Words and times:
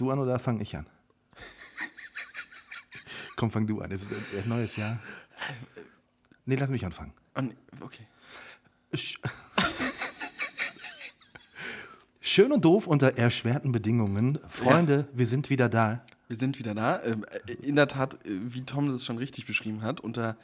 Du 0.00 0.10
an 0.10 0.18
oder 0.18 0.38
fange 0.38 0.62
ich 0.62 0.74
an? 0.74 0.86
Komm, 3.36 3.50
fang 3.50 3.66
du 3.66 3.82
an. 3.82 3.92
Es 3.92 4.04
ist 4.04 4.12
ein 4.12 4.48
neues 4.48 4.76
Jahr. 4.76 4.98
Nee, 6.46 6.54
lass 6.54 6.70
mich 6.70 6.86
anfangen. 6.86 7.12
An, 7.34 7.54
okay. 7.82 8.06
Sch 8.94 9.18
Schön 12.22 12.50
und 12.50 12.64
doof 12.64 12.86
unter 12.86 13.18
erschwerten 13.18 13.72
Bedingungen. 13.72 14.38
Freunde, 14.48 15.06
wir 15.12 15.26
sind 15.26 15.50
wieder 15.50 15.68
da. 15.68 16.02
Wir 16.28 16.36
sind 16.36 16.58
wieder 16.58 16.74
da. 16.74 17.02
Ähm, 17.04 17.26
äh, 17.46 17.52
In 17.52 17.76
der 17.76 17.86
Tat, 17.86 18.14
äh, 18.24 18.54
wie 18.54 18.62
Tom 18.62 18.90
das 18.90 19.04
schon 19.04 19.18
richtig 19.18 19.46
beschrieben 19.46 19.82
hat, 19.82 20.00
unter 20.00 20.38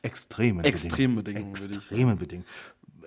Extremen 0.00 0.64
Extremen 0.64 1.16
Bedingungen, 1.16 1.54
ich 1.54 1.76
Extremen 1.76 2.16
Bedingungen. 2.16 2.48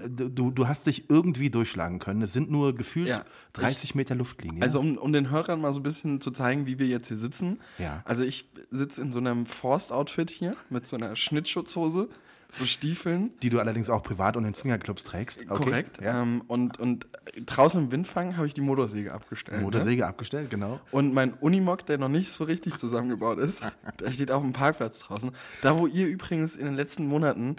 Du, 0.09 0.52
du 0.52 0.67
hast 0.67 0.88
dich 0.88 1.09
irgendwie 1.09 1.49
durchschlagen 1.49 1.99
können. 1.99 2.22
Es 2.22 2.34
sind 2.34 2.49
nur 2.52 2.76
gefühlt 2.76 3.08
Ja. 3.08 3.23
30 3.53 3.95
Meter 3.95 4.16
Luftlinie. 4.16 4.62
Also 4.62 4.80
um, 4.80 4.98
um 4.98 5.13
den 5.13 5.30
Hörern 5.30 5.62
mal 5.62 5.73
so 5.73 5.80
ein 5.80 5.84
bisschen 5.84 6.22
zu 6.22 6.31
zeigen, 6.31 6.66
wie 6.66 6.80
wir 6.80 6.88
jetzt 6.88 7.08
hier 7.08 7.17
sitzen. 7.17 7.59
Ja. 7.77 8.02
Also 8.05 8.23
ich 8.23 8.50
sitze 8.72 9.02
in 9.02 9.12
so 9.13 9.20
einem 9.20 9.45
Forst-Outfit 9.45 10.30
hier 10.30 10.55
mit 10.70 10.88
so 10.88 10.95
einer 10.95 11.16
Schnittschutzhose, 11.16 12.09
so 12.50 12.66
Stiefeln. 12.66 13.31
die 13.42 13.50
du 13.50 13.59
allerdings 13.59 13.89
auch 13.89 14.03
privat 14.03 14.38
und 14.38 14.45
in 14.45 14.53
Swingerclubs 14.53 15.03
trägst. 15.03 15.42
Okay. 15.50 15.64
Korrekt. 15.64 16.02
Ja. 16.02 16.22
Ähm, 16.22 16.44
und, 16.48 16.80
und 16.80 17.08
draußen 17.45 17.81
im 17.86 17.92
Windfang 17.92 18.38
habe 18.38 18.48
ich 18.48 18.53
die 18.53 18.61
Motorsäge 18.61 19.14
abgestellt. 19.14 19.58
Ne? 19.58 19.64
Motorsäge 19.64 20.05
abgestellt, 20.05 20.50
genau. 20.50 20.80
Und 20.92 21.14
mein 21.14 21.33
Unimog, 21.33 21.86
der 21.86 21.98
noch 21.98 22.08
nicht 22.08 22.31
so 22.31 22.44
richtig 22.44 22.77
zusammengebaut 22.77 23.39
ist, 23.39 23.61
der 24.00 24.11
steht 24.11 24.31
auf 24.31 24.42
dem 24.44 24.53
Parkplatz 24.53 25.00
draußen. 25.00 25.31
Da, 25.61 25.77
wo 25.77 25.88
ihr 25.88 26.08
übrigens 26.08 26.55
in 26.55 26.66
den 26.66 26.75
letzten 26.75 27.08
Monaten 27.08 27.55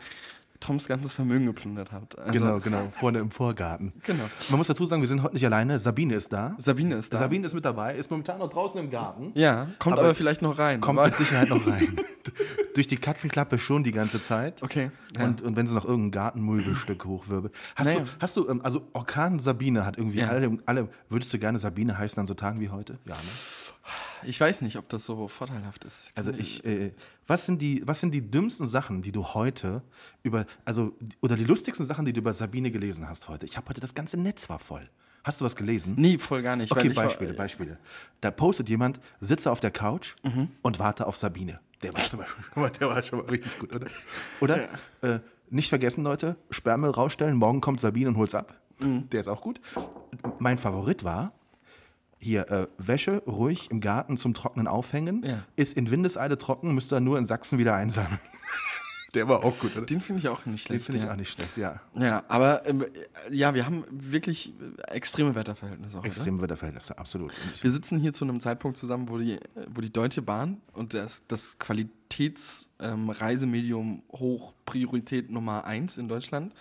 Toms 0.60 0.88
ganzes 0.88 1.12
Vermögen 1.12 1.46
geplündert 1.46 1.92
habt. 1.92 2.18
Also, 2.18 2.32
genau, 2.32 2.60
genau. 2.60 2.88
Vorne 2.92 3.18
im 3.18 3.30
Vorgarten. 3.30 3.92
Genau. 4.02 4.24
Man 4.48 4.58
muss 4.58 4.66
dazu 4.66 4.86
sagen, 4.86 5.02
wir 5.02 5.08
sind 5.08 5.22
heute 5.22 5.34
nicht 5.34 5.44
alleine. 5.44 5.78
Sabine 5.78 6.14
ist 6.14 6.32
da. 6.32 6.54
Sabine 6.58 6.96
ist 6.96 7.12
da. 7.12 7.18
Sabine 7.18 7.46
ist 7.46 7.54
mit 7.54 7.64
dabei, 7.64 7.94
ist 7.94 8.10
momentan 8.10 8.38
noch 8.38 8.48
draußen 8.50 8.80
im 8.80 8.90
Garten. 8.90 9.32
Ja, 9.34 9.68
kommt 9.78 9.94
Aber 9.94 10.02
aber, 10.04 10.14
vielleicht 10.14 10.42
noch 10.42 10.58
rein. 10.58 10.80
Kommt 10.80 11.02
mit 11.02 11.14
Sicherheit 11.14 11.48
noch 11.48 11.66
rein. 11.66 11.96
Durch 12.74 12.86
die 12.86 12.96
Katzenklappe 12.96 13.58
schon 13.58 13.84
die 13.84 13.92
ganze 13.92 14.20
Zeit. 14.20 14.62
Okay. 14.62 14.90
Ja. 15.16 15.24
Und, 15.24 15.42
und 15.42 15.56
wenn 15.56 15.66
sie 15.66 15.74
noch 15.74 15.84
irgendein 15.84 16.10
Gartenmöbelstück 16.10 17.04
hochwirbelt. 17.04 17.54
Hast 17.74 17.86
Naja. 17.86 18.00
du, 18.00 18.06
hast 18.20 18.36
du, 18.36 18.48
ähm, 18.48 18.60
also 18.62 18.82
Orkan 18.92 19.38
Sabine 19.38 19.86
hat 19.86 19.96
irgendwie 19.96 20.18
Ja. 20.18 20.28
alle, 20.28 20.58
alle, 20.66 20.88
würdest 21.08 21.32
du 21.32 21.38
gerne 21.38 21.58
Sabine 21.58 21.96
heißen 21.96 22.20
an 22.20 22.27
so 22.27 22.34
Tagen 22.34 22.60
wie 22.60 22.68
heute? 22.68 22.98
Ja, 23.06 23.14
ne? 23.14 23.20
Ich 24.25 24.41
weiß 24.41 24.62
nicht, 24.62 24.77
ob 24.77 24.89
das 24.89 25.05
so 25.05 25.29
vorteilhaft 25.29 25.84
ist. 25.84 26.12
Also 26.15 26.33
ich, 26.33 26.65
äh, 26.65 26.92
was 27.27 27.47
sind 27.47 27.62
die, 27.62 27.83
was 27.87 28.01
sind 28.01 28.12
die 28.12 28.23
dümmsten 28.31 28.67
Sachen, 28.67 29.03
die 29.03 29.12
du 29.12 29.25
heute 29.25 29.83
über, 30.23 30.47
also, 30.65 30.92
oder 31.20 31.37
die 31.37 31.45
lustigsten 31.45 31.87
Sachen, 31.87 32.05
die 32.05 32.12
du 32.12 32.20
über 32.20 32.33
Sabine 32.33 32.70
gelesen 32.70 33.09
hast 33.09 33.29
heute? 33.29 33.47
Ich 33.47 33.57
habe 33.57 33.69
heute, 33.69 33.81
das 33.81 33.95
ganze 33.95 34.17
Netz 34.17 34.48
war 34.48 34.59
voll. 34.59 34.89
Hast 35.25 35.41
du 35.41 35.45
was 35.45 35.57
gelesen? 35.57 35.95
Nee, 35.97 36.19
voll 36.19 36.42
gar 36.42 36.55
nicht. 36.57 36.70
Okay, 36.70 36.89
ich 36.89 36.97
war- 36.97 37.05
Beispiele, 37.05 37.33
Beispiele. 37.34 37.79
Da 38.20 38.31
postet 38.31 38.69
jemand, 38.69 39.01
sitze 39.20 39.51
auf 39.51 39.59
der 39.61 39.70
Couch 39.73 40.14
Mhm. 40.23 40.48
und 40.62 40.79
warte 40.79 41.07
auf 41.07 41.17
Sabine. 41.17 41.59
Der 41.83 41.92
war 41.92 42.01
zum 42.01 42.20
Beispiel, 42.20 42.45
der 42.81 42.89
war 42.89 43.03
schon 43.03 43.19
mal 43.20 43.29
richtig 43.29 43.59
gut, 43.59 43.75
oder? 43.75 43.87
Oder? 44.41 44.69
Äh, 45.03 45.19
nicht 45.51 45.69
vergessen, 45.69 46.02
Leute, 46.05 46.36
Sperrmüll 46.51 46.91
rausstellen, 46.91 47.36
morgen 47.36 47.61
kommt 47.61 47.80
Sabine 47.80 48.08
und 48.08 48.17
holt's 48.17 48.35
ab. 48.35 48.61
Mhm. 48.79 49.08
Der 49.11 49.20
ist 49.20 49.29
auch 49.29 49.41
gut. 49.41 49.61
Mein 50.39 50.58
Favorit 50.58 51.02
war, 51.05 51.33
hier, 52.18 52.50
äh, 52.50 52.66
Wäsche 52.78 53.22
ruhig 53.27 53.70
im 53.70 53.80
Garten 53.80 54.16
zum 54.16 54.32
Trocknen 54.34 54.66
aufhängen. 54.66 55.22
Ja. 55.24 55.44
Ist 55.56 55.77
in 55.77 55.90
Windeseile 55.90 56.38
trocken, 56.38 56.74
müsst 56.74 56.92
ihr 56.92 57.00
nur 57.00 57.18
in 57.18 57.27
Sachsen 57.27 57.58
wieder 57.58 57.74
einsammeln. 57.74 58.18
Der 59.14 59.28
war 59.28 59.44
auch 59.44 59.56
gut, 59.58 59.74
oder? 59.77 59.86
Den 59.86 60.00
finde 60.02 60.20
ich 60.20 60.28
auch 60.28 60.44
nicht 60.44 60.64
Den 60.64 60.68
schlecht. 60.74 60.84
finde 60.86 60.98
ich 60.98 61.04
ja. 61.06 61.12
auch 61.12 61.16
nicht 61.16 61.30
schlecht, 61.30 61.56
ja. 61.56 61.80
Ja, 61.94 62.24
aber 62.28 62.66
ähm, 62.66 62.84
ja, 63.30 63.54
wir 63.54 63.64
haben 63.64 63.84
wirklich 63.90 64.52
extreme 64.88 65.34
Wetterverhältnisse 65.34 65.96
heute. 65.98 66.06
Extreme 66.08 66.42
Wetterverhältnisse, 66.42 66.98
absolut. 66.98 67.32
Wir 67.62 67.70
sitzen 67.70 67.98
hier 67.98 68.12
zu 68.12 68.24
einem 68.27 68.40
Zeitpunkt 68.40 68.77
zusammen, 68.77 69.08
wo 69.08 69.16
die, 69.16 69.38
wo 69.68 69.80
die 69.80 69.90
Deutsche 69.92 70.20
Bahn 70.20 70.60
und 70.74 70.92
das, 70.92 71.22
das 71.28 71.56
Qualitätsreisemedium 71.58 74.02
hoch 74.12 74.52
Priorität 74.66 75.30
Nummer 75.30 75.64
1 75.64 75.96
in 75.98 76.08
Deutschland 76.08 76.52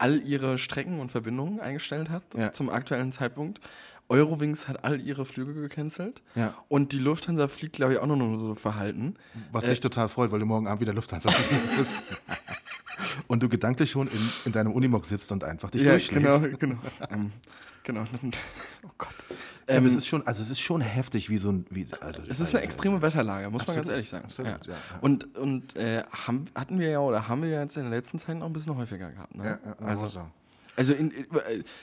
all 0.00 0.20
ihre 0.22 0.58
Strecken 0.58 1.00
und 1.00 1.10
Verbindungen 1.10 1.58
eingestellt 1.58 2.08
hat 2.10 2.22
Ja. 2.36 2.52
zum 2.52 2.70
aktuellen 2.70 3.10
Zeitpunkt. 3.10 3.60
Eurowings 4.08 4.68
hat 4.68 4.84
all 4.84 5.00
ihre 5.00 5.24
Flüge 5.24 5.54
gecancelt. 5.54 6.22
Ja. 6.34 6.54
Und 6.68 6.92
die 6.92 6.98
Lufthansa 6.98 7.48
fliegt, 7.48 7.76
glaube 7.76 7.94
ich, 7.94 7.98
auch 7.98 8.06
nur 8.06 8.38
so 8.38 8.54
verhalten. 8.54 9.16
Was 9.52 9.66
dich 9.66 9.80
total 9.80 10.08
freut, 10.08 10.32
weil 10.32 10.40
du 10.40 10.46
morgen 10.46 10.66
Abend 10.66 10.80
wieder 10.80 10.94
Lufthansa 10.94 11.30
musst. 11.76 11.98
Und 13.28 13.42
du 13.42 13.48
gedanklich 13.48 13.90
schon 13.90 14.08
in, 14.08 14.30
in 14.46 14.52
deinem 14.52 14.72
Unimog 14.72 15.06
sitzt 15.06 15.30
und 15.30 15.44
einfach 15.44 15.70
dich 15.70 15.82
Ja, 15.82 15.92
durchschlägst. 15.92 16.58
genau, 16.58 16.58
genau. 16.58 16.78
ähm, 17.10 17.32
genau. 17.84 18.06
Oh 18.84 18.90
Gott. 18.98 19.14
Ähm, 19.68 19.86
es 19.86 19.94
ist 19.94 20.06
schon, 20.06 20.26
also 20.26 20.42
es 20.42 20.50
ist 20.50 20.60
schon 20.60 20.80
heftig, 20.80 21.28
wie 21.28 21.38
so 21.38 21.50
ein. 21.50 21.66
Wie, 21.70 21.86
also, 22.00 22.22
Es 22.28 22.40
ist 22.40 22.54
eine 22.54 22.64
extreme 22.64 23.00
Wetterlage, 23.02 23.50
muss 23.50 23.60
man 23.66 23.68
Absolut, 23.68 23.76
ganz 23.84 23.88
ehrlich 23.90 24.08
sagen. 24.08 24.24
absolut, 24.24 24.66
ja, 24.66 24.72
ja. 24.72 24.78
Und, 25.00 25.36
und 25.36 25.76
äh, 25.76 26.02
haben, 26.26 26.46
hatten 26.54 26.78
wir 26.78 26.90
ja 26.90 27.00
oder 27.00 27.28
haben 27.28 27.42
wir 27.42 27.50
ja 27.50 27.60
jetzt 27.62 27.76
in 27.76 27.82
der 27.82 27.90
letzten 27.90 28.18
Zeit 28.18 28.36
noch 28.36 28.46
ein 28.46 28.52
bisschen 28.52 28.76
häufiger 28.76 29.10
gehabt. 29.10 29.34
Ne? 29.34 29.58
Ja, 29.64 29.86
also 29.86 30.04
also, 30.04 30.26
also 30.78 30.94
in, 30.94 31.12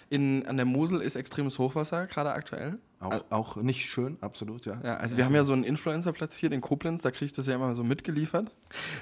in, 0.09 0.45
an 0.47 0.55
der 0.57 0.65
Mosel 0.65 1.01
ist 1.01 1.15
extremes 1.15 1.59
Hochwasser 1.59 2.07
gerade 2.07 2.31
aktuell. 2.31 2.79
auch, 2.99 3.23
auch 3.29 3.55
nicht 3.57 3.87
schön, 3.87 4.17
absolut, 4.21 4.65
ja. 4.65 4.79
Ja, 4.83 4.95
also 4.97 5.17
wir 5.17 5.25
haben 5.25 5.35
ja 5.35 5.43
so 5.43 5.53
einen 5.53 5.63
Influencer 5.63 6.11
platziert 6.13 6.53
in 6.53 6.61
Koblenz, 6.61 7.01
da 7.01 7.11
kriege 7.11 7.25
ich 7.25 7.33
das 7.33 7.45
ja 7.45 7.53
immer 7.55 7.75
so 7.75 7.83
mitgeliefert. 7.83 8.49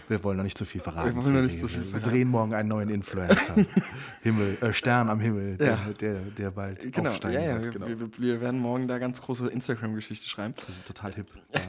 Wir 0.09 0.21
wollen 0.25 0.35
noch 0.37 0.43
nicht 0.43 0.57
zu 0.57 0.65
viel 0.65 0.81
verraten. 0.81 1.15
Wir 1.15 1.23
wollen 1.23 1.35
noch 1.35 1.41
nicht 1.43 1.59
zu 1.59 1.67
viel 1.69 1.83
Wir 1.83 1.89
verraten. 1.91 2.09
drehen 2.09 2.27
morgen 2.27 2.53
einen 2.53 2.67
neuen 2.69 2.89
Influencer. 2.89 3.55
Himmel, 4.23 4.57
äh, 4.61 4.73
Stern 4.73 5.09
am 5.09 5.19
Himmel, 5.21 5.55
der, 5.57 5.67
Ja. 5.67 5.79
der, 6.01 6.19
der 6.21 6.51
bald 6.51 6.91
Genau, 6.91 7.11
aufsteigen 7.11 7.35
ja, 7.35 7.41
ja, 7.51 7.63
wird. 7.63 7.65
wir, 7.65 7.71
Genau. 7.71 7.87
wir, 7.87 8.09
wir 8.19 8.41
werden 8.41 8.59
morgen 8.59 8.87
da 8.87 8.97
ganz 8.97 9.21
große 9.21 9.47
Instagram-Geschichte 9.47 10.27
schreiben. 10.27 10.53
Wir 10.65 10.73
sind 10.75 10.85
total 10.85 11.13
hip. 11.13 11.27
Ja. 11.53 11.61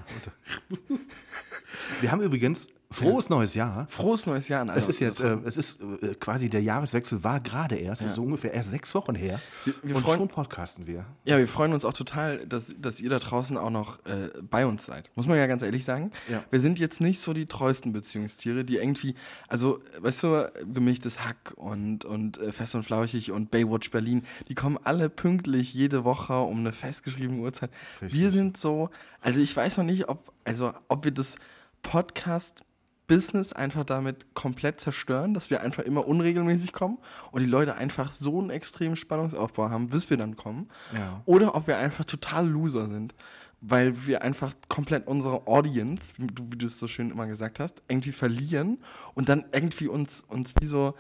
Wir 2.01 2.11
haben 2.11 2.23
übrigens 2.23 2.69
frohes 2.94 3.28
neues 3.28 3.55
Jahr. 3.55 3.87
Frohes 3.88 4.27
neues 4.27 4.49
Jahr. 4.49 4.66
Es 4.77 4.88
ist 4.88 5.00
jetzt, 5.00 5.21
äh, 5.21 5.37
es 5.44 5.56
ist 5.56 5.81
äh, 6.03 6.15
quasi 6.15 6.49
der 6.49 6.62
Jahreswechsel 6.62 7.22
war 7.25 7.41
gerade 7.41 7.77
erst, 7.77 8.03
es 8.03 8.10
ist 8.10 8.15
so 8.16 8.22
ungefähr 8.22 8.53
erst 8.53 8.71
sechs 8.71 8.94
Wochen 8.94 9.15
her. 9.15 9.41
Wir- 9.65 9.75
wir 9.82 9.97
und 9.97 10.03
freuen- 10.03 10.19
schon 10.19 10.28
podcasten 10.28 10.87
wir. 10.87 11.05
Ja, 11.25 11.38
wir 11.38 11.49
freuen 11.49 11.72
uns 11.72 11.84
auch 11.84 11.93
total, 11.93 12.47
dass, 12.47 12.72
dass 12.78 13.00
ihr 13.00 13.10
da 13.10 13.19
draußen 13.19 13.56
auch 13.59 13.71
noch 13.71 13.99
äh, 14.06 14.31
bei 14.43 14.66
uns 14.66 14.84
seid. 14.87 15.10
Muss 15.15 15.27
man 15.27 15.37
ja 15.37 15.47
ganz 15.47 15.62
ehrlich 15.62 15.84
sagen. 15.84 16.12
Ja. 16.31 16.43
Wir 16.50 16.60
sind 16.60 16.78
jetzt 16.78 17.00
nicht 17.00 17.21
so 17.21 17.32
die 17.32 17.47
treuesten 17.47 17.93
Beziehungstiere, 17.93 18.65
die 18.65 18.77
irgendwie, 18.77 19.15
also, 19.49 19.81
weißt 20.00 20.22
du, 20.22 20.53
gemischtes 20.72 21.21
Hack 21.25 21.53
und, 21.56 22.05
und 22.05 22.38
äh, 22.38 22.53
Fest 22.53 22.75
und 22.75 22.84
Flauschig 22.84 23.32
und 23.32 23.50
Baywatch 23.50 23.91
Berlin, 23.91 24.22
die 24.49 24.55
kommen 24.55 24.78
alle 24.84 25.09
pünktlich 25.11 25.75
jede 25.75 26.05
Woche 26.05 26.38
um 26.38 26.59
eine 26.61 26.72
festgeschriebene 26.72 27.41
Uhrzeit. 27.43 27.71
Richtig. 28.00 28.21
Wir 28.21 28.31
sind 28.31 28.56
so, 28.56 28.91
also 29.21 29.41
ich 29.41 29.56
weiß 29.56 29.78
noch 29.78 29.84
nicht, 29.84 30.09
ob, 30.09 30.32
also, 30.44 30.72
ob 30.88 31.05
wir 31.05 31.12
das 31.12 31.37
Podcast 31.82 32.65
Business 33.07 33.53
einfach 33.53 33.85
damit 33.85 34.35
komplett 34.35 34.81
zerstören, 34.81 35.35
dass 35.35 35.51
wir 35.51 35.61
einfach 35.61 35.83
immer 35.83 36.07
unregelmäßig 36.07 36.73
kommen 36.73 36.99
und 37.33 37.43
die 37.43 37.49
Leute 37.49 37.77
einfach 37.77 38.11
so 38.13 38.39
einen 38.39 38.51
extremen 38.51 38.97
Spannungsaufbau 38.97 39.71
haben, 39.71 39.89
bis 39.89 40.09
wir 40.11 40.17
dann 40.17 40.37
kommen. 40.37 40.69
Ja. 40.95 41.23
Oder 41.27 41.55
ob 41.55 41.67
wir 41.67 41.77
einfach 41.77 42.05
total 42.05 42.49
Loser 42.49 42.89
sind, 42.89 43.15
weil 43.61 44.07
wir 44.07 44.23
einfach 44.23 44.55
komplett 44.69 45.06
unsere 45.06 45.47
Audience, 45.47 46.15
wie 46.19 46.27
du, 46.27 46.45
wie 46.51 46.59
du 46.59 46.67
es 46.67 46.79
so 46.79 46.87
schön 46.87 47.11
immer 47.11 47.27
gesagt 47.27 47.61
hast, 47.61 47.83
irgendwie 47.89 48.12
verlieren 48.12 48.79
und 49.15 49.29
dann 49.29 49.45
irgendwie 49.53 49.89
uns, 49.89 50.23
uns 50.29 50.55
wie 50.61 50.67
so 50.67 50.95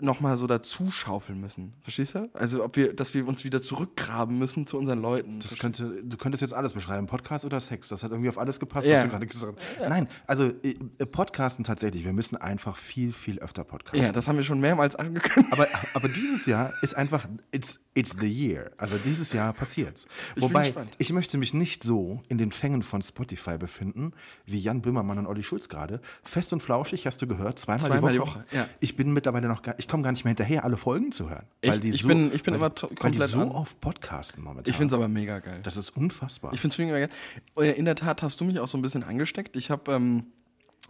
nochmal 0.00 0.36
so 0.36 0.46
dazu 0.46 0.90
schaufeln 0.90 1.40
müssen. 1.40 1.74
Verstehst 1.82 2.14
du? 2.14 2.28
Also 2.34 2.64
ob 2.64 2.76
wir, 2.76 2.94
dass 2.94 3.14
wir 3.14 3.26
uns 3.26 3.44
wieder 3.44 3.62
zurückgraben 3.62 4.38
müssen 4.38 4.66
zu 4.66 4.78
unseren 4.78 5.00
Leuten. 5.00 5.38
Das 5.40 5.58
könnte, 5.58 6.02
du 6.02 6.16
könntest 6.16 6.42
jetzt 6.42 6.54
alles 6.54 6.72
beschreiben, 6.72 7.06
Podcast 7.06 7.44
oder 7.44 7.60
Sex. 7.60 7.88
Das 7.88 8.02
hat 8.02 8.10
irgendwie 8.10 8.28
auf 8.28 8.38
alles 8.38 8.60
gepasst, 8.60 8.86
Ja. 8.86 8.96
was 8.96 9.02
du 9.04 9.08
gerade 9.08 9.26
gesagt 9.26 9.58
hast. 9.78 9.88
Nein, 9.88 10.08
also 10.26 10.46
äh, 10.62 10.74
Podcasten 11.06 11.64
tatsächlich. 11.64 12.04
Wir 12.04 12.12
müssen 12.12 12.36
einfach 12.36 12.76
viel, 12.76 13.12
viel 13.12 13.38
öfter 13.38 13.64
podcasten. 13.64 14.02
ja, 14.02 14.12
das 14.12 14.28
haben 14.28 14.36
wir 14.36 14.44
schon 14.44 14.60
mehrmals 14.60 14.96
angekündigt. 14.96 15.52
aber, 15.52 15.68
aber 15.94 16.08
dieses 16.08 16.46
Jahr 16.46 16.72
ist 16.82 16.94
einfach, 16.96 17.26
it's, 17.50 17.80
it's 17.94 18.16
the 18.20 18.28
year. 18.28 18.70
Also 18.76 18.98
dieses 18.98 19.32
Jahr 19.32 19.52
passiert's. 19.52 20.06
bin 20.34 20.44
Wobei, 20.44 20.74
ich 20.98 21.12
möchte 21.12 21.38
mich 21.38 21.54
nicht 21.54 21.82
so 21.82 22.20
in 22.28 22.38
den 22.38 22.52
Fängen 22.52 22.82
von 22.82 23.02
Spotify 23.02 23.58
befinden, 23.58 24.12
wie 24.46 24.58
Jan 24.58 24.82
Böhmermann 24.82 25.18
und 25.18 25.26
Olli 25.26 25.42
Schulz 25.42 25.68
gerade. 25.68 26.00
Fest 26.22 26.52
und 26.52 26.62
flauschig, 26.62 27.06
hast 27.06 27.20
du 27.22 27.26
gehört, 27.26 27.58
zweimal, 27.58 27.86
Zweimal 27.88 28.12
die 28.12 28.18
die 28.18 28.22
Woche. 28.22 28.38
Woche, 28.40 28.44
ja. 28.52 28.68
Ich 28.80 28.96
bin 28.96 29.12
mittlerweile 29.12 29.48
noch 29.48 29.62
gar 29.62 29.71
gar, 29.72 29.78
ich 29.78 29.88
komme 29.88 30.02
gar 30.02 30.12
nicht 30.12 30.24
mehr 30.24 30.30
hinterher, 30.30 30.64
alle 30.64 30.76
Folgen 30.76 31.12
zu 31.12 31.28
hören. 31.30 31.46
Echt? 31.60 31.84
Ich 31.84 32.06
bin- 32.06 32.32
ich 32.32 32.42
bin 32.42 32.54
weil, 32.54 32.58
immer 32.60 32.74
to- 32.74 32.86
weil 32.88 32.90
die 32.90 33.18
komplett 33.18 33.30
so 33.30 33.40
an. 33.40 33.50
oft 33.50 33.80
podcasten 33.80 34.42
momentan. 34.42 34.70
Ich 34.70 34.76
finde 34.76 34.94
es 34.94 34.98
aber 34.98 35.08
mega 35.08 35.38
geil. 35.40 35.60
das 35.62 35.76
ist 35.76 35.90
unfassbar. 35.96 36.52
Ich 36.52 36.60
finde 36.60 36.72
es 36.74 36.78
mega 36.78 36.98
geil. 36.98 37.08
Äh, 37.58 37.72
In 37.78 37.84
der 37.84 37.96
Tat 37.96 38.22
hast 38.22 38.40
du 38.40 38.44
mich 38.44 38.58
auch 38.60 38.68
so 38.68 38.78
ein 38.78 38.82
bisschen 38.82 39.02
angesteckt. 39.02 39.56
Ich 39.56 39.70
habe, 39.70 39.92
ähm, 39.92 40.24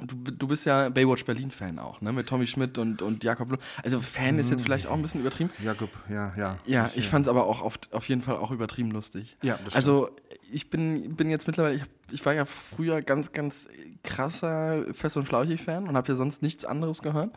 du, 0.01 0.17
du 0.17 0.47
bist 0.49 0.65
ja 0.67 0.89
Baywatch 0.89 1.25
Berlin-Fan 1.25 1.79
auch, 1.79 2.01
ne? 2.01 2.13
Mit 2.13 2.27
Tommy 2.29 2.47
Schmidt 2.47 2.79
und, 2.79 3.03
und 3.03 3.23
Jakob 3.25 3.49
Blum. 3.49 3.61
Also 3.83 4.01
Fan 4.01 4.39
ist 4.39 4.51
jetzt 4.51 4.63
vielleicht 4.63 4.87
auch 4.87 4.95
ein 4.95 5.03
bisschen 5.03 5.21
übertrieben. 5.21 5.51
Jakob, 5.63 5.91
ja, 6.11 6.33
ja. 6.37 6.59
Ja, 6.67 6.91
ich 6.95 7.09
fand 7.09 7.27
es 7.27 7.31
aber 7.31 7.47
auch 7.47 7.61
auf, 7.63 7.79
auf 7.93 8.09
jeden 8.09 8.23
Fall 8.23 8.37
auch 8.37 8.51
übertrieben 8.51 8.91
lustig. 8.91 9.37
Ja, 9.43 9.59
das. 9.65 9.75
Also 9.75 10.11
ich 10.51 10.71
bin, 10.71 11.15
bin 11.17 11.31
jetzt 11.31 11.47
mittlerweile, 11.47 11.77
ich, 11.77 11.83
ich 12.11 12.25
war 12.27 12.35
ja 12.35 12.45
früher 12.45 13.01
ganz, 13.01 13.33
ganz 13.33 13.67
krasser 14.03 14.85
Fest- 14.95 15.17
und 15.17 15.27
Flauchig-Fan 15.27 15.89
und 15.89 15.97
habe 15.97 16.09
ja 16.09 16.17
sonst 16.17 16.43
nichts 16.43 16.65
anderes 16.65 17.03
gehört. 17.03 17.31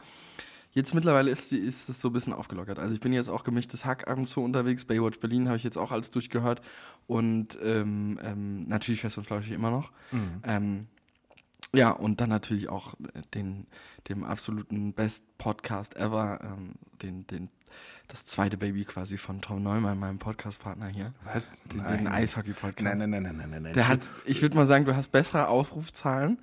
Jetzt 0.76 0.94
mittlerweile 0.94 1.32
ist, 1.32 1.52
die- 1.52 1.58
ist 1.58 1.88
es 1.88 2.02
so 2.02 2.10
ein 2.10 2.14
bisschen 2.14 2.34
aufgelockert. 2.34 2.80
Also 2.80 2.94
ich 2.94 3.00
bin 3.00 3.14
jetzt 3.14 3.30
auch 3.30 3.46
gemischtes 3.46 3.86
Hack 3.86 4.10
ab 4.10 4.18
und 4.18 4.28
zu 4.28 4.42
unterwegs. 4.44 4.84
Baywatch 4.84 5.20
Berlin 5.22 5.48
habe 5.48 5.56
ich 5.58 5.64
jetzt 5.64 5.78
auch 5.78 5.92
alles 5.92 6.12
durchgehört. 6.12 6.62
Und 7.08 7.58
ähm, 7.64 8.20
ähm, 8.22 8.68
natürlich 8.68 9.00
Fest 9.00 9.18
und 9.18 9.24
Flauschig 9.24 9.54
immer 9.54 9.72
noch. 9.72 9.94
Ähm, 10.44 10.88
ja, 11.74 11.92
und 11.92 12.20
dann 12.20 12.30
natürlich 12.30 12.68
auch 12.70 12.94
äh, 12.96 13.22
den, 13.34 13.68
dem 14.10 14.24
absoluten 14.26 14.92
Best 14.94 15.38
Podcast 15.38 15.96
ever, 15.96 16.40
ähm, 16.44 16.74
den, 17.02 17.26
den, 17.28 17.50
das 18.10 18.26
zweite 18.26 18.58
Baby 18.58 18.84
quasi 18.84 19.18
von 19.18 19.42
Tom 19.42 19.64
Neumann, 19.64 19.98
meinem 19.98 20.20
Podcast-Partner 20.20 20.88
hier. 20.88 21.14
Was? 21.24 21.62
Den, 21.72 21.84
den 21.88 22.08
Eishockey-Podcast. 22.08 22.82
Nein, 22.84 22.98
nein, 22.98 23.10
nein, 23.10 23.24
nein, 23.24 23.38
nein, 23.38 23.50
nein. 23.50 23.62
nein. 23.64 23.74
Der 23.74 23.88
hat, 23.88 24.02
ich 24.26 24.42
würde 24.42 24.56
mal 24.58 24.68
sagen, 24.68 24.84
du 24.86 24.94
hast 24.96 25.14
bessere 25.14 25.48
Aufrufzahlen 25.48 26.38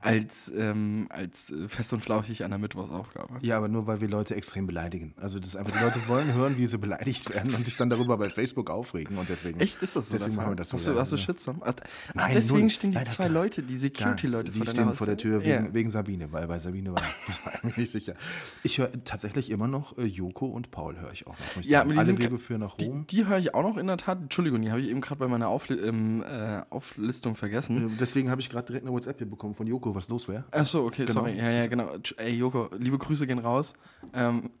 als, 0.00 0.52
ähm, 0.56 1.06
als 1.10 1.50
äh, 1.50 1.68
Fest 1.68 1.92
und 1.92 2.00
Flauchig 2.00 2.44
an 2.44 2.50
der 2.50 2.58
Mittwochsaufgabe. 2.58 3.38
Ja, 3.42 3.56
aber 3.56 3.68
nur 3.68 3.86
weil 3.86 4.00
wir 4.00 4.08
Leute 4.08 4.36
extrem 4.36 4.66
beleidigen. 4.66 5.14
Also 5.16 5.38
das 5.38 5.48
ist 5.48 5.56
einfach, 5.56 5.76
die 5.76 5.82
Leute 5.82 6.06
wollen 6.06 6.32
hören, 6.34 6.58
wie 6.58 6.66
sie 6.66 6.78
beleidigt 6.78 7.28
werden 7.30 7.54
und 7.54 7.64
sich 7.64 7.76
dann 7.76 7.90
darüber 7.90 8.16
bei 8.16 8.28
Facebook 8.30 8.70
aufregen 8.70 9.16
und 9.18 9.28
deswegen. 9.28 9.58
Echt, 9.58 9.82
ist 9.82 9.96
das 9.96 10.08
so? 10.08 10.14
Deswegen 10.16 10.36
machen 10.36 10.50
wir 10.50 10.56
das 10.56 10.68
so. 10.70 10.76
Hast 10.76 10.86
du, 10.88 10.98
hast 11.00 11.12
du. 11.12 11.16
Shitstorm? 11.16 11.62
Ach, 11.64 11.72
Nein, 12.14 12.30
deswegen 12.34 12.60
null. 12.60 12.70
stehen 12.70 12.90
die 12.92 12.98
Leider 12.98 13.10
zwei 13.10 13.24
gar- 13.24 13.32
Leute, 13.32 13.62
die 13.62 13.78
Security-Leute 13.78 14.52
die 14.52 14.58
vor 14.58 14.66
stehen 14.66 14.94
vor 14.94 15.06
der. 15.06 15.16
Tür 15.16 15.40
wegen, 15.44 15.66
Ja. 15.66 15.74
wegen 15.74 15.90
Sabine, 15.90 16.30
weil 16.30 16.46
bei 16.46 16.58
Sabine 16.58 16.92
war 16.92 17.02
ich 17.28 17.62
mir 17.64 17.72
nicht 17.76 17.90
sicher. 17.90 18.14
Ich 18.62 18.78
höre 18.78 18.90
tatsächlich 19.04 19.50
immer 19.50 19.66
noch 19.66 19.96
äh, 19.98 20.04
Joko 20.04 20.46
und 20.46 20.70
Paul 20.70 20.98
höre 21.00 21.12
ich 21.12 21.26
auch 21.26 21.36
noch. 21.38 21.62
ich 21.62 21.66
Ja, 21.68 21.80
aber 21.80 21.92
die 21.94 21.98
Alle 21.98 22.12
Wege 22.18 22.28
ge- 22.28 22.38
führen 22.38 22.60
nach 22.60 22.76
Die, 22.76 22.86
Rom. 22.86 23.06
die 23.08 23.26
höre 23.26 23.38
ich 23.38 23.54
auch 23.54 23.62
noch 23.62 23.76
in 23.76 23.86
der 23.86 23.96
Tat. 23.96 24.18
Entschuldigung, 24.20 24.60
die 24.62 24.70
habe 24.70 24.80
ich 24.80 24.88
eben 24.90 25.00
gerade 25.00 25.18
bei 25.18 25.26
meiner 25.28 25.48
Aufli 25.48 25.76
ähm, 25.78 26.22
äh, 26.22 26.60
Auflistung 26.70 27.34
vergessen. 27.34 27.86
Äh, 27.88 27.90
Deswegen 27.98 28.30
habe 28.30 28.40
ich 28.40 28.50
gerade 28.50 28.66
direkt 28.66 28.84
eine 28.84 28.92
WhatsApp 28.94 29.18
hier 29.18 29.28
bekommen 29.28 29.54
von 29.54 29.66
Joko, 29.66 29.85
was 29.94 30.08
los 30.08 30.28
wäre. 30.28 30.44
Ach 30.52 30.66
so, 30.66 30.84
okay, 30.84 31.04
Genau. 31.06 31.20
sorry. 31.20 31.36
Ja, 31.36 31.50
ja, 31.50 31.66
genau. 31.66 31.90
Ey, 32.16 32.34
Joko, 32.34 32.68
liebe 32.78 32.98
Grüße 32.98 33.26
gehen 33.26 33.38
raus. 33.38 33.74
Ähm, 34.14 34.50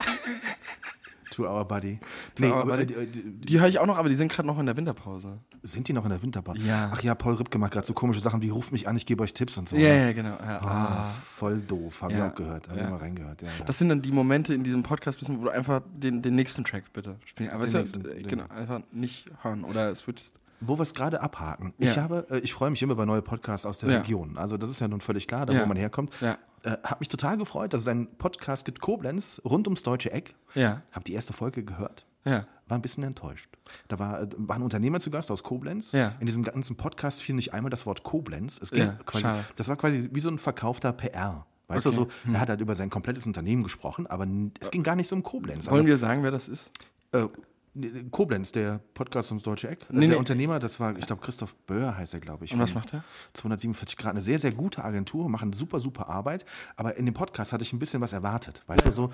To 1.32 1.42
our 1.46 1.66
buddy. 1.66 1.98
our 2.40 2.54
aber, 2.54 2.76
buddy. 2.78 2.94
äh, 2.94 3.04
die, 3.06 3.22
die, 3.22 3.30
die 3.46 3.60
höre 3.60 3.68
ich 3.68 3.78
auch 3.78 3.84
noch, 3.84 3.98
aber 3.98 4.08
die 4.08 4.14
sind 4.14 4.32
gerade 4.32 4.46
noch 4.46 4.58
in 4.58 4.64
der 4.64 4.74
Winterpause. 4.74 5.38
sind 5.62 5.86
die 5.86 5.92
noch 5.92 6.04
in 6.04 6.10
der 6.10 6.22
Winterbar? 6.22 6.56
Ja. 6.56 6.90
Ach 6.94 7.02
ja, 7.02 7.14
Paul 7.14 7.34
Ripke 7.34 7.58
macht 7.58 7.72
gerade 7.72 7.86
so 7.86 7.92
komische 7.92 8.20
Sachen 8.20 8.40
wie 8.40 8.48
ruft 8.48 8.72
mich 8.72 8.88
an, 8.88 8.96
ich 8.96 9.04
gebe 9.04 9.22
euch 9.22 9.34
Tipps 9.34 9.58
und 9.58 9.68
so. 9.68 9.76
Ja, 9.76 9.88
ne? 9.88 10.06
ja, 10.06 10.12
genau. 10.12 10.30
Ja, 10.30 10.60
Ah, 10.62 10.86
ah. 11.02 11.04
voll 11.04 11.60
doof, 11.60 12.00
habe 12.00 12.14
Ja. 12.14 12.24
ich 12.26 12.32
auch 12.32 12.34
gehört, 12.36 12.68
habe 12.68 12.78
Ja. 12.78 12.84
ich 12.86 12.90
mal 12.90 12.96
reingehört. 12.98 13.42
Ja. 13.42 13.48
Das 13.66 13.76
sind 13.78 13.90
dann 13.90 14.00
die 14.00 14.12
Momente 14.12 14.54
in 14.54 14.64
diesem 14.64 14.82
Podcast, 14.82 15.28
wo 15.28 15.44
du 15.44 15.50
einfach 15.50 15.82
den, 15.94 16.22
den 16.22 16.36
nächsten 16.36 16.64
Track 16.64 16.90
bitte 16.94 17.16
spielen. 17.26 17.50
Aber 17.50 17.58
Den 17.58 17.66
ist 17.66 17.72
ja, 17.74 17.80
nächsten, 17.80 18.08
äh, 18.08 18.22
genau, 18.22 18.46
einfach 18.48 18.80
nicht 18.92 19.26
hören 19.42 19.64
oder 19.64 19.94
switchst. 19.94 20.36
Wo 20.60 20.78
wir 20.78 20.82
es 20.82 20.94
gerade 20.94 21.20
abhaken. 21.20 21.74
Ja. 21.78 21.90
Ich 21.90 21.98
habe, 21.98 22.26
äh, 22.30 22.38
ich 22.38 22.52
freue 22.54 22.70
mich 22.70 22.82
immer 22.82 22.92
über 22.94 23.06
neue 23.06 23.22
Podcasts 23.22 23.66
aus 23.66 23.78
der 23.78 23.90
Ja. 23.90 23.98
Region. 23.98 24.38
Also 24.38 24.56
das 24.56 24.70
ist 24.70 24.80
ja 24.80 24.88
nun 24.88 25.00
völlig 25.00 25.26
klar, 25.26 25.46
da 25.46 25.52
Ja. 25.52 25.62
wo 25.62 25.66
man 25.66 25.76
herkommt. 25.76 26.12
Ja. 26.20 26.38
Äh, 26.62 26.76
hab 26.82 27.00
mich 27.00 27.08
total 27.08 27.36
gefreut, 27.36 27.72
dass 27.72 27.82
es 27.82 27.88
einen 27.88 28.06
Podcast 28.16 28.64
gibt, 28.64 28.80
Koblenz, 28.80 29.40
rund 29.44 29.66
ums 29.68 29.82
deutsche 29.82 30.10
Eck. 30.12 30.34
Ja, 30.54 30.82
Hab 30.92 31.04
die 31.04 31.12
erste 31.14 31.32
Folge 31.32 31.64
gehört. 31.64 32.06
ja. 32.24 32.46
War 32.68 32.76
ein 32.76 32.82
bisschen 32.82 33.04
enttäuscht. 33.04 33.48
Da 33.86 34.00
war, 34.00 34.22
äh, 34.22 34.28
war 34.38 34.56
ein 34.56 34.62
Unternehmer 34.62 34.98
zu 34.98 35.08
Gast 35.12 35.30
aus 35.30 35.44
Koblenz. 35.44 35.92
Ja. 35.92 36.14
In 36.18 36.26
diesem 36.26 36.42
ganzen 36.42 36.74
Podcast 36.74 37.22
fiel 37.22 37.36
nicht 37.36 37.54
einmal 37.54 37.70
das 37.70 37.86
Wort 37.86 38.02
Koblenz. 38.02 38.58
Es 38.60 38.72
ging 38.72 38.90
quasi, 39.06 39.24
das 39.54 39.68
war 39.68 39.76
quasi 39.76 40.08
wie 40.12 40.18
so 40.18 40.28
ein 40.30 40.38
verkaufter 40.40 40.92
PR. 40.92 41.46
Weißt 41.68 41.86
Okay. 41.86 41.94
du, 41.96 42.02
so, 42.26 42.32
er 42.32 42.40
hat 42.40 42.48
halt 42.48 42.60
über 42.60 42.74
sein 42.74 42.90
komplettes 42.90 43.24
Unternehmen 43.24 43.62
gesprochen, 43.62 44.08
aber 44.08 44.26
es 44.58 44.72
ging 44.72 44.82
gar 44.82 44.96
nicht 44.96 45.06
so 45.08 45.14
um 45.14 45.22
Koblenz. 45.22 45.70
Wollen 45.70 45.86
wir 45.86 45.96
sagen, 45.96 46.24
wer 46.24 46.32
das 46.32 46.48
ist? 46.48 46.72
Äh, 47.12 47.26
Koblenz, 48.10 48.52
der 48.52 48.80
Podcast 48.94 49.30
ums 49.30 49.42
Deutsche 49.42 49.68
Eck. 49.68 49.86
Nee, 49.90 50.00
der 50.00 50.08
nee. 50.10 50.14
Unternehmer, 50.16 50.58
das 50.58 50.80
war, 50.80 50.96
ich 50.98 51.06
glaube, 51.06 51.22
Christoph 51.22 51.54
Böhr 51.66 51.96
heißt 51.96 52.14
er, 52.14 52.20
glaube 52.20 52.44
ich. 52.44 52.52
Und 52.52 52.58
was 52.60 52.74
macht 52.74 52.92
er? 52.94 53.04
247 53.34 53.96
Grad, 53.96 54.12
eine 54.12 54.20
sehr, 54.20 54.38
sehr 54.38 54.52
gute 54.52 54.84
Agentur, 54.84 55.28
machen 55.28 55.52
super, 55.52 55.80
super 55.80 56.08
Arbeit. 56.08 56.44
Aber 56.76 56.96
in 56.96 57.04
dem 57.06 57.14
Podcast 57.14 57.52
hatte 57.52 57.62
ich 57.64 57.72
ein 57.72 57.78
bisschen 57.78 58.00
was 58.00 58.12
erwartet. 58.12 58.62
Weißt 58.66 58.86
du, 58.86 58.92
so. 58.92 59.10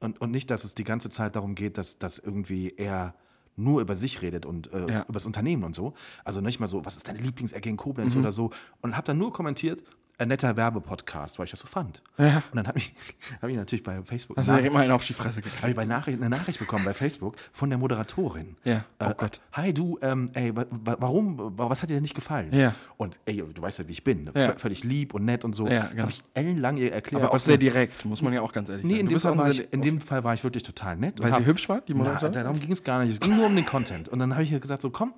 Und, 0.00 0.20
und 0.20 0.30
nicht, 0.32 0.50
dass 0.50 0.64
es 0.64 0.74
die 0.74 0.84
ganze 0.84 1.10
Zeit 1.10 1.36
darum 1.36 1.54
geht, 1.54 1.78
dass, 1.78 1.98
dass 1.98 2.18
irgendwie 2.18 2.74
er 2.76 3.14
nur 3.54 3.80
über 3.82 3.94
sich 3.94 4.22
redet 4.22 4.46
und 4.46 4.72
äh, 4.72 4.86
Ja. 4.90 5.02
über 5.02 5.12
das 5.12 5.26
Unternehmen 5.26 5.62
und 5.62 5.74
so. 5.74 5.92
Also 6.24 6.40
nicht 6.40 6.58
mal 6.58 6.68
so, 6.68 6.84
was 6.84 6.96
ist 6.96 7.06
deine 7.06 7.18
Lieblingsecke 7.20 7.68
in 7.68 7.74
Mhm. 7.74 7.78
Koblenz 7.78 8.16
oder 8.16 8.32
so. 8.32 8.50
Und 8.80 8.96
habe 8.96 9.06
dann 9.06 9.18
nur 9.18 9.32
kommentiert, 9.32 9.82
ein 10.18 10.28
netter 10.28 10.56
Werbepodcast, 10.56 11.38
weil 11.38 11.44
ich 11.46 11.50
das 11.50 11.60
so 11.60 11.66
fand. 11.66 12.00
Ja. 12.18 12.42
Und 12.50 12.56
dann 12.56 12.68
habe 12.68 12.78
ich, 12.78 12.94
hab 13.42 13.48
ich 13.48 13.56
natürlich 13.56 13.82
bei 13.82 14.00
Facebook 14.04 14.36
Hast 14.36 14.48
du 14.48 14.52
mal 14.70 14.82
einen 14.82 14.92
auf 14.92 15.04
die 15.04 15.14
Fresse 15.14 15.40
gekriegt? 15.40 15.60
habe 15.62 15.70
ich 15.70 15.76
bei 15.76 15.84
Nachricht, 15.84 16.18
eine 16.20 16.28
Nachricht 16.30 16.58
bekommen 16.60 16.84
bei 16.84 16.94
Facebook 16.94 17.36
von 17.52 17.70
der 17.70 17.78
Moderatorin. 17.78 18.56
Ja. 18.62 18.84
Oh 19.00 19.06
Äh, 19.06 19.14
Gott. 19.16 19.40
Hi, 19.52 19.74
du, 19.74 19.98
ähm, 20.02 20.28
ey, 20.34 20.54
wa 20.56 20.64
wa 20.70 20.96
warum, 21.00 21.58
wa 21.58 21.68
was 21.70 21.82
hat 21.82 21.90
dir 21.90 21.94
denn 21.94 22.02
nicht 22.02 22.14
gefallen? 22.14 22.52
Ja. 22.52 22.74
Und 22.98 23.18
ey, 23.24 23.42
du 23.52 23.60
weißt 23.62 23.80
ja, 23.80 23.88
wie 23.88 23.92
ich 23.92 24.04
bin. 24.04 24.30
Ja. 24.34 24.52
V 24.52 24.58
völlig 24.58 24.84
lieb 24.84 25.14
und 25.14 25.24
nett 25.24 25.44
und 25.44 25.54
so. 25.54 25.66
Ja, 25.66 25.86
genau. 25.86 26.02
Habe 26.02 26.12
ich 26.12 26.22
ellenlang 26.34 26.76
ihr 26.76 26.92
erklärt. 26.92 27.24
Aber 27.24 27.34
auch 27.34 27.38
sehr 27.38 27.56
direkt, 27.56 28.04
muss 28.04 28.22
man 28.22 28.32
ja 28.32 28.42
auch 28.42 28.52
ganz 28.52 28.68
ehrlich 28.68 28.84
Nee, 28.84 28.90
sagen. 28.96 29.00
in 29.00 29.06
Du 29.06 29.12
dem, 29.18 29.40
Fall 29.40 29.66
in 29.72 29.82
dem 29.82 30.00
Fall 30.00 30.24
war 30.24 30.34
ich 30.34 30.44
wirklich 30.44 30.62
total 30.62 30.96
nett. 30.96 31.20
Weil 31.20 31.32
sie 31.34 31.44
hübsch 31.46 31.68
war, 31.68 31.80
die 31.80 31.94
Na, 31.94 31.98
Moderatorin? 31.98 32.32
darum 32.34 32.60
ging 32.60 32.70
es 32.72 32.84
gar 32.84 33.02
nicht. 33.02 33.12
Es 33.14 33.20
ging 33.20 33.36
nur 33.36 33.46
um 33.46 33.56
den 33.56 33.66
Content. 33.66 34.08
Und 34.08 34.18
dann 34.20 34.32
habe 34.34 34.44
ich 34.44 34.52
ihr 34.52 34.60
gesagt, 34.60 34.82
so 34.82 34.90
komm, 34.90 35.14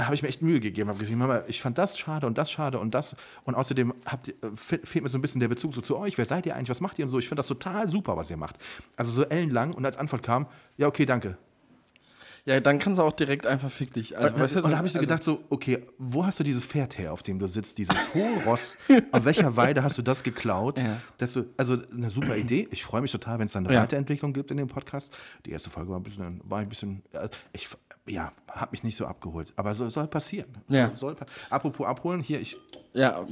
habe 0.00 0.14
ich 0.14 0.22
mir 0.22 0.28
echt 0.28 0.42
Mühe 0.42 0.58
gegeben, 0.60 0.88
habe 0.88 0.98
gesagt, 0.98 1.16
Mama, 1.16 1.42
ich 1.46 1.60
fand 1.62 1.78
das 1.78 1.98
schade 1.98 2.26
und 2.26 2.36
das 2.36 2.50
schade 2.50 2.78
und 2.80 2.94
das. 2.94 3.14
Und 3.44 3.54
außerdem 3.54 3.94
habt 4.06 4.28
äh, 4.28 4.32
fe- 4.56 4.80
fehlt 4.82 5.04
mir 5.04 5.08
so 5.08 5.18
ein 5.18 5.22
bisschen 5.22 5.40
der 5.40 5.48
Bezug 5.48 5.74
so 5.74 5.80
zu 5.80 5.96
euch. 5.96 6.18
Wer 6.18 6.24
seid 6.24 6.46
ihr 6.46 6.56
eigentlich? 6.56 6.70
Was 6.70 6.80
macht 6.80 6.98
ihr 6.98 7.04
und 7.04 7.10
so? 7.10 7.18
Ich 7.18 7.28
finde 7.28 7.40
das 7.40 7.46
total 7.46 7.88
super, 7.88 8.16
was 8.16 8.30
ihr 8.30 8.36
macht. 8.36 8.56
Also 8.96 9.12
so 9.12 9.24
ellenlang. 9.24 9.72
Und 9.72 9.86
als 9.86 9.96
Antwort 9.96 10.22
kam, 10.22 10.46
ja, 10.76 10.88
okay, 10.88 11.06
danke. 11.06 11.38
Ja, 12.46 12.60
dann 12.60 12.78
kannst 12.78 12.98
du 12.98 13.02
auch 13.04 13.12
direkt 13.12 13.46
einfach 13.46 13.70
fick 13.70 13.94
dich. 13.94 14.18
Also, 14.18 14.34
und 14.34 14.40
weißt 14.40 14.56
du, 14.56 14.62
und 14.64 14.70
da 14.70 14.76
habe 14.76 14.86
ich 14.86 14.92
so 14.92 14.98
also- 14.98 15.08
gedacht, 15.08 15.22
so, 15.24 15.42
okay, 15.48 15.86
wo 15.96 16.26
hast 16.26 16.38
du 16.40 16.44
dieses 16.44 16.66
Pferd 16.66 16.98
her, 16.98 17.10
auf 17.14 17.22
dem 17.22 17.38
du 17.38 17.46
sitzt, 17.46 17.78
dieses 17.78 17.96
hohe 18.14 18.42
Ross? 18.44 18.76
auf 19.12 19.24
welcher 19.24 19.56
Weide 19.56 19.82
hast 19.82 19.96
du 19.96 20.02
das 20.02 20.22
geklaut? 20.22 20.78
Ja. 20.78 21.00
Du, 21.16 21.46
also 21.56 21.78
eine 21.90 22.10
super 22.10 22.36
Idee. 22.36 22.68
Ich 22.70 22.84
freue 22.84 23.00
mich 23.00 23.12
total, 23.12 23.38
wenn 23.38 23.46
es 23.46 23.52
dann 23.52 23.64
eine 23.66 23.74
Ja. 23.74 23.82
Weiterentwicklung 23.82 24.34
gibt 24.34 24.50
in 24.50 24.58
dem 24.58 24.68
Podcast. 24.68 25.10
Die 25.46 25.52
erste 25.52 25.70
Folge 25.70 25.90
war 25.90 25.98
ein 25.98 26.02
bisschen, 26.02 26.40
war 26.44 26.58
ein 26.58 26.68
bisschen, 26.68 27.02
äh, 27.12 27.30
ich 27.54 27.66
ja, 28.06 28.32
habe 28.48 28.72
mich 28.72 28.82
nicht 28.84 28.96
so 28.96 29.06
abgeholt. 29.06 29.52
Aber 29.56 29.74
so, 29.74 29.88
soll 29.88 30.06
passieren. 30.06 30.50
Ja. 30.68 30.88
Soll, 30.94 31.16
soll, 31.16 31.26
apropos 31.50 31.86
abholen, 31.86 32.20
hier, 32.20 32.40
ich 32.40 32.56
Ja, 32.92 33.24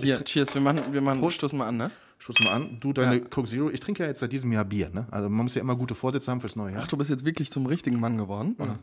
hier, 0.00 0.24
cheers, 0.24 0.54
wir 0.54 0.62
machen, 0.62 0.80
wir 0.92 1.00
machen 1.00 1.30
stoßen 1.30 1.58
mal 1.58 1.68
an, 1.68 1.76
ne? 1.76 1.90
stoß 2.18 2.40
mal 2.40 2.52
an. 2.54 2.78
Du, 2.80 2.92
deine 2.94 3.16
Ja. 3.18 3.24
Coke 3.28 3.48
Zero, 3.48 3.68
ich 3.70 3.80
trinke 3.80 4.02
ja 4.02 4.08
jetzt 4.08 4.20
seit 4.20 4.32
diesem 4.32 4.50
Jahr 4.52 4.64
Bier, 4.64 4.88
ne? 4.90 5.06
Also 5.10 5.28
man 5.28 5.44
muss 5.44 5.54
ja 5.54 5.60
immer 5.60 5.76
gute 5.76 5.94
Vorsätze 5.94 6.30
haben 6.30 6.40
fürs 6.40 6.56
neue 6.56 6.72
Jahr. 6.72 6.82
Ach, 6.84 6.88
du 6.88 6.96
bist 6.96 7.10
jetzt 7.10 7.24
wirklich 7.26 7.50
zum 7.52 7.66
richtigen 7.66 8.00
Mann 8.00 8.16
geworden? 8.16 8.56
Oder? 8.58 8.78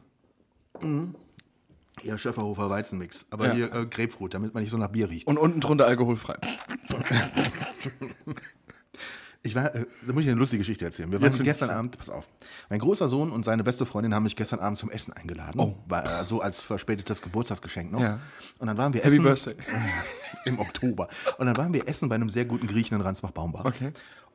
Ja, 2.04 2.18
Schöfferhofer 2.18 2.70
Weizenmix. 2.70 3.26
Aber 3.32 3.48
Ja. 3.48 3.54
hier 3.54 3.74
äh, 3.74 3.86
Grapefruit, 3.86 4.34
damit 4.34 4.54
man 4.54 4.62
nicht 4.64 4.72
so 4.72 4.78
nach 4.78 4.90
Bier 4.90 5.10
riecht. 5.10 5.28
Und 5.28 5.38
unten 5.38 5.60
drunter 5.60 5.88
alkoholfrei. 5.88 6.38
Ich 9.44 9.56
war, 9.56 9.74
äh, 9.74 9.86
da 10.06 10.14
muss 10.14 10.24
ich 10.24 10.30
eine 10.30 10.40
lustige 10.40 10.60
Geschichte 10.60 10.86
erzählen. 10.86 11.12
Wir 11.12 11.20
waren 11.20 11.34
ich 11.34 11.44
gestern 11.44 11.72
Abend, 11.72 11.98
pass 11.98 12.10
auf. 12.10 12.28
Mein 12.70 12.80
großer 12.80 13.08
Sohn 13.08 13.32
und 13.32 13.44
seine 13.44 13.64
beste 13.64 13.88
Freundin 13.88 14.14
haben 14.14 14.24
mich 14.24 14.36
gestern 14.36 14.60
Abend 14.60 14.78
zum 14.78 14.92
Essen 14.92 15.14
eingeladen. 15.14 15.60
Oh. 15.60 15.76
War, 15.88 16.22
äh, 16.22 16.26
so 16.26 16.42
als 16.42 16.60
verspätetes 16.60 17.24
Geburtstagsgeschenk 17.24 17.92
noch. 17.92 18.02
Ja. 18.02 18.20
Und 18.60 18.68
dann 18.68 18.78
waren 18.78 18.94
wir 18.94 19.02
Happy 19.02 19.16
essen. 19.16 19.24
Birthday. 19.24 19.56
Im 20.46 20.60
Oktober. 20.60 21.08
Und 21.40 21.48
dann 21.48 21.58
waren 21.58 21.74
wir 21.74 21.88
essen 21.88 22.08
bei 22.08 22.16
einem 22.16 22.30
sehr 22.30 22.46
guten 22.46 22.68
Griechen 22.68 22.96
in 22.96 23.02
Ransbach-Baumbach. 23.02 23.66
Okay. 23.66 23.92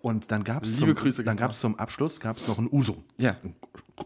Und 0.07 0.31
dann 0.31 0.45
gab 0.45 0.63
es 0.63 0.77
zum, 0.79 0.95
Grüße 0.95 1.25
dann 1.25 1.37
gehen 1.37 1.47
gab's 1.47 1.59
zum 1.59 1.77
Abschluss 1.81 2.21
gab's 2.21 2.47
noch 2.47 2.59
ein 2.59 2.69
Uso. 2.71 3.03
Ja. 3.17 3.35
Ein 3.43 3.57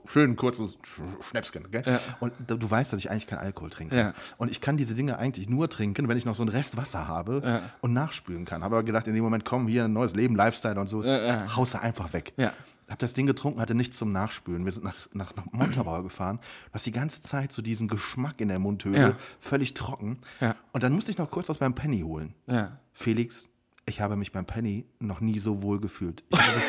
schön 0.06 0.34
kurzes 0.34 0.78
Sch- 0.78 1.22
Schnäpschen. 1.28 1.70
Gell? 1.70 1.82
Ja. 1.84 2.00
Und 2.20 2.32
du 2.46 2.70
weißt, 2.70 2.90
dass 2.92 2.98
ich 3.00 3.10
eigentlich 3.10 3.26
keinen 3.26 3.40
Alkohol 3.40 3.68
trinke. 3.68 3.94
Ja. 3.94 4.14
Und 4.38 4.50
ich 4.50 4.62
kann 4.62 4.78
diese 4.78 4.94
Dinge 4.94 5.18
eigentlich 5.18 5.50
nur 5.50 5.68
trinken, 5.68 6.08
wenn 6.08 6.16
ich 6.16 6.24
noch 6.24 6.34
so 6.34 6.42
einen 6.42 6.48
Rest 6.52 6.78
Wasser 6.78 7.06
habe 7.06 7.42
Ja. 7.44 7.62
und 7.82 7.92
nachspülen 7.92 8.46
kann. 8.46 8.64
Habe 8.64 8.76
aber 8.76 8.84
gedacht, 8.84 9.06
in 9.08 9.14
dem 9.14 9.22
Moment, 9.22 9.44
komm, 9.44 9.68
hier 9.68 9.84
ein 9.84 9.92
neues 9.92 10.14
Leben, 10.14 10.36
Lifestyle 10.36 10.80
und 10.80 10.88
so, 10.88 11.04
Ja, 11.04 11.54
haust 11.54 11.74
du 11.74 11.82
einfach 11.82 12.14
weg. 12.14 12.32
Ja. 12.38 12.54
Hab 12.88 12.98
das 13.00 13.12
Ding 13.12 13.26
getrunken, 13.26 13.60
hatte 13.60 13.74
nichts 13.74 13.98
zum 13.98 14.10
Nachspülen. 14.10 14.64
Wir 14.64 14.72
sind 14.72 14.84
nach, 14.84 14.96
nach, 15.12 15.36
nach 15.36 15.52
Montabaur 15.52 16.02
gefahren. 16.02 16.38
Du 16.68 16.72
hast 16.72 16.86
die 16.86 16.92
ganze 16.92 17.20
Zeit 17.20 17.52
so 17.52 17.60
diesen 17.60 17.88
Geschmack 17.88 18.40
in 18.40 18.48
der 18.48 18.58
Mundhöhle, 18.58 19.16
völlig 19.38 19.74
trocken. 19.74 20.18
Und 20.72 20.82
dann 20.82 20.92
musste 20.94 21.10
ich 21.10 21.18
noch 21.18 21.30
kurz 21.30 21.50
was 21.50 21.58
beim 21.58 21.74
Penny 21.74 22.00
holen. 22.00 22.32
Felix, 22.94 23.48
ich 23.90 24.00
habe 24.00 24.16
mich 24.16 24.32
beim 24.32 24.46
Penny 24.46 24.86
noch 24.98 25.20
nie 25.20 25.38
so 25.38 25.62
wohl 25.62 25.78
gefühlt. 25.80 26.24
Ich, 26.30 26.38
hatte 26.38 26.54
das, 26.54 26.64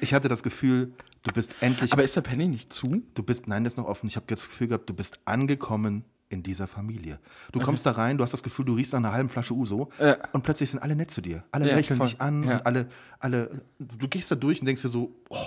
ich 0.00 0.14
hatte 0.14 0.28
das 0.28 0.42
Gefühl, 0.44 0.92
du 1.24 1.32
bist 1.32 1.54
endlich, 1.60 1.92
Aber 1.92 2.04
ist 2.04 2.14
der 2.14 2.20
Penny 2.20 2.46
nicht 2.46 2.72
zu? 2.72 3.02
du 3.14 3.22
bist, 3.22 3.48
nein, 3.48 3.64
das 3.64 3.72
ist 3.74 3.76
noch 3.78 3.86
offen. 3.86 4.06
Ich 4.06 4.16
habe 4.16 4.26
das 4.28 4.44
Gefühl 4.46 4.68
gehabt, 4.68 4.88
du 4.88 4.94
bist 4.94 5.18
angekommen 5.24 6.04
in 6.30 6.42
dieser 6.42 6.66
Familie. 6.68 7.18
Du 7.52 7.58
kommst 7.58 7.86
da 7.86 7.92
rein, 7.92 8.18
du 8.18 8.22
hast 8.24 8.32
das 8.32 8.42
Gefühl, 8.42 8.66
du 8.66 8.74
riechst 8.74 8.92
nach 8.92 8.98
einer 8.98 9.12
halben 9.12 9.28
Flasche 9.30 9.54
Uso 9.54 9.88
Ja. 9.98 10.16
und 10.32 10.42
plötzlich 10.44 10.70
sind 10.70 10.80
alle 10.80 10.94
nett 10.94 11.10
zu 11.10 11.20
dir. 11.22 11.42
Alle 11.52 11.68
Ja, 11.68 11.74
lächeln 11.74 11.96
voll. 11.96 12.06
dich 12.08 12.20
an 12.20 12.42
Ja. 12.42 12.58
und 12.58 12.66
alle, 12.66 12.88
alle, 13.18 13.62
du 13.78 14.06
gehst 14.08 14.30
da 14.30 14.34
durch 14.34 14.60
und 14.60 14.66
denkst 14.66 14.82
dir 14.82 14.88
so, 14.90 15.14
oh, 15.30 15.38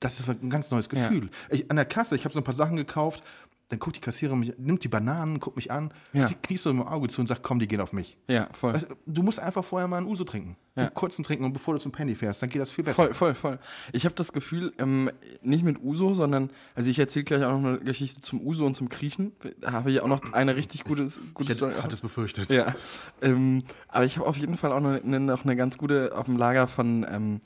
Das 0.00 0.18
ist 0.18 0.28
ein 0.28 0.48
ganz 0.50 0.70
neues 0.70 0.88
Gefühl. 0.88 1.30
Ich, 1.50 1.70
an 1.70 1.76
der 1.76 1.84
Kasse, 1.84 2.16
ich 2.16 2.24
habe 2.24 2.32
so 2.34 2.40
ein 2.40 2.44
paar 2.44 2.54
Sachen 2.54 2.74
gekauft, 2.76 3.22
dann 3.70 3.78
guckt 3.78 3.96
die 3.96 4.00
Kassiererin 4.00 4.38
mich, 4.40 4.52
nimmt 4.58 4.84
die 4.84 4.88
Bananen, 4.88 5.40
guckt 5.40 5.56
mich 5.56 5.70
an, 5.70 5.94
Ja. 6.12 6.28
kniest 6.42 6.64
so 6.64 6.70
im 6.70 6.82
Auge 6.82 7.08
zu 7.08 7.20
und 7.22 7.26
sagt, 7.28 7.42
komm, 7.42 7.58
die 7.60 7.66
gehen 7.68 7.80
auf 7.80 7.92
mich. 7.92 8.18
Ja, 8.28 8.48
voll. 8.52 8.74
Weißt, 8.74 8.88
du, 9.06 9.22
musst 9.22 9.40
einfach 9.40 9.64
vorher 9.64 9.86
mal 9.88 9.96
einen 9.98 10.06
Uso 10.06 10.24
trinken. 10.24 10.56
Ja. 10.76 10.84
Einen 10.84 10.94
kurzen 10.94 11.22
trinken 11.22 11.44
und 11.44 11.52
bevor 11.52 11.74
du 11.74 11.80
zum 11.80 11.92
Penny 11.92 12.14
fährst, 12.14 12.42
dann 12.42 12.50
geht 12.50 12.60
das 12.60 12.70
viel 12.70 12.84
besser. 12.84 13.04
Voll, 13.06 13.14
voll, 13.14 13.34
voll. 13.34 13.58
Ich 13.92 14.04
habe 14.04 14.14
das 14.16 14.32
Gefühl, 14.32 14.72
ähm, 14.78 15.10
nicht 15.42 15.64
mit 15.64 15.80
Uso, 15.82 16.14
sondern, 16.14 16.50
also 16.74 16.90
ich 16.90 16.98
erzähle 16.98 17.24
gleich 17.24 17.44
auch 17.44 17.58
noch 17.60 17.68
eine 17.68 17.78
Geschichte 17.80 18.20
zum 18.20 18.40
Uso 18.40 18.66
und 18.66 18.74
zum 18.74 18.88
Kriechen. 18.88 19.32
Da 19.60 19.72
habe 19.72 19.90
ich 19.90 20.00
auch 20.00 20.08
noch 20.08 20.32
eine 20.32 20.56
richtig 20.56 20.84
gute, 20.84 21.08
gute 21.34 21.52
Ich 21.52 21.58
Story. 21.58 21.74
hatte 21.74 21.94
es 21.94 22.00
befürchtet. 22.00 22.50
Ja, 22.50 22.74
ähm, 23.22 23.62
aber 23.88 24.04
ich 24.04 24.16
habe 24.18 24.26
auf 24.28 24.36
jeden 24.36 24.56
Fall 24.56 24.72
auch 24.72 24.80
noch 24.80 25.00
eine, 25.02 25.20
noch 25.20 25.44
eine 25.44 25.54
ganz 25.56 25.78
gute 25.78 26.12
auf 26.16 26.26
dem 26.26 26.36
Lager 26.36 26.66
von, 26.66 27.06
ähm, 27.08 27.40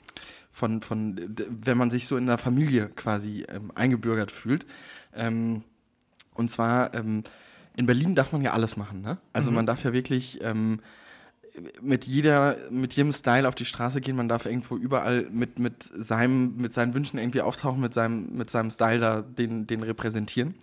von, 0.51 0.81
von, 0.81 1.19
wenn 1.49 1.77
man 1.77 1.91
sich 1.91 2.07
so 2.07 2.17
in 2.17 2.25
der 2.25 2.37
Familie 2.37 2.87
quasi 2.89 3.45
ähm, 3.49 3.71
eingebürgert 3.75 4.31
fühlt. 4.31 4.65
Ähm, 5.13 5.63
und 6.35 6.51
zwar, 6.51 6.93
ähm, 6.93 7.23
in 7.75 7.87
Berlin 7.87 8.15
darf 8.15 8.31
man 8.31 8.41
ja 8.41 8.53
alles 8.53 8.77
machen, 8.77 9.01
ne? 9.01 9.17
Also 9.33 9.51
man 9.51 9.65
darf 9.65 9.83
ja 9.83 9.91
wirklich 9.91 10.39
ähm, 10.41 10.79
mit 11.81 12.05
jeder, 12.05 12.57
mit 12.69 12.93
jedem 12.93 13.11
Style 13.11 13.47
auf 13.47 13.55
die 13.55 13.65
Straße 13.65 14.01
gehen, 14.01 14.15
man 14.15 14.27
darf 14.27 14.45
irgendwo 14.45 14.77
überall 14.77 15.27
mit, 15.31 15.59
mit 15.59 15.83
seinem, 15.83 16.55
mit 16.57 16.73
seinen 16.73 16.93
Wünschen 16.93 17.17
irgendwie 17.17 17.41
auftauchen, 17.41 17.81
mit 17.81 17.93
seinem, 17.93 18.35
mit 18.35 18.49
seinem 18.49 18.71
Style 18.71 18.99
da 18.99 19.21
den, 19.21 19.67
den 19.67 19.83
repräsentieren. 19.83 20.55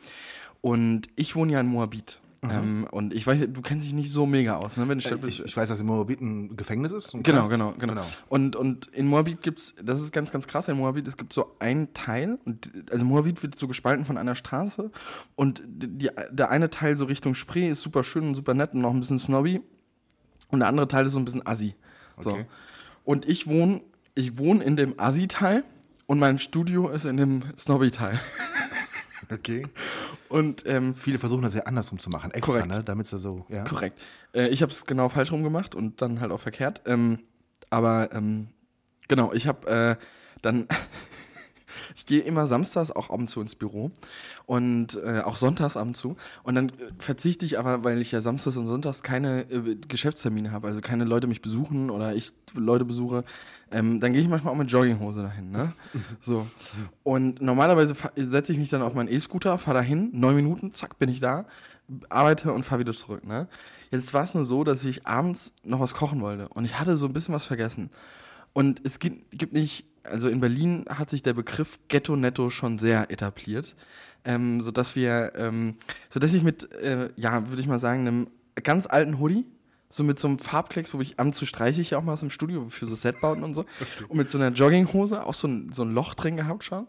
Und 0.60 1.08
ich 1.16 1.34
wohne 1.34 1.52
ja 1.52 1.60
in 1.60 1.66
Moabit. 1.66 2.18
Ähm, 2.44 2.88
und 2.90 3.14
ich 3.14 3.24
weiß, 3.24 3.38
du 3.52 3.62
kennst 3.62 3.86
dich 3.86 3.92
nicht 3.92 4.10
so 4.10 4.26
mega 4.26 4.56
aus, 4.56 4.76
ne? 4.76 4.88
Wenn 4.88 4.98
du 4.98 5.08
Äh, 5.08 5.28
Ich, 5.28 5.44
ich 5.44 5.56
weiß, 5.56 5.68
dass 5.68 5.78
in 5.78 5.86
Moabit 5.86 6.20
ein 6.20 6.56
Gefängnis 6.56 6.90
ist. 6.90 7.12
Genau, 7.12 7.22
Knast. 7.22 7.50
genau, 7.50 7.72
genau, 7.78 8.02
Und, 8.28 8.56
und 8.56 8.88
in 8.88 9.06
Moabit 9.06 9.42
gibt 9.42 9.60
es, 9.60 9.74
das 9.80 10.00
ist 10.02 10.12
ganz, 10.12 10.32
ganz 10.32 10.48
krass, 10.48 10.66
in 10.66 10.76
Moabit, 10.76 11.06
es 11.06 11.16
gibt 11.16 11.32
so 11.32 11.54
einen 11.60 11.94
Teil, 11.94 12.38
und, 12.44 12.68
also 12.90 13.04
Moabit 13.04 13.42
wird 13.44 13.56
so 13.56 13.68
gespalten 13.68 14.04
von 14.04 14.18
einer 14.18 14.34
Straße 14.34 14.90
und 15.36 15.62
die, 15.66 16.10
der 16.32 16.50
eine 16.50 16.68
Teil 16.68 16.96
so 16.96 17.04
Richtung 17.04 17.34
Spree 17.36 17.68
ist 17.68 17.82
super 17.82 18.02
schön 18.02 18.24
und 18.28 18.34
super 18.34 18.54
nett 18.54 18.74
und 18.74 18.80
noch 18.80 18.90
ein 18.92 18.98
bisschen 18.98 19.20
snobby 19.20 19.60
und 20.48 20.58
der 20.60 20.68
andere 20.68 20.88
Teil 20.88 21.06
ist 21.06 21.12
so 21.12 21.20
ein 21.20 21.24
bisschen 21.24 21.46
assi. 21.46 21.76
So. 22.20 22.30
Okay. 22.30 22.46
Und 23.04 23.28
ich 23.28 23.46
wohne 23.46 23.82
ich 24.16 24.36
wohne 24.38 24.64
in 24.64 24.76
dem 24.76 24.98
assi-Teil 24.98 25.64
und 26.06 26.18
mein 26.18 26.38
Studio 26.38 26.88
ist 26.88 27.04
in 27.04 27.16
dem 27.16 27.44
snobby-Teil. 27.56 28.18
Okay. 29.32 29.66
Und 30.28 30.64
ähm, 30.66 30.94
Viele 30.94 31.18
versuchen 31.18 31.42
das 31.42 31.54
ja 31.54 31.62
andersrum 31.62 31.98
zu 31.98 32.10
machen, 32.10 32.30
extra, 32.32 32.54
Korrekt. 32.60 32.74
ne? 32.74 32.84
damit 32.84 33.06
sie 33.06 33.18
so, 33.18 33.44
ja. 33.48 33.64
Korrekt. 33.64 33.98
Äh, 34.34 34.48
ich 34.48 34.62
habe 34.62 34.72
es 34.72 34.86
genau 34.86 35.08
falsch 35.08 35.32
rum 35.32 35.42
gemacht 35.42 35.74
und 35.74 36.02
dann 36.02 36.20
halt 36.20 36.32
auch 36.32 36.40
verkehrt. 36.40 36.82
Ähm, 36.86 37.20
aber 37.70 38.10
ähm, 38.12 38.48
genau, 39.08 39.32
ich 39.32 39.46
habe 39.46 39.98
äh, 39.98 40.04
dann. 40.42 40.68
ich 41.96 42.06
gehe 42.06 42.20
immer 42.20 42.46
samstags 42.46 42.90
auch 42.90 43.10
ab 43.10 43.18
und 43.18 43.28
zu 43.28 43.40
ins 43.40 43.54
Büro 43.54 43.90
und 44.46 44.98
äh, 45.02 45.20
auch 45.20 45.36
sonntags 45.36 45.76
ab 45.76 45.86
und 45.86 45.96
zu. 45.96 46.16
Und 46.42 46.54
dann 46.54 46.68
äh, 46.70 46.72
verzichte 46.98 47.44
ich 47.44 47.58
aber, 47.58 47.84
weil 47.84 48.00
ich 48.00 48.12
ja 48.12 48.22
samstags 48.22 48.56
und 48.56 48.66
sonntags 48.66 49.02
keine 49.02 49.42
äh, 49.50 49.76
Geschäftstermine 49.88 50.52
habe, 50.52 50.68
also 50.68 50.80
keine 50.80 51.04
Leute 51.04 51.26
mich 51.26 51.42
besuchen 51.42 51.90
oder 51.90 52.14
ich 52.14 52.32
Leute 52.54 52.84
besuche, 52.84 53.24
ähm, 53.70 54.00
dann 54.00 54.12
gehe 54.12 54.22
ich 54.22 54.28
manchmal 54.28 54.52
auch 54.52 54.58
mit 54.58 54.70
Jogginghose 54.70 55.22
dahin. 55.22 55.50
Ne? 55.50 55.72
So. 56.20 56.46
Und 57.02 57.40
normalerweise 57.40 57.94
setze 58.16 58.52
ich 58.52 58.58
mich 58.58 58.68
dann 58.68 58.82
auf 58.82 58.94
meinen 58.94 59.08
E-Scooter, 59.08 59.58
fahre 59.58 59.78
dahin, 59.78 60.10
neun 60.12 60.36
Minuten, 60.36 60.74
zack, 60.74 60.98
bin 60.98 61.08
ich 61.08 61.20
da, 61.20 61.46
arbeite 62.08 62.52
und 62.52 62.64
fahre 62.64 62.80
wieder 62.80 62.92
zurück. 62.92 63.26
Ne? 63.26 63.48
Jetzt 63.90 64.14
war 64.14 64.24
es 64.24 64.34
nur 64.34 64.44
so, 64.44 64.64
dass 64.64 64.84
ich 64.84 65.06
abends 65.06 65.52
noch 65.64 65.80
was 65.80 65.94
kochen 65.94 66.20
wollte 66.20 66.48
und 66.48 66.64
ich 66.64 66.78
hatte 66.78 66.96
so 66.96 67.06
ein 67.06 67.12
bisschen 67.12 67.34
was 67.34 67.44
vergessen. 67.44 67.90
Und 68.52 68.80
es 68.84 68.98
gibt, 68.98 69.30
gibt 69.36 69.52
nicht, 69.52 69.86
also 70.04 70.28
in 70.28 70.40
Berlin 70.40 70.84
hat 70.88 71.10
sich 71.10 71.22
der 71.22 71.34
Begriff 71.34 71.78
Ghetto-Netto 71.88 72.50
schon 72.50 72.78
sehr 72.78 73.10
etabliert, 73.10 73.74
ähm, 74.24 74.60
sodass 74.60 74.96
wir, 74.96 75.32
ähm, 75.36 75.76
sodass 76.10 76.34
ich 76.34 76.42
mit, 76.42 76.72
äh, 76.72 77.10
ja, 77.16 77.48
würde 77.48 77.60
ich 77.60 77.68
mal 77.68 77.78
sagen, 77.78 78.00
einem 78.00 78.28
ganz 78.62 78.86
alten 78.86 79.18
Hoodie, 79.18 79.44
so 79.88 80.04
mit 80.04 80.18
so 80.18 80.28
einem 80.28 80.38
Farbklecks, 80.38 80.94
wo 80.94 81.00
ich 81.00 81.20
am 81.20 81.32
zu 81.32 81.44
streiche 81.44 81.80
ich 81.80 81.90
ja 81.90 81.98
auch 81.98 82.02
mal 82.02 82.14
aus 82.14 82.20
dem 82.20 82.30
Studio 82.30 82.66
für 82.68 82.86
so 82.86 82.94
Setbauten 82.94 83.44
und 83.44 83.54
so, 83.54 83.66
und 84.08 84.16
mit 84.16 84.30
so 84.30 84.38
einer 84.38 84.50
Jogginghose, 84.50 85.24
auch 85.24 85.34
so 85.34 85.48
ein, 85.48 85.72
so 85.72 85.82
ein 85.82 85.92
Loch 85.92 86.14
drin 86.14 86.36
gehabt 86.36 86.64
schon. 86.64 86.86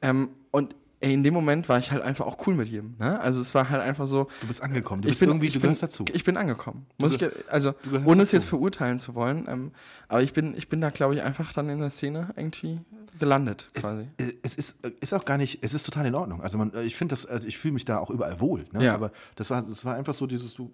Ähm, 0.00 0.30
und 0.52 0.74
ey, 1.06 1.14
in 1.14 1.22
dem 1.22 1.34
Moment 1.34 1.68
war 1.68 1.78
ich 1.78 1.92
halt 1.92 2.02
einfach 2.02 2.26
auch 2.26 2.46
cool 2.46 2.54
mit 2.54 2.68
jedem. 2.68 2.96
Ne? 2.98 3.20
Also 3.20 3.40
es 3.40 3.54
war 3.54 3.70
halt 3.70 3.82
einfach 3.82 4.06
so, 4.08 4.28
Du 4.40 4.48
bist 4.48 4.62
angekommen, 4.62 5.02
du 5.02 5.08
ich 5.08 5.12
bist 5.12 5.20
bin, 5.20 5.28
irgendwie, 5.30 5.46
du 5.48 5.54
bin, 5.54 5.62
gehörst 5.62 5.82
dazu. 5.82 6.04
Ich 6.12 6.24
bin 6.24 6.36
angekommen. 6.36 6.86
Muss 6.98 7.14
ich, 7.14 7.24
also, 7.48 7.74
ohne 8.04 8.22
es 8.22 8.32
jetzt 8.32 8.46
verurteilen 8.46 8.98
zu 8.98 9.14
wollen, 9.14 9.46
ähm, 9.48 9.72
aber 10.08 10.22
ich 10.22 10.32
bin, 10.32 10.56
ich 10.56 10.68
bin 10.68 10.80
da, 10.80 10.90
glaube 10.90 11.14
ich, 11.14 11.22
einfach 11.22 11.52
dann 11.52 11.68
in 11.68 11.78
der 11.78 11.90
Szene 11.90 12.30
irgendwie 12.36 12.80
gelandet, 13.18 13.70
quasi. 13.74 14.08
Äh, 14.18 14.32
Es 14.42 14.56
ist, 14.56 14.84
äh, 14.84 14.90
ist 15.00 15.14
auch 15.14 15.24
gar 15.24 15.38
nicht, 15.38 15.62
es 15.62 15.74
ist 15.74 15.84
total 15.84 16.06
in 16.06 16.14
Ordnung. 16.14 16.42
Also 16.42 16.58
man, 16.58 16.72
äh, 16.74 16.82
ich 16.82 16.96
finde 16.96 17.12
das, 17.12 17.24
also 17.24 17.46
ich 17.46 17.56
fühle 17.56 17.74
mich 17.74 17.84
da 17.84 17.98
auch 17.98 18.10
überall 18.10 18.40
wohl. 18.40 18.66
Ne? 18.72 18.84
Ja. 18.84 18.94
Aber 18.94 19.12
das 19.36 19.48
war, 19.50 19.62
das 19.62 19.84
war 19.84 19.94
einfach 19.94 20.14
so 20.14 20.26
dieses, 20.26 20.54
du, 20.54 20.70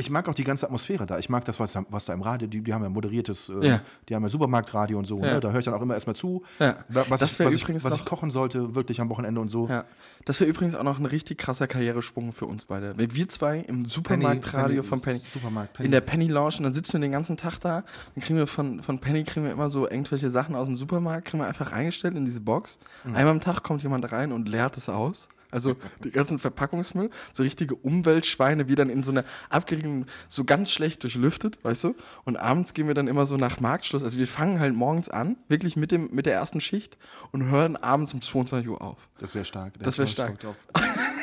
ich 0.00 0.10
mag 0.10 0.28
auch 0.28 0.34
die 0.34 0.44
ganze 0.44 0.66
Atmosphäre 0.66 1.06
da. 1.06 1.18
Ich 1.18 1.28
mag 1.28 1.44
das, 1.44 1.60
was, 1.60 1.72
da- 1.72 1.84
was 1.90 2.04
da 2.06 2.12
im 2.12 2.22
Radio, 2.22 2.48
die, 2.48 2.60
die 2.62 2.74
haben 2.74 2.82
ja 2.82 2.88
moderiertes, 2.88 3.48
äh, 3.50 3.66
Ja. 3.66 3.80
die 4.08 4.14
haben 4.14 4.22
ja 4.24 4.28
Supermarktradio 4.28 4.98
und 4.98 5.04
so. 5.06 5.18
Ja. 5.20 5.34
Ne? 5.34 5.40
Da 5.40 5.50
höre 5.52 5.58
ich 5.60 5.64
dann 5.64 5.74
auch 5.74 5.82
immer 5.82 5.94
erstmal 5.94 6.16
zu, 6.16 6.42
Ja. 6.58 6.76
wa- 6.88 7.04
was, 7.08 7.20
Das 7.20 7.32
ich, 7.38 7.46
was, 7.46 7.54
ich, 7.54 7.62
übrigens 7.62 7.84
was 7.84 7.92
ich 7.94 7.98
noch- 8.00 8.06
kochen 8.06 8.30
sollte, 8.30 8.74
wirklich 8.74 9.00
am 9.00 9.08
Wochenende 9.08 9.40
und 9.40 9.48
so. 9.48 9.68
Ja. 9.68 9.84
Das 10.24 10.40
wäre 10.40 10.50
übrigens 10.50 10.74
auch 10.74 10.82
noch 10.82 10.98
ein 10.98 11.06
richtig 11.06 11.38
krasser 11.38 11.66
Karrieresprung 11.66 12.32
für 12.32 12.46
uns 12.46 12.64
beide. 12.64 12.94
Wenn 12.96 13.14
wir 13.14 13.28
zwei 13.28 13.60
im 13.60 13.84
Supermarktradio 13.84 14.82
von 14.82 15.00
Penny, 15.00 15.18
Supermarkt, 15.18 15.74
Penny. 15.74 15.86
in 15.86 15.92
der 15.92 16.00
Penny 16.00 16.26
Lounge 16.26 16.56
und 16.58 16.64
dann 16.64 16.72
sitzen 16.72 16.94
wir 16.94 17.00
den 17.00 17.12
ganzen 17.12 17.36
Tag 17.36 17.58
da, 17.60 17.84
dann 18.14 18.24
kriegen 18.24 18.38
wir 18.38 18.46
von, 18.46 18.82
von 18.82 18.98
Penny 18.98 19.24
kriegen 19.24 19.44
wir 19.46 19.52
immer 19.52 19.70
so 19.70 19.88
irgendwelche 19.88 20.30
Sachen 20.30 20.54
aus 20.54 20.66
dem 20.66 20.76
Supermarkt, 20.76 21.26
kriegen 21.28 21.42
wir 21.42 21.46
einfach 21.48 21.72
reingestellt 21.72 22.16
in 22.16 22.24
diese 22.24 22.40
Box. 22.40 22.78
Mhm. 23.04 23.14
Einmal 23.14 23.32
am 23.34 23.40
Tag 23.40 23.62
kommt 23.62 23.82
jemand 23.82 24.10
rein 24.12 24.32
und 24.32 24.48
leert 24.48 24.76
es 24.76 24.88
aus. 24.88 25.28
Also 25.50 25.76
die 26.04 26.10
ganzen 26.10 26.38
Verpackungsmüll, 26.38 27.10
so 27.32 27.42
richtige 27.42 27.74
Umweltschweine, 27.74 28.68
wie 28.68 28.74
dann 28.74 28.88
in 28.90 29.02
so 29.02 29.10
einer 29.10 29.24
abgeriegelten, 29.48 30.06
so 30.28 30.44
ganz 30.44 30.70
schlecht 30.70 31.02
durchlüftet, 31.02 31.62
weißt 31.64 31.84
du? 31.84 31.94
Und 32.24 32.36
abends 32.36 32.74
gehen 32.74 32.86
wir 32.86 32.94
dann 32.94 33.08
immer 33.08 33.26
so 33.26 33.36
nach 33.36 33.60
Marktschluss. 33.60 34.02
Also 34.02 34.18
wir 34.18 34.26
fangen 34.26 34.60
halt 34.60 34.74
morgens 34.74 35.08
an, 35.08 35.36
wirklich 35.48 35.76
mit, 35.76 35.90
dem, 35.90 36.10
mit 36.12 36.26
der 36.26 36.34
ersten 36.34 36.60
Schicht 36.60 36.96
und 37.32 37.44
hören 37.44 37.76
abends 37.76 38.14
um 38.14 38.20
22 38.20 38.68
Uhr 38.68 38.80
auf. 38.80 39.08
Das 39.18 39.34
wäre 39.34 39.44
stark. 39.44 39.74
Da 39.78 39.84
Das 39.84 39.98
hätte 39.98 40.18
wär 40.18 40.26
ich 40.28 40.42
mal 40.42 40.54
stark. 40.54 40.56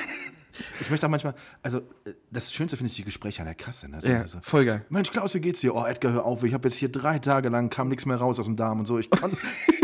Ich 0.79 0.89
möchte 0.89 1.05
auch 1.05 1.09
manchmal, 1.11 1.35
also 1.61 1.79
äh, 2.05 2.13
das 2.31 2.51
Schönste 2.53 2.77
finde 2.77 2.89
ich 2.89 2.95
die 2.95 3.03
Gespräche 3.03 3.41
an 3.41 3.45
der 3.45 3.55
Kasse. 3.55 3.89
Ne? 3.89 4.01
So, 4.01 4.09
Ja, 4.09 4.21
also, 4.21 4.39
voll 4.41 4.65
geil. 4.65 4.85
Mensch, 4.89 5.11
Klaus, 5.11 5.33
wie 5.33 5.39
geht's 5.39 5.61
dir? 5.61 5.75
Oh, 5.75 5.85
Edgar, 5.85 6.13
hör 6.13 6.25
auf, 6.25 6.43
ich 6.43 6.53
habe 6.53 6.67
jetzt 6.67 6.77
hier 6.77 6.89
drei 6.89 7.19
Tage 7.19 7.49
lang, 7.49 7.69
kam 7.69 7.89
nichts 7.89 8.05
mehr 8.05 8.17
raus 8.17 8.39
aus 8.39 8.45
dem 8.45 8.55
Darm 8.55 8.79
und 8.79 8.85
so. 8.85 8.97
Ich 8.97 9.09
kann. 9.09 9.35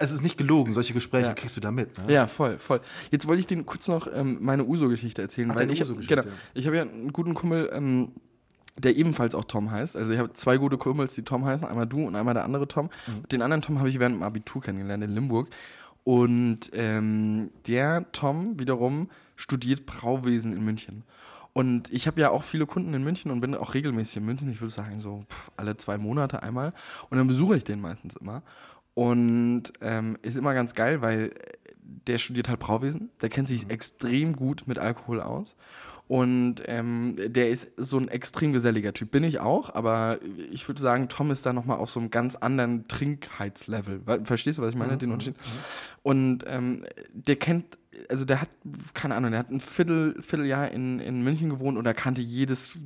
es 0.00 0.10
ist 0.12 0.22
nicht 0.22 0.36
gelogen, 0.36 0.72
solche 0.72 0.94
Gespräche 0.94 1.28
Ja. 1.28 1.34
kriegst 1.34 1.56
du 1.56 1.60
da 1.60 1.70
mit. 1.70 1.96
Ne? 1.98 2.12
Ja, 2.12 2.26
voll, 2.26 2.58
voll. 2.58 2.80
Jetzt 3.10 3.26
wollte 3.28 3.40
ich 3.40 3.46
dir 3.46 3.62
kurz 3.62 3.86
noch 3.86 4.08
ähm, 4.12 4.38
meine 4.40 4.64
Uso-Geschichte 4.64 5.22
erzählen, 5.22 5.50
Ach, 5.50 5.56
weil 5.56 5.70
ich, 5.70 5.78
genau, 6.08 6.22
ich 6.54 6.66
habe 6.66 6.76
ja 6.76 6.82
einen 6.82 7.12
guten 7.12 7.34
Kumpel, 7.34 7.70
ähm, 7.72 8.12
der 8.78 8.96
ebenfalls 8.96 9.34
auch 9.34 9.44
Tom 9.44 9.70
heißt. 9.70 9.96
Also 9.96 10.12
ich 10.12 10.18
habe 10.18 10.32
zwei 10.32 10.56
gute 10.56 10.78
Kumpels, 10.78 11.14
die 11.14 11.22
Tom 11.22 11.44
heißen, 11.44 11.66
einmal 11.66 11.86
du 11.86 12.04
und 12.06 12.16
einmal 12.16 12.34
der 12.34 12.44
andere 12.44 12.66
Tom. 12.66 12.86
Mhm. 13.06 13.28
Den 13.28 13.42
anderen 13.42 13.62
Tom 13.62 13.78
habe 13.78 13.88
ich 13.88 13.98
während 13.98 14.16
dem 14.16 14.22
Abitur 14.22 14.62
kennengelernt 14.62 15.04
in 15.04 15.10
Limburg. 15.10 15.48
Und 16.02 16.70
ähm, 16.72 17.50
der 17.66 18.10
Tom 18.12 18.58
wiederum 18.58 19.08
studiert 19.36 19.84
Brauwesen 19.86 20.52
in 20.54 20.64
München. 20.64 21.04
Und 21.52 21.92
ich 21.92 22.06
habe 22.06 22.20
ja 22.20 22.30
auch 22.30 22.44
viele 22.44 22.64
Kunden 22.64 22.94
in 22.94 23.02
München 23.02 23.30
und 23.30 23.40
bin 23.40 23.54
auch 23.54 23.74
regelmäßig 23.74 24.18
in 24.18 24.24
München. 24.24 24.50
Ich 24.50 24.60
würde 24.60 24.72
sagen, 24.72 25.00
so 25.00 25.24
pff, 25.28 25.50
alle 25.56 25.76
zwei 25.76 25.98
Monate 25.98 26.42
einmal. 26.42 26.72
Und 27.10 27.18
dann 27.18 27.26
besuche 27.26 27.56
ich 27.56 27.64
den 27.64 27.80
meistens 27.80 28.16
immer. 28.16 28.42
Und 28.94 29.64
ähm, 29.80 30.18
ist 30.22 30.36
immer 30.36 30.54
ganz 30.54 30.74
geil, 30.74 31.00
weil 31.00 31.32
der 31.82 32.18
studiert 32.18 32.48
halt 32.48 32.60
Brauwesen. 32.60 33.10
Der 33.22 33.28
kennt 33.28 33.48
sich 33.48 33.70
extrem 33.70 34.34
gut 34.34 34.64
mit 34.66 34.78
Alkohol 34.78 35.20
aus. 35.20 35.56
Und 36.10 36.56
ähm, 36.66 37.14
der 37.24 37.50
ist 37.50 37.70
so 37.76 37.96
ein 37.96 38.08
extrem 38.08 38.52
geselliger 38.52 38.92
Typ. 38.92 39.12
Bin 39.12 39.22
ich 39.22 39.38
auch, 39.38 39.72
aber 39.76 40.18
ich 40.50 40.66
würde 40.66 40.80
sagen, 40.80 41.08
Tom 41.08 41.30
ist 41.30 41.46
da 41.46 41.52
nochmal 41.52 41.78
auf 41.78 41.88
so 41.88 42.00
einem 42.00 42.10
ganz 42.10 42.34
anderen 42.34 42.88
Trinkheitslevel. 42.88 44.02
Verstehst 44.24 44.58
du, 44.58 44.62
was 44.62 44.70
ich 44.70 44.76
meine? 44.76 44.98
Den 44.98 45.12
Unterschied. 45.12 45.36
Und 46.02 46.44
ähm, 46.48 46.84
der 47.12 47.36
kennt, 47.36 47.78
also 48.08 48.24
der 48.24 48.40
hat, 48.40 48.48
keine 48.94 49.16
Ahnung, 49.16 49.32
der 49.32 49.40
hat 49.40 49.50
ein 49.50 49.60
Viertel, 49.60 50.14
Vierteljahr 50.22 50.70
in, 50.70 51.00
in 51.00 51.22
München 51.22 51.50
gewohnt 51.50 51.76
und 51.76 51.86
er 51.86 51.94
kannte 51.94 52.20
jedes 52.20 52.78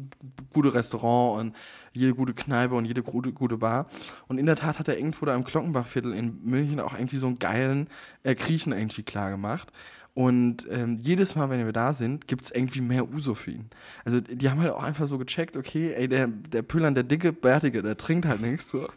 gute 0.53 0.73
Restaurant 0.73 1.41
und 1.41 1.57
jede 1.93 2.15
gute 2.15 2.33
Kneipe 2.33 2.75
und 2.75 2.87
jede 2.87 3.03
gute, 3.03 3.33
gute 3.33 3.59
Bar. 3.59 3.87
Und 4.29 4.39
in 4.39 4.47
der 4.47 4.57
Tat 4.57 4.79
hat 4.79 4.89
er 4.89 4.97
irgendwo 4.97 5.27
da 5.27 5.35
im 5.35 5.45
Glockenbachviertel 5.45 6.15
in 6.15 6.43
München 6.45 6.81
auch 6.81 6.95
irgendwie 6.95 7.19
so 7.19 7.27
einen 7.27 7.39
geilen 7.39 7.89
äh, 8.23 8.35
Griechen 8.35 8.73
irgendwie 8.73 9.03
klar 9.03 9.31
gemacht. 9.31 9.71
Und 10.15 10.69
ähm, 10.71 10.99
jedes 11.01 11.35
Mal, 11.35 11.51
wenn 11.51 11.65
wir 11.65 11.73
da 11.73 11.93
sind, 11.93 12.29
gibt 12.29 12.45
es 12.45 12.53
irgendwie 12.53 12.81
mehr 12.81 13.09
Uso 13.09 13.35
für 13.35 13.51
ihn. 13.51 13.69
Also 14.05 14.21
die 14.21 14.49
haben 14.49 14.61
halt 14.61 14.71
auch 14.71 14.85
einfach 14.85 15.09
so 15.09 15.19
gecheckt, 15.19 15.57
okay, 15.57 15.93
ey, 15.93 16.07
der, 16.07 16.29
der 16.29 16.63
Pöhlern, 16.63 16.95
der 16.95 17.03
dicke, 17.03 17.33
bärtige, 17.33 17.83
der 17.83 17.97
trinkt 17.97 18.25
halt 18.25 18.41
nichts. 18.41 18.71
So. 18.71 18.89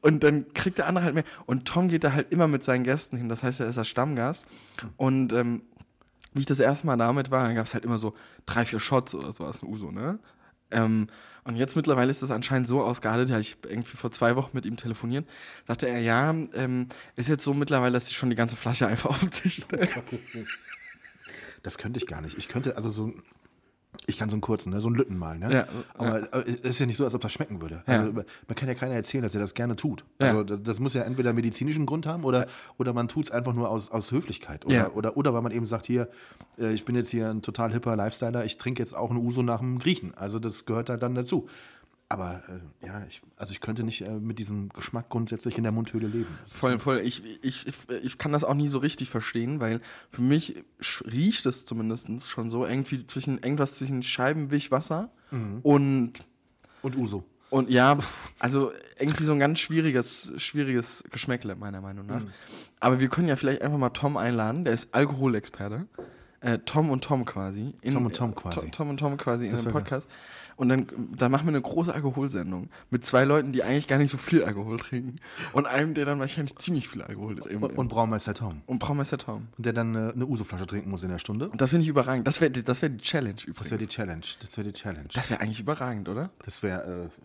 Und 0.00 0.24
dann 0.24 0.52
kriegt 0.54 0.78
der 0.78 0.86
andere 0.86 1.04
halt 1.04 1.14
mehr. 1.14 1.24
Und 1.44 1.66
Tom 1.66 1.88
geht 1.88 2.04
da 2.04 2.12
halt 2.12 2.32
immer 2.32 2.48
mit 2.48 2.64
seinen 2.64 2.84
Gästen 2.84 3.18
hin. 3.18 3.28
Das 3.28 3.42
heißt, 3.42 3.60
er 3.60 3.68
ist 3.68 3.76
der 3.76 3.84
Stammgast. 3.84 4.46
Und 4.96 5.34
ähm, 5.34 5.60
wie 6.32 6.40
ich 6.40 6.46
das 6.46 6.60
erste 6.60 6.86
Mal 6.86 6.96
damit 6.96 7.30
war, 7.30 7.44
dann 7.44 7.54
gab 7.54 7.66
es 7.66 7.74
halt 7.74 7.84
immer 7.84 7.98
so 7.98 8.14
drei, 8.46 8.64
vier 8.64 8.80
Shots 8.80 9.14
oder 9.14 9.32
sowas, 9.32 9.62
ein 9.62 9.68
Uso, 9.68 9.90
ne? 9.90 10.18
Ähm, 10.70 11.08
und 11.46 11.56
jetzt 11.56 11.76
mittlerweile 11.76 12.10
ist 12.10 12.22
das 12.22 12.30
anscheinend 12.30 12.68
so 12.68 12.82
ausgeartet, 12.82 13.28
ja, 13.28 13.38
ich 13.38 13.56
habe 13.56 13.68
irgendwie 13.68 13.96
vor 13.96 14.10
zwei 14.10 14.36
Wochen 14.36 14.50
mit 14.52 14.66
ihm 14.66 14.76
telefoniert, 14.76 15.28
sagte 15.66 15.88
er, 15.88 16.00
ja, 16.00 16.34
ähm, 16.54 16.88
ist 17.14 17.28
jetzt 17.28 17.44
so 17.44 17.54
mittlerweile, 17.54 17.92
dass 17.92 18.08
ich 18.08 18.16
schon 18.16 18.30
die 18.30 18.36
ganze 18.36 18.56
Flasche 18.56 18.86
einfach 18.86 19.10
auf 19.10 19.20
den 19.20 19.30
Tisch 19.30 19.62
stelle. 19.62 19.88
Das 21.62 21.78
könnte 21.78 21.98
ich 21.98 22.06
gar 22.06 22.20
nicht. 22.20 22.36
Ich 22.38 22.48
könnte 22.48 22.76
also 22.76 22.90
so, 22.90 23.12
ich 24.06 24.18
kann 24.18 24.28
so 24.28 24.34
einen 24.34 24.40
kurzen, 24.40 24.70
ne? 24.72 24.80
so 24.80 24.88
einen 24.88 24.96
Lütten 24.96 25.16
mal. 25.16 25.38
Ne? 25.38 25.52
Ja, 25.52 25.66
Aber 25.94 26.32
äh, 26.34 26.50
es 26.62 26.70
ist 26.70 26.78
ja 26.80 26.86
nicht 26.86 26.96
so, 26.96 27.04
als 27.04 27.14
ob 27.14 27.20
das 27.20 27.32
schmecken 27.32 27.60
würde. 27.60 27.82
Ja. 27.86 28.00
Also, 28.00 28.12
man 28.12 28.24
kann 28.54 28.68
ja 28.68 28.74
keiner 28.74 28.94
erzählen, 28.94 29.22
dass 29.22 29.34
er 29.34 29.40
das 29.40 29.54
gerne 29.54 29.76
tut. 29.76 30.04
Ja. 30.20 30.28
Also 30.28 30.44
das, 30.44 30.62
das 30.62 30.80
muss 30.80 30.94
ja 30.94 31.02
entweder 31.02 31.32
medizinischen 31.32 31.86
Grund 31.86 32.06
haben 32.06 32.24
oder, 32.24 32.46
oder 32.78 32.92
man 32.92 33.08
tut 33.08 33.24
es 33.26 33.30
einfach 33.30 33.52
nur 33.54 33.68
aus, 33.70 33.90
aus 33.90 34.10
Höflichkeit. 34.12 34.64
Oder, 34.66 34.74
Ja. 34.74 34.90
oder, 34.90 35.16
oder 35.16 35.34
weil 35.34 35.42
man 35.42 35.52
eben 35.52 35.66
sagt, 35.66 35.86
hier, 35.86 36.08
äh, 36.58 36.72
ich 36.72 36.84
bin 36.84 36.94
jetzt 36.96 37.10
hier 37.10 37.30
ein 37.30 37.42
total 37.42 37.72
hipper 37.72 37.96
Lifestyler, 37.96 38.44
ich 38.44 38.58
trinke 38.58 38.82
jetzt 38.82 38.94
auch 38.96 39.10
einen 39.10 39.18
Uso 39.24 39.42
nach 39.42 39.60
dem 39.60 39.78
Griechen. 39.78 40.12
Also 40.16 40.38
das 40.38 40.66
gehört 40.66 40.88
halt 40.90 41.02
dann 41.02 41.14
dazu. 41.14 41.48
Aber 42.08 42.42
äh, 42.48 42.86
ja, 42.86 43.04
ich, 43.08 43.20
also 43.36 43.52
ich 43.52 43.60
könnte 43.60 43.82
nicht 43.82 44.02
äh, 44.02 44.10
mit 44.10 44.38
diesem 44.38 44.68
Geschmack 44.68 45.08
grundsätzlich 45.08 45.56
in 45.56 45.64
der 45.64 45.72
Mundhöhle 45.72 46.06
leben. 46.06 46.28
Voll, 46.46 46.78
voll. 46.78 47.00
Ich, 47.00 47.22
ich, 47.42 47.66
ich, 48.02 48.18
kann 48.18 48.30
das 48.30 48.44
auch 48.44 48.54
nie 48.54 48.68
so 48.68 48.78
richtig 48.78 49.10
verstehen, 49.10 49.58
weil 49.58 49.80
für 50.10 50.22
mich 50.22 50.64
riecht 51.04 51.46
es 51.46 51.64
zumindest 51.64 52.08
schon 52.22 52.48
so 52.48 52.64
irgendwie 52.64 53.04
zwischen 53.08 53.38
irgendwas 53.38 53.74
zwischen 53.74 54.04
Scheibenwischwasser 54.04 55.10
und 55.62 56.12
Und 56.82 56.96
Uso. 56.96 57.24
und 57.50 57.70
ja, 57.70 57.98
also 58.38 58.70
irgendwie 59.00 59.24
so 59.24 59.32
ein 59.32 59.40
ganz 59.40 59.58
schwieriges, 59.58 60.32
schwieriges 60.36 61.02
Geschmäckle, 61.10 61.56
meiner 61.56 61.80
Meinung 61.80 62.06
nach. 62.06 62.22
Aber 62.78 63.00
wir 63.00 63.08
können 63.08 63.26
ja 63.26 63.34
vielleicht 63.34 63.62
einfach 63.62 63.78
mal 63.78 63.90
Tom 63.90 64.16
einladen, 64.16 64.64
der 64.64 64.74
ist 64.74 64.94
Alkoholexperte. 64.94 65.88
Äh, 66.40 66.58
Tom 66.64 66.90
und 66.90 67.02
Tom 67.02 67.24
quasi. 67.24 67.74
In, 67.82 67.94
Tom 67.94 68.06
und 68.06 68.14
Tom 68.14 68.34
quasi. 68.34 68.70
Tom, 68.70 68.90
und 68.90 68.98
Tom 68.98 69.16
quasi 69.16 69.46
in 69.46 69.50
Das 69.50 69.60
einem 69.60 69.74
wär 69.74 69.80
Podcast. 69.80 70.06
Und 70.56 70.70
dann, 70.70 70.86
dann 71.16 71.30
machen 71.30 71.44
wir 71.46 71.50
eine 71.50 71.60
große 71.60 71.94
Alkoholsendung 71.94 72.70
mit 72.90 73.04
zwei 73.04 73.24
Leuten, 73.24 73.52
die 73.52 73.62
eigentlich 73.62 73.86
gar 73.86 73.98
nicht 73.98 74.10
so 74.10 74.16
viel 74.16 74.42
Alkohol 74.42 74.78
trinken. 74.78 75.16
Und 75.52 75.66
einem, 75.66 75.92
der 75.92 76.06
dann 76.06 76.18
wahrscheinlich 76.18 76.56
ziemlich 76.56 76.88
viel 76.88 77.02
Alkohol 77.02 77.38
im, 77.48 77.62
Und, 77.62 77.76
und 77.76 77.88
Braumeister 77.88 78.32
Tom. 78.34 78.62
und 78.66 78.78
Braumeister 78.78 79.18
Tom. 79.18 79.48
Und 79.56 79.66
der 79.66 79.74
dann 79.74 79.94
äh, 79.94 80.12
eine 80.14 80.26
Uso-Flasche 80.26 80.66
trinken 80.66 80.90
muss 80.90 81.02
in 81.02 81.10
der 81.10 81.18
Stunde. 81.18 81.48
Und 81.48 81.60
das 81.60 81.70
finde 81.70 81.82
ich 81.84 81.88
überragend. 81.88 82.26
Das 82.26 82.40
wäre 82.40 82.50
das 82.50 82.80
wär 82.80 82.88
die 82.88 82.98
Challenge 82.98 83.36
übrigens. 83.42 83.58
Das 83.58 83.70
wäre 83.70 83.78
die 83.78 83.88
Challenge. 83.88 84.26
Das 84.40 84.56
wäre 84.56 84.66
die 84.66 84.72
Challenge. 84.72 85.08
Das 85.12 85.30
wäre 85.30 85.40
eigentlich 85.40 85.60
überragend, 85.60 86.08
oder? 86.08 86.30
Das 86.44 86.62
wäre. 86.62 87.10
Äh 87.14 87.20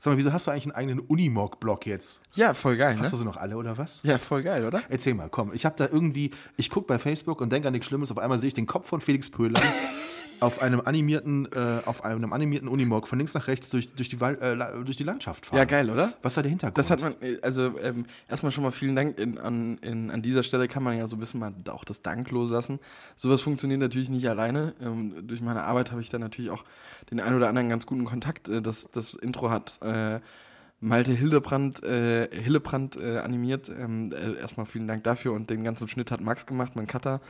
Sag 0.00 0.12
mal, 0.12 0.16
wieso 0.18 0.32
hast 0.32 0.46
du 0.46 0.50
eigentlich 0.50 0.64
einen 0.64 0.72
eigenen 0.74 1.00
Unimog-Blog 1.00 1.86
jetzt? 1.86 2.20
Ja, 2.32 2.54
voll 2.54 2.76
geil, 2.76 2.98
Hast 2.98 3.12
du 3.12 3.16
ne? 3.16 3.20
sie 3.20 3.24
noch 3.26 3.36
alle 3.36 3.56
oder 3.56 3.76
was? 3.76 4.00
Ja, 4.02 4.18
voll 4.18 4.42
geil, 4.42 4.64
oder? 4.64 4.82
Erzähl 4.88 5.14
mal, 5.14 5.28
komm. 5.28 5.52
Ich 5.52 5.66
habe 5.66 5.76
da 5.76 5.88
irgendwie, 5.90 6.30
ich 6.56 6.70
gucke 6.70 6.86
bei 6.86 6.98
Facebook 6.98 7.40
und 7.40 7.50
denke 7.52 7.68
an 7.68 7.72
nichts 7.72 7.88
Schlimmes. 7.88 8.10
Auf 8.10 8.18
einmal 8.18 8.38
sehe 8.38 8.48
ich 8.48 8.54
den 8.54 8.66
Kopf 8.66 8.88
von 8.88 9.00
Felix 9.00 9.28
Pöhler 9.28 9.60
auf 10.44 10.60
einem 10.60 10.80
animierten, 10.80 11.48
äh, 11.52 11.80
auf 11.86 12.04
einem 12.04 12.32
animierten 12.32 12.68
Unimog 12.68 13.08
von 13.08 13.18
links 13.18 13.34
nach 13.34 13.46
rechts 13.46 13.70
durch, 13.70 13.92
durch, 13.94 14.08
die, 14.08 14.16
äh, 14.16 14.56
durch 14.84 14.96
die 14.96 15.04
Landschaft 15.04 15.46
fahren. 15.46 15.58
Ja, 15.58 15.64
geil, 15.64 15.90
oder? 15.90 16.12
Was 16.22 16.32
ist 16.32 16.36
da 16.36 16.42
der 16.42 16.50
Hintergrund? 16.50 16.78
Das 16.78 16.90
hat 16.90 17.00
man, 17.00 17.14
äh, 17.20 17.38
also 17.42 17.78
ähm, 17.80 18.06
erstmal 18.28 18.52
schon 18.52 18.64
mal 18.64 18.70
vielen 18.70 18.94
Dank. 18.94 19.18
In, 19.18 19.38
an, 19.38 19.78
in, 19.78 20.10
an 20.10 20.22
dieser 20.22 20.42
Stelle 20.42 20.68
kann 20.68 20.82
man 20.82 20.96
ja 20.96 21.06
so 21.06 21.16
ein 21.16 21.20
bisschen 21.20 21.40
mal 21.40 21.52
auch 21.70 21.84
das 21.84 22.02
Dank 22.02 22.30
loslassen. 22.30 22.78
Sowas 23.16 23.40
funktioniert 23.40 23.80
natürlich 23.80 24.10
nicht 24.10 24.28
alleine. 24.28 24.74
Ähm, 24.80 25.26
durch 25.26 25.40
meine 25.40 25.62
Arbeit 25.62 25.90
habe 25.90 26.00
ich 26.00 26.10
da 26.10 26.18
natürlich 26.18 26.50
auch 26.50 26.64
den 27.10 27.20
einen 27.20 27.36
oder 27.36 27.48
anderen 27.48 27.68
ganz 27.68 27.86
guten 27.86 28.04
Kontakt. 28.04 28.48
Äh, 28.48 28.62
das, 28.62 28.88
das 28.92 29.14
Intro 29.14 29.50
hat 29.50 29.80
äh, 29.82 30.20
Malte 30.84 31.12
Hildebrand, 31.12 31.82
äh, 31.82 32.28
Hillebrand 32.30 32.96
äh, 32.96 33.18
animiert. 33.18 33.70
Ähm, 33.70 34.12
äh, 34.12 34.34
erstmal 34.34 34.66
vielen 34.66 34.86
Dank 34.86 35.02
dafür 35.04 35.32
und 35.32 35.48
den 35.48 35.64
ganzen 35.64 35.88
Schnitt 35.88 36.10
hat 36.10 36.20
Max 36.20 36.44
gemacht, 36.44 36.76
mein 36.76 36.86
Cutter 36.86 37.22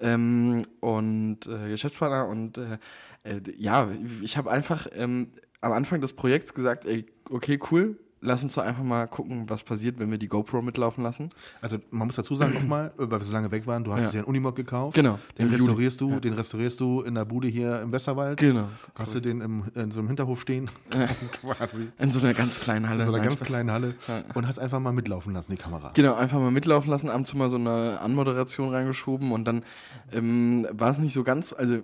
ähm, 0.00 0.62
und 0.80 1.46
äh, 1.46 1.68
Geschäftspartner. 1.68 2.26
Und 2.26 2.56
äh, 2.56 2.78
äh, 3.24 3.40
ja, 3.56 3.90
ich 4.22 4.38
habe 4.38 4.50
einfach 4.50 4.86
ähm, 4.94 5.28
am 5.60 5.72
Anfang 5.72 6.00
des 6.00 6.14
Projekts 6.14 6.54
gesagt, 6.54 6.86
ey, 6.86 7.04
okay, 7.28 7.60
cool, 7.70 7.98
lass 8.22 8.42
uns 8.42 8.54
doch 8.54 8.62
einfach 8.62 8.82
mal 8.84 9.06
gucken, 9.06 9.44
was 9.50 9.62
passiert, 9.64 9.98
wenn 9.98 10.10
wir 10.10 10.16
die 10.18 10.28
GoPro 10.28 10.62
mitlaufen 10.62 11.02
lassen. 11.04 11.28
Also 11.60 11.78
man 11.90 12.06
muss 12.06 12.16
dazu 12.16 12.34
sagen 12.34 12.54
nochmal, 12.54 12.92
äh, 12.98 13.10
weil 13.10 13.20
wir 13.20 13.24
so 13.24 13.32
lange 13.32 13.50
weg 13.50 13.66
waren, 13.66 13.84
du 13.84 13.92
hast 13.92 14.04
Ja. 14.04 14.10
dir 14.12 14.18
einen 14.18 14.26
Unimog 14.26 14.56
gekauft. 14.56 14.94
Genau, 14.94 15.18
Den 15.36 15.46
im 15.46 15.52
Juli. 15.52 15.56
restaurierst 15.56 16.00
du, 16.00 16.10
Ja. 16.10 16.20
den 16.20 16.32
restaurierst 16.34 16.80
du 16.80 17.02
in 17.02 17.14
der 17.14 17.24
Bude 17.24 17.48
hier 17.48 17.82
im 17.82 17.92
Westerwald. 17.92 18.38
Genau. 18.38 18.68
Hast 18.98 19.14
du 19.14 19.20
den 19.20 19.40
im, 19.40 19.64
in 19.74 19.90
so 19.90 19.98
einem 20.00 20.08
Hinterhof 20.08 20.40
stehen? 20.40 20.70
Quasi. 20.90 21.88
In 21.98 22.10
so 22.12 22.20
einer 22.20 22.34
ganz 22.34 22.60
kleinen 22.60 22.88
Halle. 22.88 23.00
In 23.00 23.06
so 23.08 23.14
einer 23.14 23.24
ganz 23.24 23.40
kleinen 23.40 23.70
Halle. 23.70 23.94
Ja. 24.08 24.22
Und 24.34 24.46
hast 24.46 24.58
einfach 24.58 24.80
mal 24.80 24.92
mitlaufen 24.92 25.32
lassen, 25.34 25.52
die 25.52 25.58
Kamera. 25.58 25.90
Genau, 25.94 26.14
einfach 26.14 26.38
mal 26.38 26.50
mitlaufen 26.50 26.90
lassen, 26.90 27.10
ab 27.10 27.16
und 27.16 27.26
zu 27.26 27.36
mal 27.36 27.50
so 27.50 27.56
eine 27.56 28.00
Anmoderation 28.00 28.70
reingeschoben 28.70 29.32
und 29.32 29.44
dann 29.44 29.64
ähm, 30.12 30.66
war 30.70 30.90
es 30.90 30.98
nicht 30.98 31.12
so 31.12 31.24
ganz, 31.24 31.52
also 31.52 31.78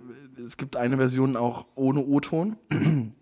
es 0.45 0.57
gibt 0.57 0.75
eine 0.77 0.97
Version 0.97 1.35
auch 1.35 1.65
ohne 1.75 1.99
O-Ton. 2.05 2.55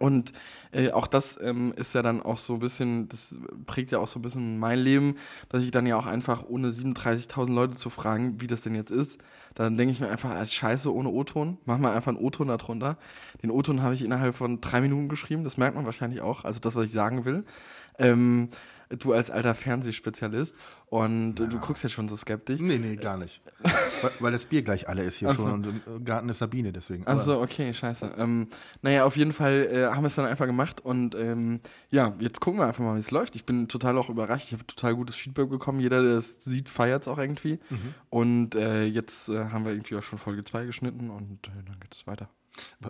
Und 0.00 0.32
äh, 0.72 0.92
auch 0.92 1.06
das 1.06 1.38
ähm, 1.42 1.74
ist 1.76 1.94
ja 1.94 2.00
dann 2.00 2.22
auch 2.22 2.38
so 2.38 2.54
ein 2.54 2.58
bisschen, 2.58 3.10
das 3.10 3.36
prägt 3.66 3.92
ja 3.92 3.98
auch 3.98 4.08
so 4.08 4.18
ein 4.18 4.22
bisschen 4.22 4.58
mein 4.58 4.78
Leben, 4.78 5.16
dass 5.50 5.62
ich 5.62 5.72
dann 5.72 5.86
ja 5.86 5.96
auch 5.96 6.06
einfach, 6.06 6.42
ohne 6.48 6.70
37.000 6.70 7.52
Leute 7.52 7.76
zu 7.76 7.90
fragen, 7.90 8.40
wie 8.40 8.46
das 8.46 8.62
denn 8.62 8.74
jetzt 8.74 8.90
ist, 8.90 9.20
dann 9.54 9.76
denke 9.76 9.92
ich 9.92 10.00
mir 10.00 10.08
einfach, 10.08 10.30
als 10.30 10.54
Scheiße 10.54 10.92
ohne 10.92 11.10
O-Ton, 11.10 11.58
mach 11.66 11.76
mal 11.76 11.94
einfach 11.94 12.12
einen 12.12 12.24
O-Ton 12.24 12.48
darunter. 12.48 12.96
Den 13.42 13.50
O-Ton 13.50 13.82
habe 13.82 13.92
ich 13.92 14.02
innerhalb 14.02 14.34
von 14.34 14.62
drei 14.62 14.80
Minuten 14.80 15.10
geschrieben, 15.10 15.44
das 15.44 15.58
merkt 15.58 15.76
man 15.76 15.84
wahrscheinlich 15.84 16.22
auch, 16.22 16.44
also 16.44 16.60
das, 16.60 16.74
was 16.74 16.86
ich 16.86 16.92
sagen 16.92 17.26
will. 17.26 17.44
Ähm, 17.98 18.48
du 18.90 19.12
als 19.12 19.30
alter 19.30 19.54
Fernsehspezialist 19.54 20.56
und 20.86 21.40
äh, 21.40 21.48
du 21.48 21.58
guckst 21.58 21.82
jetzt 21.82 21.92
schon 21.92 22.08
so 22.08 22.16
skeptisch. 22.16 22.60
Nee, 22.60 22.78
nee, 22.78 22.96
gar 22.96 23.16
nicht. 23.16 23.40
weil, 24.02 24.10
weil 24.20 24.32
das 24.32 24.46
Bier 24.46 24.62
gleich 24.62 24.88
alle 24.88 25.04
ist 25.04 25.16
hier 25.16 25.28
Ach 25.30 25.36
so. 25.36 25.44
schon 25.44 25.52
und 25.64 25.86
im 25.86 26.04
Garten 26.04 26.28
ist 26.28 26.38
Sabine, 26.38 26.72
deswegen. 26.72 27.06
Achso, 27.06 27.40
okay, 27.40 27.72
scheiße. 27.72 28.14
Ähm, 28.18 28.48
naja, 28.82 29.04
auf 29.04 29.16
jeden 29.16 29.32
Fall 29.32 29.68
äh, 29.70 29.86
haben 29.86 30.02
wir 30.02 30.08
es 30.08 30.14
dann 30.16 30.26
einfach 30.26 30.46
gemacht 30.46 30.80
und 30.80 31.14
ähm, 31.14 31.60
ja, 31.90 32.14
jetzt 32.18 32.40
gucken 32.40 32.60
wir 32.60 32.66
einfach 32.66 32.84
mal, 32.84 32.96
wie 32.96 33.00
es 33.00 33.10
läuft. 33.10 33.36
Ich 33.36 33.44
bin 33.44 33.68
total 33.68 33.96
auch 33.98 34.08
überrascht. 34.08 34.46
Ich 34.48 34.52
habe 34.52 34.66
total 34.66 34.94
gutes 34.94 35.16
Feedback 35.16 35.48
bekommen. 35.48 35.80
Jeder, 35.80 36.02
der 36.02 36.18
es 36.18 36.44
sieht, 36.44 36.68
feiert 36.68 37.02
es 37.02 37.08
auch 37.08 37.18
irgendwie. 37.18 37.58
Und 38.08 38.54
äh, 38.54 38.84
jetzt 38.84 39.28
äh, 39.28 39.46
haben 39.46 39.64
wir 39.64 39.72
irgendwie 39.72 39.96
auch 39.96 40.02
schon 40.02 40.18
Folge 40.18 40.44
2 40.44 40.66
geschnitten 40.66 41.10
und 41.10 41.46
äh, 41.46 41.62
dann 41.64 41.78
geht 41.80 41.94
es 41.94 42.06
weiter. 42.06 42.28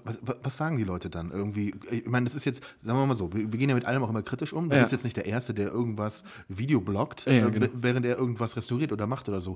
Was, 0.05 0.19
was, 0.43 0.57
sagen 0.57 0.79
die 0.79 0.85
Leute 0.85 1.11
dann 1.11 1.31
irgendwie? 1.31 1.75
Ich 1.91 2.07
meine, 2.07 2.25
das 2.25 2.35
ist 2.35 2.45
jetzt, 2.45 2.63
sagen 2.81 2.99
wir 2.99 3.07
mal 3.07 3.15
so, 3.15 3.33
wir, 3.33 3.53
wir 3.53 3.59
gehen 3.59 3.69
ja 3.69 3.75
mit 3.75 3.85
allem 3.85 4.03
auch 4.03 4.09
immer 4.11 4.23
kritisch 4.23 4.53
um. 4.53 4.69
Du 4.69 4.75
Ja. 4.77 4.81
bist 4.83 4.93
jetzt 4.93 5.05
nicht 5.05 5.17
der 5.17 5.27
Erste, 5.27 5.53
der 5.55 5.69
irgendwas 5.71 6.25
videobloggt, 6.49 7.27
Ja, 7.27 7.47
äh, 7.49 7.51
genau. 7.51 7.67
während 7.75 8.07
er 8.07 8.17
irgendwas 8.19 8.57
restauriert 8.57 8.93
oder 8.93 9.07
macht 9.07 9.29
oder 9.29 9.41
so. 9.41 9.55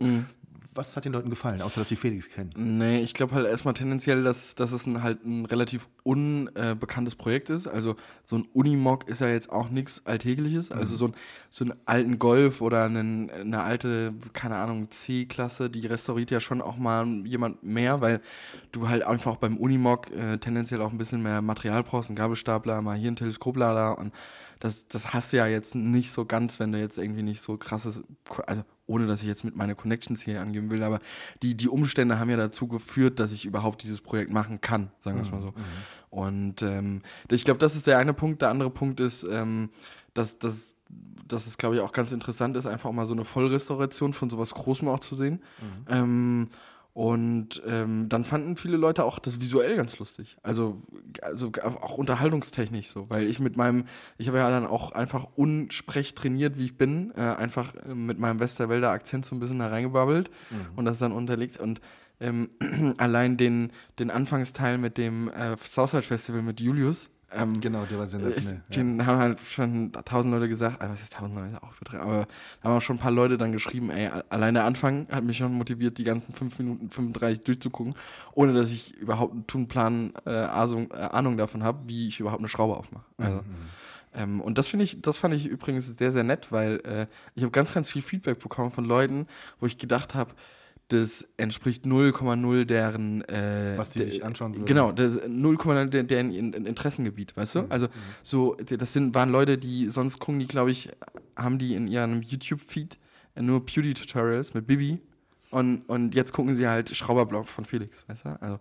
Was 0.75 0.97
hat 0.97 1.05
den 1.05 1.13
Leuten 1.13 1.31
gefallen, 1.31 1.63
außer 1.63 1.81
dass 1.81 1.89
sie 1.89 1.97
Felix 1.97 2.29
kennen? 2.29 2.51
Nee, 2.57 3.01
ich 3.01 3.15
glaube 3.15 3.35
halt 3.35 3.47
erstmal 3.47 3.75
tendenziell, 3.75 4.25
dass, 4.25 4.55
dass 4.55 4.73
es 4.73 4.87
ein, 4.87 5.03
halt 5.03 5.25
ein 5.25 5.47
relativ 5.47 5.89
unbekanntes 6.03 7.15
Projekt 7.15 7.51
ist. 7.51 7.67
Also 7.67 7.97
so 8.25 8.37
ein 8.37 8.49
Unimog 8.53 9.09
ist 9.09 9.21
ja 9.21 9.29
jetzt 9.29 9.51
auch 9.51 9.71
nichts 9.71 10.05
Alltägliches. 10.05 10.73
Also 10.73 10.97
so, 10.97 11.09
ein, 11.09 11.15
so 11.51 11.65
einen 11.65 11.75
alten 11.87 12.19
Golf 12.19 12.61
oder 12.61 12.85
einen, 12.85 13.31
eine 13.31 13.63
alte, 13.63 14.15
keine 14.33 14.57
Ahnung, 14.57 14.91
C-Klasse, 14.91 15.71
die 15.71 15.87
restauriert 15.87 16.31
ja 16.31 16.41
schon 16.41 16.61
auch 16.61 16.77
mal 16.77 17.07
jemand 17.25 17.63
mehr, 17.63 18.01
weil 18.01 18.21
du 18.73 18.89
halt 18.89 19.05
einfach 19.05 19.37
beim 19.37 19.57
Unimog 19.57 20.11
äh, 20.11 20.39
tendenziell 20.39 20.83
auch 20.83 20.91
ein 20.91 20.99
bisschen 20.99 21.23
mehr 21.23 21.41
Material 21.43 21.83
brauchst, 21.83 22.11
einen 22.11 22.17
Gabelstapler, 22.17 22.83
mal 22.83 22.97
hier 22.97 23.09
einen 23.09 23.17
Teleskoplader 23.17 23.99
und 23.99 24.13
das, 24.61 24.89
das 24.89 25.13
hast 25.13 25.33
du 25.33 25.37
ja 25.37 25.47
jetzt 25.47 25.75
nicht 25.75 26.11
so 26.11 26.25
ganz, 26.25 26.59
wenn 26.59 26.73
du 26.73 26.79
jetzt 26.79 26.97
irgendwie 26.97 27.23
nicht 27.23 27.43
so 27.43 27.59
krasses, 27.59 28.01
also 28.47 28.63
ohne 28.87 29.07
dass 29.07 29.23
ich 29.23 29.29
jetzt 29.29 29.45
mit 29.45 29.57
meinen 29.57 29.77
Connections 29.77 30.23
hier 30.23 30.41
angeben 30.41 30.71
will, 30.71 30.83
aber 30.83 31.01
die, 31.43 31.57
die 31.57 31.69
Umstände 31.69 32.19
haben 32.19 32.31
ja 32.31 32.37
dazu 32.37 32.69
geführt, 32.69 33.19
dass 33.19 33.33
ich 33.33 33.45
überhaupt 33.45 33.83
dieses 33.83 34.01
Projekt 34.01 34.31
machen 34.31 34.61
kann, 34.61 34.91
sagen 35.01 35.17
wir 35.17 35.23
es 35.23 35.31
mal 35.31 35.43
so. 35.43 35.55
Und 36.11 36.63
ähm, 36.63 37.03
ich 37.31 37.45
glaube, 37.45 37.59
das 37.59 37.75
ist 37.75 37.87
der 37.87 37.99
eine 37.99 38.15
Punkt. 38.15 38.43
Der 38.43 38.51
andere 38.51 38.71
Punkt 38.71 39.01
ist, 39.01 39.25
ähm, 39.25 39.71
dass, 40.13 40.39
dass, 40.39 40.77
dass 41.27 41.47
es, 41.47 41.59
glaube 41.59 41.77
ich, 41.77 41.81
auch 41.81 41.93
ganz 41.93 42.13
interessant 42.13 42.57
ist, 42.57 42.67
einfach 42.67 42.93
mal 42.93 43.07
so 43.07 43.15
eine 43.15 43.25
Vollrestauration 43.25 44.13
von 44.13 44.31
sowas 44.31 44.55
Großem 44.55 44.87
auch 44.89 45.01
zu 45.01 45.15
sehen. 45.15 45.41
Ähm, 45.89 46.49
und 46.95 47.61
ähm, 47.67 48.09
dann 48.09 48.25
fanden 48.25 48.57
viele 48.57 48.77
Leute 48.77 49.03
auch 49.03 49.19
das 49.19 49.41
visuell 49.41 49.77
ganz 49.77 49.99
lustig. 49.99 50.37
Also, 50.45 50.81
also 51.23 51.51
auch 51.81 51.99
unterhaltungstechnisch 51.99 52.89
so, 52.89 53.11
weil 53.11 53.27
ich 53.27 53.41
mit 53.41 53.57
meinem, 53.57 53.87
ich 54.17 54.29
habe 54.29 54.39
ja 54.39 54.49
dann 54.49 54.65
auch 54.65 54.93
einfach 54.93 55.27
unsprech 55.35 56.15
trainiert, 56.15 56.57
wie 56.57 56.67
ich 56.67 56.77
bin, 56.77 57.13
äh, 57.17 57.21
einfach 57.21 57.75
äh, 57.75 57.93
mit 57.97 58.21
meinem 58.21 58.39
Westerwälder 58.39 58.91
Akzent 58.91 59.27
so 59.27 59.35
ein 59.35 59.41
bisschen 59.41 59.59
da 59.59 59.67
reingebabbelt 59.67 60.31
und 60.77 60.85
das 60.85 61.01
dann 61.01 61.11
unterlegt 61.11 61.59
und 61.59 61.81
ähm, 62.21 62.51
allein 62.99 63.37
den, 63.37 63.73
den 63.99 64.13
Anfangsteil 64.13 64.79
mit 64.79 64.97
dem 64.97 65.29
äh, 65.31 65.57
Southside 65.61 66.03
Festival 66.03 66.43
mit 66.43 66.61
Julius. 66.61 67.11
Ähm, 67.35 67.61
Genau, 67.61 67.85
der 67.85 67.99
war 67.99 68.09
sensationell. 68.09 68.63
ich, 68.69 68.75
den 68.77 69.05
haben 69.07 69.19
halt 69.19 69.41
schon 69.41 69.93
tausend 70.05 70.33
Leute 70.33 70.49
gesagt, 70.49 70.83
äh, 70.83 70.89
was 70.89 71.03
ist 71.03 71.13
tausend 71.13 71.35
Leute 71.37 71.63
auch 71.63 71.73
übertrieben, 71.77 72.03
aber 72.03 72.27
da 72.63 72.69
haben 72.69 72.77
auch 72.77 72.83
schon 72.83 72.97
ein 72.97 73.01
paar 73.01 73.11
Leute 73.11 73.37
dann 73.37 73.53
geschrieben, 73.53 73.91
ey, 73.91 74.11
allein 74.29 74.55
der 74.55 74.65
Anfang 74.65 75.07
hat 75.11 75.25
mich 75.25 75.39
schon 75.39 75.53
motiviert, 75.53 75.99
die 75.99 76.05
ganzen 76.05 76.33
5 76.33 76.59
Minuten 76.59 76.91
35 76.91 77.41
durchzugucken, 77.43 77.95
ohne 78.35 78.53
dass 78.55 78.71
ich 78.71 78.95
überhaupt 78.97 79.33
einen 79.33 79.47
Tunplan 79.47 80.13
äh, 80.27 80.31
Ahnung, 80.31 80.91
äh, 80.93 80.97
Ahnung 80.97 81.37
davon 81.37 81.63
habe, 81.65 81.87
wie 81.87 82.09
ich 82.09 82.21
überhaupt 82.21 82.41
eine 82.41 82.49
Schraube 82.49 82.77
aufmache. 82.77 83.05
Also, 83.19 83.41
ähm, 84.15 84.41
und 84.41 84.59
das 84.59 84.69
finde 84.69 84.85
ich, 84.85 85.03
das 85.03 85.17
fand 85.19 85.35
ich 85.35 85.47
übrigens 85.47 85.87
sehr, 85.97 86.13
sehr 86.13 86.23
nett, 86.25 86.53
weil 86.53 86.81
äh, 86.85 87.07
ich 87.35 87.43
habe 87.43 87.51
ganz, 87.51 87.75
ganz 87.75 87.91
viel 87.91 88.03
Feedback 88.03 88.39
bekommen 88.39 88.71
von 88.71 88.85
Leuten, 88.85 89.27
wo 89.59 89.67
ich 89.67 89.77
gedacht 89.77 90.15
habe, 90.15 90.33
das 90.89 91.25
entspricht 91.37 91.85
0,0 91.87 92.65
deren. 92.67 93.23
Äh, 93.23 93.75
Was 93.77 93.91
die 93.91 94.03
sich 94.03 94.25
anschauen 94.25 94.55
würden. 94.55 94.67
Genau, 94.67 94.93
das 94.93 95.15
ist 95.15 95.25
0,0 95.25 95.87
der, 95.87 96.03
deren 96.05 96.33
In- 96.33 96.53
Interessengebiet, 96.53 97.37
weißt 97.37 97.55
du? 97.57 97.63
Mhm. 97.63 97.67
Also, 97.71 97.89
so, 98.23 98.55
das 98.57 98.93
sind, 98.93 99.15
waren 99.15 99.31
Leute, 99.31 99.57
die 99.59 99.89
sonst 99.89 100.19
gucken, 100.19 100.41
die, 100.41 100.47
glaube 100.47 100.71
ich, 100.71 100.91
haben 101.39 101.59
die 101.59 101.75
in 101.75 101.89
ihrem 101.89 102.23
YouTube-Feed 102.23 102.99
nur 103.41 103.65
Beauty-Tutorials 103.65 104.55
mit 104.55 104.67
Bibi. 104.67 104.99
Und, 105.55 105.83
und 105.89 106.15
jetzt 106.15 106.33
gucken 106.33 106.55
sie 106.55 106.67
halt 106.67 106.95
Schrauberblock 106.95 107.47
von 107.47 107.65
Felix, 107.65 108.05
weißt 108.09 108.25
du? 108.25 108.29
Also, 108.41 108.59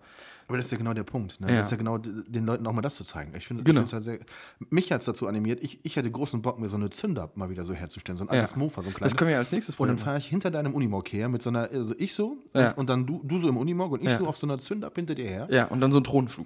Aber 0.47 0.57
das 0.57 0.67
ist 0.67 0.71
ja 0.73 0.77
genau 0.77 0.93
der 0.93 1.03
Punkt. 1.03 1.41
Ne? 1.41 1.49
Ja. 1.49 1.57
Das 1.57 1.67
ist 1.67 1.71
ja 1.71 1.77
genau 1.77 1.97
den 1.97 2.45
Leuten 2.45 2.67
auch 2.67 2.71
mal 2.73 2.81
das 2.81 2.95
zu 2.95 3.03
zeigen. 3.03 3.33
Ich 3.35 3.47
finde, 3.47 3.63
Genau. 3.63 3.81
halt 3.91 4.03
sehr, 4.03 4.19
mich 4.69 4.91
hat 4.91 4.99
es 4.99 5.05
dazu 5.05 5.25
animiert. 5.27 5.63
Ich, 5.63 5.79
ich 5.83 5.95
hätte 5.95 6.11
großen 6.11 6.41
Bock, 6.41 6.59
mir 6.59 6.69
so 6.69 6.75
eine 6.75 6.89
Zünder 6.91 7.31
mal 7.35 7.49
wieder 7.49 7.63
so 7.63 7.73
herzustellen. 7.73 8.17
So 8.17 8.25
ein 8.25 8.29
altes 8.29 8.51
Ja. 8.51 8.57
Mofa, 8.57 8.81
so 8.83 8.89
ein 8.89 8.91
das 8.91 8.97
kleines. 8.97 9.15
können 9.15 9.29
wir 9.31 9.37
als 9.37 9.51
nächstes 9.51 9.75
Und 9.75 9.87
dann 9.87 9.95
probieren. 9.95 10.05
fahre 10.05 10.17
ich 10.19 10.27
hinter 10.27 10.51
deinem 10.51 10.75
Unimog 10.75 11.11
her 11.11 11.29
mit 11.29 11.41
so 11.41 11.49
einer, 11.49 11.69
also 11.71 11.95
ich 11.97 12.13
so 12.13 12.37
Ja. 12.53 12.73
und, 12.73 12.89
dann 12.89 13.07
du, 13.07 13.21
du 13.23 13.39
so 13.39 13.49
im 13.49 13.57
Unimog 13.57 13.93
und 13.93 14.01
ich 14.03 14.09
Ja. 14.11 14.17
so 14.19 14.27
auf 14.27 14.37
so 14.37 14.45
einer 14.45 14.59
Zündab 14.59 14.95
hinter 14.95 15.15
dir 15.15 15.25
her. 15.25 15.47
Ja, 15.49 15.65
und 15.65 15.81
dann 15.81 15.91
so 15.91 15.99
ein 15.99 16.03
Drohnenflug. 16.03 16.45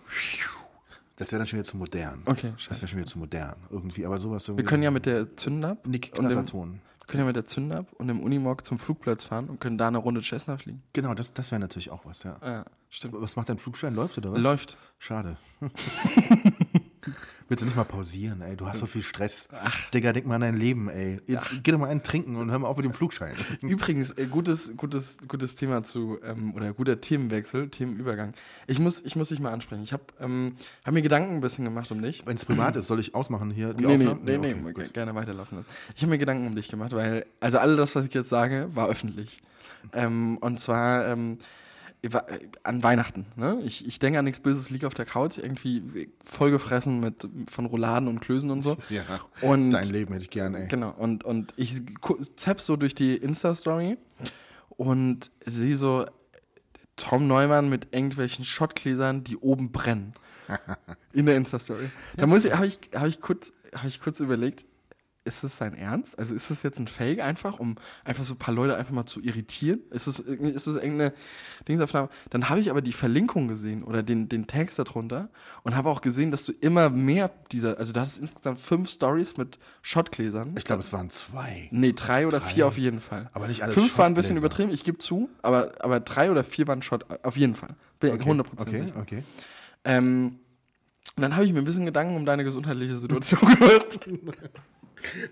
Das 1.18 1.32
wäre 1.32 1.40
dann 1.40 1.48
schon 1.48 1.58
wieder 1.60 1.68
zu 1.68 1.78
modern. 1.78 2.22
Okay, 2.26 2.52
Das 2.54 2.62
scheiße. 2.62 2.82
wäre 2.82 2.88
schon 2.90 3.00
wieder 3.00 3.10
zu 3.10 3.18
modern. 3.20 3.56
Irgendwie, 3.72 4.06
aber 4.06 4.18
sowas 4.20 4.48
Wir 4.56 4.64
können 4.64 4.84
ja 4.84 4.92
mit 4.92 5.06
der 5.08 5.36
Zündab 5.36 5.86
Nick 5.88 6.12
und 6.18 6.30
dem, 6.30 6.80
können 7.08 7.22
ja 7.22 7.26
mit 7.26 7.36
der 7.36 7.46
Zündab 7.46 7.93
und 7.93 8.08
dem 8.08 8.20
Unimog 8.22 8.65
zum 8.65 8.78
Flugplatz 8.78 9.24
fahren 9.24 9.50
und 9.50 9.60
können 9.60 9.78
da 9.78 9.88
eine 9.88 9.98
Runde 9.98 10.22
Cessna 10.22 10.58
fliegen. 10.58 10.84
Genau, 10.93 11.13
das, 11.13 11.34
das 11.34 11.52
wäre 11.52 11.60
natürlich 11.60 11.89
auch 11.89 12.06
was, 12.06 12.24
ja. 12.24 12.38
Ja, 12.43 12.65
stimmt. 12.89 13.15
Was 13.17 13.36
macht 13.36 13.50
dein 13.50 13.58
Flugschein? 13.58 13.96
Läuft 13.96 14.17
oder 14.17 14.34
was? 14.34 14.39
Läuft. 14.39 14.78
Schade. 15.00 15.38
Willst 17.50 17.62
du 17.62 17.66
nicht 17.66 17.78
mal 17.78 17.86
pausieren, 17.86 18.42
ey? 18.42 18.58
Du 18.58 18.68
hast 18.68 18.80
so 18.80 18.86
viel 18.86 19.04
Stress. 19.04 19.48
Ach. 19.54 19.90
Digga, 19.92 20.12
denk 20.12 20.26
mal 20.26 20.36
an 20.36 20.42
dein 20.42 20.58
Leben, 20.58 20.90
ey. 20.90 21.22
Jetzt 21.28 21.64
geh 21.64 21.72
doch 21.72 21.80
mal 21.80 21.88
einen 21.90 22.04
trinken 22.04 22.36
und 22.36 22.52
hör 22.52 22.60
mal 22.60 22.68
auf 22.68 22.76
mit 22.76 22.86
dem 22.86 22.94
Flugschein. 22.94 23.36
Übrigens, 23.62 24.12
äh, 24.12 24.26
gutes, 24.26 24.76
gutes, 24.76 25.18
gutes 25.28 25.56
Thema 25.56 25.82
zu, 25.84 26.20
ähm, 26.24 26.54
oder 26.54 26.74
guter 26.74 27.00
Themenwechsel, 27.00 27.70
Themenübergang. 27.70 28.34
Ich 28.68 28.80
muss, 28.80 29.02
ich 29.06 29.16
muss 29.16 29.30
dich 29.30 29.40
mal 29.40 29.52
ansprechen. 29.54 29.84
Ich 29.84 29.94
habe 29.94 30.04
ähm, 30.20 30.54
hab 30.86 30.94
mir 30.94 31.02
Gedanken 31.02 31.36
ein 31.36 31.42
bisschen 31.42 31.64
gemacht 31.64 31.90
um 31.92 32.02
dich. 32.02 32.26
Wenn 32.26 32.36
es 32.36 32.44
privat 32.44 32.76
ist, 32.76 32.88
soll 32.88 33.00
ich 33.00 33.16
ausmachen 33.16 33.52
hier? 33.52 33.74
Die 33.74 33.86
Nee, 33.86 33.98
nee, 33.98 34.08
Aufnahme? 34.08 34.38
nee, 34.40 34.54
nee, 34.54 34.70
okay, 34.70 34.84
gerne 34.92 35.16
weiterlaufen. 35.16 35.64
Ich 35.96 36.02
habe 36.02 36.10
mir 36.10 36.18
Gedanken 36.18 36.48
um 36.48 36.56
dich 36.56 36.68
gemacht, 36.68 36.92
weil, 36.94 37.26
also 37.40 37.60
all 37.60 37.78
das, 37.78 37.96
was 37.96 38.06
ich 38.06 38.14
jetzt 38.14 38.30
sage, 38.30 38.70
war 38.74 38.88
öffentlich. 38.90 39.38
Ähm, 39.94 40.38
und 40.42 40.60
zwar 40.60 41.08
ähm, 41.08 41.38
äh, 41.38 41.44
an 42.64 42.84
Weihnachten. 42.84 43.26
Ne? 43.36 43.60
Ich, 43.66 43.86
ich 43.88 44.00
denke 44.00 44.20
an 44.20 44.26
nichts 44.26 44.40
Böses, 44.40 44.70
liege 44.70 44.88
auf 44.88 44.94
der 44.94 45.06
Couch, 45.06 45.38
irgendwie 45.38 46.10
vollgefressen 46.24 47.00
mit, 47.00 47.28
von 47.50 47.66
Rouladen 47.66 48.08
und 48.08 48.20
Klößen 48.20 48.50
und 48.50 48.62
so. 48.62 48.78
Ja, 48.90 49.04
Und 49.42 49.72
dein 49.72 49.90
Leben 49.90 50.14
hätte 50.14 50.24
ich 50.24 50.30
gern, 50.30 50.56
ey. 50.56 50.68
Genau, 50.68 50.92
und, 50.92 51.24
und 51.24 51.54
ich 51.58 51.82
zapp 52.36 52.62
so 52.62 52.76
durch 52.78 52.96
die 52.96 53.16
Insta-Story 53.16 53.98
und 54.70 55.32
sehe 55.46 55.76
so 55.76 56.06
Tom 56.96 57.28
Neumann 57.28 57.70
mit 57.70 57.94
irgendwelchen 57.94 58.46
Schottgläsern, 58.46 59.24
die 59.24 59.38
oben 59.38 59.72
brennen. 59.72 60.14
In 61.14 61.26
der 61.26 61.36
Insta-Story. 61.36 61.90
Da 62.16 62.28
muss 62.28 62.46
ich, 62.46 62.54
habe 62.54 62.68
ich, 62.68 62.80
hab 62.94 63.08
ich, 63.08 63.20
kurz, 63.20 63.52
hab 63.74 63.86
ich 63.86 64.00
kurz 64.00 64.20
überlegt, 64.20 64.66
ist 65.28 65.44
das 65.44 65.58
sein 65.58 65.76
Ernst? 65.76 66.18
Also 66.18 66.34
ist 66.34 66.50
das 66.50 66.63
jetzt 66.63 66.80
ein 66.80 66.88
Fake 66.88 67.20
einfach, 67.22 67.60
um 67.60 67.76
einfach 68.04 68.24
so 68.24 68.34
ein 68.34 68.38
paar 68.38 68.54
Leute 68.54 68.76
einfach 68.78 68.92
mal 68.94 69.06
zu 69.06 69.22
irritieren? 69.22 69.82
Ist 69.92 70.08
das, 70.08 70.20
irgendwie- 70.20 70.50
ist 70.50 70.66
irgendeine 70.66 71.13
Dingsaufnahme? 71.68 72.10
Dann 72.32 72.50
habe 72.50 72.60
ich 72.60 72.70
aber 72.72 72.82
die 72.82 72.94
Verlinkung 72.94 73.48
gesehen 73.48 73.84
oder 73.84 74.02
den, 74.02 74.30
den 74.30 74.48
Text 74.48 74.80
darunter 74.80 75.30
und 75.63 75.76
habe 75.76 75.90
auch 75.90 76.02
gesehen, 76.02 76.32
dass 76.32 76.46
du 76.46 76.54
immer 76.54 76.90
mehr 76.90 77.30
dieser, 77.52 77.78
also 77.78 77.94
du 77.94 78.00
hattest 78.00 78.20
insgesamt 78.20 78.60
fünf 78.60 78.90
Stories 78.90 79.38
mit 79.38 79.60
Schottgläsern. 79.82 80.56
Ich 80.58 80.63
glaube, 80.63 80.82
es 80.82 80.92
waren 80.94 81.10
zwei. 81.10 81.68
Nee, 81.72 81.94
drei 81.94 82.26
oder 82.26 82.40
Drei. 82.40 82.48
vier 82.50 82.68
auf 82.68 82.78
jeden 82.78 83.02
Fall. 83.02 83.30
Aber 83.34 83.48
nicht 83.48 83.62
alle 83.63 83.74
Fünf 83.74 83.98
waren 83.98 84.13
ein 84.13 84.16
bisschen 84.16 84.38
übertrieben, 84.38 84.72
ich 84.72 84.84
gebe 84.84 84.98
zu, 84.98 85.30
aber, 85.42 85.74
aber 85.82 86.00
drei 86.00 86.32
oder 86.32 86.44
vier 86.44 86.68
waren 86.68 86.82
Schott, 86.82 87.06
auf 87.24 87.38
jeden 87.38 87.56
Fall. 87.56 87.76
Bin 88.00 88.16
ich 88.16 88.22
100% 88.22 88.46
Okay, 88.62 88.78
sicher. 88.78 88.94
okay. 89.00 89.24
Ähm, 89.84 90.40
und 91.16 91.22
dann 91.24 91.34
habe 91.36 91.46
ich 91.46 91.52
mir 91.54 91.60
ein 91.60 91.66
bisschen 91.66 91.86
Gedanken 91.86 92.16
um 92.16 92.26
deine 92.26 92.44
gesundheitliche 92.44 92.96
Situation 92.96 93.40
gemacht. 93.56 94.00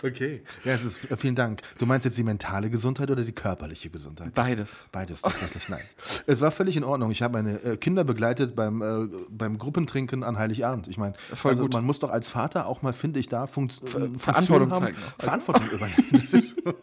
Okay. 0.04 0.44
Ja, 0.64 0.74
es 0.74 0.86
ist, 0.86 1.12
äh, 1.12 1.18
vielen 1.18 1.36
Dank. 1.36 1.62
Du 1.78 1.86
meinst 1.86 2.06
jetzt 2.06 2.18
die 2.18 2.24
mentale 2.24 2.70
Gesundheit 2.70 3.10
oder 3.12 3.24
die 3.24 3.32
körperliche 3.32 3.90
Gesundheit? 3.90 4.34
Beides. 4.34 4.88
Beides 4.92 5.22
tatsächlich, 5.22 5.70
nein. 5.70 5.82
Es 6.28 6.42
war 6.42 6.52
völlig 6.52 6.78
in 6.78 6.84
Ordnung. 6.84 7.12
Ich 7.12 7.22
habe 7.22 7.34
meine 7.34 7.62
äh, 7.64 7.78
Kinder 7.78 8.04
begleitet 8.04 8.56
beim, 8.56 8.82
äh, 8.82 9.08
beim 9.30 9.58
Gruppentrinken 9.58 10.24
an 10.24 10.38
Heiligabend. 10.38 10.88
Ich 10.88 10.98
meine, 10.98 11.16
also 11.44 11.64
gut. 11.64 11.74
man 11.74 11.84
muss 11.84 12.00
doch 12.00 12.10
als 12.10 12.30
Vater 12.30 12.68
auch 12.68 12.82
mal, 12.82 12.94
finde 12.94 13.20
ich, 13.20 13.28
da 13.28 13.48
Funkt, 13.48 13.74
Funktion 13.74 14.20
Verantwortung 14.20 14.72
haben, 14.72 14.86
zeigen. 14.86 14.98
Verantwortung 15.20 15.70
übernehmen. 15.70 16.10
Das 16.12 16.34
ist 16.34 16.56
so. 16.64 16.74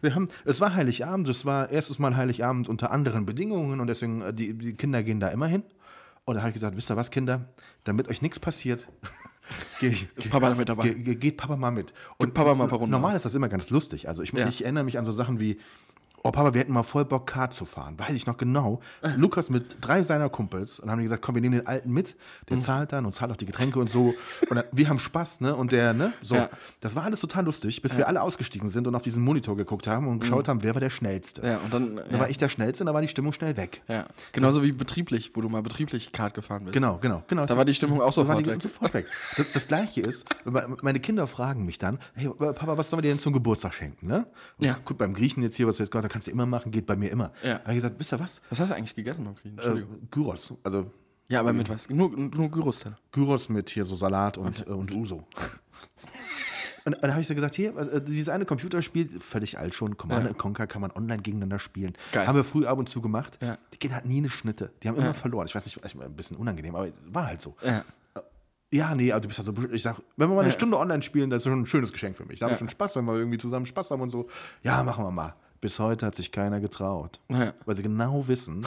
Wir 0.00 0.14
haben, 0.14 0.28
es 0.44 0.60
war 0.60 0.74
Heiligabend, 0.74 1.28
es 1.28 1.44
war 1.44 1.70
erstes 1.70 1.98
Mal 1.98 2.16
Heiligabend 2.16 2.68
unter 2.68 2.90
anderen 2.90 3.26
Bedingungen 3.26 3.80
und 3.80 3.86
deswegen, 3.86 4.22
äh, 4.22 4.32
die, 4.32 4.54
die 4.54 4.74
Kinder 4.74 5.02
gehen 5.02 5.20
da 5.20 5.28
immer 5.28 5.46
hin. 5.46 5.62
Und 6.24 6.34
da 6.34 6.42
habe 6.42 6.50
ich 6.50 6.54
gesagt, 6.54 6.76
wisst 6.76 6.90
ihr 6.90 6.96
was, 6.96 7.10
Kinder, 7.10 7.48
damit 7.84 8.08
euch 8.08 8.20
nichts 8.20 8.38
passiert, 8.38 8.88
geh, 9.80 9.94
Ist 10.16 10.30
Papa 10.30 10.50
damit 10.50 10.68
dabei? 10.68 10.88
Ge 10.90 10.94
ge 11.02 11.14
geht 11.14 11.36
Papa 11.36 11.56
mal 11.56 11.70
mit. 11.70 11.92
Und 12.16 12.34
Papa 12.34 12.54
mal 12.54 12.64
ein 12.64 12.70
paar 12.70 12.78
Runden 12.78 12.92
Normal 12.92 13.16
ist 13.16 13.24
das 13.24 13.34
immer 13.34 13.48
ganz 13.48 13.70
lustig. 13.70 14.08
Also 14.08 14.22
ich, 14.22 14.32
Ja. 14.32 14.46
ich 14.48 14.62
erinnere 14.64 14.84
mich 14.84 14.98
an 14.98 15.04
so 15.04 15.12
Sachen 15.12 15.40
wie, 15.40 15.58
oh 16.28 16.32
Papa, 16.32 16.54
wir 16.54 16.60
hätten 16.60 16.72
mal 16.72 16.82
voll 16.82 17.04
Bock, 17.04 17.26
Kart 17.26 17.52
zu 17.52 17.64
fahren. 17.64 17.98
Weiß 17.98 18.14
ich 18.14 18.26
noch 18.26 18.36
genau. 18.36 18.80
Lukas 19.16 19.50
mit 19.50 19.76
drei 19.80 20.02
seiner 20.04 20.28
Kumpels 20.28 20.78
und 20.80 20.90
haben 20.90 21.02
gesagt, 21.02 21.22
komm, 21.22 21.34
wir 21.34 21.42
nehmen 21.42 21.58
den 21.58 21.66
Alten 21.66 21.90
mit. 21.92 22.16
Der 22.48 22.56
Mhm. 22.56 22.60
zahlt 22.60 22.92
dann 22.92 23.06
und 23.06 23.12
zahlt 23.12 23.30
auch 23.32 23.36
die 23.36 23.46
Getränke 23.46 23.78
und 23.78 23.90
so. 23.90 24.14
Und 24.48 24.56
dann, 24.56 24.64
wir 24.72 24.88
haben 24.88 24.98
Spaß, 24.98 25.40
ne? 25.40 25.54
Und 25.56 25.72
der, 25.72 25.92
ne? 25.94 26.12
So. 26.22 26.34
Ja. 26.36 26.48
Das 26.80 26.94
war 26.96 27.04
alles 27.04 27.20
total 27.20 27.44
lustig, 27.44 27.82
bis 27.82 27.96
wir 27.96 28.06
alle 28.08 28.22
ausgestiegen 28.22 28.68
sind 28.68 28.86
und 28.86 28.94
auf 28.94 29.02
diesen 29.02 29.22
Monitor 29.22 29.56
geguckt 29.56 29.86
haben 29.86 30.06
und 30.08 30.20
geschaut 30.20 30.48
haben, 30.48 30.62
wer 30.62 30.74
war 30.74 30.80
der 30.80 30.90
Schnellste. 30.90 31.42
Mhm. 31.42 31.46
Ja, 31.48 31.56
und 31.58 31.72
dann. 31.74 31.96
Da 31.96 32.02
Ja, 32.10 32.20
war 32.20 32.30
ich 32.30 32.38
der 32.38 32.48
Schnellste 32.48 32.82
und 32.84 32.86
da 32.86 32.94
war 32.94 33.00
die 33.00 33.08
Stimmung 33.08 33.32
schnell 33.32 33.56
weg. 33.56 33.82
ja. 33.88 34.06
Genauso 34.32 34.62
wie 34.62 34.72
betrieblich, 34.72 35.32
wo 35.34 35.40
du 35.40 35.48
mal 35.48 35.62
betrieblich 35.62 36.12
Kart 36.12 36.34
gefahren 36.34 36.64
bist. 36.64 36.74
Genau, 36.74 36.98
genau, 37.00 37.22
genau. 37.26 37.46
Da 37.46 37.56
war 37.56 37.64
die 37.64 37.74
Stimmung 37.74 38.00
auch 38.00 38.12
sofort 38.12 38.46
weg. 38.46 38.62
sofort 38.62 38.92
weg. 38.94 39.06
Das, 39.36 39.46
das 39.54 39.68
Gleiche 39.68 40.00
ist, 40.02 40.26
me- 40.44 40.76
meine 40.82 41.00
Kinder 41.00 41.26
fragen 41.26 41.64
mich 41.64 41.78
dann, 41.78 41.98
hey 42.14 42.28
Papa, 42.28 42.76
was 42.76 42.90
sollen 42.90 42.98
wir 42.98 43.02
dir 43.02 43.08
denn 43.14 43.18
zum 43.18 43.32
Geburtstag 43.32 43.74
schenken? 43.74 44.06
Ne? 44.06 44.26
Und 44.58 44.64
Ja. 44.66 44.78
Gut, 44.84 44.98
beim 44.98 45.14
Griechen 45.14 45.42
jetzt 45.42 45.56
hier, 45.56 45.66
was 45.66 45.78
wir 45.78 45.84
jetzt 45.84 45.92
gerade, 45.92 46.08
kannst 46.18 46.26
du 46.26 46.32
immer 46.32 46.46
machen, 46.46 46.72
geht 46.72 46.84
bei 46.86 46.96
mir 46.96 47.10
immer. 47.12 47.32
Ja. 47.44 47.54
Da 47.54 47.60
habe 47.60 47.70
ich 47.72 47.76
gesagt, 47.76 47.94
wisst 47.98 48.12
ihr 48.12 48.18
was? 48.18 48.42
Was 48.50 48.58
hast 48.58 48.70
du 48.70 48.74
eigentlich 48.74 48.94
gegessen 48.96 49.24
Kriegen? 49.36 49.56
Äh, 49.56 49.62
Entschuldigung. 49.62 50.08
Gyros. 50.10 50.52
Also 50.64 50.90
ja, 51.28 51.38
aber 51.40 51.52
mit 51.52 51.68
was? 51.68 51.88
Nur, 51.90 52.10
nur 52.10 52.50
Gyros-Teller. 52.50 52.98
Gyros 53.12 53.48
mit 53.48 53.70
hier 53.70 53.84
so 53.84 53.94
Salat 53.94 54.36
und, 54.36 54.66
äh, 54.66 54.70
und 54.70 54.90
Uso. 54.92 55.26
Und 56.84 56.96
dann 57.02 57.10
habe 57.12 57.20
ich 57.20 57.28
so 57.28 57.34
gesagt, 57.34 57.54
hier, 57.54 57.76
äh, 57.76 58.00
dieses 58.02 58.28
eine 58.30 58.46
Computerspiel, 58.46 59.20
völlig 59.20 59.58
alt 59.58 59.74
schon, 59.74 59.96
Command 59.96 60.26
Ja. 60.26 60.32
Conquer 60.32 60.66
kann 60.66 60.80
man 60.80 60.90
online 60.90 61.22
gegeneinander 61.22 61.58
spielen. 61.58 61.92
Geil. 62.12 62.26
Haben 62.26 62.36
wir 62.36 62.44
früh 62.44 62.66
ab 62.66 62.78
und 62.78 62.88
zu 62.88 63.00
gemacht. 63.02 63.38
Ja. 63.42 63.58
Die 63.74 63.76
Kinder 63.76 63.96
hatten 63.96 64.08
nie 64.08 64.18
eine 64.18 64.30
Schnitte. 64.30 64.72
Die 64.82 64.88
haben 64.88 64.96
immer 64.96 65.06
Ja. 65.08 65.12
verloren. 65.12 65.46
Ich 65.46 65.54
weiß 65.54 65.64
nicht, 65.66 65.74
vielleicht 65.74 66.00
ein 66.00 66.16
bisschen 66.16 66.36
unangenehm, 66.38 66.74
aber 66.74 66.88
war 67.06 67.26
halt 67.26 67.42
so. 67.42 67.54
Ja. 67.62 67.84
Ja, 68.70 68.94
nee, 68.94 69.12
aber 69.12 69.20
du 69.22 69.28
bist 69.28 69.38
ja 69.38 69.44
so, 69.44 69.54
ich 69.72 69.82
sag, 69.82 69.96
wenn 70.16 70.28
wir 70.28 70.34
mal 70.34 70.42
eine. 70.42 70.50
Stunde 70.52 70.78
online 70.78 71.02
spielen, 71.02 71.30
das 71.30 71.38
ist 71.40 71.44
schon 71.44 71.60
ein 71.60 71.66
schönes 71.66 71.90
Geschenk 71.92 72.16
für 72.18 72.26
mich. 72.26 72.38
Da 72.40 72.46
haben 72.46 72.52
wir 72.52 72.58
schon 72.58 72.68
Spaß, 72.68 72.96
wenn 72.96 73.04
wir 73.06 73.14
irgendwie 73.16 73.38
zusammen 73.38 73.64
Spaß 73.64 73.90
haben 73.92 74.02
und 74.02 74.10
so. 74.10 74.28
Ja, 74.62 74.82
machen 74.82 75.04
wir 75.04 75.10
mal. 75.10 75.34
Bis 75.60 75.78
heute 75.80 76.06
hat 76.06 76.14
sich 76.14 76.30
keiner 76.30 76.60
getraut. 76.60 77.20
Ja. 77.28 77.52
Weil 77.66 77.74
sie 77.76 77.82
genau 77.82 78.28
wissen, 78.28 78.64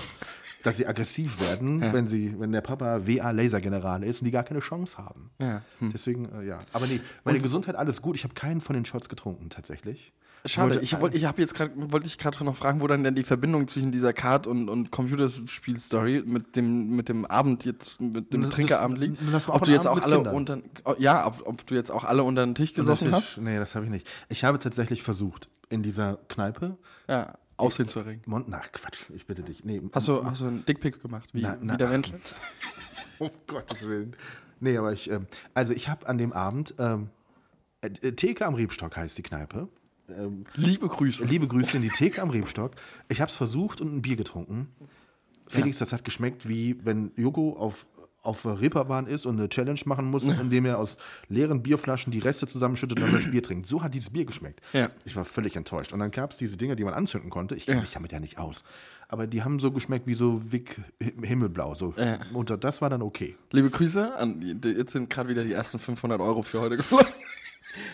dass 0.64 0.78
sie 0.78 0.86
aggressiv 0.86 1.40
werden, 1.40 1.82
wenn 1.94 2.08
sie, 2.08 2.36
wenn 2.38 2.52
der 2.52 2.62
Papa 2.62 3.08
WA 3.08 3.32
Lasergeneral 3.32 4.04
ist 4.04 4.22
und 4.22 4.26
die 4.26 4.32
gar 4.32 4.44
keine 4.44 4.60
Chance 4.60 4.98
haben. 4.98 5.32
Ja. 5.40 5.62
Hm. 5.80 5.92
Deswegen, 5.94 6.30
äh, 6.34 6.44
ja. 6.46 6.60
Aber 6.74 6.88
nee, 6.88 7.00
meine 7.24 7.40
Gesundheit 7.40 7.76
alles 7.76 8.02
gut. 8.02 8.16
Ich 8.16 8.24
habe 8.26 8.34
keinen 8.34 8.60
von 8.62 8.74
den 8.74 8.84
Shots 8.86 9.08
getrunken, 9.10 9.50
tatsächlich. 9.50 10.12
Schade, 10.46 10.72
wollte- 10.76 10.84
ich, 10.84 11.00
wollt, 11.00 11.14
ich 11.16 11.26
habe 11.26 11.40
jetzt 11.40 11.54
gerade, 11.54 11.72
wollte 11.92 12.08
ich 12.08 12.18
gerade 12.18 12.44
noch 12.44 12.56
fragen, 12.58 12.82
wo 12.82 12.88
dann 12.88 13.04
denn 13.04 13.14
die 13.16 13.24
Verbindung 13.24 13.68
zwischen 13.68 13.92
dieser 13.92 14.12
Kart- 14.12 14.48
und, 14.48 14.70
und 14.70 14.90
Computerspiel-Story 14.92 16.24
mit 16.26 16.56
dem, 16.56 16.96
mit 16.96 17.10
dem 17.10 17.26
Abend 17.26 17.64
jetzt, 17.66 18.02
mit 18.02 18.34
dem 18.34 18.44
Das- 18.44 18.52
Trinkerabend 18.52 18.98
liegt. 19.00 19.18
das 19.32 19.48
Ob 19.50 19.64
du 19.64 19.72
jetzt 19.72 19.88
Abend 19.88 20.02
auch 20.02 20.06
alle 20.08 20.16
Kindern. 20.18 20.36
unter, 20.36 20.60
ja, 20.98 21.26
ob, 21.28 21.48
ob 21.48 21.66
du 21.68 21.76
jetzt 21.76 21.92
auch 21.92 22.04
alle 22.04 22.24
unter 22.24 22.46
den 22.46 22.56
Tisch 22.56 22.74
gesoffen 22.74 23.10
Natürlich- 23.12 23.30
hast? 23.36 23.42
Nee, 23.42 23.58
das 23.58 23.76
habe 23.76 23.86
ich 23.86 23.92
nicht. 23.92 24.08
Ich 24.30 24.44
habe 24.44 24.60
tatsächlich 24.60 25.04
versucht, 25.04 25.48
in 25.72 25.82
dieser 25.84 26.18
Kneipe. 26.28 26.78
Ja, 27.08 27.38
Aussehen 27.58 27.88
zu 27.88 28.00
erregen. 28.00 28.22
Mon 28.26 28.46
Ach, 28.52 28.72
Quatsch, 28.72 29.10
ich 29.14 29.26
bitte 29.28 29.44
dich. 29.44 29.64
Nee, 29.64 29.82
Hast 29.94 30.08
du, 30.08 30.24
hast 30.26 30.42
du 30.42 30.48
einen 30.48 30.66
Dickpick 30.66 31.02
gemacht, 31.02 31.30
wie, 31.34 31.42
Na- 31.42 31.58
na- 31.62 31.74
wie 31.74 31.78
der 31.78 31.90
Mensch? 31.90 32.12
Um 33.20 33.30
Gottes 33.46 33.88
Willen. 33.88 34.16
Nee, 34.60 34.78
aber 34.78 34.94
ich, 34.94 35.10
ähm, 35.12 35.28
also 35.54 35.74
ich 35.74 35.88
habe 35.90 36.08
an 36.10 36.18
dem 36.18 36.34
Abend, 36.34 36.74
ähm, 36.80 37.10
äh, 37.82 37.90
Theke 38.14 38.46
am 38.48 38.56
Rebstock 38.56 38.98
heißt 38.98 39.16
die 39.18 39.22
Kneipe. 39.24 39.68
Ähm, 40.10 40.46
Liebe 40.56 40.88
Grüße. 40.88 41.24
liebe 41.26 41.48
Grüße 41.48 41.78
in 41.78 41.84
die 41.84 41.90
Theke 41.90 42.22
am 42.22 42.32
Rebstock. 42.32 42.72
Ich 43.10 43.22
habe 43.22 43.30
es 43.30 43.38
versucht 43.38 43.80
und 43.80 43.94
ein 43.96 44.02
Bier 44.02 44.16
getrunken. 44.16 44.70
Felix, 45.48 45.78
das 45.80 45.94
hat 45.94 46.04
geschmeckt, 46.04 46.48
wie 46.50 46.84
wenn 46.84 47.12
Joko 47.16 47.54
auf, 47.58 47.86
auf 48.24 48.44
der 48.44 48.62
Reeperbahn 48.62 49.08
ist 49.08 49.26
und 49.26 49.40
eine 49.40 49.50
Challenge 49.50 49.80
machen 49.86 50.06
muss, 50.06 50.24
indem 50.24 50.66
er 50.66 50.78
aus 50.78 50.98
leeren 51.28 51.64
Bierflaschen 51.64 52.12
die 52.12 52.20
Reste 52.20 52.46
zusammenschüttet 52.48 53.00
und 53.00 53.06
dann 53.06 53.14
das 53.14 53.32
Bier 53.32 53.42
trinkt. 53.42 53.68
So 53.68 53.82
hat 53.82 53.94
dieses 53.94 54.12
Bier 54.12 54.26
geschmeckt. 54.26 54.62
Ja. 54.74 54.90
Ich 55.06 55.16
war 55.16 55.26
völlig 55.26 55.56
enttäuscht. 55.56 55.92
Und 55.92 56.00
dann 56.00 56.12
gab 56.12 56.32
es 56.32 56.38
diese 56.38 56.56
Dinger, 56.58 56.76
die 56.76 56.84
man 56.84 56.94
anzünden 56.94 57.30
konnte. 57.32 57.56
Ich 57.56 57.66
kenne 57.66 57.78
Ja. 57.78 57.82
mich 57.82 57.92
damit 57.92 58.12
ja 58.12 58.20
nicht 58.20 58.38
aus. 58.38 58.64
Aber 59.08 59.26
die 59.28 59.44
haben 59.44 59.60
so 59.60 59.72
geschmeckt 59.72 60.06
wie 60.08 60.14
so 60.14 60.52
Wick 60.52 60.80
Himmelblau. 61.00 61.74
So. 61.76 61.94
Ja. 61.98 62.20
Und 62.34 62.56
das 62.64 62.82
war 62.82 62.90
dann 62.90 63.02
okay. 63.02 63.36
Liebe 63.52 63.70
Grüße. 63.70 64.16
An, 64.16 64.62
jetzt 64.64 64.94
sind 64.94 65.10
gerade 65.10 65.28
wieder 65.30 65.44
die 65.44 65.54
ersten 65.54 65.80
500 65.80 66.22
Euro 66.22 66.44
für 66.44 66.62
heute 66.62 66.78
geflossen. 66.78 67.08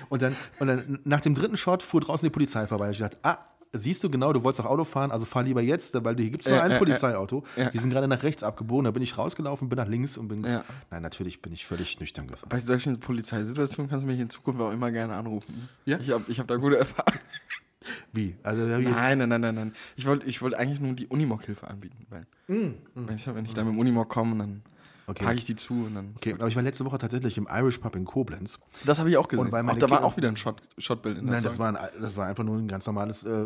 Und 0.09 0.21
dann, 0.23 0.35
und 0.59 0.67
dann 0.67 0.99
nach 1.03 1.21
dem 1.21 1.35
dritten 1.35 1.55
Shot 1.55 1.83
fuhr 1.83 2.01
draußen 2.01 2.25
die 2.25 2.31
Polizei 2.31 2.67
vorbei. 2.67 2.89
Ich 2.91 2.97
dachte, 2.97 3.17
ah, 3.23 3.37
siehst 3.73 4.03
du 4.03 4.09
genau, 4.09 4.33
du 4.33 4.43
wolltest 4.43 4.65
auch 4.65 4.69
Auto 4.71 4.83
fahren, 4.83 5.11
also 5.11 5.25
fahr 5.25 5.43
lieber 5.43 5.61
jetzt, 5.61 5.93
weil 6.03 6.15
hier 6.17 6.29
gibt 6.29 6.43
es 6.45 6.49
nur 6.49 6.57
Ja, 6.57 6.63
ein 6.63 6.71
ja, 6.71 6.77
Polizeiauto. 6.77 7.43
ja. 7.55 7.69
Die 7.69 7.77
sind 7.77 7.89
gerade 7.89 8.07
nach 8.07 8.23
rechts 8.23 8.43
abgebogen, 8.43 8.85
da 8.85 8.91
bin 8.91 9.03
ich 9.03 9.17
rausgelaufen, 9.17 9.69
bin 9.69 9.77
nach 9.77 9.87
links 9.87 10.17
und 10.17 10.27
bin. 10.27 10.43
Ja. 10.43 10.63
Nein, 10.91 11.01
natürlich 11.01 11.41
bin 11.41 11.53
ich 11.53 11.65
völlig 11.65 11.99
nüchtern 11.99 12.27
gefahren. 12.27 12.49
Bei 12.49 12.59
solchen 12.59 12.99
Polizeisituationen 12.99 13.89
kannst 13.89 14.03
du 14.03 14.07
mich 14.07 14.19
in 14.19 14.29
Zukunft 14.29 14.59
auch 14.61 14.71
immer 14.71 14.91
gerne 14.91 15.15
anrufen. 15.15 15.69
Ja? 15.85 15.97
Ich 15.99 16.11
habe 16.11 16.23
ich 16.27 16.39
hab 16.39 16.47
da 16.47 16.55
gute 16.57 16.77
Erfahrungen. 16.77 17.19
Wie? 18.11 18.35
Also, 18.43 18.63
Nein, 18.65 19.17
nein, 19.19 19.29
nein, 19.29 19.41
nein, 19.41 19.55
nein. 19.55 19.73
Ich 19.95 20.05
wollte 20.05 20.25
ich 20.25 20.41
wollt 20.41 20.53
eigentlich 20.55 20.81
nur 20.81 20.93
die 20.93 21.07
Unimog-Hilfe 21.07 21.67
anbieten. 21.67 22.05
Weil, 22.09 22.25
wenn, 22.47 23.15
ich, 23.15 23.27
wenn 23.27 23.45
ich 23.45 23.53
da 23.53 23.63
mit 23.63 23.73
dem 23.73 23.79
Unimog 23.79 24.09
komme, 24.09 24.37
dann 24.37 24.61
Okay. 25.09 25.23
packe 25.23 25.37
ich 25.37 25.45
die 25.45 25.55
zu 25.55 25.85
und 25.85 25.95
dann. 25.95 26.13
okay, 26.17 26.33
aber 26.33 26.49
ich 26.49 26.55
war 26.57 26.63
letzte 26.63 26.83
Woche 26.83 26.97
tatsächlich 26.97 27.37
im 27.37 27.47
Irish 27.49 27.77
Pub 27.77 27.95
in 27.95 28.03
Koblenz. 28.03 28.59
Das 28.85 28.99
habe 28.99 29.09
ich 29.09 29.15
auch 29.15 29.29
gesehen. 29.29 29.45
Und 29.45 29.53
auch, 29.53 29.63
meine 29.63 29.79
da 29.79 29.89
war 29.89 30.03
auch 30.03 30.17
wieder 30.17 30.27
ein 30.27 30.35
Shot, 30.35 30.61
Shotbild 30.77 31.17
in 31.19 31.25
der 31.25 31.35
Nein, 31.35 31.43
das 31.43 31.57
war, 31.57 31.69
ein, 31.69 32.01
das 32.01 32.17
war 32.17 32.27
einfach 32.27 32.43
nur 32.43 32.57
ein 32.57 32.67
ganz 32.67 32.85
normales 32.87 33.23
äh, 33.23 33.45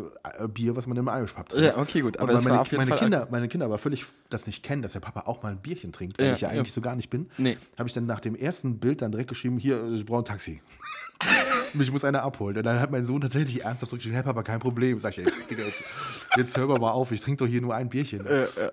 Bier, 0.52 0.74
was 0.74 0.88
man 0.88 0.96
im 0.96 1.06
Irish 1.06 1.32
Pub 1.34 1.48
trinkt. 1.48 1.64
Ja, 1.64 1.80
okay, 1.80 2.00
gut, 2.00 2.16
aber 2.18 2.32
meine, 2.40 2.64
meine 2.72 2.86
Fall 2.88 2.98
Kinder, 2.98 3.28
meine 3.30 3.46
Kinder 3.46 3.66
aber 3.66 3.78
völlig 3.78 4.04
das 4.28 4.48
nicht 4.48 4.64
kennen, 4.64 4.82
dass 4.82 4.94
der 4.94 5.00
Papa 5.00 5.20
auch 5.26 5.44
mal 5.44 5.52
ein 5.52 5.58
Bierchen 5.58 5.92
trinkt, 5.92 6.18
weil 6.18 6.26
Ja, 6.26 6.32
ich 6.34 6.40
ja 6.40 6.52
ja. 6.52 6.58
eigentlich 6.58 6.72
so 6.72 6.80
gar 6.80 6.96
nicht 6.96 7.10
bin, 7.10 7.30
Nee. 7.38 7.56
habe 7.78 7.88
ich 7.88 7.94
dann 7.94 8.06
nach 8.06 8.18
dem 8.18 8.34
ersten 8.34 8.78
Bild 8.80 9.00
dann 9.00 9.12
direkt 9.12 9.28
geschrieben, 9.28 9.56
hier, 9.56 9.84
ich 9.92 10.04
brauche 10.04 10.22
ein 10.22 10.24
Taxi. 10.24 10.60
Mich 11.74 11.92
muss 11.92 12.04
einer 12.04 12.22
abholen. 12.24 12.56
Und 12.56 12.64
dann 12.64 12.80
hat 12.80 12.90
mein 12.90 13.04
Sohn 13.04 13.20
tatsächlich 13.20 13.62
ernsthaft 13.64 13.90
zurückgeschrieben, 13.90 14.14
Herr 14.16 14.24
Papa, 14.24 14.42
kein 14.42 14.58
Problem. 14.58 14.98
Sag 14.98 15.10
ich, 15.16 15.18
jetzt, 15.24 15.36
jetzt, 15.48 15.84
jetzt 16.36 16.56
hör 16.56 16.66
mal 16.66 16.90
auf, 16.90 17.12
ich 17.12 17.20
trinke 17.20 17.44
doch 17.44 17.48
hier 17.50 17.62
nur 17.62 17.74
ein 17.76 17.88
Bierchen. 17.88 18.26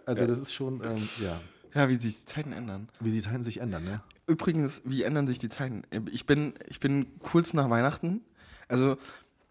also 0.07 0.25
das 0.25 0.39
ist 0.39 0.53
schon, 0.53 0.81
ähm, 0.83 1.07
ja, 1.23 1.39
Ja, 1.73 1.87
wie 1.89 1.95
sich 1.95 2.19
die 2.19 2.25
Zeiten 2.25 2.51
ändern. 2.53 2.89
wie 2.99 3.11
die 3.11 3.21
Zeiten 3.21 3.43
sich 3.43 3.59
ändern, 3.61 3.83
ne? 3.83 4.01
Übrigens, 4.27 4.81
wie 4.85 5.03
ändern 5.03 5.27
sich 5.27 5.39
die 5.39 5.49
Zeiten? 5.49 5.83
Ich 6.11 6.25
bin, 6.25 6.53
ich 6.67 6.79
bin 6.79 7.07
kurz 7.19 7.53
nach 7.53 7.69
Weihnachten. 7.69 8.21
Also, 8.67 8.97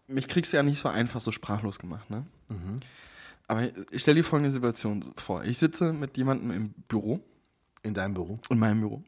mich 0.07 0.27
kriegst 0.27 0.51
du 0.53 0.57
ja 0.57 0.63
nicht 0.63 0.79
so 0.79 0.89
einfach 0.89 1.21
so 1.21 1.31
sprachlos 1.31 1.79
gemacht, 1.79 2.09
ne? 2.09 2.25
Aber 3.47 3.63
ich 3.91 4.01
stell 4.01 4.15
dir 4.15 4.23
folgende 4.23 4.51
Situation 4.51 5.11
vor. 5.17 5.43
Ich 5.43 5.57
sitze 5.57 5.91
mit 5.93 6.17
jemandem 6.17 6.51
im 6.51 6.69
Büro, 6.87 7.19
In 7.83 7.93
deinem 7.93 8.13
Büro. 8.13 8.37
in 8.49 8.59
meinem 8.59 8.81
Büro. 8.81 9.03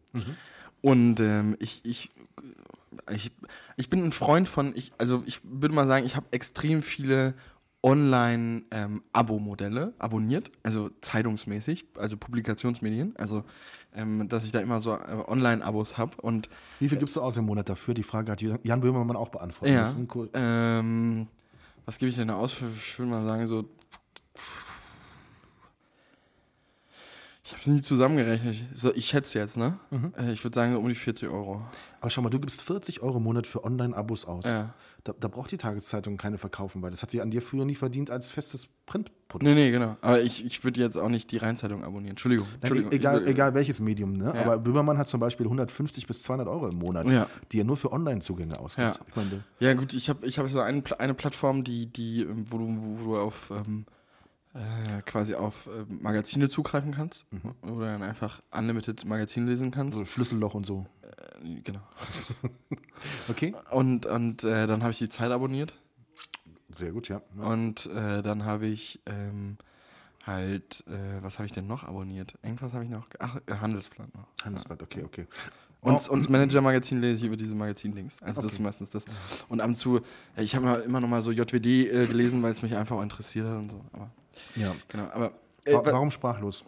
Und 0.82 1.20
ähm, 1.20 1.56
ich, 1.60 1.82
ich, 1.86 2.10
ich, 3.12 3.32
ich 3.78 3.90
bin 3.90 4.04
ein 4.04 4.12
Freund 4.12 4.48
von, 4.48 4.76
ich, 4.76 4.94
also 4.98 5.24
ich 5.26 5.42
würde 5.44 5.76
mal 5.76 5.86
sagen, 5.88 6.06
ich 6.06 6.16
habe 6.16 6.26
extrem 6.32 6.82
viele 6.82 7.36
Online-Abo-Modelle 7.84 9.94
abonniert, 10.00 10.52
also 10.64 10.90
zeitungsmäßig, 11.02 11.86
also 11.98 12.18
Publikationsmedien, 12.18 13.14
also 13.18 13.44
ähm, 13.96 14.28
dass 14.30 14.44
ich 14.46 14.52
da 14.52 14.60
immer 14.60 14.80
so 14.80 14.94
äh, 14.94 15.24
Online-Abos 15.28 15.98
habe 15.98 16.16
und 16.22 16.50
Wie 16.80 16.90
viel 16.90 16.98
gibst 16.98 17.16
du 17.16 17.22
aus 17.22 17.38
im 17.38 17.46
Monat 17.46 17.70
dafür? 17.70 17.94
Die 17.94 18.04
Frage 18.04 18.32
hat 18.32 18.42
Jan 18.42 18.82
Böhmermann 18.82 19.18
auch 19.18 19.30
beantwortet. 19.30 19.76
ja, 19.76 19.90
cool- 20.16 20.30
ähm, 20.34 21.28
was 21.86 21.98
gebe 21.98 22.10
ich 22.10 22.16
denn 22.16 22.28
da 22.28 22.36
aus 22.36 22.54
für, 22.54 22.68
ich 22.68 23.00
würde 23.00 23.12
mal 23.12 23.26
sagen, 23.26 23.48
so 23.48 23.66
ich 27.52 27.58
habe 27.58 27.62
es 27.62 27.68
nie 27.68 27.82
zusammengerechnet. 27.82 28.56
So, 28.74 28.94
ich 28.94 29.06
schätze 29.08 29.40
jetzt, 29.40 29.58
ne? 29.58 29.78
Äh, 30.18 30.32
ich 30.34 30.44
würde 30.44 30.56
sagen, 30.56 30.76
um 30.76 30.88
die 30.88 30.96
40 30.96 31.30
Euro. 31.30 31.62
Aber 32.00 32.10
schau 32.10 32.22
mal, 32.22 32.30
du 32.30 32.40
gibst 32.40 32.62
40 32.62 33.02
Euro 33.02 33.18
im 33.18 33.24
Monat 33.24 33.46
für 33.48 33.64
Online-Abos 33.64 34.26
aus. 34.26 34.46
Ja. 34.46 34.74
Da, 35.04 35.14
da 35.20 35.28
braucht 35.28 35.52
die 35.52 35.58
Tageszeitung 35.58 36.18
keine 36.18 36.38
verkaufen, 36.38 36.82
weil 36.82 36.92
das 36.92 37.02
hat 37.02 37.12
sie 37.12 37.22
an 37.22 37.32
dir 37.32 37.42
früher 37.42 37.66
nie 37.66 37.76
verdient 37.76 38.10
als 38.12 38.30
festes 38.30 38.68
Printprodukt. 38.86 39.44
Nee, 39.44 39.56
nee, 39.56 39.72
genau. 39.72 39.98
Aber 40.02 40.22
ich, 40.22 40.46
ich 40.46 40.64
würde 40.64 40.80
jetzt 40.80 40.96
auch 40.96 41.10
nicht 41.10 41.32
die 41.32 41.38
Rheinzeitung 41.38 41.84
abonnieren. 41.84 42.12
Entschuldigung. 42.12 42.46
Nein, 42.48 42.58
Entschuldigung. 42.62 42.92
egal, 42.92 43.22
Ich- 43.24 43.30
egal 43.30 43.54
welches 43.56 43.80
Medium, 43.80 44.14
ne? 44.14 44.32
Ja. 44.36 44.42
Aber 44.42 44.60
Böhmermann 44.60 44.98
hat 44.98 45.08
zum 45.08 45.20
Beispiel 45.20 45.46
150 45.48 46.06
bis 46.08 46.22
200 46.24 46.48
Euro 46.48 46.68
im 46.68 46.78
Monat, 46.78 47.10
Ja. 47.10 47.28
die 47.52 47.60
er 47.60 47.64
nur 47.66 47.78
für 47.78 47.92
Online-Zugänge 47.92 48.60
ausgibt. 48.60 49.00
Ja. 49.16 49.22
Ich 49.26 49.66
Ja, 49.68 49.74
gut, 49.74 49.94
ich 49.94 50.10
habe 50.10 50.26
ich 50.26 50.38
hab 50.40 50.48
so 50.50 50.60
eine, 50.60 50.84
eine 51.00 51.14
Plattform, 51.16 51.64
die, 51.64 51.88
die, 51.88 52.22
ähm, 52.22 52.46
wo, 52.50 52.58
du, 52.60 52.68
wo 53.00 53.04
du 53.14 53.18
auf 53.20 53.52
ähm, 53.52 53.86
äh, 54.54 55.02
quasi 55.04 55.36
auf 55.36 55.68
äh, 55.68 55.86
Magazine 55.88 56.50
zugreifen 56.50 56.94
kannst. 56.94 57.26
Mhm. 57.32 57.72
Oder 57.72 57.88
dann 57.94 58.04
einfach 58.04 58.42
unlimited 58.52 59.06
Magazin 59.06 59.48
lesen 59.48 59.72
kannst. 59.72 59.98
so 59.98 60.06
Schlüsselloch 60.06 60.54
und 60.54 60.66
so. 60.66 60.86
Äh, 61.02 61.62
Genau. 61.64 61.82
Okay, 63.30 63.56
Und, 63.72 64.06
und 64.06 64.44
äh, 64.44 64.68
dann 64.68 64.82
habe 64.84 64.92
ich 64.92 65.00
die 65.00 65.10
Zeit 65.10 65.32
abonniert. 65.32 65.74
sehr 66.70 66.92
gut, 66.92 67.10
ja. 67.10 67.22
ja. 67.38 67.44
Und 67.44 67.88
äh, 67.88 68.22
dann 68.22 68.46
habe 68.46 68.68
ich 68.68 69.02
ähm, 69.08 69.58
halt, 70.26 70.84
äh, 70.88 71.24
was 71.24 71.40
habe 71.40 71.48
ich 71.48 71.52
denn 71.52 71.66
noch 71.66 71.84
abonniert? 71.84 72.36
Irgendwas 72.44 72.74
habe 72.74 72.84
ich 72.84 72.92
noch. 72.92 73.08
Ach, 73.20 73.38
Handelsblatt 73.50 74.14
noch. 74.14 74.28
Handelsblatt, 74.44 74.84
okay, 74.84 75.04
okay. 75.04 75.28
Und, 75.80 76.08
und 76.10 76.20
das 76.20 76.30
Manager-Magazin 76.30 77.02
lese 77.02 77.18
ich 77.22 77.24
über 77.24 77.38
diese 77.38 77.56
Magazin-Links. 77.56 78.22
Also 78.22 78.44
das 78.44 78.52
ist 78.52 78.58
Okay. 78.60 78.64
meistens 78.66 78.90
das. 78.90 79.04
Und 79.50 79.62
ab 79.62 79.68
und 79.70 79.76
zu, 79.76 80.02
ich 80.38 80.56
habe 80.56 80.84
immer 80.86 81.00
noch 81.02 81.08
mal 81.08 81.24
so 81.24 81.32
JWD 81.32 81.66
äh, 81.66 82.06
gelesen, 82.06 82.44
weil 82.44 82.52
es 82.52 82.62
mich 82.62 82.76
einfach 82.76 82.98
auch 82.98 83.02
interessiert 83.02 83.48
hat 83.48 83.58
und 83.58 83.72
so. 83.72 83.82
Aber, 83.94 84.12
Ja. 84.56 84.74
genau, 84.88 85.06
aber 85.12 85.34
äh, 85.66 85.74
Wa 85.74 85.86
wa- 85.86 85.92
warum 85.92 86.12
sprachlos? 86.12 86.64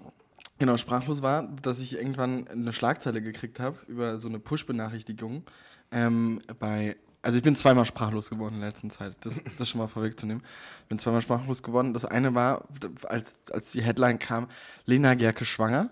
genau, 0.59 0.77
sprachlos 0.77 1.21
war, 1.21 1.43
dass 1.61 1.79
ich 1.79 1.93
irgendwann 1.97 2.47
eine 2.47 2.73
Schlagzeile 2.73 3.21
gekriegt 3.21 3.59
habe 3.59 3.77
über 3.87 4.19
so 4.19 4.27
eine 4.27 4.39
Push-Benachrichtigung 4.39 5.43
ähm, 5.91 6.41
bei 6.59 6.95
also 7.25 7.37
ich 7.37 7.43
bin 7.43 7.55
zweimal 7.55 7.85
sprachlos 7.85 8.29
geworden 8.29 8.55
in 8.55 8.59
der 8.59 8.71
letzten 8.71 8.89
Zeit. 8.89 9.15
Das, 9.21 9.41
das 9.57 9.69
schon 9.69 9.79
mal 9.79 9.87
vorwegzunehmen. 9.87 10.43
Bin 10.89 10.99
zweimal 10.99 11.21
sprachlos 11.21 11.63
geworden. 11.63 11.93
Das 11.93 12.03
eine 12.03 12.35
war, 12.35 12.67
als, 13.03 13.35
als 13.49 13.71
die 13.71 13.81
Headline 13.81 14.19
kam, 14.19 14.49
Lena 14.85 15.13
Gerke 15.13 15.45
schwanger. 15.45 15.89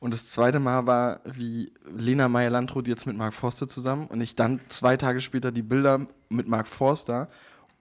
Und 0.00 0.14
das 0.14 0.30
zweite 0.30 0.60
Mal 0.60 0.86
war, 0.86 1.20
wie 1.26 1.74
Lena 1.94 2.26
Meyer-Landrut 2.30 2.88
jetzt 2.88 3.06
mit 3.06 3.18
Mark 3.18 3.34
Forster 3.34 3.68
zusammen 3.68 4.06
und 4.06 4.22
ich 4.22 4.34
dann 4.34 4.60
zwei 4.70 4.96
Tage 4.96 5.20
später 5.20 5.52
die 5.52 5.60
Bilder 5.60 6.06
mit 6.30 6.48
Mark 6.48 6.66
Forster 6.66 7.28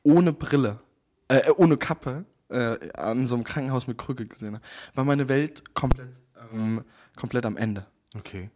ohne 0.03 0.33
Brille, 0.33 0.81
äh, 1.29 1.49
ohne 1.55 1.77
Kappe, 1.77 2.25
äh, 2.51 2.91
an 2.93 3.27
so 3.27 3.35
einem 3.35 3.43
Krankenhaus 3.43 3.87
mit 3.87 3.97
Krücke 3.97 4.25
gesehen 4.25 4.55
habe. 4.55 4.63
War 4.95 5.03
meine 5.05 5.29
Welt 5.29 5.73
komplett, 5.73 6.09
ähm, 6.53 6.83
komplett 7.15 7.45
am 7.45 7.57
Ende. 7.57 7.85
Okay. 8.17 8.49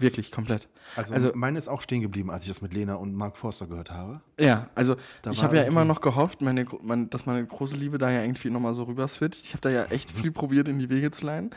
Wirklich, 0.00 0.30
komplett. 0.30 0.68
Also, 0.94 1.12
Also- 1.12 1.32
meine 1.34 1.58
ist 1.58 1.66
auch 1.66 1.80
stehen 1.80 2.02
geblieben, 2.02 2.30
als 2.30 2.42
ich 2.42 2.48
das 2.48 2.62
mit 2.62 2.72
Lena 2.72 2.94
und 2.94 3.14
Mark 3.16 3.36
Forster 3.36 3.66
gehört 3.66 3.90
habe. 3.90 4.20
Ja, 4.38 4.68
also 4.76 4.94
Da 5.22 5.32
ich 5.32 5.42
habe 5.42 5.56
ja 5.56 5.64
immer 5.64 5.84
noch 5.84 6.00
gehofft, 6.00 6.40
meine, 6.40 6.66
mein, 6.82 7.10
dass 7.10 7.26
meine 7.26 7.44
große 7.44 7.74
Liebe 7.74 7.98
da 7.98 8.08
ja 8.08 8.22
irgendwie 8.22 8.50
nochmal 8.50 8.74
so 8.76 8.84
rüber 8.84 9.08
switcht. 9.08 9.44
Ich 9.44 9.54
habe 9.54 9.60
da 9.62 9.70
ja 9.70 9.84
echt 9.86 10.12
viel 10.12 10.30
probiert, 10.30 10.68
in 10.68 10.78
die 10.78 10.88
Wege 10.88 11.10
zu 11.10 11.26
leiten, 11.26 11.50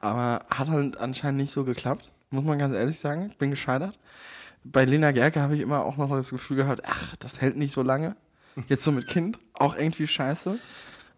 aber 0.00 0.44
hat 0.50 0.68
halt 0.70 0.96
anscheinend 0.96 1.40
nicht 1.40 1.52
so 1.52 1.64
geklappt, 1.64 2.10
muss 2.30 2.42
man 2.44 2.58
ganz 2.58 2.74
ehrlich 2.74 2.98
sagen. 2.98 3.32
Bin 3.38 3.50
gescheitert. 3.50 3.96
Bei 4.64 4.84
Lena 4.84 5.12
Gerke 5.12 5.40
habe 5.40 5.54
ich 5.54 5.60
immer 5.60 5.84
auch 5.84 5.96
noch 5.96 6.10
das 6.10 6.30
Gefühl 6.30 6.56
gehabt, 6.56 6.82
ach, 6.84 7.14
das 7.16 7.40
hält 7.40 7.56
nicht 7.56 7.72
so 7.72 7.82
lange. 7.82 8.16
Jetzt 8.66 8.82
so 8.82 8.90
mit 8.90 9.06
Kind, 9.06 9.38
auch 9.52 9.76
irgendwie 9.76 10.06
scheiße. 10.08 10.58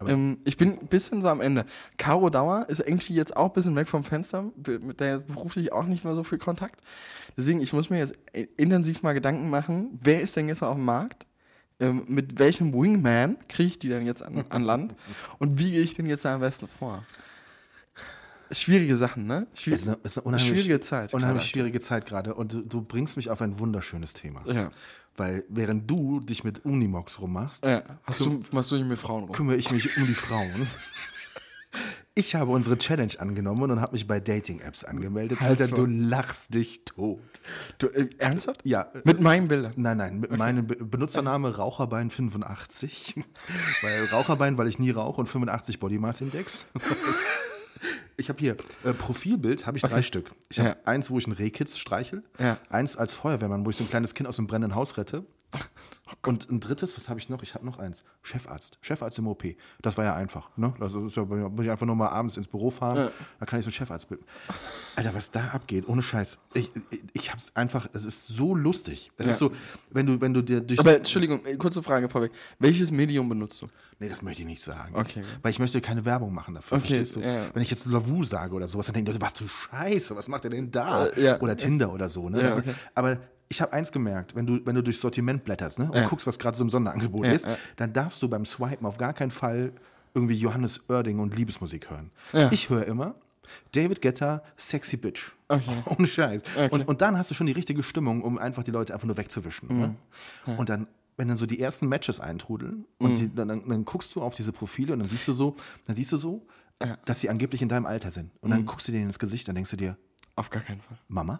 Ähm, 0.05 0.39
ich 0.45 0.57
bin 0.57 0.79
ein 0.79 0.87
bisschen 0.87 1.21
so 1.21 1.29
am 1.29 1.41
Ende. 1.41 1.65
Caro 1.97 2.29
Dauer 2.29 2.65
ist 2.69 2.79
irgendwie 2.79 3.13
jetzt 3.13 3.35
auch 3.35 3.47
ein 3.47 3.53
bisschen 3.53 3.75
weg 3.75 3.87
vom 3.87 4.03
Fenster, 4.03 4.51
mit 4.81 4.99
der 4.99 5.19
beruflich 5.19 5.71
auch 5.73 5.85
nicht 5.85 6.03
mehr 6.03 6.15
so 6.15 6.23
viel 6.23 6.37
Kontakt. 6.37 6.81
Deswegen, 7.35 7.61
ich 7.61 7.73
muss 7.73 7.89
mir 7.89 7.99
jetzt 7.99 8.15
intensiv 8.57 9.03
mal 9.03 9.13
Gedanken 9.13 9.49
machen, 9.49 9.99
wer 10.01 10.21
ist 10.21 10.35
denn 10.35 10.47
jetzt 10.47 10.63
auf 10.63 10.75
dem 10.75 10.85
Markt? 10.85 11.25
Ähm, 11.79 12.05
mit 12.07 12.39
welchem 12.39 12.73
Wingman 12.73 13.37
kriege 13.47 13.67
ich 13.67 13.79
die 13.79 13.89
denn 13.89 14.05
jetzt 14.05 14.23
an, 14.23 14.45
an 14.49 14.63
Land? 14.63 14.95
Und 15.37 15.59
wie 15.59 15.71
gehe 15.71 15.81
ich 15.81 15.93
denn 15.93 16.07
jetzt 16.07 16.25
da 16.25 16.35
am 16.35 16.41
besten 16.41 16.67
vor? 16.67 17.03
Schwierige 18.51 18.97
Sachen, 18.97 19.25
ne? 19.25 19.47
Schwier 19.53 19.73
Es 19.75 19.81
ist 19.81 19.87
eine, 19.89 19.97
ist 20.03 20.17
eine 20.17 20.25
unheimlich, 20.27 20.47
schwierige 20.49 20.79
Zeit. 20.79 21.13
Unheimlich 21.13 21.43
gerade. 21.43 21.49
schwierige 21.51 21.79
Zeit 21.79 22.05
gerade. 22.05 22.33
Und 22.35 22.53
du, 22.53 22.61
du 22.61 22.81
bringst 22.81 23.17
mich 23.17 23.29
auf 23.29 23.41
ein 23.41 23.59
wunderschönes 23.59 24.13
Thema. 24.13 24.41
Ja. 24.45 24.71
Weil 25.15 25.43
während 25.49 25.89
du 25.89 26.19
dich 26.19 26.43
mit 26.43 26.63
Unimox 26.63 27.19
rummachst, 27.21 27.65
ja. 27.65 27.83
Hast 28.03 28.21
du, 28.21 28.41
machst 28.51 28.71
du 28.71 28.75
nicht 28.75 28.87
mit 28.87 28.99
Frauen 28.99 29.23
rum? 29.23 29.31
kümmere 29.31 29.55
ich 29.55 29.71
mich 29.71 29.97
um 29.97 30.05
die 30.05 30.13
Frauen. 30.15 30.67
Ich 32.15 32.33
habe 32.33 32.49
unsere 32.49 32.79
Challenge 32.79 33.13
angenommen 33.19 33.69
und 33.69 33.79
habe 33.79 33.91
mich 33.91 34.07
bei 34.07 34.19
Dating-Apps 34.19 34.83
angemeldet. 34.83 35.39
Alter, 35.39 35.65
Also. 35.65 35.75
du 35.75 35.85
lachst 35.85 36.55
dich 36.55 36.83
tot. 36.83 37.19
Du, 37.77 37.85
äh, 37.89 38.07
ernsthaft? 38.17 38.61
Ja. 38.63 38.89
Mit 39.03 39.19
meinen 39.19 39.47
Bildern? 39.47 39.73
Nein, 39.75 39.97
nein, 39.97 40.19
mit 40.21 40.35
meinem 40.35 40.65
Be 40.65 40.77
Benutzername 40.77 41.49
Raucherbein85. 41.51 43.23
weil 43.83 44.05
Raucherbein, 44.05 44.57
weil 44.57 44.67
ich 44.67 44.79
nie 44.79 44.89
rauche 44.89 45.21
und 45.21 45.27
85 45.27 45.79
Body 45.79 45.99
Mass 45.99 46.21
Index. 46.21 46.65
Ich 48.19 48.29
habe 48.29 48.39
hier 48.39 48.57
äh, 48.83 48.93
Profilbild, 48.93 49.67
habe 49.67 49.77
ich 49.77 49.83
drei 49.83 50.01
Stück. 50.01 50.31
Ich 50.49 50.59
habe 50.59 50.69
Ja. 50.69 50.75
eins, 50.85 51.11
wo 51.11 51.19
ich 51.19 51.25
einen 51.25 51.35
Rehkitz 51.35 51.77
streichel, 51.77 52.23
Ja. 52.39 52.57
eins 52.69 52.97
als 52.97 53.13
Feuerwehrmann, 53.13 53.63
wo 53.65 53.69
ich 53.69 53.75
so 53.77 53.83
ein 53.83 53.89
kleines 53.89 54.15
Kind 54.15 54.27
aus 54.27 54.37
dem 54.37 54.47
brennenden 54.47 54.75
Haus 54.75 54.97
rette. 54.97 55.23
Und 56.25 56.49
ein 56.49 56.59
drittes, 56.59 56.95
was 56.97 57.09
habe 57.09 57.19
ich 57.19 57.29
noch? 57.29 57.43
Ich 57.43 57.53
habe 57.55 57.65
noch 57.65 57.79
eins. 57.79 58.03
Chefarzt. 58.21 58.77
Chefarzt 58.81 59.17
im 59.19 59.27
OP. 59.27 59.43
Das 59.81 59.97
war 59.97 60.05
ja 60.05 60.15
einfach. 60.15 60.49
Ne? 60.57 60.73
Das 60.79 60.93
ist 60.93 61.15
ja, 61.15 61.23
muss 61.25 61.63
ich 61.65 61.69
einfach 61.71 61.85
nur 61.85 61.95
mal 61.95 62.09
abends 62.09 62.37
ins 62.37 62.47
Büro 62.47 62.69
fahren. 62.69 62.97
Ja. 62.97 63.11
Da 63.39 63.45
kann 63.45 63.59
ich 63.59 63.65
so 63.65 63.69
ein 63.69 63.73
Chefarztbild. 63.73 64.21
Alter, 64.95 65.13
was 65.13 65.31
da 65.31 65.47
abgeht, 65.53 65.87
ohne 65.87 66.01
Scheiß. 66.01 66.37
Ich, 66.53 66.71
ich, 66.89 66.99
ich 67.13 67.31
hab's 67.31 67.51
einfach, 67.55 67.87
es 67.93 68.05
ist 68.05 68.27
so 68.27 68.55
lustig. 68.55 69.11
Es 69.17 69.25
Ja. 69.25 69.31
ist 69.31 69.39
so, 69.39 69.51
wenn 69.91 70.05
du, 70.05 70.21
wenn 70.21 70.33
du 70.33 70.41
dir 70.41 70.61
durch. 70.61 70.79
Aber 70.79 70.95
Entschuldigung, 70.97 71.45
äh, 71.45 71.55
kurze 71.57 71.83
Frage 71.83 72.09
vorweg. 72.09 72.31
Welches 72.59 72.91
Medium 72.91 73.27
benutzt 73.29 73.61
du? 73.61 73.67
nee, 73.99 74.09
das 74.09 74.21
möchte 74.21 74.43
ich 74.43 74.47
nicht 74.47 74.61
sagen. 74.61 74.95
Okay. 74.95 75.23
Weil 75.41 75.51
ich 75.51 75.59
möchte 75.59 75.81
keine 75.81 76.05
Werbung 76.05 76.31
machen 76.33 76.53
dafür. 76.53 76.77
Okay, 76.77 76.87
verstehst 76.87 77.15
du? 77.15 77.21
ja. 77.21 77.45
Wenn 77.53 77.63
ich 77.63 77.71
jetzt 77.71 77.85
Lavu 77.85 78.23
sage 78.23 78.53
oder 78.53 78.67
sowas, 78.67 78.85
dann 78.85 78.93
denken 78.93 79.07
die 79.07 79.11
Leute, 79.13 79.25
was 79.25 79.33
du 79.33 79.47
Scheiße, 79.47 80.15
was 80.15 80.27
macht 80.27 80.43
der 80.43 80.51
denn 80.51 80.69
da? 80.71 81.07
Äh, 81.07 81.23
ja. 81.23 81.41
Oder 81.41 81.57
Tinder 81.57 81.91
oder 81.91 82.07
so. 82.07 82.29
Ne? 82.29 82.53
Okay. 82.55 82.73
Aber 82.93 83.17
ich 83.49 83.61
habe 83.61 83.73
eins 83.73 83.91
gemerkt, 83.91 84.35
wenn 84.35 84.45
du, 84.45 84.59
wenn 84.65 84.75
du 84.75 84.83
durchs 84.83 84.99
Sortiment 85.01 85.43
blätterst 85.45 85.79
ne, 85.79 85.89
und 85.97 86.03
Ja. 86.03 86.07
guckst, 86.09 86.25
was 86.27 86.39
gerade 86.39 86.57
so 86.57 86.63
im 86.63 86.69
Sonderangebot 86.69 87.25
Ja, 87.25 87.31
ist, 87.31 87.45
ja. 87.45 87.57
dann 87.75 87.93
darfst 87.93 88.21
du 88.21 88.27
beim 88.29 88.45
Swipen 88.45 88.85
auf 88.85 88.97
gar 88.97 89.13
keinen 89.13 89.31
Fall 89.31 89.71
irgendwie 90.13 90.35
Johannes 90.35 90.81
Oerding 90.89 91.19
und 91.19 91.35
Liebesmusik 91.35 91.89
hören. 91.89 92.11
Ja. 92.33 92.51
Ich 92.51 92.69
höre 92.69 92.85
immer 92.85 93.15
David 93.71 94.01
Guetta, 94.01 94.41
Sexy 94.57 94.97
Bitch. 94.97 95.31
Okay. 95.47 95.63
Ohne 95.85 96.07
Scheiß. 96.07 96.41
Okay. 96.55 96.69
Und, 96.71 96.87
und 96.87 97.01
dann 97.01 97.17
hast 97.17 97.29
du 97.31 97.35
schon 97.35 97.47
die 97.47 97.53
richtige 97.53 97.83
Stimmung, 97.83 98.21
um 98.21 98.37
einfach 98.37 98.63
die 98.63 98.71
Leute 98.71 98.93
einfach 98.93 99.07
nur 99.07 99.17
wegzuwischen. 99.17 99.67
Ne? 99.69 99.95
Mhm. 100.45 100.55
Und 100.59 100.69
dann, 100.69 100.87
wenn 101.17 101.27
dann 101.29 101.37
so 101.37 101.45
die 101.45 101.59
ersten 101.59 101.87
Matches 101.87 102.19
eintrudeln 102.19 102.85
und 102.97 103.17
die, 103.19 103.33
dann, 103.33 103.47
dann, 103.47 103.67
dann 103.69 103.85
guckst 103.85 104.15
du 104.15 104.21
auf 104.21 104.35
diese 104.35 104.51
Profile 104.51 104.93
und 104.93 104.99
dann 104.99 105.07
siehst 105.07 105.27
du 105.27 105.33
so, 105.33 105.55
dann 105.85 105.95
siehst 105.95 106.11
du 106.11 106.17
so, 106.17 106.45
dass 107.05 107.21
sie 107.21 107.29
angeblich 107.29 107.61
in 107.61 107.69
deinem 107.69 107.85
Alter 107.85 108.11
sind. 108.11 108.31
Und 108.41 108.49
Mhm. 108.49 108.53
dann 108.53 108.65
guckst 108.65 108.87
du 108.87 108.91
denen 108.91 109.05
ins 109.05 109.17
Gesicht, 109.19 109.47
dann 109.47 109.55
denkst 109.55 109.71
du 109.71 109.77
dir, 109.77 109.97
Auf 110.35 110.49
gar 110.49 110.61
keinen 110.61 110.81
Fall. 110.81 110.97
Mama? 111.07 111.39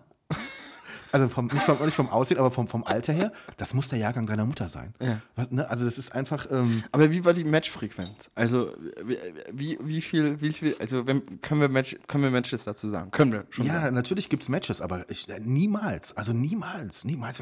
Also 1.21 1.29
vom, 1.33 1.45
nicht, 1.47 1.61
vom, 1.63 1.83
nicht 1.85 1.95
vom 1.95 2.09
Aussehen, 2.09 2.37
aber 2.39 2.51
vom, 2.51 2.67
vom 2.67 2.83
Alter 2.83 3.13
her, 3.13 3.31
das 3.57 3.73
muss 3.73 3.89
der 3.89 3.99
Jahrgang 3.99 4.25
deiner 4.27 4.45
Mutter 4.45 4.69
sein. 4.69 4.93
Ja. 4.99 5.21
Was, 5.35 5.51
ne? 5.51 5.69
Also 5.69 5.85
das 5.85 5.97
ist 5.97 6.13
einfach, 6.13 6.47
ähm, 6.51 6.83
Aber 6.91 7.11
wie 7.11 7.25
war 7.25 7.33
die 7.33 7.43
Matchfrequenz? 7.43 8.29
Also 8.35 8.71
wie, 9.51 9.77
wie, 9.81 10.01
viel, 10.01 10.39
wie 10.41 10.53
viel, 10.53 10.75
also 10.79 11.05
wenn, 11.07 11.41
können 11.41 11.61
wir 11.61 11.69
Match, 11.69 11.95
können 12.07 12.23
wir 12.23 12.31
Matches 12.31 12.63
dazu 12.65 12.87
sagen? 12.87 13.11
Können 13.11 13.31
wir 13.31 13.45
schon. 13.49 13.65
ja, 13.65 13.81
sagen. 13.81 13.95
natürlich 13.95 14.29
gibt 14.29 14.43
es 14.43 14.49
Matches, 14.49 14.81
aber 14.81 15.09
ich, 15.09 15.27
äh, 15.29 15.39
niemals, 15.39 16.15
also 16.15 16.33
niemals, 16.33 17.05
niemals. 17.05 17.39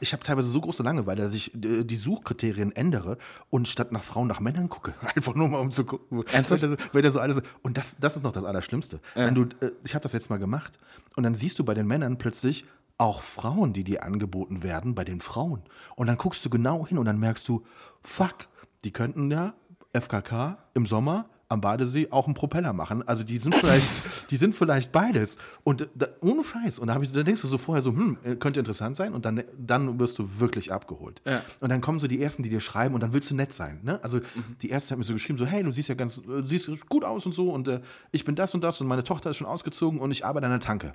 Ich 0.00 0.12
habe 0.12 0.22
teilweise 0.22 0.48
so 0.48 0.60
große 0.60 0.82
Langeweile, 0.82 1.22
dass 1.22 1.34
ich 1.34 1.54
äh, 1.54 1.84
die 1.84 1.96
Suchkriterien 1.96 2.72
ändere 2.74 3.18
und 3.50 3.68
statt 3.68 3.92
nach 3.92 4.02
Frauen 4.04 4.26
nach 4.28 4.40
Männern 4.40 4.68
gucke. 4.68 4.94
Einfach 5.14 5.34
nur 5.34 5.48
mal 5.48 5.58
um 5.58 5.70
zu 5.70 5.84
gucken. 5.84 6.24
Ernsthaft? 6.32 6.66
Weil 6.92 7.02
da- 7.02 7.10
so 7.10 7.20
alles, 7.20 7.40
und 7.62 7.76
das, 7.78 7.96
das 7.98 8.16
ist 8.16 8.22
noch 8.22 8.32
das 8.32 8.44
Allerschlimmste. 8.44 9.00
Wenn 9.14 9.34
du, 9.34 9.42
äh, 9.60 9.70
ich 9.84 9.94
habe 9.94 10.02
das 10.02 10.12
jetzt 10.12 10.30
mal 10.30 10.38
gemacht 10.38 10.78
und 11.16 11.22
dann 11.22 11.34
siehst 11.34 11.58
du 11.58 11.64
bei 11.64 11.74
den 11.74 11.86
Männern 11.86 12.18
plötzlich 12.18 12.64
auch 12.98 13.22
Frauen, 13.22 13.72
die 13.72 13.84
dir 13.84 14.02
angeboten 14.02 14.62
werden, 14.62 14.94
bei 14.94 15.04
den 15.04 15.20
Frauen. 15.20 15.62
Und 15.94 16.08
dann 16.08 16.18
guckst 16.18 16.44
du 16.44 16.50
genau 16.50 16.86
hin 16.86 16.98
und 16.98 17.06
dann 17.06 17.18
merkst 17.18 17.48
du, 17.48 17.64
fuck, 18.02 18.48
die 18.84 18.92
könnten 18.92 19.30
ja 19.30 19.54
FKK 19.92 20.58
im 20.74 20.84
Sommer 20.84 21.30
am 21.50 21.62
Badesee 21.62 22.08
auch 22.10 22.26
einen 22.26 22.34
Propeller 22.34 22.72
machen. 22.74 23.06
Also 23.08 23.24
die 23.24 23.38
sind 23.38 23.54
vielleicht, 23.54 23.88
die 24.30 24.36
sind 24.36 24.54
vielleicht 24.54 24.92
beides. 24.92 25.38
Und 25.64 25.82
äh, 25.82 25.86
da, 25.94 26.08
ohne 26.20 26.44
Scheiß. 26.44 26.78
Und 26.78 26.88
da, 26.88 27.00
ich, 27.00 27.10
da 27.10 27.22
denkst 27.22 27.40
du 27.40 27.48
so 27.48 27.56
vorher 27.56 27.82
so, 27.82 27.92
hm, 27.92 28.18
äh, 28.22 28.34
könnte 28.36 28.60
interessant 28.60 28.96
sein. 28.96 29.14
Und 29.14 29.24
dann, 29.24 29.42
dann 29.56 29.98
wirst 29.98 30.18
du 30.18 30.28
wirklich 30.38 30.72
abgeholt. 30.72 31.22
Ja. 31.24 31.40
Und 31.60 31.70
dann 31.70 31.80
kommen 31.80 32.00
so 32.00 32.06
die 32.06 32.22
ersten, 32.22 32.42
die 32.42 32.50
dir 32.50 32.60
schreiben 32.60 32.94
und 32.94 33.02
dann 33.02 33.14
willst 33.14 33.30
du 33.30 33.34
nett 33.34 33.54
sein. 33.54 33.80
Ne? 33.82 33.98
Also 34.02 34.20
die 34.60 34.68
erste 34.68 34.92
hat 34.92 34.98
mir 34.98 35.04
so 35.04 35.14
geschrieben, 35.14 35.38
so, 35.38 35.46
hey, 35.46 35.62
du 35.62 35.70
siehst 35.70 35.88
ja 35.88 35.94
ganz, 35.94 36.18
äh, 36.18 36.22
du 36.26 36.46
siehst 36.46 36.86
gut 36.88 37.04
aus 37.04 37.24
und 37.24 37.32
so 37.32 37.50
und 37.50 37.66
äh, 37.68 37.80
ich 38.12 38.24
bin 38.26 38.34
das 38.34 38.54
und 38.54 38.62
das 38.62 38.80
und 38.80 38.86
meine 38.86 39.04
Tochter 39.04 39.30
ist 39.30 39.38
schon 39.38 39.46
ausgezogen 39.46 40.00
und 40.00 40.10
ich 40.10 40.26
arbeite 40.26 40.46
an 40.46 40.52
der 40.52 40.60
Tanke. 40.60 40.92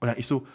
Und 0.00 0.08
dann 0.08 0.18
ich 0.18 0.26
so, 0.26 0.46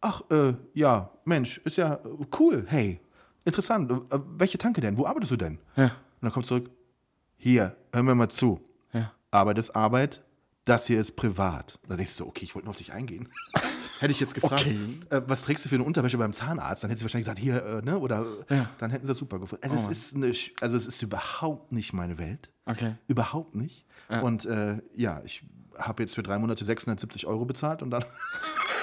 ach, 0.00 0.22
äh, 0.30 0.54
ja, 0.74 1.10
Mensch, 1.24 1.58
ist 1.58 1.76
ja 1.76 1.94
äh, 1.94 1.98
cool, 2.38 2.64
hey, 2.68 3.00
interessant. 3.44 3.90
Äh, 3.90 4.18
welche 4.36 4.58
Tanke 4.58 4.80
denn? 4.80 4.96
Wo 4.98 5.06
arbeitest 5.06 5.32
du 5.32 5.36
denn? 5.36 5.58
Ja. 5.76 5.84
Und 5.84 5.92
dann 6.22 6.32
kommt 6.32 6.46
zurück, 6.46 6.70
hier, 7.36 7.76
hör 7.92 8.02
mir 8.02 8.14
mal 8.14 8.28
zu. 8.28 8.60
Ja. 8.92 9.12
Arbeit 9.30 9.58
ist 9.58 9.70
Arbeit, 9.70 10.22
das 10.64 10.86
hier 10.86 11.00
ist 11.00 11.12
privat. 11.16 11.78
Da 11.88 11.96
denkst 11.96 12.12
du 12.16 12.24
so, 12.24 12.28
okay, 12.28 12.44
ich 12.44 12.54
wollte 12.54 12.66
nur 12.66 12.70
auf 12.70 12.76
dich 12.76 12.92
eingehen. 12.92 13.28
Hätte 14.00 14.12
ich 14.12 14.20
jetzt 14.20 14.34
gefragt, 14.34 14.66
Okay. 14.66 14.98
äh, 15.10 15.20
was 15.26 15.42
trägst 15.42 15.62
du 15.64 15.68
für 15.68 15.74
eine 15.74 15.84
Unterwäsche 15.84 16.16
beim 16.16 16.32
Zahnarzt? 16.32 16.82
Dann 16.82 16.88
hätte 16.90 17.00
sie 17.00 17.04
wahrscheinlich 17.04 17.26
gesagt, 17.26 17.38
hier, 17.38 17.62
äh, 17.62 17.82
ne? 17.82 17.98
Oder 17.98 18.24
äh, 18.48 18.56
Ja. 18.56 18.70
dann 18.78 18.90
hätten 18.90 19.04
sie 19.04 19.08
das 19.10 19.18
super 19.18 19.38
gefunden. 19.38 19.62
Also, 19.70 19.90
es 19.90 19.98
ist 20.06 20.16
eine, 20.16 20.32
also 20.62 20.76
es 20.76 20.86
ist 20.86 21.02
überhaupt 21.02 21.70
nicht 21.72 21.92
meine 21.92 22.16
Welt. 22.16 22.50
Okay. 22.64 22.94
Überhaupt 23.08 23.54
nicht. 23.54 23.84
Und 24.22 24.46
äh, 24.46 24.78
ja, 24.94 25.20
ich 25.24 25.44
habe 25.78 26.02
jetzt 26.02 26.14
für 26.14 26.22
drei 26.22 26.38
Monate 26.38 26.64
670 26.64 27.26
Euro 27.26 27.44
bezahlt 27.44 27.82
und 27.82 27.90
dann, 27.90 28.02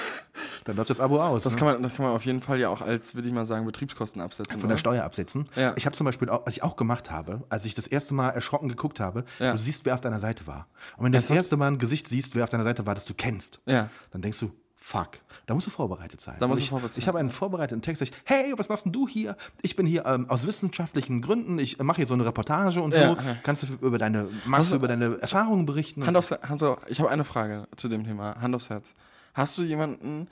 dann 0.68 0.76
läuft 0.76 0.90
das 0.90 1.00
Abo 1.00 1.18
aus. 1.18 1.44
Das 1.44 1.54
ne? 1.54 1.58
kann, 1.58 1.66
man, 1.68 1.82
das 1.82 1.94
kann 1.96 2.04
man 2.04 2.14
auf 2.14 2.26
jeden 2.26 2.42
Fall 2.42 2.58
ja 2.60 2.68
auch 2.68 2.82
als, 2.82 3.14
würde 3.14 3.26
ich 3.26 3.32
mal 3.32 3.46
sagen, 3.46 3.64
Betriebskosten 3.64 4.20
absetzen. 4.20 4.52
von 4.60 4.68
der 4.68 4.74
oder? 4.74 4.76
Steuer 4.76 5.02
absetzen. 5.02 5.48
Ja. 5.56 5.72
Ich 5.76 5.86
habe 5.86 5.96
zum 5.96 6.04
Beispiel, 6.04 6.28
auch, 6.28 6.44
was 6.44 6.54
ich 6.54 6.62
auch 6.62 6.76
gemacht 6.76 7.10
habe, 7.10 7.42
als 7.48 7.64
ich 7.64 7.74
das 7.74 7.86
erste 7.86 8.12
Mal 8.12 8.28
erschrocken 8.28 8.68
geguckt 8.68 9.00
habe, 9.00 9.24
Ja. 9.38 9.52
du 9.52 9.58
siehst, 9.58 9.86
wer 9.86 9.94
auf 9.94 10.02
deiner 10.02 10.20
Seite 10.20 10.46
war. 10.46 10.66
Und 10.98 11.04
wenn 11.04 11.12
du 11.12 11.16
das 11.16 11.22
Ernsthaft? 11.24 11.36
erste 11.38 11.56
Mal 11.56 11.68
ein 11.68 11.78
Gesicht 11.78 12.06
siehst, 12.06 12.34
wer 12.36 12.44
auf 12.44 12.50
deiner 12.50 12.64
Seite 12.64 12.84
war, 12.84 12.94
das 12.94 13.06
du 13.06 13.14
kennst, 13.14 13.60
Ja. 13.64 13.88
dann 14.10 14.20
denkst 14.20 14.40
du, 14.40 14.50
fuck, 14.76 15.12
da 15.46 15.54
musst 15.54 15.66
du 15.66 15.70
vorbereitet 15.70 16.20
sein. 16.20 16.36
Da 16.38 16.46
musst 16.46 16.58
du 16.60 16.64
ich, 16.64 16.68
vorbereitet 16.70 16.98
Ich 16.98 17.04
sein, 17.04 17.08
habe 17.12 17.18
einen 17.18 17.30
vorbereiteten 17.30 17.80
Text, 17.80 18.02
ich, 18.02 18.12
hey, 18.24 18.52
was 18.56 18.68
machst 18.68 18.84
denn 18.84 18.92
du 18.92 19.08
hier? 19.08 19.36
Ich 19.62 19.74
bin 19.74 19.86
hier 19.86 20.04
ähm, 20.04 20.28
aus 20.28 20.46
wissenschaftlichen 20.46 21.22
Gründen, 21.22 21.58
ich 21.58 21.78
mache 21.78 21.96
hier 21.96 22.06
so 22.06 22.12
eine 22.14 22.26
Reportage 22.26 22.80
und 22.82 22.92
so. 22.92 23.00
Ja, 23.00 23.12
ja. 23.14 23.36
Kannst 23.42 23.62
du 23.62 23.66
über 23.80 23.96
deine, 23.96 24.28
magst 24.44 24.72
du 24.72 24.76
über 24.76 24.86
deine 24.88 25.18
Erfahrungen 25.18 25.64
berichten? 25.64 26.06
Hand 26.06 26.16
aufs, 26.16 26.30
Hand 26.30 26.62
auf, 26.62 26.78
ich 26.88 27.00
habe 27.00 27.10
eine 27.10 27.24
Frage 27.24 27.68
zu 27.76 27.88
dem 27.88 28.04
Thema. 28.04 28.36
Hand 28.40 28.54
aufs 28.54 28.68
Herz. 28.68 28.92
Hast 29.34 29.56
du 29.58 29.62
jemanden 29.62 30.28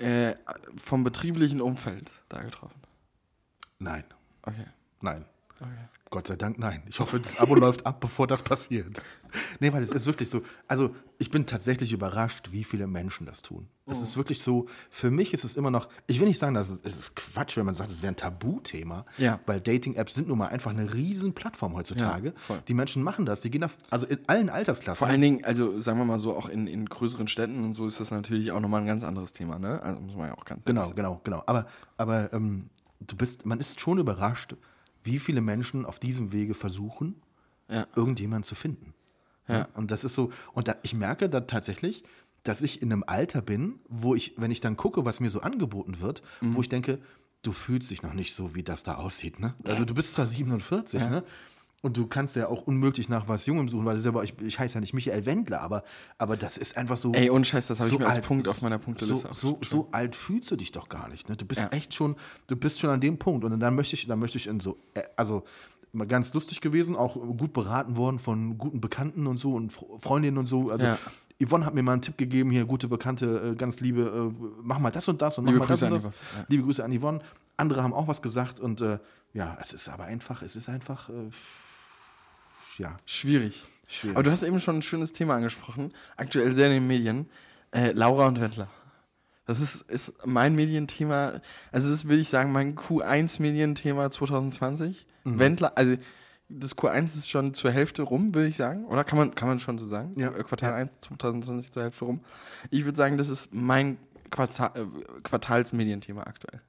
äh, 0.00 0.34
vom 0.76 1.04
betrieblichen 1.04 1.60
Umfeld 1.60 2.10
da 2.28 2.42
getroffen? 2.42 2.80
Nein, 3.78 4.04
Okay. 4.42 4.66
nein. 5.00 5.24
okay. 5.60 5.68
Gott 6.12 6.26
sei 6.26 6.34
Dank, 6.34 6.58
nein. 6.58 6.82
Ich 6.88 6.98
hoffe, 6.98 7.20
das 7.20 7.38
Abo 7.38 7.54
läuft 7.54 7.86
ab, 7.86 8.00
bevor 8.00 8.26
das 8.26 8.42
passiert. 8.42 9.00
Nee, 9.60 9.72
weil 9.72 9.80
es 9.80 9.92
ist 9.92 10.06
wirklich 10.06 10.28
so. 10.28 10.42
Also, 10.66 10.92
ich 11.18 11.30
bin 11.30 11.46
tatsächlich 11.46 11.92
überrascht, 11.92 12.48
wie 12.50 12.64
viele 12.64 12.88
Menschen 12.88 13.26
das 13.26 13.42
tun. 13.42 13.68
Es 13.86 14.00
Oh. 14.00 14.02
ist 14.02 14.16
wirklich 14.16 14.42
so, 14.42 14.66
für 14.90 15.12
mich 15.12 15.32
ist 15.32 15.44
es 15.44 15.56
immer 15.56 15.70
noch, 15.70 15.88
ich 16.08 16.18
will 16.18 16.26
nicht 16.26 16.40
sagen, 16.40 16.54
dass 16.54 16.68
es, 16.70 16.80
es 16.82 16.96
ist 16.98 17.14
Quatsch, 17.14 17.56
wenn 17.56 17.64
man 17.64 17.76
sagt, 17.76 17.90
es 17.92 18.02
wäre 18.02 18.12
ein 18.12 18.16
Tabuthema, 18.16 19.06
Ja. 19.18 19.38
weil 19.46 19.60
Dating-Apps 19.60 20.14
sind 20.16 20.26
nun 20.26 20.38
mal 20.38 20.48
einfach 20.48 20.72
eine 20.72 20.92
riesen 20.92 21.32
Plattform 21.32 21.74
heutzutage. 21.76 22.34
Ja. 22.48 22.56
Die 22.66 22.74
Menschen 22.74 23.04
machen 23.04 23.24
das, 23.24 23.42
die 23.42 23.50
gehen 23.52 23.62
auf, 23.62 23.78
also 23.90 24.04
in 24.06 24.18
allen 24.28 24.48
Altersklassen. 24.50 24.98
Vor 24.98 25.06
allen 25.06 25.20
Dingen, 25.20 25.44
also 25.44 25.80
sagen 25.80 25.98
wir 25.98 26.04
mal 26.04 26.18
so, 26.18 26.36
auch 26.36 26.48
in, 26.48 26.66
in 26.66 26.86
größeren 26.86 27.28
Städten 27.28 27.62
und 27.62 27.72
so 27.74 27.86
ist 27.86 28.00
das 28.00 28.10
natürlich 28.10 28.50
auch 28.50 28.58
nochmal 28.60 28.80
ein 28.80 28.86
ganz 28.88 29.04
anderes 29.04 29.32
Thema, 29.32 29.60
ne? 29.60 29.80
Also 29.80 30.00
muss 30.00 30.16
man 30.16 30.26
ja 30.26 30.34
auch 30.36 30.44
ganz 30.44 30.64
Genau, 30.64 30.90
genau, 30.90 31.20
genau. 31.22 31.44
Aber, 31.46 31.68
aber 31.96 32.32
ähm, 32.32 32.68
du 32.98 33.14
bist, 33.14 33.46
man 33.46 33.60
ist 33.60 33.80
schon 33.80 33.98
überrascht, 33.98 34.56
wie 35.04 35.18
viele 35.18 35.40
Menschen 35.40 35.84
auf 35.86 35.98
diesem 35.98 36.32
Wege 36.32 36.54
versuchen, 36.54 37.20
Ja. 37.68 37.86
irgendjemanden 37.94 38.44
zu 38.44 38.54
finden. 38.54 38.94
Ja. 39.48 39.68
Und 39.74 39.90
das 39.90 40.04
ist 40.04 40.14
so, 40.14 40.30
und 40.52 40.68
da, 40.68 40.76
ich 40.82 40.94
merke 40.94 41.28
da 41.28 41.40
tatsächlich, 41.40 42.04
dass 42.44 42.62
ich 42.62 42.80
in 42.82 42.92
einem 42.92 43.04
Alter 43.06 43.42
bin, 43.42 43.80
wo 43.88 44.14
ich, 44.14 44.34
wenn 44.36 44.50
ich 44.50 44.60
dann 44.60 44.76
gucke, 44.76 45.04
was 45.04 45.20
mir 45.20 45.30
so 45.30 45.40
angeboten 45.40 46.00
wird, 46.00 46.22
Mhm. 46.40 46.54
wo 46.54 46.60
ich 46.60 46.68
denke, 46.68 46.98
du 47.42 47.52
fühlst 47.52 47.90
dich 47.90 48.02
noch 48.02 48.12
nicht 48.14 48.34
so, 48.34 48.54
wie 48.54 48.62
das 48.62 48.82
da 48.82 48.94
aussieht. 48.96 49.40
Ne? 49.40 49.54
Also 49.64 49.84
du 49.84 49.94
bist 49.94 50.14
zwar 50.14 50.26
47, 50.26 51.00
ne? 51.00 51.24
Und 51.82 51.96
du 51.96 52.06
kannst 52.06 52.36
ja 52.36 52.48
auch 52.48 52.62
unmöglich 52.62 53.08
nach 53.08 53.26
was 53.26 53.46
Jungem 53.46 53.68
suchen, 53.70 53.86
weil 53.86 53.96
das 53.96 54.04
aber 54.04 54.22
ich, 54.22 54.38
ich 54.40 54.58
heiße 54.58 54.74
ja 54.74 54.80
nicht 54.82 54.92
Michael 54.92 55.24
Wendler, 55.24 55.62
aber, 55.62 55.82
aber 56.18 56.36
das 56.36 56.58
ist 56.58 56.76
einfach 56.76 56.98
so. 56.98 57.12
Ey, 57.12 57.30
ohne 57.30 57.42
Scheiß, 57.44 57.68
das 57.68 57.80
habe 57.80 57.88
ich 57.88 57.98
mir 57.98 58.06
als 58.06 58.16
alt- 58.16 58.26
Punkt 58.26 58.48
auf 58.48 58.60
meiner 58.60 58.78
Punkteliste 58.78 59.28
so, 59.32 59.58
so, 59.62 59.64
so 59.64 59.88
alt 59.90 60.14
fühlst 60.14 60.50
du 60.50 60.56
dich 60.56 60.72
doch 60.72 60.90
gar 60.90 61.08
nicht. 61.08 61.30
Ne? 61.30 61.36
Du 61.36 61.46
bist 61.46 61.62
Ja. 61.62 61.68
echt 61.68 61.94
schon, 61.94 62.16
du 62.48 62.56
bist 62.56 62.80
schon 62.80 62.90
an 62.90 63.00
dem 63.00 63.18
Punkt. 63.18 63.44
Und 63.46 63.58
dann 63.58 63.74
möchte 63.74 63.94
ich, 63.96 64.06
dann 64.06 64.18
möchte 64.18 64.36
ich 64.36 64.46
in 64.46 64.60
so, 64.60 64.76
äh, 64.92 65.02
also 65.16 65.44
mal 65.92 66.06
ganz 66.06 66.34
lustig 66.34 66.60
gewesen, 66.60 66.94
auch 66.96 67.14
gut 67.14 67.54
beraten 67.54 67.96
worden 67.96 68.18
von 68.18 68.58
guten 68.58 68.82
Bekannten 68.82 69.26
und 69.26 69.38
so 69.38 69.54
und 69.54 69.72
Fre- 69.72 69.98
Freundinnen 70.00 70.36
und 70.36 70.46
so. 70.48 70.68
Also 70.70 70.84
Ja. 70.84 70.98
Yvonne 71.42 71.64
hat 71.64 71.72
mir 71.74 71.82
mal 71.82 71.92
einen 71.94 72.02
Tipp 72.02 72.18
gegeben, 72.18 72.50
hier, 72.50 72.66
gute 72.66 72.88
Bekannte, 72.88 73.52
äh, 73.52 73.56
ganz 73.56 73.80
liebe, 73.80 74.02
äh, 74.38 74.44
mach 74.62 74.78
mal 74.78 74.90
das 74.90 75.08
und 75.08 75.22
das 75.22 75.38
und 75.38 75.44
mach 75.46 75.52
Liebe 75.52 75.60
mal 75.60 75.66
das 75.68 75.80
Grüße 75.80 75.86
und 75.94 76.04
an 76.04 76.12
das. 76.12 76.36
Ja. 76.36 76.44
Liebe 76.48 76.62
Grüße 76.64 76.84
an 76.84 76.92
Yvonne. 76.96 77.20
Andere 77.56 77.82
haben 77.82 77.94
auch 77.94 78.06
was 78.06 78.20
gesagt 78.20 78.60
und 78.60 78.82
äh, 78.82 78.98
ja, 79.32 79.56
es 79.62 79.72
ist 79.72 79.88
aber 79.88 80.04
einfach, 80.04 80.42
es 80.42 80.54
ist 80.56 80.68
einfach, 80.68 81.08
äh, 81.08 81.30
ja, 82.80 82.98
Schwierig. 83.06 83.62
Schwierig. 83.88 84.16
Aber 84.16 84.22
du 84.22 84.30
hast 84.30 84.42
eben 84.42 84.60
schon 84.60 84.78
ein 84.78 84.82
schönes 84.82 85.12
Thema 85.12 85.34
angesprochen, 85.36 85.92
aktuell 86.16 86.52
sehr 86.52 86.66
in 86.66 86.72
den 86.74 86.86
Medien. 86.86 87.28
Äh, 87.72 87.92
Laura 87.92 88.26
und 88.26 88.40
Wendler. 88.40 88.68
Das 89.46 89.58
ist, 89.58 89.82
ist 89.90 90.26
mein 90.26 90.54
Medienthema, 90.54 91.40
also 91.72 91.88
das 91.90 91.98
ist, 91.98 92.08
will 92.08 92.20
ich 92.20 92.28
sagen, 92.28 92.52
mein 92.52 92.76
Q1-Medienthema 92.76 94.10
2020. 94.10 95.06
Mhm. 95.24 95.38
Wendler, 95.38 95.76
also 95.76 95.96
das 96.48 96.76
Q1 96.76 97.16
ist 97.18 97.28
schon 97.28 97.54
zur 97.54 97.70
Hälfte 97.70 98.02
rum, 98.02 98.34
würde 98.34 98.48
ich 98.48 98.56
sagen. 98.56 98.84
Oder 98.86 99.04
kann 99.04 99.18
man, 99.18 99.34
kann 99.34 99.48
man 99.48 99.60
schon 99.60 99.78
so 99.78 99.88
sagen? 99.88 100.12
Ja. 100.16 100.30
Äh, 100.30 100.42
Quartal 100.44 100.70
Ja. 100.70 100.76
1 100.76 101.00
2020 101.00 101.72
zur 101.72 101.82
Hälfte 101.82 102.04
rum. 102.04 102.20
Ich 102.70 102.84
würde 102.84 102.96
sagen, 102.96 103.18
das 103.18 103.28
ist 103.28 103.54
mein 103.54 103.98
Quartal, 104.30 104.70
äh, 104.74 105.20
Quartalsmedienthema 105.22 106.22
aktuell. 106.22 106.60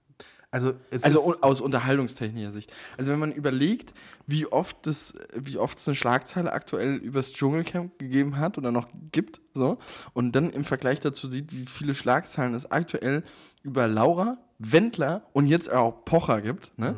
Also, 0.53 0.73
Also 1.05 1.41
aus 1.41 1.61
unterhaltungstechnischer 1.61 2.51
Sicht. 2.51 2.73
Also 2.97 3.11
wenn 3.13 3.19
man 3.19 3.31
überlegt, 3.31 3.93
wie 4.27 4.45
oft 4.47 4.85
es, 4.85 5.13
wie 5.33 5.57
oft 5.57 5.77
es 5.77 5.87
eine 5.87 5.95
Schlagzeile 5.95 6.51
aktuell 6.51 6.95
übers 6.97 7.31
Dschungelcamp 7.31 7.97
gegeben 7.97 8.37
hat 8.37 8.57
oder 8.57 8.71
noch 8.71 8.87
gibt, 9.13 9.39
so, 9.53 9.77
und 10.13 10.33
dann 10.33 10.49
im 10.49 10.65
Vergleich 10.65 10.99
dazu 10.99 11.29
sieht, 11.29 11.53
wie 11.53 11.65
viele 11.65 11.95
Schlagzeilen 11.95 12.53
es 12.53 12.69
aktuell 12.69 13.23
über 13.63 13.87
Laura, 13.87 14.37
Wendler 14.59 15.23
und 15.33 15.47
jetzt 15.47 15.71
auch 15.71 16.03
Pocher 16.05 16.41
gibt, 16.41 16.77
ne, 16.77 16.95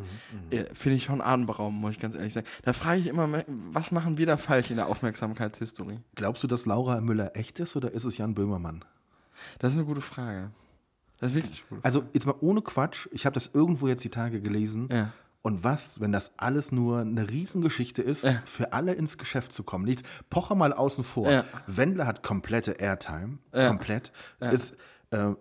äh, 0.50 0.66
finde 0.74 0.98
ich 0.98 1.04
schon 1.06 1.22
atemberaubend, 1.22 1.80
muss 1.80 1.92
ich 1.92 2.00
ganz 2.00 2.16
ehrlich 2.16 2.34
sagen. 2.34 2.48
Da 2.64 2.74
frage 2.74 3.00
ich 3.02 3.08
immer, 3.08 3.28
me- 3.28 3.46
was 3.48 3.92
machen 3.92 4.18
wir 4.18 4.26
da 4.26 4.38
falsch 4.38 4.72
in 4.72 4.78
der 4.78 4.88
Aufmerksamkeitshistorie? 4.88 6.00
glaubst 6.16 6.44
du, 6.44 6.48
dass 6.48 6.66
Laura 6.66 7.00
Müller 7.02 7.36
echt 7.38 7.60
ist 7.60 7.76
oder 7.76 7.92
ist 7.94 8.04
es 8.04 8.18
Jan 8.18 8.34
Böhmermann? 8.34 8.84
Das 9.60 9.72
ist 9.74 9.78
eine 9.78 9.86
gute 9.88 10.02
Frage. 10.02 10.52
Das 11.24 11.32
ist 11.32 11.36
wirklich 11.36 11.64
gute 11.70 11.86
Also 11.86 12.04
jetzt 12.14 12.26
mal 12.26 12.36
ohne 12.42 12.62
Quatsch, 12.62 13.08
ich 13.12 13.26
habe 13.26 13.34
das 13.34 13.50
irgendwo 13.54 13.88
jetzt 13.88 14.04
die 14.04 14.10
Tage 14.10 14.42
gelesen. 14.42 14.90
Ja. 14.92 15.14
Und 15.42 15.64
was, 15.64 16.00
wenn 16.00 16.12
das 16.12 16.34
alles 16.38 16.72
nur 16.72 17.00
eine 17.00 17.30
Riesengeschichte 17.30 18.02
ist, 18.02 18.24
Ja. 18.24 18.42
für 18.46 18.72
alle 18.74 18.94
ins 18.94 19.18
Geschäft 19.18 19.52
zu 19.54 19.64
kommen? 19.64 19.86
Nichts, 19.86 20.04
Pocher 20.30 20.56
mal 20.56 20.74
außen 20.74 21.04
vor. 21.04 21.30
Ja. 21.32 21.44
Wendler 21.68 22.06
hat 22.08 22.24
komplette 22.24 22.72
Airtime, 22.74 23.38
Ja. 23.54 23.68
komplett. 23.68 24.12
Ist, 24.40 24.76
äh, 25.12 25.32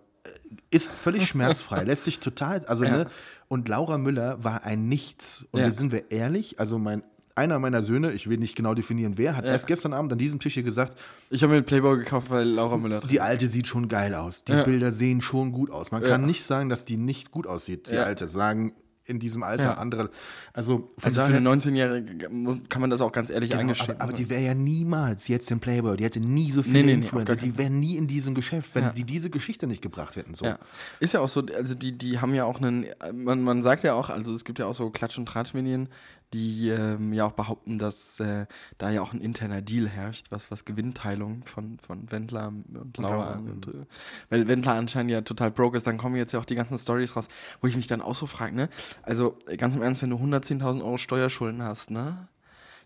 ist 0.71 0.91
völlig 0.91 1.27
schmerzfrei, 1.27 1.83
lässt 1.85 2.03
sich 2.05 2.19
total, 2.19 2.65
also, 2.65 2.83
ne, 2.83 3.07
und 3.49 3.67
Laura 3.69 3.97
Müller 3.97 4.43
war 4.43 4.63
ein 4.63 4.87
Nichts. 4.87 5.45
Und 5.51 5.61
da 5.61 5.71
sind 5.71 5.91
wir 5.91 6.11
ehrlich, 6.11 6.59
also 6.59 6.79
mein, 6.79 7.03
einer 7.35 7.57
meiner 7.59 7.83
Söhne, 7.83 8.11
ich 8.11 8.29
will 8.29 8.37
nicht 8.37 8.55
genau 8.55 8.73
definieren, 8.73 9.17
wer, 9.17 9.35
hat 9.35 9.45
Ja. 9.45 9.51
erst 9.51 9.67
gestern 9.67 9.93
Abend 9.93 10.11
an 10.11 10.17
diesem 10.19 10.39
Tisch 10.39 10.53
hier 10.53 10.63
gesagt, 10.63 10.97
Ich 11.29 11.41
habe 11.43 11.53
mir 11.53 11.61
den 11.61 11.65
Playboy 11.65 11.97
gekauft, 11.97 12.29
weil 12.29 12.47
Laura 12.47 12.77
Müller 12.77 12.99
drin 12.99 13.09
die 13.09 13.21
alte 13.21 13.47
sieht 13.47 13.67
schon 13.67 13.87
geil 13.87 14.13
aus. 14.15 14.43
Die 14.43 14.51
Ja. 14.51 14.63
Bilder 14.63 14.91
sehen 14.91 15.21
schon 15.21 15.51
gut 15.51 15.71
aus. 15.71 15.91
Man 15.91 16.03
kann 16.03 16.25
nicht 16.25 16.43
sagen, 16.43 16.69
dass 16.69 16.85
die 16.85 16.97
nicht 16.97 17.31
gut 17.31 17.47
aussieht, 17.47 17.89
die 17.89 17.97
alte. 17.97 18.27
Sagen 18.27 18.73
in 19.05 19.19
diesem 19.19 19.43
Alter 19.43 19.63
Ja. 19.65 19.73
andere. 19.73 20.11
Also, 20.53 20.89
von 20.97 21.03
Also 21.03 21.21
für 21.23 21.27
eine 21.35 21.41
19-Jährige 21.41 22.29
kann 22.69 22.79
man 22.81 22.89
das 22.89 23.01
auch 23.01 23.11
ganz 23.11 23.29
ehrlich 23.29 23.49
Genau, 23.49 23.61
eingestehen. 23.63 23.95
aber, 23.95 24.03
aber 24.05 24.13
die 24.13 24.29
wäre 24.29 24.41
ja 24.41 24.53
niemals 24.53 25.27
jetzt 25.27 25.51
im 25.51 25.59
Playboy. 25.59 25.97
Die 25.97 26.05
hätte 26.05 26.21
nie 26.21 26.53
so 26.53 26.61
viele 26.63 26.75
Nee, 26.75 26.83
nee, 26.83 26.85
nee, 26.95 27.01
Influencer. 27.01 27.35
keinen 27.35 27.51
die 27.51 27.57
wäre 27.57 27.69
nie 27.69 27.97
in 27.97 28.07
diesem 28.07 28.33
Geschäft, 28.33 28.69
wenn 28.75 28.83
Ja. 28.85 28.91
die 28.93 29.03
diese 29.03 29.29
Geschichte 29.29 29.67
nicht 29.67 29.81
gebracht 29.81 30.15
hätten. 30.15 30.33
So. 30.33 30.45
Ja. 30.45 30.57
Ist 31.01 31.13
ja 31.13 31.19
auch 31.19 31.27
so, 31.27 31.43
also 31.53 31.75
die, 31.75 31.97
die 31.97 32.19
haben 32.19 32.33
ja 32.33 32.45
auch 32.45 32.61
einen, 32.61 32.85
man, 33.13 33.41
man 33.41 33.61
sagt 33.61 33.83
ja 33.83 33.93
auch, 33.93 34.09
also 34.09 34.33
es 34.33 34.45
gibt 34.45 34.59
ja 34.59 34.67
auch 34.67 34.75
so 34.75 34.89
Klatsch- 34.89 35.17
und 35.17 35.25
Tratschmedien, 35.25 35.89
die 36.33 36.69
ähm, 36.69 37.13
ja 37.13 37.25
auch 37.25 37.33
behaupten, 37.33 37.77
dass 37.77 38.19
äh, 38.19 38.47
da 38.79 38.89
ja 38.89 39.01
auch 39.01 39.13
ein 39.13 39.21
interner 39.21 39.61
Deal 39.61 39.87
herrscht, 39.87 40.27
was, 40.31 40.49
was 40.49 40.65
Gewinnteilung 40.65 41.45
von, 41.45 41.77
von 41.79 42.11
Wendler 42.11 42.47
und 42.47 42.97
Laura, 42.97 43.33
angeht. 43.33 43.67
Und, 43.67 43.75
äh, 43.75 43.85
weil 44.29 44.47
Wendler 44.47 44.73
anscheinend 44.73 45.11
ja 45.11 45.21
total 45.21 45.51
broke 45.51 45.77
ist, 45.77 45.85
dann 45.85 45.97
kommen 45.97 46.15
jetzt 46.15 46.31
ja 46.31 46.39
auch 46.39 46.45
die 46.45 46.55
ganzen 46.55 46.77
Stories 46.77 47.15
raus, 47.15 47.27
wo 47.61 47.67
ich 47.67 47.75
mich 47.75 47.87
dann 47.87 48.01
auch 48.01 48.15
so 48.15 48.25
frage, 48.25 48.55
ne? 48.55 48.69
Also 49.03 49.37
ganz 49.57 49.75
im 49.75 49.83
Ernst, 49.83 50.01
wenn 50.01 50.09
du 50.09 50.17
110.000 50.17 50.83
Euro 50.83 50.97
Steuerschulden 50.97 51.61
hast, 51.61 51.91
ne? 51.91 52.27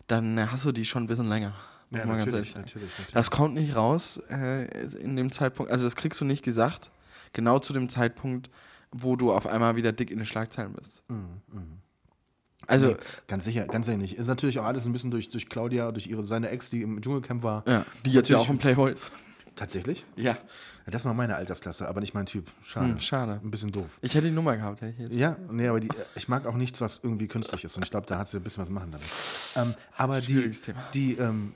Dann 0.06 0.36
äh, 0.36 0.46
hast 0.50 0.64
du 0.64 0.72
die 0.72 0.84
schon 0.84 1.04
ein 1.04 1.08
bisschen 1.08 1.28
länger. 1.28 1.54
Ja, 1.90 2.04
natürlich, 2.04 2.54
natürlich, 2.54 2.90
natürlich. 2.90 3.14
Das 3.14 3.30
kommt 3.30 3.54
nicht 3.54 3.74
raus 3.74 4.20
äh, 4.28 4.66
in 4.98 5.16
dem 5.16 5.32
Zeitpunkt, 5.32 5.72
also 5.72 5.84
das 5.84 5.96
kriegst 5.96 6.20
du 6.20 6.26
nicht 6.26 6.44
gesagt, 6.44 6.90
genau 7.32 7.58
zu 7.60 7.72
dem 7.72 7.88
Zeitpunkt, 7.88 8.50
wo 8.90 9.16
du 9.16 9.32
auf 9.32 9.46
einmal 9.46 9.76
wieder 9.76 9.92
dick 9.92 10.10
in 10.10 10.18
den 10.18 10.26
Schlagzeilen 10.26 10.74
bist. 10.74 11.02
Also, 12.68 12.88
Nee, 12.88 12.96
ganz 13.26 13.44
sicher, 13.44 13.66
ganz 13.66 13.86
sicher 13.86 13.98
nicht. 13.98 14.16
Ist 14.16 14.26
natürlich 14.26 14.58
auch 14.60 14.64
alles 14.64 14.86
ein 14.86 14.92
bisschen 14.92 15.10
durch, 15.10 15.30
durch 15.30 15.48
Claudia, 15.48 15.90
durch 15.90 16.06
ihre, 16.06 16.24
seine 16.26 16.50
Ex, 16.50 16.70
die 16.70 16.82
im 16.82 17.00
Dschungelcamp 17.00 17.42
war. 17.42 17.64
ja, 17.66 17.84
die 18.04 18.12
jetzt 18.12 18.28
ja 18.28 18.38
auch 18.38 18.48
im 18.48 18.58
Playboy 18.58 18.92
ist. 18.92 19.10
Tatsächlich? 19.56 20.06
Ja, 20.14 20.38
das 20.86 21.04
war 21.04 21.14
meine 21.14 21.34
Altersklasse, 21.34 21.88
aber 21.88 22.00
nicht 22.00 22.14
mein 22.14 22.26
Typ. 22.26 22.46
Schade. 22.62 22.90
hm, 22.90 23.00
schade. 23.00 23.40
Ein 23.42 23.50
bisschen 23.50 23.72
doof. 23.72 23.98
Ich 24.02 24.14
hätte 24.14 24.28
die 24.28 24.32
Nummer 24.32 24.56
gehabt, 24.56 24.80
hätte 24.82 24.92
ich 24.92 24.98
jetzt. 24.98 25.16
Ja, 25.16 25.36
nee, 25.50 25.66
aber 25.66 25.80
die, 25.80 25.88
ich 26.14 26.28
mag 26.28 26.46
auch 26.46 26.54
nichts, 26.54 26.80
was 26.80 27.00
irgendwie 27.02 27.26
künstlich 27.26 27.64
ist. 27.64 27.76
Und 27.76 27.82
ich 27.82 27.90
glaube, 27.90 28.06
da 28.06 28.18
hat 28.18 28.28
sie 28.28 28.36
ein 28.36 28.44
bisschen 28.44 28.62
was 28.62 28.70
machen 28.70 28.92
damit. 28.92 29.06
Ähm, 29.56 29.74
aber 29.96 30.20
die, 30.20 30.48
Thema. 30.50 30.78
die 30.94 31.14
ähm, 31.14 31.54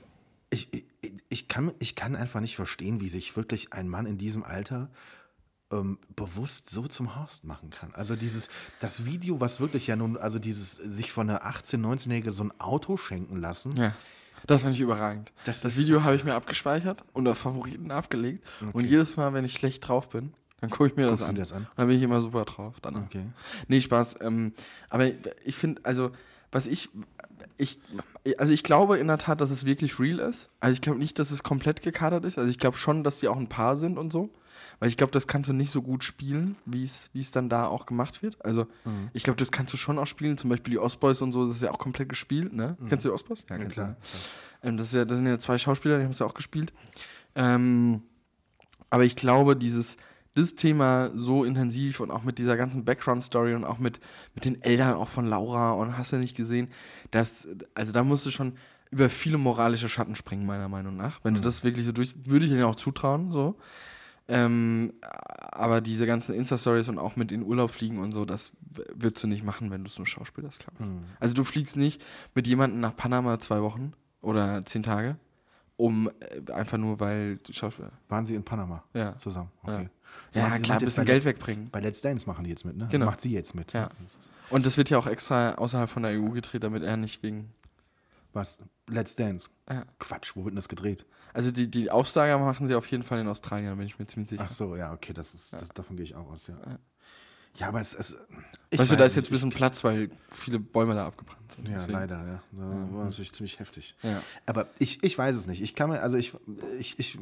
ich, 0.49 0.67
ich, 0.73 0.83
ich, 1.29 1.47
kann, 1.47 1.71
ich 1.79 1.95
kann 1.95 2.15
einfach 2.15 2.41
nicht 2.41 2.55
verstehen, 2.55 2.99
wie 2.99 3.09
sich 3.09 3.35
wirklich 3.37 3.71
ein 3.71 3.87
Mann 3.87 4.05
in 4.05 4.17
diesem 4.17 4.43
Alter 4.43 4.89
ähm, 5.73 5.97
bewusst 6.15 6.69
so 6.69 6.87
zum 6.87 7.15
Horst 7.15 7.43
machen 7.43 7.69
kann. 7.69 7.93
Also 7.95 8.15
dieses, 8.15 8.49
das 8.79 9.05
Video, 9.05 9.39
was 9.41 9.59
wirklich 9.59 9.87
ja 9.87 9.95
nun, 9.95 10.17
also 10.17 10.39
dieses 10.39 10.73
sich 10.73 11.11
von 11.11 11.29
einer 11.29 11.45
18-, 11.45 11.77
19-Jährige 11.77 12.31
so 12.31 12.43
ein 12.43 12.53
Auto 12.59 12.97
schenken 12.97 13.37
lassen. 13.37 13.75
Ja. 13.75 13.93
Das 14.45 14.61
fand 14.61 14.75
ich 14.75 14.81
überragend. 14.81 15.31
Das 15.45 15.61
Das, 15.61 15.77
Video 15.77 16.03
habe 16.03 16.15
ich 16.15 16.23
mir 16.23 16.35
abgespeichert 16.35 17.03
und 17.13 17.27
auf 17.27 17.37
Favoriten 17.37 17.91
abgelegt. 17.91 18.45
Und 18.73 18.85
jedes 18.85 19.15
Mal, 19.15 19.33
wenn 19.33 19.45
ich 19.45 19.53
schlecht 19.53 19.87
drauf 19.87 20.09
bin, 20.09 20.33
dann 20.59 20.69
gucke 20.69 20.87
ich 20.87 20.95
mir 20.95 21.07
das 21.07 21.21
an. 21.23 21.35
das 21.35 21.53
an? 21.53 21.67
Dann 21.75 21.87
bin 21.87 21.97
ich 21.97 22.03
immer 22.03 22.21
super 22.21 22.45
drauf. 22.45 22.75
Danach. 22.81 23.03
Okay. 23.03 23.25
Nee, 23.67 23.81
Spaß. 23.81 24.17
Ähm, 24.21 24.53
aber 24.89 25.11
ich 25.45 25.55
finde, 25.55 25.81
also, 25.83 26.11
was 26.51 26.67
ich, 26.67 26.89
ich, 27.57 27.79
also 28.37 28.53
ich 28.53 28.63
glaube 28.63 28.97
in 28.97 29.07
der 29.07 29.17
Tat, 29.17 29.41
dass 29.41 29.49
es 29.49 29.65
wirklich 29.65 29.99
real 29.99 30.19
ist. 30.19 30.49
Also 30.59 30.73
ich 30.73 30.81
glaube 30.81 30.99
nicht, 30.99 31.19
dass 31.19 31.31
es 31.31 31.43
komplett 31.43 31.81
gekadert 31.81 32.25
ist. 32.25 32.37
Also 32.37 32.49
ich 32.49 32.59
glaube 32.59 32.77
schon, 32.77 33.03
dass 33.03 33.19
die 33.19 33.27
auch 33.27 33.37
ein 33.37 33.49
Paar 33.49 33.77
sind 33.77 33.97
und 33.97 34.11
so. 34.11 34.29
Weil 34.83 34.89
ich 34.89 34.97
glaube, 34.97 35.11
das 35.13 35.27
kannst 35.27 35.49
du 35.49 35.53
nicht 35.53 35.71
so 35.71 35.81
gut 35.81 36.03
spielen, 36.03 36.57
wie 36.65 36.83
es 36.83 37.31
dann 37.31 37.47
da 37.47 37.67
auch 37.67 37.85
gemacht 37.85 38.21
wird. 38.21 38.43
Also 38.43 38.67
Mhm. 38.83 39.09
ich 39.13 39.23
glaube, 39.23 39.37
das 39.37 39.49
kannst 39.49 39.71
du 39.71 39.77
schon 39.77 39.97
auch 39.97 40.07
spielen. 40.07 40.37
Zum 40.37 40.49
Beispiel 40.49 40.71
die 40.71 40.77
Ostboys 40.77 41.21
und 41.21 41.31
so, 41.31 41.47
das 41.47 41.55
ist 41.55 41.61
ja 41.63 41.71
auch 41.71 41.79
komplett 41.79 42.09
gespielt, 42.09 42.51
ne? 42.51 42.75
Kennst 42.89 43.05
du 43.05 43.09
die 43.09 43.13
Ostboys? 43.13 43.45
Mhm. 43.45 43.47
Ja, 43.49 43.57
kennst 43.59 43.73
klar. 43.75 43.87
ne? 43.87 43.95
Ähm, 44.61 44.75
das, 44.75 44.87
ist 44.87 44.93
ja, 44.95 45.05
das 45.05 45.19
sind 45.19 45.27
ja 45.27 45.39
zwei 45.39 45.57
Schauspieler, 45.57 45.99
die 45.99 46.03
haben 46.03 46.11
es 46.11 46.19
ja 46.19 46.25
auch 46.25 46.33
gespielt. 46.33 46.73
Ähm, 47.33 48.01
aber 48.89 49.05
ich 49.05 49.15
glaube, 49.15 49.55
dieses 49.55 49.95
das 50.35 50.55
Thema 50.55 51.11
so 51.15 51.45
intensiv 51.45 52.01
und 52.01 52.11
auch 52.11 52.23
mit 52.23 52.37
dieser 52.37 52.57
ganzen 52.57 52.83
Background-Story 52.83 53.55
und 53.55 53.63
auch 53.63 53.77
mit, 53.77 54.01
mit 54.35 54.43
den 54.43 54.61
Eltern 54.63 54.95
auch 54.95 55.07
von 55.07 55.25
Laura 55.25 55.71
und 55.71 55.97
hast 55.97 56.11
du 56.11 56.17
nicht 56.17 56.35
gesehen, 56.35 56.67
dass, 57.11 57.47
also 57.73 57.93
da 57.93 58.03
musst 58.03 58.25
du 58.25 58.31
schon 58.31 58.57
über 58.91 59.09
viele 59.09 59.37
moralische 59.37 59.87
Schatten 59.87 60.17
springen, 60.17 60.45
meiner 60.45 60.67
Meinung 60.67 60.97
nach. 60.97 61.21
Wenn 61.23 61.35
du 61.35 61.39
das 61.39 61.63
wirklich 61.63 61.85
so 61.85 61.93
durch, 61.93 62.15
würde 62.25 62.45
ich 62.47 62.51
ihnen 62.51 62.63
auch 62.63 62.75
zutrauen, 62.75 63.31
so. 63.31 63.55
Ähm, 64.27 64.93
aber 65.51 65.81
diese 65.81 66.05
ganzen 66.05 66.33
Insta-Stories 66.33 66.89
und 66.89 66.97
auch 66.97 67.15
mit 67.15 67.31
in 67.31 67.43
Urlaub 67.43 67.71
fliegen 67.71 67.99
und 67.99 68.11
so, 68.13 68.25
das 68.25 68.53
würdest 68.95 69.23
du 69.23 69.27
nicht 69.27 69.43
machen, 69.43 69.69
wenn 69.71 69.83
du 69.83 69.89
so 69.89 70.01
ein 70.01 70.05
Schauspieler 70.05 70.47
bist, 70.47 70.61
glaube 70.65 70.77
ich. 70.83 71.21
Also 71.21 71.33
du 71.33 71.43
fliegst 71.43 71.75
nicht 71.75 72.01
mit 72.33 72.47
jemandem 72.47 72.79
nach 72.79 72.95
Panama 72.95 73.37
zwei 73.39 73.61
Wochen 73.61 73.93
oder 74.21 74.63
zehn 74.65 74.81
Tage, 74.83 75.17
um 75.75 76.09
äh, 76.47 76.51
einfach 76.53 76.77
nur, 76.77 76.99
weil 76.99 77.37
du 77.37 77.51
Schauspieler. 77.53 77.91
Waren 78.07 78.25
sie 78.25 78.35
in 78.35 78.43
Panama 78.43 78.83
Ja. 78.93 79.17
zusammen? 79.17 79.51
Ja. 79.67 79.73
Okay. 79.75 79.89
So 80.31 80.39
Ja, 80.39 80.45
machen 80.47 80.55
die 80.57 80.61
klar, 80.63 80.77
jetzt 80.79 80.85
bisschen 80.85 81.05
Geld 81.05 81.23
Let's- 81.23 81.25
wegbringen. 81.25 81.69
Bei 81.71 81.79
Let's 81.79 82.01
Dance 82.01 82.25
machen 82.27 82.43
die 82.45 82.49
jetzt 82.51 82.65
mit, 82.65 82.77
ne? 82.77 82.87
Genau. 82.91 83.05
Macht 83.07 83.19
sie 83.21 83.31
jetzt 83.31 83.53
mit. 83.55 83.73
Ja. 83.73 83.89
Und 84.49 84.65
das 84.65 84.77
wird 84.77 84.89
ja 84.89 84.97
auch 84.97 85.07
extra 85.07 85.55
außerhalb 85.55 85.89
von 85.89 86.03
der 86.03 86.13
EU 86.19 86.29
gedreht, 86.29 86.63
damit 86.63 86.83
er 86.83 86.95
nicht 86.97 87.23
wegen. 87.23 87.51
Was? 88.31 88.59
Let's 88.87 89.15
Dance? 89.15 89.49
Ja. 89.69 89.83
Quatsch, 89.99 90.35
wo 90.35 90.43
wird 90.45 90.51
denn 90.53 90.55
das 90.57 90.69
gedreht? 90.69 91.05
Also 91.33 91.51
die, 91.51 91.69
die 91.69 91.91
Aufsager 91.91 92.37
machen 92.37 92.67
sie 92.67 92.75
auf 92.75 92.87
jeden 92.87 93.03
Fall 93.03 93.19
in 93.19 93.27
Australien, 93.27 93.75
bin 93.77 93.87
ich 93.87 93.99
mir 93.99 94.07
ziemlich 94.07 94.29
sicher. 94.29 94.43
Ach 94.45 94.49
so, 94.49 94.75
ja, 94.75 94.93
okay, 94.93 95.13
das 95.13 95.33
ist, 95.33 95.53
das, 95.53 95.69
davon 95.69 95.95
gehe 95.97 96.05
ich 96.05 96.15
auch 96.15 96.31
aus, 96.31 96.47
ja. 96.47 96.55
Ja, 97.55 97.67
aber 97.67 97.81
es, 97.81 97.93
es 97.93 98.19
ich 98.71 98.79
weißt 98.79 98.91
du, 98.91 98.95
da 98.95 99.05
ist 99.05 99.15
jetzt 99.15 99.29
ein 99.29 99.33
bisschen 99.33 99.51
Platz, 99.51 99.83
weil 99.83 100.09
viele 100.29 100.59
Bäume 100.59 100.95
da 100.95 101.05
abgebrannt 101.05 101.51
sind. 101.51 101.67
Ja, 101.67 101.75
Deswegen. 101.75 101.93
leider, 101.93 102.17
ja. 102.25 102.43
Das 102.51 102.93
war 102.93 103.05
natürlich 103.05 103.33
ziemlich 103.33 103.59
heftig. 103.59 103.95
Ja. 104.01 104.23
Aber 104.47 104.69
ich, 104.79 105.03
ich 105.03 105.17
weiß 105.17 105.35
es 105.35 105.45
nicht. 105.45 105.61
Ich 105.61 105.75
kann 105.75 105.91
mir, 105.91 106.01
also 106.01 106.17
ich, 106.17 106.33
ich, 106.79 106.97
ich 106.97 107.19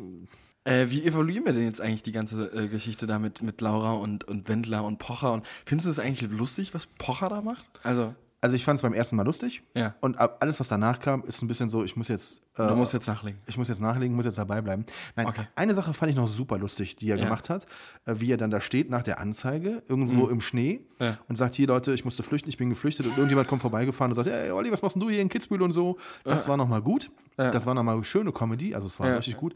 Äh, 0.64 0.90
wie 0.90 1.04
evaluieren 1.04 1.46
wir 1.46 1.54
denn 1.54 1.64
jetzt 1.64 1.82
eigentlich 1.82 2.04
die 2.04 2.12
ganze 2.12 2.46
äh, 2.54 2.68
Geschichte 2.68 3.08
da 3.08 3.18
mit, 3.18 3.42
mit 3.42 3.62
Laura 3.62 3.94
und, 3.94 4.26
und 4.26 4.48
Wendler 4.48 4.84
und 4.84 5.00
Pocher? 5.00 5.34
Und 5.34 5.48
findest 5.66 5.88
du 5.88 5.90
das 5.90 6.00
eigentlich 6.00 6.30
lustig, 6.30 6.74
was 6.76 6.86
Pocher 6.86 7.30
da 7.30 7.42
macht? 7.42 7.68
Also, 7.84 8.14
also 8.42 8.56
ich 8.56 8.66
fand 8.66 8.78
es 8.78 8.82
beim 8.82 8.94
ersten 8.94 9.16
Mal 9.16 9.24
lustig. 9.26 9.64
Ja. 9.76 9.96
Und 10.02 10.18
alles, 10.18 10.60
was 10.60 10.68
danach 10.68 11.00
kam, 11.00 11.24
ist 11.26 11.42
ein 11.42 11.48
bisschen 11.48 11.70
so, 11.70 11.84
ich 11.84 11.96
muss 11.96 12.08
jetzt. 12.08 12.42
äh, 12.58 12.68
du 12.68 12.76
musst 12.76 12.92
jetzt 12.92 13.08
nachlegen. 13.08 13.40
Ich 13.46 13.58
muss 13.58 13.68
jetzt 13.70 13.80
nachlegen, 13.82 14.16
muss 14.16 14.26
jetzt 14.26 14.38
dabei 14.38 14.62
bleiben. 14.62 14.86
Nein, 15.16 15.28
Okay. 15.28 15.48
eine 15.56 15.74
Sache 15.76 15.94
fand 15.94 16.10
ich 16.12 16.18
noch 16.18 16.28
super 16.28 16.58
lustig, 16.58 16.96
die 16.96 17.10
er 17.10 17.18
Ja. 17.18 17.24
gemacht 17.26 17.50
hat, 17.50 17.66
äh, 18.06 18.16
wie 18.18 18.32
er 18.32 18.38
dann 18.38 18.50
da 18.52 18.60
steht 18.60 18.90
nach 18.90 19.04
der 19.04 19.20
Anzeige, 19.20 19.84
irgendwo 19.88 20.28
im 20.28 20.42
Schnee 20.42 20.82
Mhm. 21.00 21.06
Ja. 21.06 21.18
und 21.30 21.36
sagt, 21.38 21.54
hier 21.56 21.68
Leute, 21.68 21.94
ich 21.94 22.04
musste 22.04 22.24
flüchten, 22.24 22.50
ich 22.50 22.58
bin 22.58 22.70
geflüchtet 22.70 23.06
und 23.06 23.14
irgendjemand 23.14 23.48
kommt 23.48 23.62
vorbeigefahren 23.62 24.12
und 24.12 24.16
sagt, 24.16 24.28
hey 24.30 24.52
Olli, 24.52 24.72
was 24.72 24.82
machst 24.82 24.96
du 24.98 25.10
hier 25.10 25.22
in 25.22 25.30
Kitzbühel 25.30 25.62
und 25.62 25.72
so? 25.72 25.98
Das 26.24 26.48
war 26.48 26.58
nochmal 26.58 26.82
gut. 26.82 27.10
Ja. 27.38 27.50
Das 27.52 27.66
war 27.66 27.74
nochmal 27.74 28.04
schöne 28.04 28.32
Comedy, 28.32 28.76
also 28.76 28.88
es 28.88 29.00
war 29.00 29.08
Ja. 29.08 29.16
richtig 29.16 29.38
gut. 29.38 29.54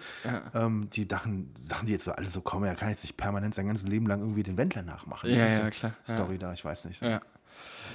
Ähm, 0.53 0.89
die 0.91 1.07
Dachen, 1.07 1.51
Sachen, 1.55 1.85
die 1.87 1.91
jetzt 1.91 2.05
so 2.05 2.11
alle 2.13 2.27
so 2.27 2.41
kommen, 2.41 2.65
er 2.65 2.75
kann 2.75 2.89
jetzt 2.89 3.03
nicht 3.03 3.17
permanent 3.17 3.53
sein 3.53 3.67
ganzes 3.67 3.87
Leben 3.87 4.07
lang 4.07 4.21
irgendwie 4.21 4.43
den 4.43 4.57
Wendler 4.57 4.81
nachmachen. 4.83 5.29
Ja, 5.29 5.47
ja, 5.47 5.69
klar. 5.69 5.93
Ja. 6.07 6.13
Story 6.13 6.37
da, 6.37 6.53
ich 6.53 6.63
weiß 6.63 6.85
nicht. 6.85 7.01
Ja. 7.01 7.19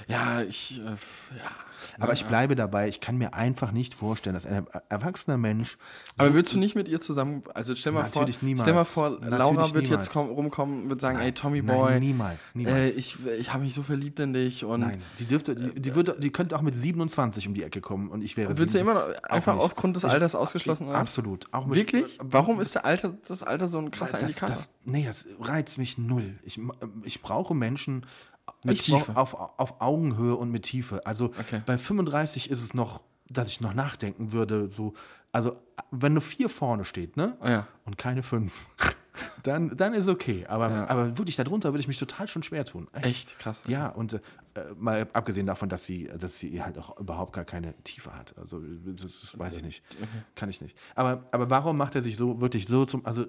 Ja, 0.07 0.41
ich, 0.41 0.79
äh, 0.79 0.83
ja. 0.83 1.51
Aber 1.99 2.13
ich 2.13 2.25
bleibe 2.25 2.55
dabei, 2.55 2.87
ich 2.87 3.01
kann 3.01 3.17
mir 3.17 3.33
einfach 3.33 3.71
nicht 3.71 3.93
vorstellen, 3.95 4.35
dass 4.35 4.45
ein 4.45 4.65
erwachsener 4.89 5.37
Mensch 5.37 5.77
Aber 6.17 6.33
würdest 6.33 6.53
du 6.55 6.59
nicht 6.59 6.75
mit 6.75 6.87
ihr 6.87 7.01
zusammen, 7.01 7.43
also 7.55 7.75
stell 7.75 7.91
mal 7.91 8.03
Natürlich 8.03 8.37
vor, 8.39 8.45
niemals. 8.47 8.63
stell 8.63 8.73
mal 8.75 8.83
vor, 8.83 9.09
Natürlich 9.11 9.37
Laura 9.37 9.73
wird 9.73 9.83
niemals. 9.85 9.89
jetzt 10.05 10.09
komm, 10.13 10.29
rumkommen, 10.29 10.89
wird 10.89 11.01
sagen, 11.01 11.19
ey 11.19 11.31
Tommy 11.33 11.61
Nein, 11.61 11.75
Boy, 11.77 11.99
niemals, 11.99 12.53
äh, 12.53 12.57
niemals. 12.59 12.95
ich, 12.97 13.17
ich 13.39 13.51
habe 13.53 13.63
mich 13.63 13.73
so 13.73 13.81
verliebt 13.83 14.19
in 14.19 14.33
dich 14.33 14.63
und 14.63 14.81
Nein, 14.81 15.01
die 15.19 15.25
dürfte, 15.25 15.55
die, 15.55 15.81
die, 15.81 15.95
würde, 15.95 16.15
die 16.19 16.31
könnte 16.31 16.55
auch 16.55 16.61
mit 16.61 16.75
27 16.75 17.47
um 17.47 17.53
die 17.55 17.63
Ecke 17.63 17.81
kommen 17.81 18.09
und 18.09 18.23
ich 18.23 18.37
wäre 18.37 18.49
Würdest 18.49 18.75
du 18.75 18.79
27. 18.79 18.81
immer 18.81 18.93
noch 19.17 19.23
einfach 19.29 19.55
nicht. 19.55 19.63
aufgrund 19.63 19.95
des 19.95 20.03
Ich- 20.03 20.09
Alters 20.09 20.35
ausgeschlossen? 20.35 20.87
oder? 20.87 20.97
Absolut. 20.99 21.47
Auch 21.51 21.65
mit, 21.65 21.75
Wirklich? 21.77 22.17
Warum 22.21 22.61
ist 22.61 22.75
der 22.75 22.85
Alter, 22.85 23.15
das 23.27 23.41
Alter 23.43 23.67
so 23.67 23.79
ein 23.79 23.89
krasser 23.91 24.13
Das, 24.19 24.21
Indikator? 24.23 24.49
das, 24.49 24.71
nee, 24.85 25.05
das 25.05 25.27
reizt 25.39 25.77
mich 25.79 25.97
null. 25.97 26.35
Ich, 26.43 26.59
ich 27.03 27.21
brauche 27.21 27.55
Menschen 27.55 28.05
Mit 28.63 28.75
ich 28.79 28.85
Tiefe. 28.85 29.15
Auf, 29.15 29.33
auf 29.33 29.81
Augenhöhe 29.81 30.35
und 30.35 30.51
mit 30.51 30.63
Tiefe. 30.63 31.05
Also 31.05 31.31
Okay. 31.39 31.61
bei 31.65 31.77
35 31.77 32.49
ist 32.49 32.61
es 32.61 32.73
noch, 32.73 33.01
dass 33.29 33.47
ich 33.49 33.61
noch 33.61 33.73
nachdenken 33.73 34.31
würde. 34.33 34.69
So, 34.75 34.93
also 35.31 35.55
wenn 35.91 36.13
nur 36.13 36.21
vier 36.21 36.49
vorne 36.49 36.85
steht, 36.85 37.17
ne? 37.17 37.37
Ja. 37.43 37.67
Und 37.85 37.97
keine 37.97 38.23
fünf. 38.23 38.67
Dann, 39.43 39.75
dann 39.75 39.93
ist 39.93 40.07
okay. 40.07 40.45
Aber, 40.47 40.69
Ja. 40.69 40.87
aber 40.89 41.17
wirklich 41.17 41.35
darunter 41.35 41.73
würde 41.73 41.81
ich 41.81 41.87
mich 41.87 41.97
total 41.99 42.27
schon 42.29 42.43
schwer 42.43 42.63
tun. 42.63 42.87
Echt 42.93 43.37
krass. 43.39 43.63
Ja, 43.67 43.89
und 43.89 44.13
äh, 44.13 44.19
mal 44.77 45.05
abgesehen 45.13 45.45
davon, 45.45 45.67
dass 45.67 45.85
sie, 45.85 46.05
dass 46.17 46.39
sie 46.39 46.63
halt 46.63 46.77
auch 46.77 46.97
überhaupt 46.97 47.33
gar 47.33 47.43
keine 47.43 47.73
Tiefe 47.83 48.15
hat. 48.15 48.33
Also 48.37 48.61
das, 48.61 49.37
weiß 49.37 49.57
ich 49.57 49.63
nicht. 49.63 49.83
Kann 50.35 50.49
ich 50.49 50.61
nicht. 50.61 50.77
Aber, 50.95 51.23
aber 51.31 51.49
warum 51.49 51.77
macht 51.77 51.95
er 51.95 52.01
sich 52.01 52.15
so 52.15 52.39
wirklich 52.39 52.67
so 52.67 52.85
zum. 52.85 53.05
Also 53.05 53.25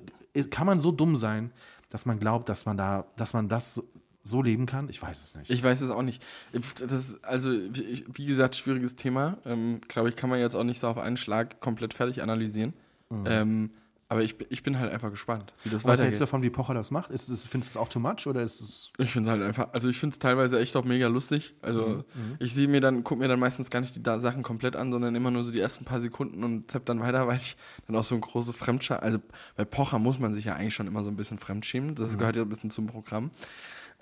kann 0.51 0.66
man 0.66 0.78
so 0.78 0.93
dumm 0.93 1.16
sein, 1.16 1.53
dass 1.89 2.07
man 2.07 2.18
glaubt, 2.20 2.49
dass 2.49 2.64
man 2.64 2.76
da, 2.76 3.05
dass 3.16 3.33
man 3.35 3.49
das 3.49 3.83
so, 4.24 4.40
leben 4.42 4.66
kann? 4.66 4.88
Ich 4.88 5.02
weiß 5.02 5.20
es 5.20 5.34
nicht. 5.34 5.50
Ich 5.50 5.62
weiß 5.62 5.80
es 5.80 5.90
auch 5.90 6.02
nicht. 6.02 6.22
Das 6.52 6.92
ist, 6.92 7.24
also, 7.24 7.50
wie 7.50 8.26
gesagt, 8.26 8.54
schwieriges 8.56 8.94
Thema. 8.96 9.38
Ähm, 9.44 9.80
Glaube 9.88 10.08
ich, 10.10 10.16
kann 10.16 10.30
man 10.30 10.38
jetzt 10.38 10.54
auch 10.54 10.64
nicht 10.64 10.78
so 10.80 10.86
auf 10.88 10.98
einen 10.98 11.16
Schlag 11.16 11.60
komplett 11.60 11.92
fertig 11.94 12.22
analysieren. 12.22 12.74
Mhm. 13.10 13.24
Ähm, 13.26 13.70
Aber 14.08 14.22
ich, 14.22 14.36
bin- 14.36 14.46
ich 14.50 14.62
bin 14.62 14.78
halt 14.78 14.92
einfach 14.92 15.08
gespannt, 15.10 15.54
wie 15.64 15.70
das 15.70 15.86
Was 15.86 16.02
hältst 16.02 16.20
du 16.20 16.24
davon, 16.24 16.42
wie 16.42 16.50
Pocher 16.50 16.74
das 16.74 16.90
macht? 16.90 17.10
Ist 17.10 17.30
es, 17.30 17.46
findest 17.46 17.74
du 17.74 17.78
es 17.78 17.82
auch 17.82 17.88
too 17.88 17.98
much 17.98 18.26
oder 18.26 18.42
ist 18.42 18.60
es. 18.60 18.90
Ich 18.98 19.10
finde 19.10 19.30
es 19.30 19.32
halt 19.32 19.42
einfach, 19.42 19.72
also 19.72 19.88
ich 19.88 19.98
finde 19.98 20.12
es 20.12 20.18
teilweise 20.18 20.60
echt 20.60 20.76
auch 20.76 20.84
mega 20.84 21.06
lustig. 21.06 21.54
Also 21.62 22.04
Mhm, 22.14 22.36
ich 22.38 22.52
sehe 22.52 22.68
mir 22.68 22.82
dann, 22.82 23.04
gucke 23.04 23.20
mir 23.22 23.28
dann 23.28 23.40
meistens 23.40 23.70
gar 23.70 23.80
nicht 23.80 23.96
die 23.96 24.02
da 24.02 24.20
Sachen 24.20 24.42
komplett 24.42 24.76
an, 24.76 24.92
sondern 24.92 25.14
immer 25.14 25.30
nur 25.30 25.42
so 25.44 25.50
die 25.50 25.60
ersten 25.60 25.86
paar 25.86 26.00
Sekunden 26.02 26.44
und 26.44 26.70
zapp 26.70 26.84
dann 26.84 27.00
weiter, 27.00 27.26
weil 27.26 27.38
ich 27.38 27.56
dann 27.86 27.96
auch 27.96 28.04
so 28.04 28.14
ein 28.14 28.20
großes 28.20 28.54
Fremdscham, 28.54 28.98
also 29.00 29.18
bei 29.56 29.64
Pocher 29.64 29.98
muss 29.98 30.18
man 30.18 30.34
sich 30.34 30.44
ja 30.44 30.56
eigentlich 30.56 30.74
schon 30.74 30.86
immer 30.86 31.02
so 31.04 31.08
ein 31.08 31.16
bisschen 31.16 31.38
fremdschämen. 31.38 31.92
Mhm. 31.92 31.94
Das 31.94 32.18
gehört 32.18 32.36
ja 32.36 32.42
ein 32.42 32.48
bisschen 32.50 32.68
zum 32.70 32.86
Programm. 32.86 33.30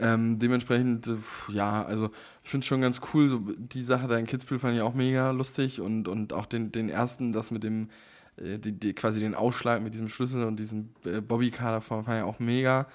Ähm, 0.00 0.38
dementsprechend, 0.38 1.06
äh, 1.06 1.16
ja, 1.52 1.84
also 1.84 2.10
ich 2.42 2.50
finde 2.50 2.64
es 2.64 2.68
schon 2.68 2.80
ganz 2.80 3.00
cool. 3.12 3.28
So, 3.28 3.42
die 3.56 3.82
Sache 3.82 4.06
da 4.06 4.16
in 4.16 4.26
Kitzbühel 4.26 4.58
fand 4.58 4.74
ich 4.74 4.82
auch 4.82 4.94
mega 4.94 5.30
lustig 5.30 5.80
und, 5.80 6.08
und 6.08 6.32
auch 6.32 6.46
den, 6.46 6.72
den 6.72 6.88
ersten, 6.88 7.32
das 7.32 7.50
mit 7.50 7.62
dem, 7.62 7.90
äh, 8.36 8.58
die, 8.58 8.72
die, 8.72 8.94
quasi 8.94 9.20
den 9.20 9.34
Ausschlag 9.34 9.82
mit 9.82 9.94
diesem 9.94 10.08
Schlüssel 10.08 10.44
und 10.44 10.56
diesem 10.56 10.90
äh, 11.04 11.20
Bobbycar 11.20 11.72
davor 11.72 12.04
fand 12.04 12.18
ich 12.18 12.24
auch 12.24 12.38
mega. 12.38 12.86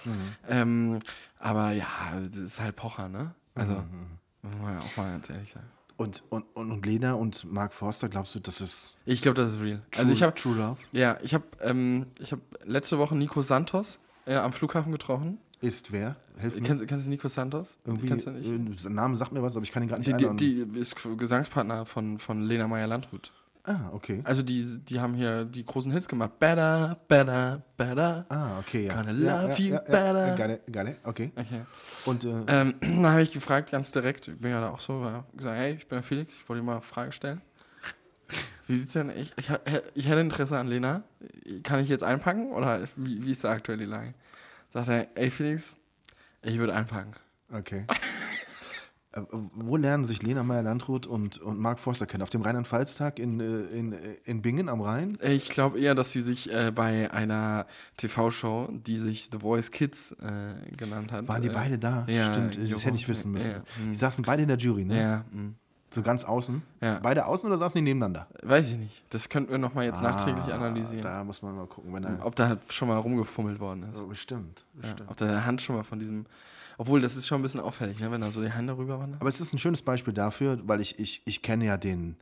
Ähm, 0.50 1.00
aber 1.40 1.72
ja, 1.72 1.88
das 2.28 2.38
ist 2.38 2.60
halt 2.60 2.76
Pocher, 2.76 3.08
ne? 3.08 3.36
Also, 3.54 3.84
muss 4.42 4.56
man 4.62 4.74
ja 4.74 4.80
auch 4.80 4.98
mal 4.98 5.12
ganz 5.12 5.30
ehrlich 5.30 5.52
sagen. 5.52 5.68
Und, 5.98 6.24
und, 6.30 6.44
und, 6.56 6.72
und 6.72 6.86
Lena 6.86 7.14
und 7.14 7.50
Mark 7.50 7.74
Forster, 7.74 8.10
glaubst 8.10 8.36
du, 8.36 8.40
das 8.40 8.60
ist. 8.60 8.96
Ich 9.06 9.22
glaube, 9.22 9.36
das 9.36 9.54
ist 9.54 9.62
real. 9.62 9.82
True, 9.92 10.02
also 10.02 10.12
ich 10.12 10.24
habe 10.24 10.36
True 10.36 10.56
Love? 10.56 10.78
ja, 10.92 11.18
ich 11.22 11.34
habe 11.34 11.46
ähm, 11.62 12.08
ich 12.20 12.34
habe 12.34 12.42
letzte 12.66 12.98
Woche 12.98 13.16
Nico 13.16 13.42
Santos 13.42 13.98
äh, 14.26 14.36
am 14.36 14.52
Flughafen 14.52 14.92
getroffen. 14.92 15.40
Ist 15.66 15.92
wer? 15.92 16.16
Hilf 16.40 16.56
mir. 16.56 16.62
Kennst, 16.62 16.88
kennst 16.88 17.06
du 17.06 17.10
Nico 17.10 17.28
Santos? 17.28 17.76
Irgendwie, 17.86 18.08
Kennst 18.08 18.28
du 18.28 18.32
nicht? 18.32 18.86
äh, 18.86 18.90
Name 18.90 19.16
sagt 19.16 19.32
mir 19.32 19.42
was, 19.42 19.56
aber 19.56 19.64
ich 19.64 19.72
kann 19.72 19.84
ihn 19.84 19.90
gerade 19.90 20.02
nicht 20.02 20.40
Die, 20.40 20.66
die, 20.66 20.66
die 20.68 20.80
ist 20.80 20.96
Gesangspartner 21.18 21.86
von, 21.86 22.20
von 22.20 22.42
Lena 22.44 22.68
Meyer-Landrut. 22.68 23.32
ah, 23.64 23.90
okay. 23.94 24.22
Also 24.24 24.44
die, 24.44 24.64
die 24.78 25.00
haben 25.00 25.16
hier 25.16 25.44
die 25.46 25.64
großen 25.66 25.92
Hits 25.92 26.08
gemacht. 26.08 26.38
Better, 26.40 27.00
better, 27.08 27.64
better. 27.78 28.26
Ah, 28.30 28.60
okay, 28.60 28.86
ja. 28.86 28.96
Gonna 28.96 29.12
love 29.12 29.26
ja, 29.54 29.58
you 29.58 29.74
ja, 29.74 29.80
better. 29.80 30.28
Ja, 30.28 30.36
geil, 30.36 30.60
geil, 30.72 30.98
okay. 31.04 31.32
Okay. 31.36 31.62
Und 32.06 32.24
äh, 32.26 32.44
Ähm, 32.48 32.76
da 33.02 33.12
habe 33.14 33.24
ich 33.24 33.32
gefragt, 33.32 33.72
ganz 33.72 33.92
direkt, 33.92 34.28
ich 34.28 34.38
bin 34.38 34.52
ja 34.52 34.62
da 34.62 34.70
auch 34.70 34.80
so, 34.80 35.02
ja, 35.04 35.26
gesagt, 35.36 35.58
hey, 35.58 35.74
ich 35.74 35.88
bin 35.88 35.96
der 35.98 36.04
Felix, 36.04 36.34
ich 36.34 36.48
wollte 36.48 36.62
dir 36.62 36.66
mal 36.66 36.74
eine 36.74 36.82
Frage 36.82 37.12
stellen. 37.12 37.42
Wie 38.68 38.76
sieht's 38.78 38.94
denn, 38.94 39.12
ich, 39.12 39.32
ich, 39.38 39.50
ich 39.94 40.08
hätte 40.08 40.20
Interesse 40.22 40.58
an 40.58 40.68
Lena, 40.68 41.04
kann 41.62 41.80
ich 41.82 41.90
jetzt 41.90 42.04
einpacken 42.04 42.52
oder 42.52 42.82
wie, 42.96 43.24
wie 43.24 43.32
ist 43.32 43.44
da 43.44 43.52
aktuell 43.52 43.78
die 43.78 43.86
Lage? 43.86 44.16
Sagt 44.76 44.90
er, 44.90 45.08
ey 45.16 45.32
Felix, 45.32 45.74
ich 46.42 46.58
würde 46.58 46.74
einpacken. 46.76 47.14
okay. 47.50 47.86
Äh, 49.14 49.22
Wo 49.32 49.78
lernen 49.78 50.04
sich 50.04 50.22
Lena 50.22 50.44
Meyer-Landrut 50.44 51.08
und, 51.08 51.38
und 51.38 51.58
Mark 51.58 51.80
Forster 51.80 52.06
kennen? 52.06 52.22
Auf 52.24 52.30
dem 52.30 52.42
Rheinland-Pfalz-Tag 52.42 53.18
in, 53.18 53.40
äh, 53.40 53.60
in, 53.74 53.94
äh, 53.94 53.98
in 54.26 54.42
Bingen 54.42 54.68
am 54.68 54.82
Rhein? 54.82 55.18
Ich 55.22 55.48
glaube 55.50 55.80
eher, 55.80 55.96
dass 55.96 56.12
sie 56.12 56.22
sich 56.22 56.52
äh, 56.54 56.74
bei 56.76 57.10
einer 57.10 57.68
TV-Show, 57.96 58.68
die 58.74 58.98
sich 58.98 59.30
The 59.32 59.40
Voice 59.40 59.72
Kids 59.72 60.12
äh, 60.12 60.56
genannt 60.76 61.14
hat. 61.14 61.26
Waren 61.30 61.42
die 61.42 61.48
äh, 61.48 61.54
beide 61.54 61.80
da? 61.80 62.06
ja, 62.10 62.34
Stimmt, 62.34 62.58
das 62.62 62.70
Jo- 62.70 62.80
hätte 62.82 62.98
ich 62.98 63.08
wissen 63.08 63.32
müssen. 63.32 63.52
ja, 63.52 63.64
hm. 63.78 63.92
die 63.92 63.96
saßen 63.96 64.26
beide 64.26 64.42
in 64.42 64.50
der 64.50 64.58
Jury, 64.58 64.84
ne? 64.84 65.00
Ja, 65.00 65.26
mh. 65.32 65.54
So 65.96 66.02
ganz 66.04 66.26
außen? 66.26 66.62
Ja. 66.82 67.00
Beide 67.02 67.26
außen 67.26 67.48
oder 67.48 67.58
saßen 67.58 67.80
die 67.80 67.84
nebeneinander? 67.84 68.28
weiß 68.44 68.70
ich 68.72 68.78
nicht. 68.78 69.02
Das 69.10 69.30
könnten 69.30 69.50
wir 69.52 69.58
nochmal 69.58 69.86
jetzt 69.86 70.02
nachträglich 70.02 70.44
Ah, 70.54 70.58
analysieren. 70.58 71.04
Da 71.04 71.24
muss 71.24 71.42
man 71.42 71.56
mal 71.56 71.68
gucken, 71.68 71.94
wenn 71.94 72.04
er. 72.04 72.26
Ob 72.26 72.36
da 72.36 72.58
schon 72.70 72.90
mal 72.90 72.98
rumgefummelt 72.98 73.60
worden 73.62 73.84
ist. 73.94 74.00
Oh, 74.02 74.08
bestimmt. 74.08 74.66
Ja, 74.76 74.82
bestimmt. 74.90 75.10
ob 75.10 75.18
da 75.18 75.26
der 75.26 75.46
Hand 75.46 75.62
schon 75.62 75.76
mal 75.78 75.84
von 75.84 75.98
diesem. 76.00 76.26
Obwohl, 76.78 77.00
das 77.00 77.16
ist 77.16 77.26
schon 77.28 77.40
ein 77.40 77.44
bisschen 77.44 77.62
auffällig, 77.62 77.98
ne, 78.02 78.12
wenn 78.12 78.20
da 78.20 78.30
so 78.32 78.42
die 78.42 78.52
Hände 78.52 78.78
rüber 78.78 79.00
wandern. 79.00 79.22
Aber 79.22 79.30
es 79.30 79.40
ist 79.40 79.54
ein 79.54 79.60
schönes 79.60 79.82
Beispiel 79.82 80.14
dafür, 80.14 80.60
weil 80.68 80.82
ich, 80.82 81.00
ich, 81.00 81.22
ich 81.24 81.42
kenne 81.42 81.64
ja 81.64 81.78
den, 81.78 82.18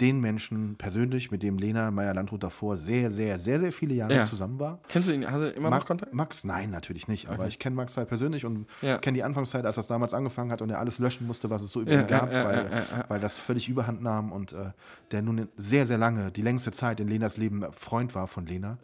den 0.00 0.20
Menschen 0.20 0.76
persönlich, 0.76 1.30
mit 1.32 1.42
dem 1.42 1.58
Lena 1.58 1.90
Meyer-Landrut 1.90 2.42
davor 2.44 2.76
sehr, 2.76 3.10
sehr, 3.10 3.38
sehr, 3.38 3.58
sehr 3.58 3.72
viele 3.72 3.94
Jahre 3.94 4.14
Ja. 4.14 4.22
zusammen 4.22 4.60
war. 4.60 4.78
Kennst 4.88 5.08
du 5.08 5.12
ihn? 5.12 5.28
Hast 5.28 5.40
du 5.40 5.48
immer 5.50 5.70
Ma- 5.70 5.78
noch 5.78 5.86
Kontakt? 5.86 6.14
Max, 6.14 6.44
nein, 6.44 6.70
natürlich 6.70 7.08
nicht. 7.08 7.26
Aber 7.28 7.40
Okay. 7.40 7.48
ich 7.48 7.58
kenne 7.58 7.74
Max 7.74 7.96
halt 7.96 8.08
persönlich 8.08 8.44
und 8.44 8.66
Ja. 8.80 8.98
kenne 8.98 9.16
die 9.16 9.24
Anfangszeit, 9.24 9.66
als 9.66 9.74
das 9.76 9.88
damals 9.88 10.14
angefangen 10.14 10.52
hat 10.52 10.62
und 10.62 10.70
er 10.70 10.78
alles 10.78 11.00
löschen 11.00 11.26
musste, 11.26 11.50
was 11.50 11.62
es 11.62 11.72
so 11.72 11.80
über 11.80 11.92
ihn 11.92 12.06
gab, 12.06 12.30
weil, 12.32 12.70
weil 13.08 13.20
das 13.20 13.36
völlig 13.36 13.68
überhand 13.68 14.00
nahm 14.02 14.30
und 14.30 14.52
äh, 14.52 14.70
der 15.10 15.22
nun 15.22 15.48
sehr, 15.56 15.84
sehr 15.84 15.98
lange, 15.98 16.30
die 16.30 16.42
längste 16.42 16.70
Zeit 16.70 17.00
in 17.00 17.08
Lenas 17.08 17.36
Leben 17.36 17.64
Freund 17.72 18.14
war 18.14 18.28
von 18.28 18.46
Lena. 18.46 18.78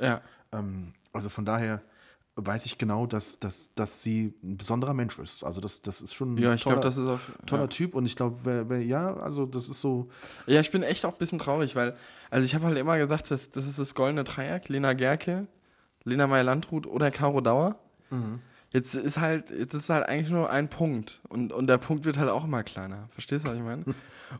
Ähm, 0.52 0.94
also 1.12 1.28
von 1.28 1.44
daher 1.44 1.80
weiß 2.36 2.66
ich 2.66 2.78
genau, 2.78 3.06
dass, 3.06 3.38
dass, 3.38 3.70
dass 3.74 4.02
sie 4.02 4.34
ein 4.42 4.56
besonderer 4.56 4.94
Mensch 4.94 5.18
ist. 5.18 5.44
Also 5.44 5.60
das, 5.60 5.82
das 5.82 6.00
ist 6.00 6.14
schon 6.14 6.34
ein 6.34 6.38
Ja, 6.38 6.54
ich 6.54 6.62
glaube, 6.62 6.80
toller, 6.80 6.88
das 6.88 6.96
ist 6.96 7.06
auf. 7.06 7.32
toller 7.46 7.62
ja. 7.62 7.68
Typ 7.68 7.94
und 7.94 8.06
ich 8.06 8.16
glaube, 8.16 8.78
ja, 8.78 9.14
also 9.18 9.46
das 9.46 9.68
ist 9.68 9.80
so, 9.80 10.08
ja, 10.46 10.60
ich 10.60 10.70
bin 10.70 10.82
echt 10.82 11.04
auch 11.04 11.12
ein 11.12 11.18
bisschen 11.18 11.38
traurig, 11.38 11.76
weil. 11.76 11.96
Also, 12.30 12.44
ich 12.44 12.54
habe 12.56 12.64
halt 12.64 12.76
immer 12.76 12.98
gesagt, 12.98 13.30
das, 13.30 13.50
das 13.50 13.66
ist 13.66 13.78
das 13.78 13.94
goldene 13.94 14.24
Dreieck: 14.24 14.68
Lena 14.68 14.92
Gerke, 14.94 15.46
Lena 16.02 16.26
Meyer-Landrut 16.26 16.86
oder 16.86 17.10
Caro 17.12 17.40
Dauer. 17.40 17.78
Jetzt 18.74 18.96
ist 18.96 19.20
halt, 19.20 19.50
jetzt 19.50 19.72
ist 19.72 19.88
halt 19.88 20.08
eigentlich 20.08 20.30
nur 20.30 20.50
ein 20.50 20.68
Punkt. 20.68 21.20
Und, 21.28 21.52
und 21.52 21.68
der 21.68 21.78
Punkt 21.78 22.04
wird 22.04 22.18
halt 22.18 22.28
auch 22.28 22.44
immer 22.44 22.64
kleiner. 22.64 23.08
Verstehst 23.12 23.44
du, 23.44 23.50
was 23.50 23.56
ich 23.56 23.62
meine? 23.62 23.84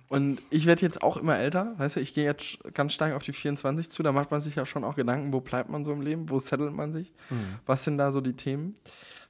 Und 0.09 0.43
ich 0.51 0.67
werde 0.67 0.83
jetzt 0.83 1.03
auch 1.03 1.17
immer 1.17 1.39
älter, 1.39 1.75
weißt 1.77 1.97
du, 1.97 2.01
ich 2.01 2.15
gehe 2.15 2.25
jetzt 2.25 2.59
ganz 2.75 2.95
stark 2.95 3.15
auf 3.15 3.23
die 3.23 3.33
24 3.33 3.91
zu, 3.91 4.03
da 4.03 4.11
macht 4.11 4.33
man 4.33 4.41
sich 4.41 4.57
ja 4.57 4.67
schon 4.67 4.83
auch 4.83 4.97
Gedanken, 4.97 5.33
wo 5.33 5.41
bleibt 5.41 5.71
man 5.71 5.85
so 5.85 5.93
im 5.93 6.01
Leben, 6.01 6.31
wo 6.31 6.41
settelt 6.41 6.73
man 6.73 6.93
sich, 6.93 7.13
was 7.65 7.85
sind 7.85 7.99
da 7.99 8.11
so 8.11 8.21
die 8.21 8.33
Themen? 8.33 8.75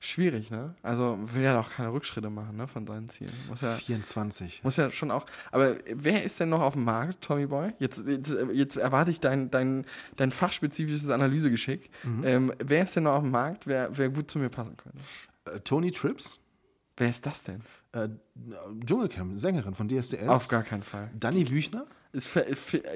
Schwierig, 0.06 0.50
ne? 0.50 0.74
Also 0.82 1.18
will 1.32 1.42
ja 1.42 1.58
auch 1.58 1.70
keine 1.70 1.90
Rückschritte 1.90 2.28
machen, 2.28 2.58
ne, 2.58 2.66
von 2.66 2.86
seinen 2.86 3.08
Zielen. 3.08 3.32
Muss 3.48 3.62
ja, 3.62 3.72
24. 3.74 4.62
muss 4.62 4.76
ja 4.76 4.90
schon 4.92 5.10
auch. 5.10 5.24
Aber 5.50 5.76
wer 5.94 6.22
ist 6.24 6.38
denn 6.38 6.50
noch 6.50 6.60
auf 6.60 6.74
dem 6.74 6.84
Markt, 6.84 7.22
Tommy 7.22 7.46
Boy? 7.46 7.72
Jetzt, 7.78 8.06
jetzt, 8.06 8.36
jetzt 8.52 8.76
erwarte 8.76 9.10
ich 9.10 9.20
dein, 9.20 9.50
dein, 9.50 9.86
dein 10.16 10.30
fachspezifisches 10.30 11.08
Analysegeschick. 11.08 11.88
Ähm, 12.22 12.52
wer 12.62 12.82
ist 12.82 12.94
denn 12.96 13.04
noch 13.04 13.14
auf 13.14 13.22
dem 13.22 13.30
Markt, 13.30 13.66
wer, 13.66 13.96
wer 13.96 14.10
gut 14.10 14.30
zu 14.30 14.38
mir 14.38 14.50
passen 14.50 14.76
könnte? 14.76 14.98
Äh, 15.46 15.60
Tony 15.60 15.90
Trips, 15.90 16.38
Wer 16.98 17.08
ist 17.08 17.24
das 17.24 17.42
denn? 17.42 17.62
äh, 17.92 18.08
Dschungelcamp, 18.84 19.40
Sängerin 19.40 19.74
von 19.74 19.88
DSDS. 19.88 20.28
Auf 20.28 20.48
gar 20.48 20.64
keinen 20.64 20.82
Fall. 20.82 21.10
Danny 21.18 21.44
Büchner? 21.44 21.86
Ist, 22.12 22.38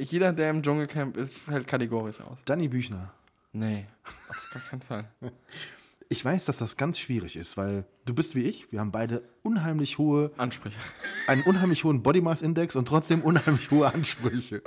jeder, 0.01 0.35
der 0.35 0.51
im 0.51 0.63
Dschungelcamp 0.63 1.17
ist, 1.17 1.39
fällt 1.39 1.67
kategorisch 1.67 2.21
aus. 2.21 2.39
Danny 2.45 2.69
Büchner. 2.69 3.15
Nee, 3.53 3.87
auf 4.29 4.51
gar 4.53 4.63
keinen 4.63 4.83
Fall. 4.83 5.09
Ich 6.11 6.25
weiß, 6.25 6.47
dass 6.47 6.57
das 6.57 6.79
ganz 6.79 6.99
schwierig 6.99 7.37
ist, 7.37 7.59
weil 7.59 7.85
du 8.07 8.15
bist 8.15 8.35
wie 8.35 8.45
ich, 8.45 8.73
wir 8.73 8.81
haben 8.81 8.91
beide 8.91 9.23
unheimlich 9.43 9.99
hohe, 9.99 10.31
Ansprüche. 10.39 10.79
einen 11.27 11.43
unheimlich 11.43 11.85
hohen 11.85 12.03
Body 12.03 12.23
Mass 12.23 12.41
Index 12.41 12.77
und 12.77 12.89
trotzdem 12.89 13.21
unheimlich 13.21 13.71
hohe 13.71 13.93
Ansprüche. 13.93 14.63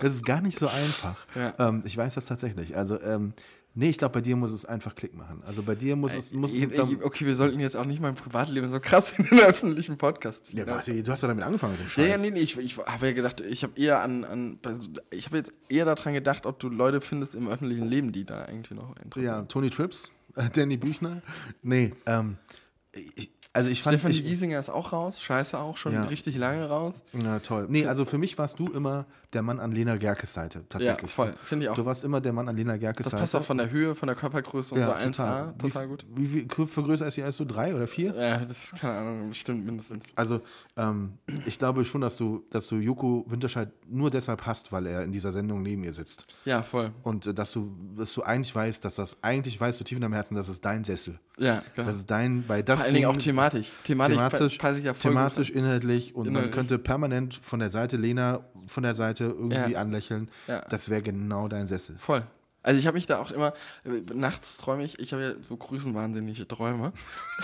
Das 0.00 0.14
ist 0.14 0.26
gar 0.26 0.40
nicht 0.40 0.58
so 0.58 0.66
einfach. 0.66 1.26
Ja. 1.36 1.54
Ähm, 1.60 1.82
ich 1.84 1.96
weiß 1.96 2.14
das 2.14 2.26
tatsächlich. 2.26 2.76
Also, 2.76 3.00
ähm, 3.00 3.34
nee, 3.74 3.90
ich 3.90 3.98
glaube, 3.98 4.14
bei 4.14 4.20
dir 4.20 4.36
muss 4.36 4.50
es 4.50 4.64
einfach 4.64 4.94
Klick 4.94 5.14
machen. 5.14 5.42
Also 5.46 5.62
bei 5.62 5.74
dir 5.74 5.96
muss 5.96 6.14
es, 6.14 6.32
muss 6.32 6.52
Ich, 6.54 6.62
ich, 6.62 7.02
okay, 7.04 7.26
wir 7.26 7.34
sollten 7.34 7.60
jetzt 7.60 7.76
auch 7.76 7.84
nicht 7.84 8.00
mein 8.00 8.14
Privatleben 8.14 8.68
so 8.70 8.80
krass 8.80 9.12
in 9.18 9.24
den 9.26 9.40
öffentlichen 9.40 9.96
Podcast 9.98 10.46
ziehen. 10.46 10.58
ja, 10.60 10.64
ne? 10.66 10.72
was, 10.72 10.86
du 10.86 11.06
hast 11.08 11.22
ja 11.22 11.28
damit 11.28 11.44
angefangen 11.44 11.72
mit 11.72 11.80
dem 11.80 11.84
Ja, 11.86 11.90
Scheiß. 11.90 12.08
ja, 12.22 12.30
nee, 12.30 12.30
nee, 12.30 12.40
ich, 12.40 12.56
ich 12.58 12.78
habe 12.78 13.06
ja 13.06 13.12
gedacht, 13.12 13.40
ich 13.40 13.62
habe 13.62 13.80
eher 13.80 14.00
an, 14.00 14.24
an 14.24 14.58
ich 15.10 15.26
habe 15.26 15.36
jetzt 15.38 15.52
eher 15.68 15.84
daran 15.84 16.14
gedacht, 16.14 16.46
ob 16.46 16.58
du 16.58 16.68
Leute 16.68 17.00
findest 17.00 17.34
im 17.34 17.48
öffentlichen 17.48 17.86
Leben, 17.86 18.12
die 18.12 18.24
da 18.24 18.46
irgendwie 18.48 18.74
noch 18.74 18.96
interessieren. 18.96 19.34
Ja, 19.34 19.42
Tony 19.42 19.70
Trips, 19.70 20.10
äh, 20.36 20.48
Danny 20.52 20.76
Büchner. 20.76 21.22
Nee, 21.62 21.92
ähm, 22.06 22.36
ich, 22.92 23.30
also 23.52 23.68
ich 23.68 23.82
fand 23.82 23.94
Stefanie 23.98 24.14
ich, 24.14 24.24
Giesinger 24.24 24.60
ist 24.60 24.68
auch 24.70 24.92
raus, 24.92 25.20
scheiße 25.20 25.58
auch, 25.58 25.76
schon 25.76 25.92
Ja. 25.92 26.04
richtig 26.04 26.36
lange 26.36 26.68
raus. 26.68 27.02
Na 27.12 27.40
toll. 27.40 27.66
Nee, 27.68 27.86
also 27.86 28.04
für 28.04 28.18
mich 28.18 28.38
warst 28.38 28.58
du 28.58 28.68
immer 28.68 29.06
der 29.32 29.42
Mann 29.42 29.60
an 29.60 29.72
Lena 29.72 29.96
Gerkes 29.96 30.32
Seite, 30.34 30.64
tatsächlich. 30.68 31.02
Ja, 31.02 31.08
voll, 31.08 31.34
finde 31.44 31.64
ich 31.66 31.70
auch. 31.70 31.74
Du 31.76 31.84
warst 31.84 32.02
immer 32.04 32.20
der 32.20 32.32
Mann 32.32 32.48
an 32.48 32.56
Lena 32.56 32.76
Gerkes 32.76 33.04
Das 33.04 33.10
Seite. 33.12 33.20
passt 33.22 33.36
auch 33.36 33.42
von 33.44 33.58
der 33.58 33.70
Höhe, 33.70 33.94
von 33.94 34.06
der 34.08 34.16
Körpergröße 34.16 34.74
und 34.74 34.80
ja, 34.80 34.86
so 34.88 34.92
1A, 35.06 35.10
total. 35.12 35.54
total 35.58 35.84
wie, 35.84 35.88
gut. 35.88 36.06
Wie 36.14 36.26
viel 36.26 36.66
für 36.66 36.82
größer 36.82 37.06
ist 37.06 37.14
sie 37.14 37.22
als 37.22 37.36
du? 37.36 37.44
Drei 37.44 37.74
oder 37.74 37.86
vier? 37.86 38.14
Ja, 38.14 38.38
das 38.38 38.50
ist 38.64 38.76
keine 38.80 38.94
Ahnung, 38.98 39.28
bestimmt 39.28 39.64
mindestens. 39.64 40.02
Also, 40.16 40.40
ähm, 40.76 41.14
ich 41.46 41.58
glaube 41.58 41.84
schon, 41.84 42.00
dass 42.00 42.16
du, 42.16 42.44
dass 42.50 42.66
du 42.68 42.76
Joko 42.76 43.24
Winterscheid 43.28 43.70
nur 43.88 44.10
deshalb 44.10 44.46
hast, 44.46 44.72
weil 44.72 44.86
er 44.86 45.02
in 45.04 45.12
dieser 45.12 45.32
Sendung 45.32 45.62
neben 45.62 45.84
ihr 45.84 45.92
sitzt. 45.92 46.26
Ja, 46.44 46.62
voll. 46.62 46.90
Und 47.02 47.26
äh, 47.26 47.34
dass 47.34 47.52
du, 47.52 47.72
dass 47.96 48.12
du 48.14 48.22
eigentlich 48.22 48.54
weißt, 48.54 48.84
dass 48.84 48.96
das, 48.96 49.16
eigentlich 49.22 49.60
weißt 49.60 49.78
du 49.80 49.84
tief 49.84 49.96
in 49.96 50.02
deinem 50.02 50.14
Herzen, 50.14 50.34
das 50.34 50.48
ist 50.48 50.64
dein 50.64 50.82
Sessel. 50.84 51.18
Ja, 51.38 51.62
genau. 51.74 51.86
Das 51.86 51.96
ist 51.96 52.10
dein, 52.10 52.44
bei 52.46 52.62
das 52.62 52.76
Vor 52.76 52.84
allen 52.86 52.94
Dingen 52.94 53.06
auch 53.06 53.12
Ding- 53.12 53.20
thematisch. 53.48 53.68
Thematisch, 53.84 54.16
thematisch, 54.16 54.58
pa- 54.58 54.66
passe 54.68 54.78
ich 54.80 54.84
ja 54.84 54.94
voll 54.94 55.10
thematisch 55.12 55.50
inhaltlich 55.50 56.14
und 56.14 56.24
man 56.26 56.28
Inhaltlich. 56.34 56.54
könnte 56.54 56.78
permanent 56.78 57.38
von 57.42 57.58
der 57.60 57.70
Seite 57.70 57.96
Lena 57.96 58.40
von 58.66 58.82
der 58.82 58.94
Seite 58.94 59.24
irgendwie 59.24 59.72
Ja. 59.72 59.80
anlächeln. 59.80 60.28
Ja. 60.46 60.60
Das 60.68 60.88
wäre 60.88 61.02
genau 61.02 61.48
dein 61.48 61.66
Sessel. 61.66 61.96
Voll. 61.98 62.22
Also 62.62 62.78
ich 62.78 62.86
habe 62.86 62.94
mich 62.96 63.06
da 63.06 63.18
auch 63.18 63.30
immer, 63.30 63.54
äh, 63.84 64.02
nachts 64.14 64.58
träume 64.58 64.84
ich, 64.84 64.98
ich 64.98 65.12
habe 65.12 65.22
ja 65.22 65.32
so 65.40 65.56
grüßenwahnsinnige 65.56 66.46
Träume. 66.46 66.92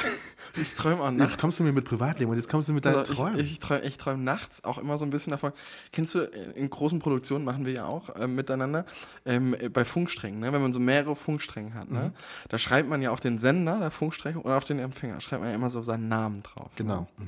ich 0.60 0.74
träume 0.74 1.02
auch 1.02 1.10
nachts. 1.10 1.32
Jetzt 1.34 1.40
kommst 1.40 1.58
du 1.58 1.64
mir 1.64 1.72
mit 1.72 1.84
Privatleben 1.86 2.30
und 2.30 2.36
jetzt 2.36 2.48
kommst 2.48 2.68
du 2.68 2.72
mit 2.72 2.84
deinen 2.84 2.96
Also 2.96 3.14
Träumen. 3.14 3.38
ich 3.40 3.52
ich 3.52 3.60
träume 3.60 3.82
ich 3.84 3.96
träum 3.96 4.24
nachts 4.24 4.62
auch 4.64 4.78
immer 4.78 4.98
so 4.98 5.04
ein 5.06 5.10
bisschen 5.10 5.30
davon. 5.30 5.52
Kennst 5.92 6.14
du, 6.14 6.20
äh, 6.20 6.50
in 6.54 6.68
großen 6.68 6.98
Produktionen 6.98 7.44
machen 7.44 7.64
wir 7.64 7.72
ja 7.72 7.86
auch 7.86 8.10
äh, 8.16 8.26
miteinander, 8.26 8.84
ähm, 9.24 9.54
äh, 9.58 9.68
bei 9.70 9.84
Funksträngen, 9.84 10.40
ne? 10.40 10.52
wenn 10.52 10.60
man 10.62 10.72
so 10.72 10.80
mehrere 10.80 11.16
Funkstränge 11.16 11.74
hat, 11.74 11.90
Mhm. 11.90 11.96
ne? 11.96 12.12
da 12.48 12.58
schreibt 12.58 12.88
man 12.88 13.00
ja 13.00 13.10
auf 13.10 13.20
den 13.20 13.38
Sender 13.38 13.78
der 13.78 13.90
Funkstrecke 13.90 14.38
und 14.40 14.52
auf 14.52 14.64
den 14.64 14.78
Empfänger, 14.78 15.20
schreibt 15.20 15.40
man 15.42 15.48
ja 15.50 15.56
immer 15.56 15.70
so 15.70 15.82
seinen 15.82 16.08
Namen 16.08 16.42
drauf. 16.42 16.70
genau. 16.76 17.08
Ne? 17.18 17.26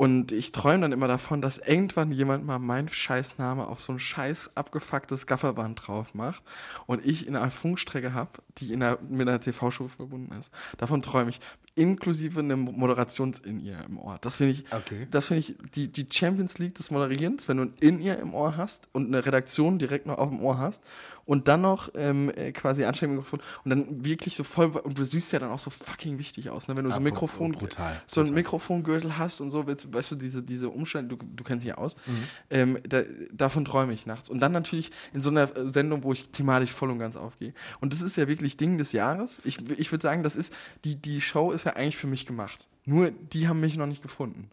Und 0.00 0.30
ich 0.30 0.52
träume 0.52 0.82
dann 0.82 0.92
immer 0.92 1.08
davon, 1.08 1.42
dass 1.42 1.58
irgendwann 1.58 2.12
jemand 2.12 2.46
mal 2.46 2.60
meinen 2.60 2.88
Scheißname 2.88 3.66
auf 3.66 3.80
so 3.80 3.92
ein 3.92 3.98
scheiß 3.98 4.52
abgefucktes 4.54 5.26
Gafferband 5.26 5.88
drauf 5.88 6.14
macht 6.14 6.40
und 6.86 7.04
ich 7.04 7.26
in 7.26 7.34
einer 7.34 7.50
Funkstrecke 7.50 8.14
habe, 8.14 8.30
die 8.58 8.72
in 8.72 8.80
einer, 8.80 9.00
mit 9.08 9.28
einer 9.28 9.40
TV-Show 9.40 9.88
verbunden 9.88 10.32
ist. 10.38 10.52
Davon 10.76 11.02
träume 11.02 11.30
ich. 11.30 11.40
Inklusive 11.78 12.40
einem 12.40 12.60
Moderations-In-Ear 12.64 13.86
im 13.88 13.98
Ohr. 13.98 14.18
Das 14.20 14.36
finde 14.36 14.52
ich, 14.54 14.64
Okay. 14.70 15.06
das 15.10 15.28
finde 15.28 15.40
ich 15.40 15.56
die, 15.74 15.88
die 15.88 16.06
Champions 16.10 16.58
League 16.58 16.74
des 16.74 16.90
Moderierens, 16.90 17.48
wenn 17.48 17.56
du 17.58 17.62
ein 17.64 17.74
In-Ear 17.80 18.18
im 18.18 18.34
Ohr 18.34 18.56
hast 18.56 18.88
und 18.92 19.06
eine 19.06 19.24
Redaktion 19.24 19.78
direkt 19.78 20.06
noch 20.06 20.18
auf 20.18 20.28
dem 20.30 20.40
Ohr 20.42 20.58
hast 20.58 20.82
und 21.24 21.46
dann 21.48 21.60
noch 21.60 21.90
ähm, 21.94 22.30
äh, 22.34 22.52
quasi 22.52 22.84
Ansteckmikrofon 22.84 23.40
und 23.64 23.70
dann 23.70 24.04
wirklich 24.04 24.34
so 24.34 24.44
voll, 24.44 24.66
und 24.68 24.98
du 24.98 25.04
siehst 25.04 25.32
ja 25.32 25.38
dann 25.38 25.50
auch 25.50 25.58
so 25.58 25.70
fucking 25.70 26.18
wichtig 26.18 26.50
aus, 26.50 26.68
ne? 26.68 26.76
wenn 26.76 26.84
du 26.84 26.90
so 26.90 26.96
ein 26.96 27.02
Mikrofon, 27.02 27.52
brutal, 27.52 28.00
so 28.06 28.22
ein. 28.22 28.32
Mikrofongürtel 28.32 29.18
hast 29.18 29.40
und 29.40 29.50
so, 29.50 29.66
willst, 29.66 29.92
weißt 29.92 30.12
du, 30.12 30.16
diese, 30.16 30.42
diese 30.42 30.68
Umstände, 30.70 31.16
du, 31.16 31.24
du 31.24 31.44
kennst 31.44 31.64
dich 31.64 31.68
ja 31.70 31.78
aus, 31.78 31.96
Mhm. 32.06 32.24
ähm, 32.50 32.78
da, 32.88 33.02
davon 33.32 33.64
träume 33.64 33.92
ich 33.92 34.06
nachts. 34.06 34.30
Und 34.30 34.40
dann 34.40 34.52
natürlich 34.52 34.90
in 35.12 35.20
so 35.22 35.30
einer 35.30 35.54
äh, 35.56 35.70
Sendung, 35.70 36.02
wo 36.02 36.12
ich 36.12 36.30
thematisch 36.30 36.72
voll 36.72 36.90
und 36.90 36.98
ganz 36.98 37.16
aufgehe. 37.16 37.52
Und 37.80 37.92
das 37.92 38.00
ist 38.00 38.16
ja 38.16 38.26
wirklich 38.28 38.56
Ding 38.56 38.78
des 38.78 38.92
Jahres. 38.92 39.38
Ich, 39.44 39.58
ich 39.78 39.90
würde 39.92 40.02
sagen, 40.02 40.22
das 40.22 40.34
ist, 40.36 40.52
die, 40.84 40.96
die 40.96 41.20
Show 41.20 41.50
ist 41.52 41.64
ja 41.64 41.67
eigentlich 41.76 41.96
für 41.96 42.06
mich 42.06 42.26
gemacht. 42.26 42.68
Nur 42.84 43.10
die 43.10 43.48
haben 43.48 43.60
mich 43.60 43.76
noch 43.76 43.86
nicht 43.86 44.02
gefunden. 44.02 44.50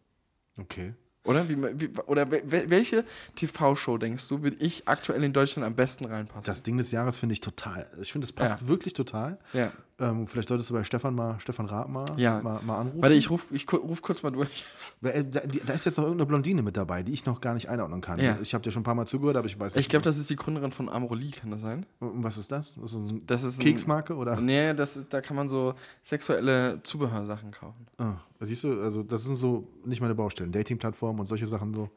Okay. 0.57 0.93
Oder? 1.25 1.49
Wie, 1.49 1.57
wie, 1.79 1.89
oder 2.07 2.23
wel- 2.31 2.43
wel- 2.49 2.69
welche 2.69 3.03
TV-Show, 3.35 3.97
denkst 3.97 4.27
du, 4.29 4.41
würde 4.43 4.57
ich 4.59 4.87
aktuell 4.87 5.23
in 5.23 5.33
Deutschland 5.33 5.65
am 5.65 5.75
besten 5.75 6.05
reinpassen? 6.05 6.43
Das 6.45 6.63
Ding 6.63 6.77
des 6.77 6.91
Jahres 6.91 7.17
finde 7.17 7.33
ich 7.33 7.41
total. 7.41 7.87
Ich 8.01 8.11
finde, 8.11 8.25
es 8.25 8.31
passt 8.31 8.61
Ja. 8.61 8.67
wirklich 8.67 8.93
total. 8.93 9.37
ja. 9.53 9.71
Ähm, 9.97 10.27
vielleicht 10.27 10.49
solltest 10.49 10.69
du 10.69 10.73
bei 10.73 10.83
Stefan 10.83 11.15
mal, 11.15 11.39
Stefan 11.39 11.67
Rath 11.67 11.87
mal, 11.87 12.03
Ja. 12.17 12.41
mal, 12.41 12.61
mal 12.63 12.79
anrufen. 12.79 13.01
Warte, 13.01 13.15
ich 13.15 13.29
ruf, 13.29 13.47
ich 13.53 13.65
ruf 13.71 14.01
kurz 14.01 14.23
mal 14.23 14.31
durch. 14.31 14.65
Äh, 15.01 15.23
Da, 15.23 15.39
da 15.39 15.73
ist 15.73 15.85
jetzt 15.85 15.95
noch 15.97 16.03
irgendeine 16.03 16.25
Blondine 16.25 16.61
mit 16.63 16.75
dabei, 16.75 17.01
die 17.01 17.13
ich 17.13 17.25
noch 17.25 17.39
gar 17.39 17.53
nicht 17.53 17.69
einordnen 17.69 18.01
kann. 18.01 18.19
Ja. 18.19 18.37
Ich 18.41 18.53
habe 18.53 18.61
dir 18.61 18.71
schon 18.73 18.81
ein 18.81 18.83
paar 18.83 18.93
Mal 18.95 19.05
zugehört, 19.05 19.37
aber 19.37 19.47
ich 19.47 19.57
weiß 19.57 19.77
Ich 19.77 19.87
glaube, 19.87 20.03
das 20.03 20.17
ist 20.17 20.29
die 20.29 20.35
Gründerin 20.35 20.71
von 20.73 20.89
Amorelie, 20.89 21.31
kann 21.31 21.49
das 21.49 21.61
sein? 21.61 21.85
Was 22.01 22.37
ist 22.37 22.51
das? 22.51 22.75
Das 22.75 22.91
ist 22.93 23.09
eine 23.09 23.19
Das 23.25 23.43
ist 23.43 23.57
ein- 23.57 23.63
Keksmarke 23.63 24.15
oder? 24.17 24.35
Nee, 24.35 24.73
das, 24.73 24.99
da 25.09 25.21
kann 25.21 25.37
man 25.37 25.47
so 25.47 25.75
sexuelle 26.03 26.83
Zubehörsachen 26.83 27.51
kaufen. 27.51 27.87
Ah, 27.97 28.15
siehst 28.41 28.63
du, 28.63 28.81
also 28.81 29.03
das 29.03 29.23
sind 29.23 29.35
so 29.35 29.67
nicht 29.85 30.01
meine 30.01 30.15
Baustellen. 30.15 30.51
Dating-Plattformen 30.51 31.19
und 31.19 31.25
solche 31.25 31.47
Sachen 31.47 31.73
so. 31.73 31.89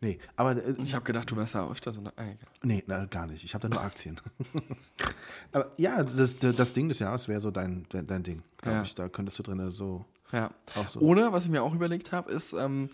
Nee, 0.00 0.18
aber 0.36 0.56
äh, 0.56 0.74
Ich 0.84 0.94
habe 0.94 1.04
gedacht, 1.04 1.30
du 1.30 1.36
wärst 1.36 1.54
da 1.54 1.68
öfter 1.70 1.92
so. 1.94 2.00
Egal. 2.00 2.36
nee, 2.62 2.82
na, 2.86 3.04
gar 3.06 3.26
nicht. 3.26 3.44
Ich 3.44 3.54
habe 3.54 3.68
da 3.68 3.74
nur 3.74 3.82
Aktien. 3.84 4.20
aber 5.52 5.70
ja, 5.78 6.02
das, 6.02 6.36
das 6.38 6.72
Ding 6.72 6.88
des 6.88 6.98
Jahres 6.98 7.28
wäre 7.28 7.40
so 7.40 7.50
dein, 7.50 7.86
dein, 7.88 8.06
dein 8.06 8.22
Ding, 8.22 8.42
glaube 8.58 8.78
Ja. 8.78 8.82
ich. 8.82 8.94
Da 8.94 9.08
könntest 9.08 9.38
du 9.38 9.42
drin 9.42 9.70
so 9.70 10.04
Ja. 10.32 10.50
auch 10.74 10.86
so. 10.86 11.00
Oder, 11.00 11.32
was 11.32 11.44
ich 11.44 11.50
mir 11.50 11.62
auch 11.62 11.74
überlegt 11.74 12.12
habe, 12.12 12.30
ist 12.32 12.52
ähm, 12.54 12.88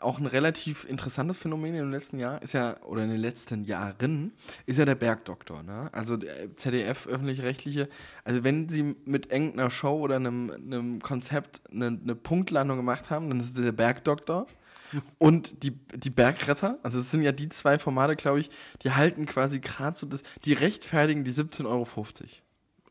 auch 0.00 0.18
ein 0.18 0.26
relativ 0.26 0.84
interessantes 0.84 1.38
Phänomen 1.38 1.74
im 1.74 1.90
letzten 1.90 2.18
Jahr, 2.18 2.40
ist 2.42 2.54
ja, 2.54 2.76
oder 2.82 3.04
in 3.04 3.10
den 3.10 3.20
letzten 3.20 3.64
Jahren, 3.64 4.32
ist 4.66 4.78
ja 4.78 4.84
der 4.84 4.94
Bergdoktor. 4.94 5.62
Ne? 5.62 5.90
Also 5.92 6.16
der 6.16 6.56
ZDF, 6.56 7.06
öffentlich-rechtliche, 7.06 7.88
also 8.24 8.42
wenn 8.42 8.68
sie 8.68 8.96
mit 9.04 9.30
irgendeiner 9.30 9.70
Show 9.70 9.98
oder 9.98 10.16
einem, 10.16 10.50
einem 10.50 11.00
Konzept 11.00 11.60
eine, 11.70 11.86
eine 11.86 12.14
Punktlandung 12.14 12.78
gemacht 12.78 13.10
haben, 13.10 13.28
dann 13.28 13.40
ist 13.40 13.58
es 13.58 13.62
der 13.62 13.72
Bergdoktor. 13.72 14.46
Und 15.18 15.62
die, 15.62 15.72
die 15.94 16.10
Bergretter, 16.10 16.78
also 16.82 16.98
das 16.98 17.10
sind 17.10 17.22
ja 17.22 17.32
die 17.32 17.48
zwei 17.48 17.78
Formate, 17.78 18.16
glaube 18.16 18.40
ich, 18.40 18.50
die 18.82 18.90
halten 18.90 19.26
quasi 19.26 19.60
gerade 19.60 19.96
so 19.96 20.06
das, 20.06 20.22
die 20.44 20.52
rechtfertigen 20.52 21.22
die 21.22 21.32
17,50 21.32 21.66
Euro. 21.66 21.86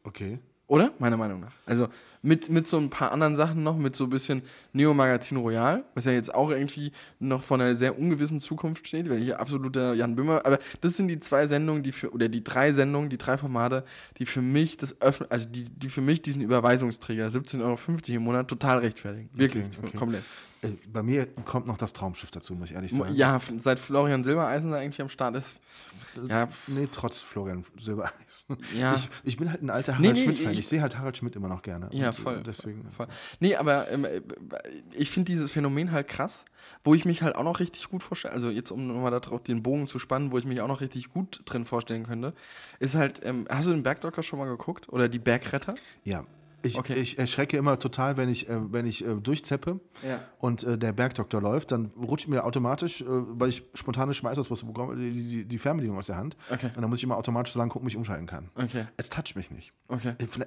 Okay. 0.03 0.39
Oder? 0.69 0.91
Meiner 0.99 1.17
Meinung 1.17 1.39
nach. 1.39 1.51
Also 1.65 1.87
mit, 2.21 2.49
mit 2.49 2.67
so 2.67 2.77
ein 2.77 2.91
paar 2.91 3.11
anderen 3.11 3.35
Sachen 3.35 3.63
noch, 3.63 3.75
mit 3.75 3.95
so 3.95 4.03
ein 4.03 4.11
bisschen 4.11 4.43
Neo 4.71 4.93
Magazin 4.93 5.37
Royal, 5.37 5.83
was 5.95 6.05
ja 6.05 6.11
jetzt 6.11 6.31
auch 6.33 6.51
irgendwie 6.51 6.91
noch 7.19 7.41
von 7.41 7.59
einer 7.59 7.75
sehr 7.75 7.97
ungewissen 7.97 8.39
Zukunft 8.39 8.87
steht, 8.87 9.09
weil 9.09 9.19
ich 9.19 9.35
absoluter 9.35 9.95
Jan 9.95 10.15
Böhmer, 10.15 10.45
aber 10.45 10.59
das 10.81 10.95
sind 10.95 11.07
die 11.07 11.19
zwei 11.19 11.47
Sendungen, 11.47 11.81
die 11.81 11.91
für, 11.91 12.13
oder 12.13 12.29
die 12.29 12.43
drei 12.43 12.71
Sendungen, 12.71 13.09
die 13.09 13.17
drei 13.17 13.39
Formate, 13.39 13.83
die 14.19 14.27
für 14.27 14.43
mich 14.43 14.77
das 14.77 15.01
öffnen, 15.01 15.31
also 15.31 15.47
die, 15.49 15.63
die 15.63 15.89
für 15.89 16.01
mich 16.01 16.21
diesen 16.21 16.41
Überweisungsträger 16.41 17.29
17,50 17.29 17.63
Euro 17.63 18.17
im 18.17 18.23
Monat 18.23 18.47
total 18.47 18.77
rechtfertigen. 18.77 19.29
Wirklich, 19.33 19.65
Okay, 19.65 19.87
okay. 19.87 19.97
komplett. 19.97 20.23
Äh, 20.61 20.69
Bei 20.91 21.03
mir 21.03 21.25
kommt 21.45 21.67
noch 21.67 21.77
das 21.77 21.93
Traumschiff 21.93 22.31
dazu, 22.31 22.53
muss 22.53 22.69
ich 22.69 22.75
ehrlich 22.75 22.91
sagen. 22.93 23.13
Ja, 23.15 23.39
seit 23.59 23.79
Florian 23.79 24.23
Silbereisen 24.23 24.71
da 24.71 24.77
eigentlich 24.77 25.01
am 25.01 25.09
Start 25.09 25.35
ist, 25.37 25.61
ja, 26.27 26.47
Nee, 26.67 26.87
trotz 26.91 27.19
Florian 27.19 27.63
Silbereis. 27.79 28.45
Ja. 28.75 28.95
Ich, 28.95 29.09
ich 29.23 29.37
bin 29.37 29.49
halt 29.51 29.61
ein 29.61 29.69
alter 29.69 29.93
Nee, 29.93 30.07
Harald 30.09 30.15
nee, 30.17 30.23
Schmidt-Fan. 30.23 30.51
ich- 30.53 30.59
Ich, 30.59 30.67
sehe 30.67 30.81
halt 30.81 30.97
Harald 30.97 31.15
Schmidt 31.17 31.35
immer 31.35 31.47
noch 31.47 31.61
gerne. 31.61 31.87
Ja, 31.91 32.07
Und, 32.07 32.15
voll. 32.15 32.37
äh, 32.39 32.43
Deswegen. 32.43 32.89
Voll. 32.91 33.07
Nee, 33.39 33.55
aber 33.55 33.89
ähm, 33.91 34.03
äh, 34.05 34.21
ich 34.93 35.09
finde 35.11 35.31
dieses 35.31 35.51
Phänomen 35.51 35.91
halt 35.91 36.07
krass, 36.07 36.43
wo 36.83 36.93
ich 36.93 37.05
mich 37.05 37.21
halt 37.21 37.35
auch 37.35 37.43
noch 37.43 37.59
richtig 37.59 37.87
gut 37.89 38.03
vorstelle, 38.03 38.33
also 38.33 38.49
jetzt 38.49 38.71
um 38.71 38.87
nochmal 38.87 39.11
darauf 39.11 39.41
den 39.43 39.63
Bogen 39.63 39.87
zu 39.87 39.97
spannen, 39.99 40.31
wo 40.31 40.37
ich 40.37 40.45
mich 40.45 40.59
auch 40.61 40.67
noch 40.67 40.81
richtig 40.81 41.09
gut 41.13 41.41
drin 41.45 41.65
vorstellen 41.65 42.05
könnte, 42.05 42.33
ist 42.79 42.95
halt, 42.95 43.21
ähm, 43.23 43.45
hast 43.49 43.67
du 43.67 43.71
den 43.71 43.83
Bergdocker 43.83 44.23
schon 44.23 44.39
mal 44.39 44.45
geguckt? 44.45 44.89
Oder 44.89 45.07
die 45.07 45.19
Bergretter? 45.19 45.73
Ja. 46.03 46.25
Ich, 46.61 46.77
Okay. 46.77 46.93
ich 46.93 47.17
erschrecke 47.17 47.57
immer 47.57 47.79
total, 47.79 48.17
wenn 48.17 48.29
ich, 48.29 48.49
äh, 48.49 48.71
wenn 48.71 48.85
ich 48.85 49.05
äh, 49.05 49.15
durchzeppe 49.15 49.79
Ja. 50.05 50.21
und 50.39 50.63
äh, 50.63 50.77
der 50.77 50.93
Bergdoktor 50.93 51.41
läuft, 51.41 51.71
dann 51.71 51.91
rutscht 51.97 52.27
mir 52.27 52.43
automatisch, 52.45 53.03
weil 53.07 53.49
ich 53.49 53.63
spontane 53.73 54.13
Schmeißausbrüste 54.13 54.65
bekomme, 54.65 54.95
die, 54.95 55.11
die, 55.11 55.45
die 55.45 55.57
Fernbedienung 55.57 55.97
aus 55.97 56.07
der 56.07 56.17
Hand. 56.17 56.35
Okay. 56.49 56.67
Und 56.75 56.81
dann 56.81 56.89
muss 56.89 56.99
ich 56.99 57.03
immer 57.03 57.17
automatisch 57.17 57.53
so 57.53 57.59
lange 57.59 57.69
gucken, 57.71 57.85
ob 57.87 57.91
ich 57.91 57.97
umschalten 57.97 58.25
kann. 58.27 58.49
Okay. 58.55 58.85
Es 58.97 59.09
toucht 59.09 59.35
mich 59.35 59.51
nicht. 59.51 59.73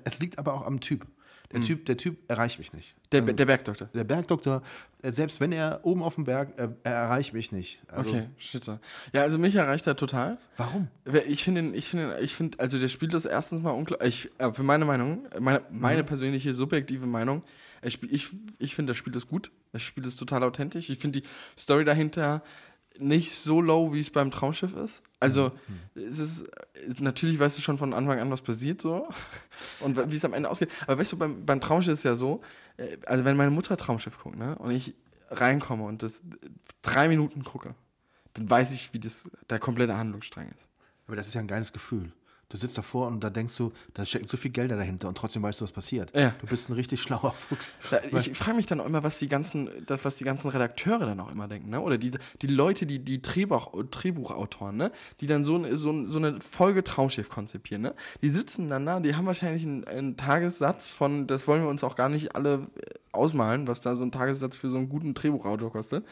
Es 0.05 0.21
liegt 0.21 0.39
aber 0.39 0.55
auch 0.55 0.67
am 0.67 0.81
Typ. 0.81 1.07
Der, 1.51 1.61
typ, 1.61 1.85
der 1.85 1.97
Typ 1.99 2.17
erreicht 2.31 2.59
mich 2.59 2.73
nicht. 2.73 2.95
Der, 3.11 3.21
Ähm, 3.21 3.37
der 3.37 3.45
Bergdoktor. 3.47 3.89
der 3.93 4.05
Bergdoktor, 4.05 4.63
äh, 5.03 5.13
selbst 5.13 5.39
wenn 5.41 5.53
er 5.53 5.81
oben 5.83 6.03
auf 6.03 6.15
dem 6.15 6.25
Berg, 6.25 6.59
äh, 6.59 6.69
er 6.83 6.93
erreicht 6.93 7.35
mich 7.35 7.53
nicht. 7.53 7.83
Also, 7.89 8.09
Okay, 8.11 8.29
shit. 8.39 8.67
Ja, 9.13 9.23
also 9.23 9.39
mich 9.39 9.55
erreicht 9.55 9.87
er 9.87 9.97
total. 9.97 10.39
Warum? 10.57 10.89
Ich 11.27 11.45
finde, 11.45 11.77
ich 11.77 11.89
finde, 11.89 12.19
ich 12.21 12.35
finde, 12.35 12.59
also 12.59 12.79
der 12.79 12.89
spielt 12.89 13.13
das 13.13 13.25
erstens 13.27 13.61
mal 13.61 13.73
unklar. 13.73 14.03
Ich, 14.03 14.31
äh, 14.39 14.51
für 14.53 14.63
meine 14.63 14.85
Meinung, 14.85 15.27
meine, 15.41 15.63
meine 15.71 16.05
persönliche 16.05 16.55
subjektive 16.55 17.07
Meinung, 17.07 17.43
spiel, 17.89 18.15
ich, 18.15 18.29
ich 18.59 18.75
finde, 18.75 18.93
er 18.93 18.95
spielt 18.95 19.17
das 19.17 19.27
gut. 19.29 19.51
Er 19.73 19.81
spielt 19.81 20.07
es 20.07 20.17
total 20.17 20.43
authentisch. 20.45 20.89
Ich 20.89 20.99
finde 20.99 21.21
die 21.21 21.29
Story 21.59 21.85
dahinter 21.85 22.43
nicht 22.99 23.33
so 23.33 23.61
low, 23.61 23.93
wie 23.93 24.01
es 24.01 24.11
beim 24.11 24.31
Traumschiff 24.31 24.75
ist. 24.75 25.03
Also, 25.21 25.53
es 25.95 26.19
ist, 26.19 26.47
natürlich 26.99 27.39
weißt 27.39 27.57
du 27.57 27.63
schon 27.63 27.79
von 27.79 27.95
Anfang 27.95 28.19
an, 28.19 28.31
was 28.31 28.43
passiert 28.43 28.83
so 28.83 29.09
und 29.81 30.11
wie 30.11 30.17
es 30.17 30.25
am 30.25 30.33
Ende 30.33 30.51
ausgeht. 30.51 30.71
Aber 30.87 30.99
weißt 30.99 31.13
du, 31.13 31.19
beim, 31.19 31.45
beim 31.47 31.61
Traumschiff 31.61 31.93
ist 31.93 32.01
es 32.01 32.05
ja 32.05 32.17
so, 32.17 32.41
äh, 32.77 32.97
also 33.07 33.25
wenn 33.25 33.37
meine 33.37 33.51
Mutter 33.51 33.77
Traumschiff 33.77 34.19
guckt, 34.19 34.37
ne, 34.37 34.57
und 34.59 34.71
ich 34.73 34.95
reinkomme 35.31 35.85
und 35.85 36.03
das 36.03 36.23
drei 36.83 37.09
Minuten 37.09 37.45
gucke, 37.45 37.75
dann 38.35 38.49
weiß 38.49 38.73
ich, 38.73 38.93
wie 38.93 38.99
das 38.99 39.31
der 39.49 39.59
komplette 39.59 39.97
Handlungsstrang 39.97 40.49
ist. 40.49 40.69
Aber 41.07 41.17
das 41.17 41.29
ist 41.29 41.35
ja 41.35 41.41
ein 41.41 41.49
geiles 41.49 41.73
Gefühl. 41.73 42.13
Du 42.53 42.59
sitzt 42.59 42.77
davor 42.77 43.07
und 43.07 43.25
da 43.25 43.31
denkst 43.31 43.57
du, 43.57 43.73
da 43.95 44.05
stecken 44.05 44.27
so 44.27 44.37
viel 44.37 44.51
Gelder 44.51 44.77
dahinter 44.77 45.09
und 45.09 45.17
trotzdem 45.17 45.43
weißt 45.43 45.61
du, 45.61 45.65
was 45.65 45.73
passiert. 45.73 46.15
Ja. 46.15 46.35
Du 46.43 46.47
bist 46.47 46.69
ein 46.69 46.75
richtig 46.75 47.01
schlauer 47.01 47.33
Fuchs. 47.33 47.79
Ich 48.13 48.37
frage 48.37 48.57
mich 48.59 48.67
dann 48.67 48.79
auch 48.79 48.85
immer, 48.85 49.03
was 49.03 49.19
die 49.19 49.27
ganzen, 49.29 49.71
das, 49.87 50.05
was 50.05 50.17
die 50.17 50.25
ganzen 50.25 50.51
Redakteure 50.51 51.07
dann 51.07 51.19
auch 51.21 51.33
immer 51.33 51.49
denken, 51.49 51.71
ne? 51.71 51.81
Oder 51.81 51.97
die, 51.97 52.11
die 52.43 52.47
Leute, 52.47 52.85
die, 52.85 52.99
die 52.99 53.23
Drehbuch, 53.23 53.73
Drehbuchautoren, 53.91 54.77
ne? 54.77 54.93
Die 55.23 55.27
dann 55.27 55.47
so, 55.47 55.57
ein- 55.57 55.75
so, 55.79 55.91
ein- 55.91 56.11
so 56.11 56.19
eine 56.19 56.41
Folge 56.43 56.85
Traumschiff 56.85 57.31
konzipieren, 57.31 57.81
ne? 57.81 57.95
Die 58.21 58.29
sitzen 58.29 58.69
dann 58.69 58.85
da, 58.85 59.01
die 59.01 59.15
haben 59.17 59.25
wahrscheinlich 59.25 59.63
einen, 59.65 59.85
einen 59.85 60.17
Tagessatz 60.19 60.91
von, 60.91 61.27
das 61.27 61.49
wollen 61.49 61.63
wir 61.63 61.71
uns 61.71 61.83
auch 61.83 61.97
gar 61.97 62.11
nicht 62.11 62.37
alle 62.37 62.67
ausmalen, 63.13 63.67
was 63.67 63.81
da 63.81 63.95
so 63.97 64.03
ein 64.03 64.11
Tagessatz 64.11 64.57
für 64.57 64.71
so 64.71 64.77
einen 64.77 64.89
guten 64.89 65.15
Drehbuchautor 65.15 65.71
kostet. 65.73 66.05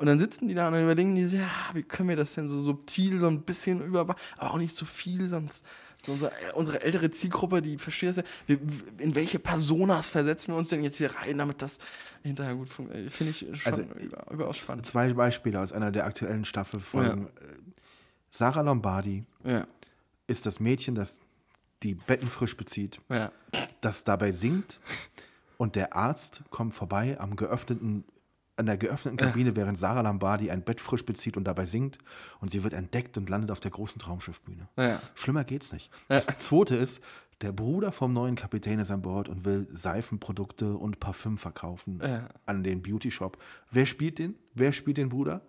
Und 0.00 0.06
dann 0.06 0.18
sitzen 0.18 0.48
die 0.48 0.54
da 0.54 0.66
und 0.68 0.72
dann 0.72 0.82
überlegen 0.82 1.14
die 1.14 1.26
sich, 1.26 1.40
ja, 1.40 1.50
wie 1.74 1.82
können 1.82 2.08
wir 2.08 2.16
das 2.16 2.32
denn 2.32 2.48
so 2.48 2.58
subtil, 2.58 3.18
so 3.18 3.26
ein 3.26 3.42
bisschen 3.42 3.84
über, 3.84 4.00
aber 4.00 4.16
auch 4.38 4.56
nicht 4.56 4.74
zu 4.74 4.86
viel, 4.86 5.28
sonst 5.28 5.62
so 6.02 6.12
unsere, 6.12 6.32
unsere 6.54 6.80
ältere 6.80 7.10
Zielgruppe, 7.10 7.60
die 7.60 7.76
versteht 7.76 8.08
das 8.08 8.16
ja. 8.16 8.22
Wir, 8.46 8.58
in 8.96 9.14
welche 9.14 9.38
Personas 9.38 10.08
versetzen 10.08 10.54
wir 10.54 10.58
uns 10.58 10.70
denn 10.70 10.82
jetzt 10.82 10.96
hier 10.96 11.14
rein, 11.14 11.36
damit 11.36 11.60
das 11.60 11.76
hinterher 12.22 12.54
gut 12.54 12.70
funktioniert? 12.70 13.12
Finde 13.12 13.32
ich 13.32 13.40
schon 13.40 13.72
Also, 13.72 13.82
über, 13.82 14.30
überaus 14.30 14.56
spannend. 14.56 14.86
Zwei 14.86 15.12
Beispiele 15.12 15.60
aus 15.60 15.70
einer 15.70 15.92
der 15.92 16.06
aktuellen 16.06 16.46
Staffelfolgen. 16.46 17.28
Sarah 18.30 18.62
Lombardi 18.62 19.26
Ja, 19.44 19.66
ist 20.28 20.46
das 20.46 20.60
Mädchen, 20.60 20.94
das 20.94 21.20
die 21.82 21.92
Betten 21.92 22.28
frisch 22.28 22.56
bezieht, 22.56 23.02
ja, 23.10 23.32
das 23.82 24.04
dabei 24.04 24.32
singt 24.32 24.80
und 25.58 25.76
der 25.76 25.94
Arzt 25.94 26.42
kommt 26.48 26.72
vorbei 26.72 27.20
am 27.20 27.36
geöffneten 27.36 28.04
an 28.60 28.66
der 28.66 28.76
geöffneten 28.76 29.16
Kabine, 29.16 29.56
während 29.56 29.76
Sarah 29.78 30.02
Lombardi 30.02 30.50
ein 30.50 30.62
Bett 30.62 30.80
frisch 30.80 31.04
bezieht 31.04 31.36
und 31.36 31.44
dabei 31.44 31.66
singt 31.66 31.98
und 32.40 32.52
sie 32.52 32.62
wird 32.62 32.74
entdeckt 32.74 33.16
und 33.18 33.28
landet 33.28 33.50
auf 33.50 33.58
der 33.58 33.72
großen 33.72 33.98
Traumschiffbühne. 34.00 34.68
ja. 34.76 35.00
Schlimmer 35.16 35.42
geht's 35.44 35.72
nicht. 35.72 35.90
Das 36.08 36.26
zweite 36.38 36.76
ist, 36.76 37.02
der 37.40 37.52
Bruder 37.52 37.90
vom 37.90 38.12
neuen 38.12 38.36
Kapitän 38.36 38.78
ist 38.78 38.90
an 38.90 39.00
Bord 39.02 39.28
und 39.28 39.44
will 39.46 39.66
Seifenprodukte 39.70 40.74
und 40.76 41.00
Parfüm 41.00 41.38
verkaufen 41.38 42.00
Ja. 42.02 42.28
an 42.46 42.62
den 42.62 42.82
Beauty 42.82 43.10
Shop. 43.10 43.38
Wer 43.70 43.86
spielt 43.86 44.18
den? 44.18 44.34
Wer 44.54 44.72
spielt 44.74 44.98
den 44.98 45.08
Bruder? 45.08 45.40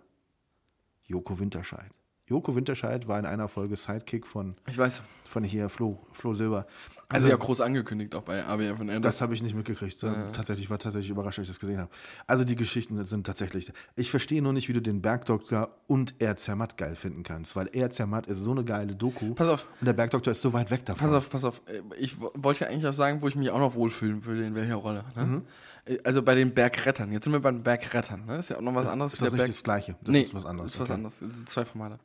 Joko 1.04 1.38
Winterscheid. 1.38 1.90
Joko 2.32 2.56
Winterscheid 2.56 3.06
war 3.08 3.18
in 3.18 3.26
einer 3.26 3.46
Folge 3.46 3.76
Sidekick 3.76 4.26
von, 4.26 4.56
Ich 4.66 4.78
weiß. 4.78 5.02
von 5.26 5.44
hier 5.44 5.68
Flo, 5.68 5.98
Flo 6.12 6.32
Silber. 6.32 6.66
Also 7.10 7.28
ja 7.28 7.36
groß 7.36 7.60
angekündigt 7.60 8.14
auch 8.14 8.22
bei 8.22 8.42
AWF 8.42 8.80
und 8.80 8.88
Das 9.02 9.20
habe 9.20 9.34
ich 9.34 9.42
nicht 9.42 9.54
mitgekriegt. 9.54 10.00
Tatsächlich 10.32 10.70
war 10.70 10.78
tatsächlich 10.78 11.10
überrascht, 11.10 11.38
als 11.40 11.46
ich 11.48 11.52
das 11.54 11.60
gesehen 11.60 11.78
habe. 11.78 11.90
Also 12.26 12.44
die 12.44 12.56
Geschichten 12.56 13.04
sind 13.04 13.26
tatsächlich. 13.26 13.70
Ich 13.96 14.10
verstehe 14.10 14.40
nur 14.40 14.54
nicht, 14.54 14.70
wie 14.70 14.72
du 14.72 14.80
den 14.80 15.02
Bergdoktor 15.02 15.76
und 15.86 16.14
Er 16.20 16.36
Zermatt 16.36 16.78
geil 16.78 16.96
finden 16.96 17.22
kannst, 17.22 17.54
weil 17.54 17.68
Er 17.74 17.90
Zermatt 17.90 18.26
ist 18.28 18.38
so 18.38 18.52
eine 18.52 18.64
geile 18.64 18.96
Doku. 18.96 19.34
Pass 19.34 19.48
auf. 19.48 19.66
Und 19.80 19.86
der 19.86 19.92
Bergdoktor 19.92 20.30
ist 20.30 20.40
so 20.40 20.54
weit 20.54 20.70
weg 20.70 20.86
davon. 20.86 21.06
Pass 21.06 21.12
auf, 21.14 21.28
pass 21.28 21.44
auf. 21.44 21.60
Äh, 21.66 21.82
Ich 21.98 22.18
wo- 22.18 22.32
wollte 22.34 22.60
ja 22.64 22.70
eigentlich 22.70 22.86
auch 22.86 22.92
sagen, 22.94 23.20
wo 23.20 23.28
ich 23.28 23.36
mich 23.36 23.50
auch 23.50 23.58
noch 23.58 23.74
wohlfühlen 23.74 24.24
würde, 24.24 24.46
in 24.46 24.54
welcher 24.54 24.76
Rolle. 24.76 25.04
Ne? 25.14 25.24
Mhm. 25.26 25.42
Äh, 25.84 25.98
Also 26.04 26.22
bei 26.22 26.34
den 26.34 26.54
Bergrettern. 26.54 27.12
Jetzt 27.12 27.24
sind 27.24 27.34
wir 27.34 27.40
bei 27.40 27.50
den 27.50 27.62
Bergrettern. 27.62 28.24
Ne? 28.24 28.36
Ist 28.36 28.48
ja 28.48 28.56
auch 28.56 28.62
noch 28.62 28.74
was 28.74 28.86
anderes. 28.86 29.12
Ist 29.12 29.20
das 29.20 29.34
nicht 29.34 29.48
das 29.48 29.62
Gleiche? 29.62 29.96
Das 30.00 30.12
nee, 30.14 30.20
ist 30.22 30.32
was 30.32 30.46
anderes. 30.46 30.72
Ist 30.72 30.80
was 30.80 30.86
Okay. 30.88 30.94
anderes. 30.94 31.18
Das 31.18 31.28
sind 31.28 31.48
zwei 31.50 31.66
Formate. 31.66 31.98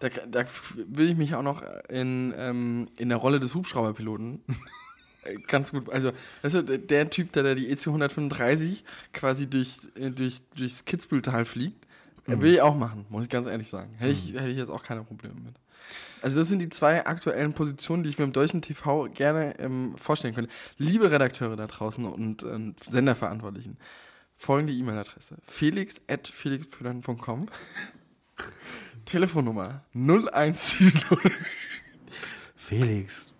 Da, 0.00 0.08
da 0.08 0.44
will 0.88 1.10
ich 1.10 1.16
mich 1.16 1.34
auch 1.34 1.42
noch 1.42 1.62
in, 1.88 2.34
ähm, 2.36 2.88
in 2.98 3.08
der 3.08 3.18
Rolle 3.18 3.38
des 3.40 3.54
Hubschrauberpiloten 3.54 4.40
äh, 5.24 5.36
ganz 5.46 5.70
gut. 5.70 5.88
Also, 5.90 6.10
weißt 6.42 6.54
du, 6.56 6.78
der- 6.78 7.10
Typ, 7.10 7.32
der 7.32 7.42
da 7.44 7.54
die 7.54 7.70
EC 7.70 7.86
135 7.86 8.84
quasi 9.12 9.48
durch, 9.48 9.78
äh, 9.96 10.10
durch, 10.10 10.40
durchs 10.56 10.84
Kitzbüheltal 10.84 11.44
fliegt, 11.44 11.86
Mhm. 12.28 12.40
will 12.40 12.54
ich 12.54 12.62
auch 12.62 12.76
machen, 12.76 13.04
muss 13.08 13.24
ich 13.24 13.28
ganz 13.28 13.48
ehrlich 13.48 13.66
sagen. 13.68 13.94
Hätte 13.98 14.12
ich, 14.12 14.32
hätte 14.34 14.46
ich 14.48 14.56
jetzt 14.56 14.70
auch 14.70 14.84
keine 14.84 15.02
Probleme 15.02 15.34
mit. 15.40 15.54
Also 16.20 16.38
das 16.38 16.48
sind 16.48 16.60
die 16.60 16.68
zwei 16.68 17.04
aktuellen 17.04 17.52
Positionen, 17.52 18.04
die 18.04 18.10
ich 18.10 18.18
mir 18.18 18.22
im 18.24 18.32
deutschen 18.32 18.62
TV 18.62 19.08
gerne 19.12 19.58
ähm, 19.58 19.96
vorstellen 19.98 20.32
könnte. 20.32 20.48
Liebe 20.78 21.10
Redakteure 21.10 21.56
da 21.56 21.66
draußen 21.66 22.04
und 22.04 22.44
ähm, 22.44 22.76
Senderverantwortlichen, 22.80 23.76
folgende 24.36 24.72
E-Mail-Adresse: 24.72 25.38
felix.felixpüllern.com 25.42 27.48
Telefonnummer 29.04 29.84
0170. 29.94 31.04
Felix. 32.56 33.32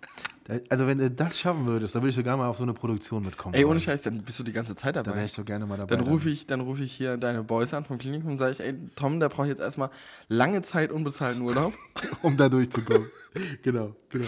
da- 0.45 0.59
Also 0.69 0.85
wenn 0.87 0.97
du 0.97 1.09
das 1.09 1.39
schaffen 1.39 1.65
würdest, 1.65 1.95
dann 1.95 2.01
würde 2.01 2.09
ich 2.09 2.15
sogar 2.15 2.35
mal 2.37 2.47
auf 2.47 2.57
so 2.57 2.63
eine 2.63 2.73
Produktion 2.73 3.23
mitkommen. 3.23 3.55
Ey, 3.55 3.63
ohne. 3.65 3.79
Scheiß, 3.79 4.01
dann 4.03 4.21
bist 4.23 4.39
du 4.39 4.43
die 4.43 4.51
ganze 4.51 4.75
Zeit 4.75 4.95
Da 4.95 5.05
wäre 5.05 5.15
dabei. 5.15 5.25
ich 5.25 5.31
so 5.31 5.43
gerne 5.43 5.65
mal 5.65 5.77
dabei. 5.77 5.95
Dann 5.95 6.05
rufe 6.05 6.29
ich, 6.29 6.45
dann 6.47 6.59
ruf 6.61 6.79
ich 6.81 6.91
hier 6.93 7.17
deine 7.17 7.43
Boys 7.43 7.73
an 7.73 7.85
vom 7.85 7.97
Klinikum 7.97 8.31
und 8.31 8.37
sage 8.37 8.51
ich, 8.51 8.59
ey, 8.59 8.75
Tom, 8.95 9.19
der 9.19 9.29
braucht 9.29 9.47
jetzt 9.47 9.61
erstmal 9.61 9.89
lange 10.27 10.61
Zeit 10.61 10.91
unbezahlten 10.91 11.41
Urlaub. 11.41 11.73
um 12.21 12.35
da 12.37 12.49
durchzukommen. 12.49 13.07
genau, 13.63 13.95
genau. 14.09 14.25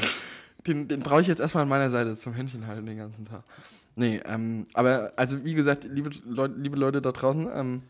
Den, 0.65 0.87
den 0.87 1.01
brauche 1.01 1.21
ich 1.21 1.27
jetzt 1.27 1.39
erstmal 1.41 1.63
an 1.63 1.69
meiner 1.69 1.89
Seite 1.89 2.15
zum 2.15 2.33
Händchen 2.33 2.65
halten 2.65 2.85
den 2.85 2.97
ganzen 2.97 3.25
Tag. 3.25 3.43
Nee, 3.97 4.19
ähm, 4.25 4.65
aber 4.73 5.13
also 5.15 5.43
wie 5.45 5.53
gesagt, 5.53 5.83
liebe, 5.83 6.09
Leu 6.25 6.47
liebe 6.47 6.75
Leute 6.75 7.01
da 7.01 7.11
draußen, 7.11 7.47
ähm, 7.53 7.83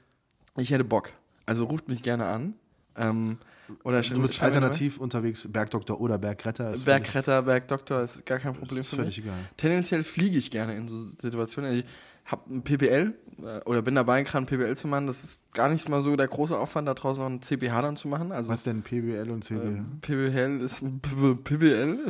ich 0.58 0.72
hätte 0.72 0.84
Bock. 0.84 1.12
Also 1.46 1.66
ruft 1.66 1.88
mich 1.88 2.02
gerne 2.02 2.26
an. 2.26 2.54
Ähm, 2.98 3.38
oder 3.84 4.02
Du 4.02 4.22
bist 4.22 4.42
alternativ 4.42 5.00
unterwegs, 5.00 5.48
Bergdoktor 5.52 6.00
oder 6.00 6.18
Bergretter. 6.20 6.72
Ist 6.72 6.86
Bergretter, 6.86 7.42
Bergdoktor 7.42 8.02
ist 8.02 8.26
gar 8.26 8.38
kein 8.38 8.54
Problem 8.54 8.84
für 8.84 9.02
mich. 9.02 9.18
egal. 9.18 9.34
Tendenziell 9.58 10.04
fliege 10.04 10.38
ich 10.38 10.52
gerne 10.52 10.76
in 10.76 10.88
so 10.88 11.06
Situationen. 11.18 11.80
Ich 11.80 11.86
habe 12.26 12.54
ein 12.54 12.64
PPL 12.64 13.14
äh, 13.42 13.60
oder 13.66 13.82
bin 13.82 13.96
dabei, 13.96 14.22
gerade 14.24 14.46
ein 14.46 14.46
PPL 14.46 14.76
zu 14.76 14.88
machen. 14.88 15.08
Das 15.08 15.24
ist 15.24 15.42
gar 15.54 15.70
nicht 15.70 15.90
mal 15.90 16.02
so 16.04 16.16
der 16.16 16.28
große 16.28 16.58
Aufwand, 16.58 16.88
da 16.88 16.94
draußen 16.94 17.24
noch 17.24 17.30
ein 17.30 17.42
CPH 17.42 17.82
dann 17.82 17.98
zu 17.98 18.08
machen. 18.08 18.32
Also 18.32 18.50
Was 18.50 18.64
denn 18.64 18.84
PBL 18.84 19.30
und 19.32 19.44
CBL? 19.44 19.66
ähm, 19.68 20.00
PBL 20.02 20.62
ist 20.62 20.84
PBL. 21.44 22.06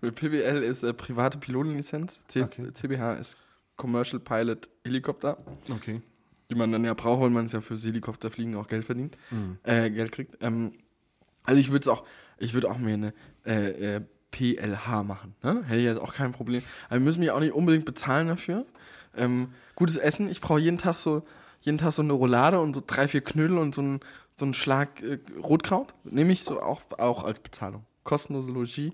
PBL 0.00 0.62
ist 0.62 0.82
äh, 0.82 0.92
private 0.92 1.38
Pilotenlizenz. 1.38 2.18
CBH 2.28 3.14
ist 3.14 3.36
Commercial 3.76 4.20
Pilot 4.20 4.68
Helikopter, 4.84 5.38
okay. 5.70 6.00
Die 6.50 6.54
man 6.54 6.70
dann 6.72 6.84
ja 6.84 6.94
braucht, 6.94 7.20
weil 7.22 7.30
man 7.30 7.46
es 7.46 7.52
ja 7.52 7.60
fürs 7.60 7.84
Helikopterfliegen 7.84 8.54
auch 8.56 8.68
Geld 8.68 8.84
verdient, 8.84 9.16
Mhm. 9.30 9.58
äh, 9.62 9.90
Geld 9.90 10.12
kriegt. 10.12 10.36
Ähm, 10.42 10.72
also 11.44 11.60
ich 11.60 11.70
würde 11.70 11.80
es 11.82 11.88
auch, 11.88 12.04
ich 12.38 12.54
würde 12.54 12.70
auch 12.70 12.78
mir 12.78 12.94
eine 12.94 13.14
äh, 13.46 13.96
äh, 13.96 14.00
PLH 14.30 15.02
machen. 15.04 15.34
Ne? 15.42 15.62
Hätte 15.66 15.80
ich 15.80 15.86
jetzt 15.86 16.00
auch 16.00 16.14
kein 16.14 16.32
Problem. 16.32 16.62
Aber 16.88 16.94
wir 16.96 17.04
müssen 17.04 17.20
mich 17.20 17.30
auch 17.30 17.40
nicht 17.40 17.52
unbedingt 17.52 17.84
bezahlen 17.84 18.28
dafür. 18.28 18.66
Ähm, 19.16 19.48
gutes 19.76 19.96
Essen. 19.96 20.28
Ich 20.28 20.40
brauche 20.40 20.58
jeden 20.60 20.78
Tag 20.78 20.94
so 20.96 21.22
jeden 21.60 21.78
Tag 21.78 21.92
so 21.92 22.02
eine 22.02 22.12
Roulade 22.12 22.60
und 22.60 22.74
so 22.74 22.82
drei, 22.86 23.08
vier 23.08 23.22
Knödel 23.22 23.56
und 23.56 23.74
so 23.74 23.80
einen 23.80 24.00
so 24.34 24.44
einen 24.44 24.52
Schlag 24.54 25.00
äh, 25.02 25.18
Rotkraut. 25.42 25.94
Nehme 26.04 26.32
ich 26.32 26.42
so 26.44 26.60
auch, 26.60 26.82
auch 26.98 27.24
als 27.24 27.40
Bezahlung. 27.40 27.84
Kostenlose 28.02 28.50
Logis. 28.50 28.92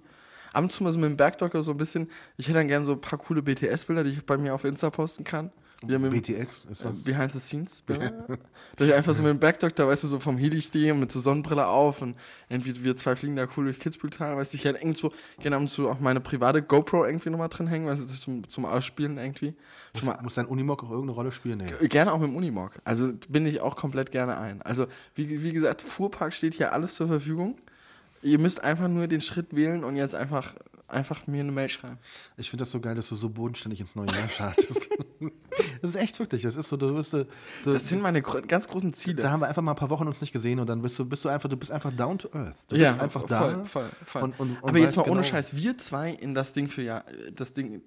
Ab 0.53 0.63
und 0.65 0.71
zu 0.73 0.85
mal 0.85 0.93
so 0.93 0.99
mit 0.99 1.09
dem 1.11 1.17
Bergdoktor 1.17 1.63
so 1.63 1.71
ein 1.73 1.77
bisschen. 1.79 2.11
Ich 2.37 2.47
hätte 2.49 2.59
dann 2.59 2.69
gerne 2.69 2.85
so 2.87 2.93
ein 2.93 3.01
paar 3.01 3.19
coole 3.19 3.41
BTS-Bilder, 3.43 4.05
die 4.05 4.11
ich 4.11 4.27
bei 4.27 4.37
mir 4.37 4.55
auf 4.55 4.65
Insta 4.65 4.91
posten 4.91 5.25
kann. 5.25 5.51
Mit, 5.83 5.91
dem- 5.93 6.11
BTS 6.11 6.67
ist 6.71 6.85
was. 6.85 7.05
Behind 7.05 7.33
the 7.33 7.41
Scenes 7.41 7.81
Bilder. 7.83 8.11
Dass 8.77 8.87
ich 8.87 8.93
einfach 8.95 9.15
so 9.15 9.23
mit 9.23 9.31
dem 9.31 9.39
Bergdoktor, 9.41 9.89
weißt 9.89 10.05
du, 10.05 10.09
so 10.09 10.19
vom 10.21 10.37
Heli 10.37 10.61
stehe 10.61 10.93
mit 10.93 11.11
so 11.11 11.21
Sonnenbrille 11.21 11.67
auf 11.67 12.03
und 12.03 12.17
irgendwie 12.51 12.85
wir 12.85 12.97
zwei 12.99 13.17
fliegen 13.17 13.35
da 13.37 13.47
cool 13.57 13.65
durch 13.65 13.79
Kitzbüheltal, 13.79 14.37
weißt 14.37 14.53
du, 14.53 14.57
ich 14.59 14.65
hätte 14.65 14.79
irgendwo 14.79 15.11
gerne 15.39 15.57
ab 15.57 15.63
und 15.63 15.69
zu 15.69 15.89
auch 15.89 15.99
meine 15.99 16.21
private 16.21 16.61
GoPro 16.63 17.07
irgendwie 17.07 17.31
nochmal 17.31 17.49
drin 17.49 17.67
hängen, 17.67 17.87
weißt 17.87 18.03
du, 18.03 18.07
zum, 18.07 18.47
zum 18.49 18.67
Ausspielen 18.67 19.17
irgendwie. 19.17 19.55
Schon 19.97 20.07
mal, 20.07 20.15
Muss, 20.17 20.23
muss 20.25 20.35
dein 20.35 20.47
Unimog 20.47 20.85
auch 20.85 20.91
irgendeine 20.91 21.13
Rolle 21.13 21.33
spielen? 21.33 21.59
Nee. 21.81 21.89
gerne 21.89 22.13
auch 22.13 22.19
mit 22.19 22.29
dem 22.29 22.37
Unimog. 22.37 22.73
Also 22.85 23.13
bin 23.29 23.47
ich 23.47 23.61
auch 23.63 23.75
komplett 23.77 24.11
gerne 24.13 24.37
ein. 24.37 24.61
Also 24.63 24.87
wie, 25.15 25.43
wie 25.43 25.53
gesagt, 25.53 25.81
Fuhrpark 25.81 26.35
steht 26.35 26.55
hier 26.55 26.73
alles 26.75 26.95
zur 26.95 27.09
Verfügung. 27.09 27.57
Ihr 28.23 28.39
müsst 28.39 28.63
einfach 28.63 28.87
nur 28.89 29.07
den 29.07 29.23
Schritt 29.23 29.57
wählen 29.57 29.83
und 29.83 29.97
jetzt 29.97 30.15
einfach, 30.15 30.55
einfach 30.91 31.27
mir 31.27 31.41
eine 31.41 31.53
Mail 31.53 31.69
schreiben. 31.69 31.99
Ich 32.37 32.51
finde 32.51 32.63
das 32.63 32.71
so 32.73 32.81
geil, 32.81 32.95
dass 32.95 33.09
du 33.09 33.17
so 33.17 33.29
bodenständig 33.29 33.81
ins 33.81 33.95
neue 33.97 34.07
Jahr 34.09 34.29
startest. 34.29 34.89
das 35.83 35.91
ist 35.91 35.97
echt 35.97 36.19
wirklich, 36.19 36.43
das 36.43 36.57
ist 36.57 36.69
so, 36.69 36.77
du 36.77 36.95
bist 36.95 37.13
du, 37.13 37.27
Das 37.65 37.89
sind 37.89 38.03
meine 38.03 38.23
gro 38.23 38.41
ganz 38.47 38.69
großen 38.69 38.93
Ziele. 38.95 39.23
da 39.23 39.31
haben 39.31 39.41
wir 39.41 39.49
einfach 39.49 39.63
mal 39.63 39.73
ein 39.73 39.77
paar 39.77 39.91
Wochen 39.91 40.07
uns 40.07 40.21
nicht 40.21 40.33
gesehen 40.33 40.59
und 40.61 40.69
dann 40.69 40.83
bist 40.83 40.99
du, 40.99 41.05
bist 41.05 41.25
du 41.25 41.29
einfach, 41.29 41.49
du 41.49 41.57
bist 41.57 41.71
einfach 41.71 41.93
down 41.93 42.19
to 42.19 42.29
earth. 42.33 42.57
Du 42.69 42.77
ja, 42.77 42.89
bist 42.91 43.01
einfach 43.03 43.21
voll, 43.21 43.29
da. 43.29 43.65
Voll, 43.65 43.91
voll. 44.05 44.23
und- 44.23 44.41
und- 44.41 44.63
und 44.63 44.69
Aber 44.69 44.79
jetzt 44.79 44.97
mal 44.97 45.03
ohne 45.05 45.21
genau- 45.21 45.23
Scheiß, 45.25 45.55
wir 45.57 45.77
zwei 45.79 46.11
in 46.11 46.35
das 46.35 46.53
Ding 46.53 46.69
für 46.69 46.83
Jahr, 46.83 47.05
das 47.35 47.53
Ding, 47.53 47.83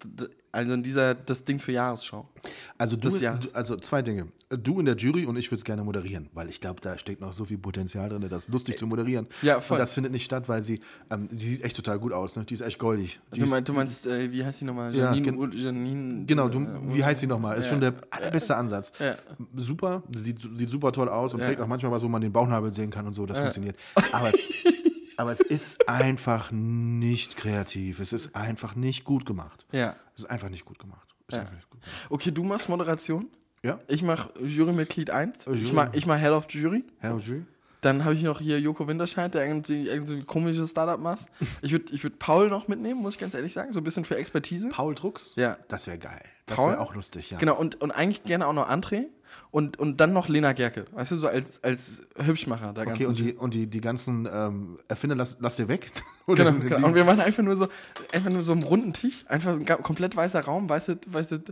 also 0.51 0.73
in 0.73 0.83
dieser, 0.83 1.15
das 1.15 1.43
Ding 1.43 1.59
für 1.59 1.71
Jahresschau. 1.71 2.29
Also, 2.77 2.95
du, 2.97 3.09
Jahres. 3.17 3.51
du, 3.51 3.55
also 3.55 3.75
zwei 3.77 4.01
Dinge. 4.01 4.27
Du 4.49 4.79
in 4.79 4.85
der 4.85 4.95
Jury 4.97 5.25
und 5.25 5.35
ich 5.37 5.49
würde 5.49 5.59
es 5.59 5.63
gerne 5.63 5.83
moderieren, 5.83 6.29
weil 6.33 6.49
ich 6.49 6.59
glaube, 6.59 6.79
da 6.81 6.97
steckt 6.97 7.21
noch 7.21 7.33
so 7.33 7.45
viel 7.45 7.57
Potenzial 7.57 8.09
drin, 8.09 8.27
das 8.29 8.47
lustig 8.49 8.77
zu 8.77 8.85
moderieren. 8.85 9.27
Ja, 9.41 9.59
voll. 9.61 9.75
Und 9.77 9.79
das 9.79 9.93
findet 9.93 10.11
nicht 10.11 10.25
statt, 10.25 10.47
weil 10.49 10.61
sie, 10.63 10.81
ähm, 11.09 11.27
die 11.31 11.45
sieht 11.45 11.63
echt 11.63 11.75
total 11.75 11.97
gut 11.99 12.11
aus, 12.13 12.35
ne? 12.35 12.43
Die 12.45 12.53
ist 12.53 12.61
echt 12.61 12.77
goldig. 12.77 12.92
Die 12.97 13.39
Du, 13.39 13.45
mein, 13.47 13.63
du 13.63 13.73
meinst, 13.73 14.05
äh, 14.07 14.31
wie 14.31 14.43
heißt 14.45 14.61
die 14.61 14.65
nochmal? 14.65 14.93
Ja, 14.95 15.05
Janine, 15.05 15.21
gen- 15.25 15.37
Ul- 15.37 15.55
Janine 15.55 16.25
genau, 16.25 16.49
du, 16.49 16.59
äh, 16.59 16.67
wie 16.93 17.03
heißt 17.03 17.21
sie 17.21 17.27
nochmal? 17.27 17.57
Ist 17.57 17.65
ja. 17.65 17.71
schon 17.71 17.81
der 17.81 17.93
allerbeste 18.09 18.55
Ansatz. 18.55 18.91
Ja. 18.99 19.15
Super, 19.55 20.03
sieht, 20.15 20.39
sieht 20.55 20.69
super 20.69 20.91
toll 20.91 21.09
aus 21.09 21.33
und 21.33 21.39
Ja. 21.41 21.47
trägt 21.47 21.61
auch 21.61 21.67
manchmal 21.67 21.91
was, 21.91 22.03
wo 22.03 22.07
man 22.07 22.21
den 22.21 22.31
Bauchnabel 22.31 22.73
sehen 22.73 22.89
kann 22.91 23.05
und 23.07 23.13
so, 23.13 23.25
das 23.25 23.37
funktioniert. 23.39 23.77
Aber, 24.11 24.31
aber 25.17 25.31
es 25.31 25.41
ist 25.41 25.87
einfach 25.89 26.51
nicht 26.51 27.37
kreativ. 27.37 27.99
Es 27.99 28.13
ist 28.13 28.35
einfach 28.35 28.75
nicht 28.75 29.03
gut 29.03 29.25
gemacht. 29.25 29.65
Ja. 29.71 29.95
Es 30.15 30.23
ist 30.23 30.29
einfach 30.29 30.49
nicht 30.49 30.65
gut 30.65 30.79
gemacht. 30.79 31.07
Ist 31.27 31.35
Ja. 31.35 31.41
einfach 31.41 31.55
nicht 31.55 31.69
gut 31.69 31.81
gemacht. 31.81 32.07
Okay, 32.09 32.31
du 32.31 32.43
machst 32.43 32.69
Moderation. 32.69 33.27
Ja, 33.65 33.79
Ich 33.87 34.03
mach 34.03 34.27
Jurymitglied 34.45 35.09
1. 35.09 35.45
Jury. 35.45 35.57
Ich 35.57 35.71
mach, 35.71 35.93
ich 35.93 36.05
mach 36.05 36.19
Head 36.19 36.31
of 36.31 36.47
Jury. 36.49 36.83
Herr 36.99 37.17
Jury. 37.17 37.45
Dann 37.83 38.05
habe 38.05 38.15
ich 38.15 38.23
noch 38.23 38.39
hier 38.39 38.59
Joko 38.59 38.87
Winterscheid, 38.87 39.33
der 39.33 39.45
irgendwie, 39.45 39.87
irgendwie 39.87 40.13
ein 40.13 40.25
komisches 40.25 40.71
Startup 40.71 40.99
macht. 40.99 41.25
Ich 41.61 41.71
würde 41.71 41.93
ich 41.93 42.01
würd 42.01 42.17
Paul 42.17 42.49
noch 42.49 42.69
mitnehmen, 42.69 43.01
muss 43.01 43.15
ich 43.15 43.19
ganz 43.19 43.33
ehrlich 43.33 43.51
sagen. 43.51 43.73
So 43.73 43.81
ein 43.81 43.83
bisschen 43.83 44.05
für 44.05 44.15
Expertise. 44.15 44.69
Paul 44.69 44.95
Drucks? 44.95 45.33
Ja. 45.35 45.57
Das 45.67 45.85
wäre 45.85 45.97
geil. 45.97 46.21
Das 46.45 46.59
wäre 46.59 46.79
auch 46.79 46.95
lustig, 46.95 47.31
ja. 47.31 47.37
Genau, 47.37 47.55
und, 47.57 47.81
und 47.81 47.91
eigentlich 47.91 48.23
gerne 48.23 48.47
auch 48.47 48.53
noch 48.53 48.69
André. 48.69 49.07
Und, 49.51 49.77
und 49.79 49.97
dann 49.99 50.13
noch 50.13 50.29
Lena 50.29 50.53
Gerke. 50.53 50.85
Weißt 50.93 51.11
du, 51.11 51.17
so 51.17 51.27
als, 51.27 51.63
als 51.63 52.03
Hübschmacher 52.17 52.73
der 52.73 52.87
Okay, 52.87 53.03
ganzen 53.03 53.07
und 53.07 53.19
die, 53.19 53.33
und 53.33 53.53
die, 53.53 53.67
die 53.67 53.81
ganzen 53.81 54.27
ähm, 54.31 54.79
Erfinder 54.87 55.15
lass, 55.15 55.37
lass 55.39 55.57
dir 55.57 55.67
weg. 55.67 55.91
Oder 56.27 56.45
Genau, 56.51 56.59
genau. 56.75 56.87
Und 56.87 56.95
wir 56.95 57.05
waren 57.05 57.19
einfach 57.19 57.43
nur 57.43 57.55
so, 57.55 57.67
einfach 58.11 58.29
nur 58.29 58.43
so 58.43 58.53
am 58.53 58.63
runden 58.63 58.93
Tisch, 58.93 59.25
einfach 59.27 59.53
ein 59.53 59.65
komplett 59.65 60.15
weißer 60.15 60.41
Raum, 60.41 60.69
weiße, 60.69 60.99
weiße, 61.07 61.43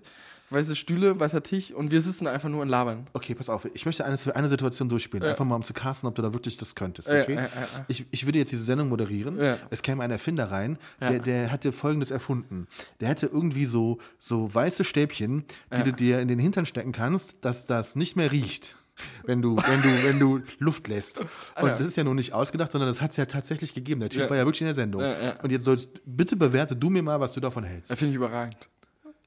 weiße 0.51 0.75
Stühle, 0.75 1.19
weißer 1.19 1.41
Tisch 1.43 1.71
und 1.71 1.91
wir 1.91 2.01
sitzen 2.01 2.27
einfach 2.27 2.49
nur 2.49 2.61
und 2.61 2.69
labern. 2.69 3.07
Okay, 3.13 3.33
pass 3.35 3.49
auf. 3.49 3.65
Ich 3.73 3.85
möchte 3.85 4.05
eine, 4.05 4.17
eine 4.35 4.49
Situation 4.49 4.89
durchspielen. 4.89 5.23
Ja. 5.23 5.31
Einfach 5.31 5.45
mal, 5.45 5.55
um 5.55 5.63
zu 5.63 5.73
casten, 5.73 6.07
ob 6.07 6.15
du 6.15 6.21
da 6.21 6.33
wirklich 6.33 6.57
das 6.57 6.75
könntest. 6.75 7.07
Ja, 7.07 7.21
Okay? 7.21 7.35
ja, 7.35 7.41
ja, 7.41 7.47
ja. 7.55 7.85
Ich, 7.87 8.05
ich 8.11 8.25
würde 8.25 8.39
jetzt 8.39 8.51
diese 8.51 8.63
Sendung 8.63 8.89
moderieren. 8.89 9.39
Ja. 9.39 9.57
Es 9.69 9.81
käme 9.81 10.03
ein 10.03 10.11
Erfinder 10.11 10.51
rein, 10.51 10.77
der, 10.99 11.11
Ja. 11.13 11.19
der 11.19 11.51
hatte 11.51 11.71
Folgendes 11.71 12.11
erfunden. 12.11 12.67
Der 12.99 13.07
hätte 13.09 13.25
irgendwie 13.27 13.65
so, 13.65 13.97
so 14.19 14.53
weiße 14.53 14.83
Stäbchen, 14.83 15.45
die 15.75 15.83
du 15.83 15.93
dir 15.93 16.19
in 16.19 16.27
den 16.27 16.39
Hintern 16.39 16.65
stecken 16.65 16.91
kannst, 16.91 17.43
dass 17.45 17.65
das 17.65 17.95
nicht 17.95 18.15
mehr 18.15 18.31
riecht. 18.31 18.75
Wenn 19.23 19.41
du, 19.41 19.55
wenn 19.55 19.81
du, 19.81 20.03
wenn 20.03 20.19
du 20.19 20.41
Luft 20.59 20.87
lässt. 20.87 21.21
Und 21.21 21.29
Alter. 21.55 21.77
das 21.77 21.87
ist 21.87 21.95
ja 21.97 22.03
nur 22.03 22.13
nicht 22.13 22.33
ausgedacht, 22.33 22.71
sondern 22.71 22.87
das 22.89 23.01
hat 23.01 23.11
es 23.11 23.17
ja 23.17 23.25
tatsächlich 23.25 23.73
gegeben. 23.73 23.99
Der 24.01 24.09
Typ 24.09 24.21
Ja. 24.23 24.29
war 24.29 24.37
ja 24.37 24.45
wirklich 24.45 24.61
in 24.61 24.67
der 24.67 24.75
Sendung. 24.75 25.01
Ja, 25.01 25.11
ja. 25.19 25.33
Und 25.41 25.49
jetzt 25.51 25.63
sollst 25.63 25.89
bitte 26.05 26.35
bewerte 26.35 26.75
du 26.75 26.89
mir 26.91 27.01
mal, 27.01 27.19
was 27.19 27.33
du 27.33 27.39
davon 27.39 27.63
hältst. 27.63 27.89
Das 27.89 27.97
finde 27.97 28.11
ich 28.11 28.17
überragend. 28.17 28.57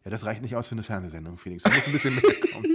Ja, 0.04 0.10
das 0.10 0.24
reicht 0.26 0.42
nicht 0.42 0.54
aus 0.54 0.68
für 0.68 0.74
eine 0.74 0.82
Fernsehsendung, 0.82 1.36
Felix. 1.38 1.62
Da 1.62 1.70
muss 1.70 1.86
ein 1.86 1.92
bisschen 1.92 2.14
mehr 2.14 2.22
kommen. 2.52 2.66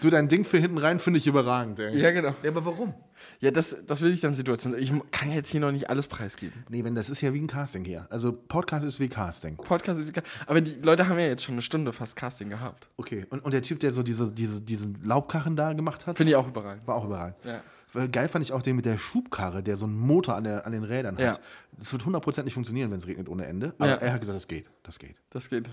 Du, 0.00 0.10
dein 0.10 0.28
Ding 0.28 0.44
für 0.44 0.58
hinten 0.58 0.78
rein 0.78 0.98
finde 1.00 1.18
ich 1.18 1.26
überragend, 1.26 1.78
ey. 1.80 1.96
Ja, 1.98 2.10
genau. 2.10 2.34
Ja, 2.42 2.50
aber 2.50 2.64
warum? 2.64 2.94
Ja, 3.40 3.50
das, 3.50 3.84
das 3.86 4.00
will 4.00 4.12
ich 4.12 4.20
dann 4.20 4.34
Situation. 4.34 4.76
Ich 4.78 4.92
kann 5.12 5.28
ja 5.30 5.36
jetzt 5.36 5.48
hier 5.50 5.60
noch 5.60 5.70
nicht 5.72 5.90
alles 5.90 6.08
preisgeben. 6.08 6.64
Nee, 6.68 6.82
wenn 6.84 6.94
das 6.94 7.08
ist 7.10 7.20
ja 7.20 7.32
wie 7.34 7.40
ein 7.40 7.46
Casting 7.46 7.84
hier. 7.84 8.06
Also 8.10 8.32
Podcast 8.32 8.84
ist 8.84 8.98
wie 9.00 9.08
Casting. 9.08 9.56
Podcast 9.56 10.00
ist 10.00 10.08
egal. 10.08 10.24
Aber 10.46 10.60
die 10.60 10.80
Leute 10.82 11.08
haben 11.08 11.18
ja 11.18 11.26
jetzt 11.26 11.44
schon 11.44 11.54
eine 11.54 11.62
Stunde 11.62 11.92
fast 11.92 12.16
Casting 12.16 12.48
gehabt. 12.48 12.88
Okay. 12.96 13.26
Und, 13.30 13.44
und 13.44 13.54
der 13.54 13.62
Typ, 13.62 13.78
der 13.80 13.92
so 13.92 14.02
diese, 14.02 14.32
diese, 14.32 14.60
diesen 14.60 15.00
Laubkachen 15.02 15.54
da 15.56 15.72
gemacht 15.72 16.06
hat, 16.06 16.16
Finde 16.16 16.32
ich 16.32 16.36
auch 16.36 16.48
überragend. 16.48 16.86
war 16.86 16.96
auch 16.96 17.04
überall. 17.04 17.34
Ja. 17.44 17.62
Weil 17.92 18.08
Geil 18.08 18.28
fand 18.28 18.44
ich 18.44 18.52
auch 18.52 18.62
den 18.62 18.76
mit 18.76 18.84
der 18.84 18.96
Schubkarre, 18.98 19.62
der 19.62 19.76
so 19.76 19.84
einen 19.84 19.98
Motor 19.98 20.36
an, 20.36 20.44
der, 20.44 20.66
an 20.66 20.72
den 20.72 20.84
Rädern 20.84 21.16
Ja. 21.18 21.32
hat. 21.32 21.40
Das 21.78 21.92
wird 21.92 22.02
100% 22.04 22.44
nicht 22.44 22.54
funktionieren, 22.54 22.90
wenn 22.90 22.98
es 22.98 23.06
regnet 23.06 23.28
ohne 23.28 23.46
Ende. 23.46 23.74
Aber 23.78 23.90
Ja. 23.90 23.94
er 23.96 24.12
hat 24.14 24.20
gesagt, 24.20 24.36
das 24.36 24.48
geht, 24.48 24.66
das 24.82 24.98
geht. 24.98 25.16
Das 25.30 25.50
geht. 25.50 25.68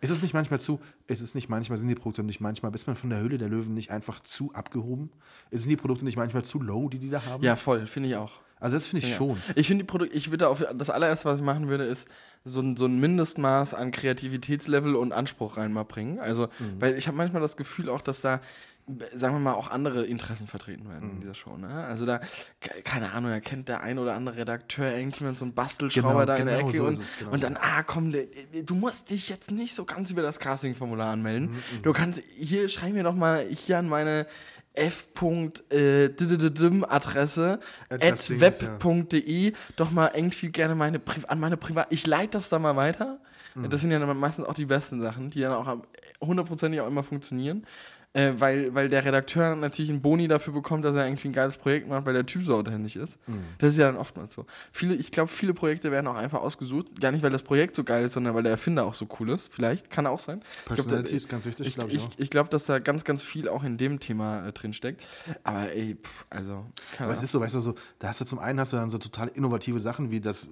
Ist 0.00 0.10
es 0.10 0.22
nicht 0.22 0.34
manchmal 0.34 0.58
zu, 0.58 0.80
ist 1.06 1.20
es 1.20 1.34
nicht 1.34 1.48
manchmal, 1.48 1.78
sind 1.78 1.88
die 1.88 1.94
Produkte 1.94 2.22
nicht 2.24 2.40
manchmal, 2.40 2.74
ist 2.74 2.86
man 2.86 2.96
von 2.96 3.10
der 3.10 3.20
Höhle 3.20 3.38
der 3.38 3.48
Löwen 3.48 3.74
nicht 3.74 3.90
einfach 3.90 4.20
zu 4.20 4.52
abgehoben? 4.52 5.10
Sind 5.50 5.68
die 5.70 5.76
Produkte 5.76 6.04
nicht 6.04 6.16
manchmal 6.16 6.44
zu 6.44 6.60
low, 6.60 6.88
die 6.88 6.98
die 6.98 7.10
da 7.10 7.24
haben? 7.26 7.42
Ja, 7.44 7.54
voll, 7.56 7.86
finde 7.86 8.08
ich 8.08 8.16
auch. 8.16 8.32
Also 8.58 8.76
das 8.76 8.86
finde 8.88 9.06
ich 9.06 9.12
Ja. 9.12 9.16
schon. 9.16 9.40
Ich 9.54 9.68
finde 9.68 9.84
die 9.84 9.86
Produkte, 9.86 10.14
ich 10.14 10.30
würde 10.30 10.48
auf 10.48 10.64
das 10.74 10.90
allererste, 10.90 11.26
was 11.28 11.38
ich 11.38 11.44
machen 11.44 11.68
würde, 11.68 11.84
ist 11.84 12.08
so 12.44 12.60
ein, 12.60 12.76
so 12.76 12.84
ein 12.86 12.98
Mindestmaß 13.00 13.72
an 13.74 13.90
Kreativitätslevel 13.90 14.94
und 14.96 15.12
Anspruch 15.12 15.56
rein 15.56 15.72
mal 15.72 15.84
bringen. 15.84 16.18
Also, 16.18 16.48
Mhm. 16.58 16.80
weil 16.80 16.96
ich 16.98 17.06
habe 17.06 17.16
manchmal 17.16 17.40
das 17.40 17.56
Gefühl 17.56 17.88
auch, 17.88 18.02
dass 18.02 18.20
da, 18.20 18.40
sagen 19.14 19.34
wir 19.34 19.40
mal, 19.40 19.52
auch 19.54 19.70
andere 19.70 20.04
Interessen 20.06 20.46
vertreten 20.46 20.88
werden 20.88 21.08
Mhm. 21.08 21.14
in 21.16 21.20
dieser 21.20 21.34
Show. 21.34 21.56
Ne? 21.56 21.68
Also 21.68 22.06
da, 22.06 22.18
ke- 22.60 22.82
keine 22.82 23.12
Ahnung, 23.12 23.30
da 23.30 23.40
kennt 23.40 23.68
der 23.68 23.82
ein 23.82 23.98
oder 23.98 24.14
andere 24.14 24.36
Redakteur 24.38 24.96
irgendwie 24.96 25.24
mit 25.24 25.38
so 25.38 25.44
einem 25.44 25.54
Bastelschrauber 25.54 26.12
Genau, 26.12 26.24
da 26.26 26.36
in 26.36 26.46
der 26.46 26.56
genau 26.58 26.68
Ecke 26.68 26.78
so 26.78 26.84
und, 26.86 27.00
es, 27.00 27.16
genau 27.18 27.32
und 27.32 27.42
dann, 27.42 27.56
ah 27.60 27.82
komm, 27.82 28.12
der- 28.12 28.26
du 28.64 28.74
musst 28.74 29.10
dich 29.10 29.28
jetzt 29.28 29.50
nicht 29.50 29.74
so 29.74 29.84
ganz 29.84 30.10
über 30.10 30.22
das 30.22 30.38
Castingformular 30.40 31.12
anmelden. 31.12 31.50
Mhm, 31.50 31.82
Du 31.82 31.92
kannst, 31.92 32.22
hier, 32.36 32.68
schreib 32.68 32.92
mir 32.92 33.02
doch 33.04 33.14
mal 33.14 33.40
hier 33.40 33.78
an 33.78 33.88
meine 33.88 34.26
f.adresse 34.74 37.58
At 37.88 38.04
at 38.04 38.12
das 38.12 38.26
Ding 38.26 38.40
ist, 38.40 38.62
ja. 38.62 38.68
web.de 38.84 39.52
doch 39.76 39.90
mal 39.90 40.10
irgendwie 40.14 40.48
gerne 40.50 40.74
meine 40.74 40.98
Pri 40.98 41.22
an 41.28 41.40
meine 41.40 41.56
Privat. 41.56 41.88
Ich 41.90 42.06
leite 42.06 42.32
das 42.32 42.48
da 42.48 42.58
mal 42.58 42.76
weiter. 42.76 43.18
Mhm. 43.54 43.70
Das 43.70 43.80
sind 43.80 43.90
ja 43.90 43.98
meistens 44.14 44.44
auch 44.46 44.54
die 44.54 44.66
besten 44.66 45.00
Sachen, 45.00 45.30
die 45.30 45.40
dann 45.40 45.52
auch 45.52 45.66
am- 45.66 45.84
hundertprozentig 46.20 46.80
auch 46.80 46.86
immer 46.86 47.02
funktionieren. 47.02 47.66
Äh, 48.12 48.32
weil, 48.38 48.74
weil 48.74 48.88
der 48.88 49.04
Redakteur 49.04 49.54
natürlich 49.54 49.88
einen 49.88 50.02
Boni 50.02 50.26
dafür 50.26 50.52
bekommt, 50.52 50.84
dass 50.84 50.96
er 50.96 51.06
irgendwie 51.06 51.28
ein 51.28 51.32
geiles 51.32 51.56
Projekt 51.56 51.88
macht, 51.88 52.06
weil 52.06 52.12
der 52.12 52.26
Typ 52.26 52.42
so 52.42 52.56
authentisch 52.56 52.96
ist. 52.96 53.18
Mhm. 53.28 53.44
Das 53.58 53.70
ist 53.70 53.78
ja 53.78 53.86
dann 53.86 53.96
oftmals 53.96 54.32
so. 54.32 54.46
Viele, 54.72 54.96
ich 54.96 55.12
glaube, 55.12 55.28
viele 55.28 55.54
Projekte 55.54 55.92
werden 55.92 56.08
auch 56.08 56.16
einfach 56.16 56.40
ausgesucht. 56.40 57.00
Gar 57.00 57.12
nicht, 57.12 57.22
weil 57.22 57.30
das 57.30 57.42
Projekt 57.42 57.76
so 57.76 57.84
geil 57.84 58.04
ist, 58.04 58.14
sondern 58.14 58.34
weil 58.34 58.42
der 58.42 58.50
Erfinder 58.50 58.84
auch 58.84 58.94
so 58.94 59.06
cool 59.20 59.30
ist. 59.30 59.54
Vielleicht, 59.54 59.90
kann 59.90 60.08
auch 60.08 60.18
sein. 60.18 60.40
Ich 60.58 60.64
Personality 60.64 61.14
ist 61.14 61.28
ganz 61.28 61.44
wichtig, 61.44 61.68
ich, 61.68 61.74
glaube 61.76 61.90
ich, 61.90 61.98
ich, 61.98 62.04
auch. 62.04 62.10
ich 62.18 62.30
glaube, 62.30 62.48
dass 62.50 62.64
da 62.64 62.80
ganz, 62.80 63.04
ganz 63.04 63.22
viel 63.22 63.48
auch 63.48 63.62
in 63.62 63.78
dem 63.78 64.00
Thema 64.00 64.44
äh, 64.44 64.50
drin 64.50 64.72
steckt. 64.72 65.04
Aber 65.44 65.72
ey, 65.72 65.94
pff, 65.94 66.24
also, 66.30 66.66
Aber 66.98 67.12
es 67.12 67.22
ist 67.22 67.30
so, 67.30 67.40
weißt 67.40 67.54
du, 67.54 67.60
so, 67.60 67.76
da 68.00 68.08
hast 68.08 68.20
du 68.20 68.24
zum 68.24 68.40
einen 68.40 68.58
hast 68.58 68.72
du 68.72 68.76
dann 68.76 68.90
so 68.90 68.98
total 68.98 69.28
innovative 69.28 69.78
Sachen, 69.78 70.10
wie 70.10 70.20
das, 70.20 70.44
äh, 70.46 70.48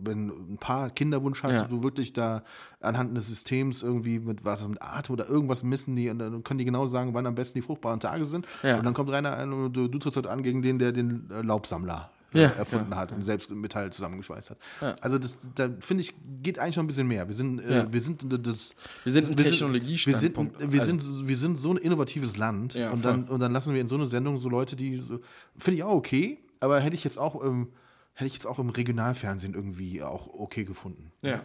wenn 0.00 0.28
ein 0.28 0.58
Paar 0.58 0.90
Kinderwunsch 0.90 1.42
hat, 1.42 1.50
Ja. 1.50 1.64
du 1.64 1.82
wirklich 1.82 2.12
da 2.12 2.44
anhand 2.84 3.16
des 3.16 3.26
Systems 3.28 3.82
irgendwie 3.82 4.18
mit 4.18 4.44
was 4.44 4.66
mit 4.68 4.80
Atem 4.82 5.12
oder 5.14 5.28
irgendwas 5.28 5.62
missen 5.62 5.96
die 5.96 6.08
und 6.10 6.18
dann 6.18 6.44
können 6.44 6.58
die 6.58 6.64
genau 6.64 6.86
sagen, 6.86 7.14
wann 7.14 7.26
am 7.26 7.34
besten 7.34 7.58
die 7.58 7.62
fruchtbaren 7.62 8.00
Tage 8.00 8.26
sind. 8.26 8.46
Ja. 8.62 8.78
Und 8.78 8.84
dann 8.84 8.94
kommt 8.94 9.10
Rainer 9.10 9.36
ein 9.36 9.52
und 9.52 9.72
du, 9.72 9.88
du 9.88 9.98
trittst 9.98 10.16
halt 10.16 10.26
an 10.26 10.42
gegen 10.42 10.62
den, 10.62 10.78
der 10.78 10.92
den 10.92 11.28
äh, 11.30 11.42
Laubsammler 11.42 12.10
äh, 12.32 12.42
Ja, 12.42 12.48
erfunden 12.50 12.90
ja, 12.90 12.96
hat 12.96 13.12
und 13.12 13.22
selbst 13.22 13.50
Metall 13.50 13.92
zusammengeschweißt 13.92 14.50
hat. 14.50 14.58
Ja. 14.80 14.96
Also 15.00 15.18
das, 15.18 15.38
da 15.54 15.68
finde 15.80 16.02
ich, 16.02 16.14
geht 16.42 16.58
eigentlich 16.58 16.76
noch 16.76 16.84
ein 16.84 16.88
bisschen 16.88 17.06
mehr. 17.08 17.26
Wir 17.28 17.34
sind, 17.34 17.60
äh, 17.60 17.86
wir 17.92 18.00
sind 18.00 18.24
das 18.46 18.74
Wir 19.04 19.12
sind 19.12 19.30
ein 19.30 19.38
wir 19.38 19.44
Technologiestandpunkt. 19.44 20.58
Wir 20.60 20.60
sind, 20.60 20.72
wir, 20.72 20.80
Also- 20.80 21.12
sind, 21.18 21.28
wir 21.28 21.36
sind 21.36 21.56
so 21.58 21.70
ein 21.72 21.76
innovatives 21.76 22.36
Land 22.36 22.74
und, 22.76 23.04
dann, 23.04 23.24
und 23.24 23.40
dann 23.40 23.52
lassen 23.52 23.74
wir 23.74 23.80
in 23.80 23.86
so 23.88 23.94
eine 23.94 24.06
Sendung 24.06 24.38
so 24.40 24.48
Leute, 24.48 24.76
die 24.76 24.98
so, 24.98 25.20
finde 25.56 25.76
ich 25.78 25.82
auch 25.84 25.94
okay, 25.94 26.38
aber 26.60 26.80
hätte 26.80 26.94
ich 26.94 27.04
jetzt 27.04 27.18
auch 27.18 27.40
im, 27.42 27.68
hätte 28.14 28.26
ich 28.28 28.34
jetzt 28.34 28.46
auch 28.46 28.58
im 28.58 28.68
Regionalfernsehen 28.68 29.54
irgendwie 29.54 30.02
auch 30.02 30.28
okay 30.28 30.64
gefunden. 30.64 31.12
Ja. 31.22 31.42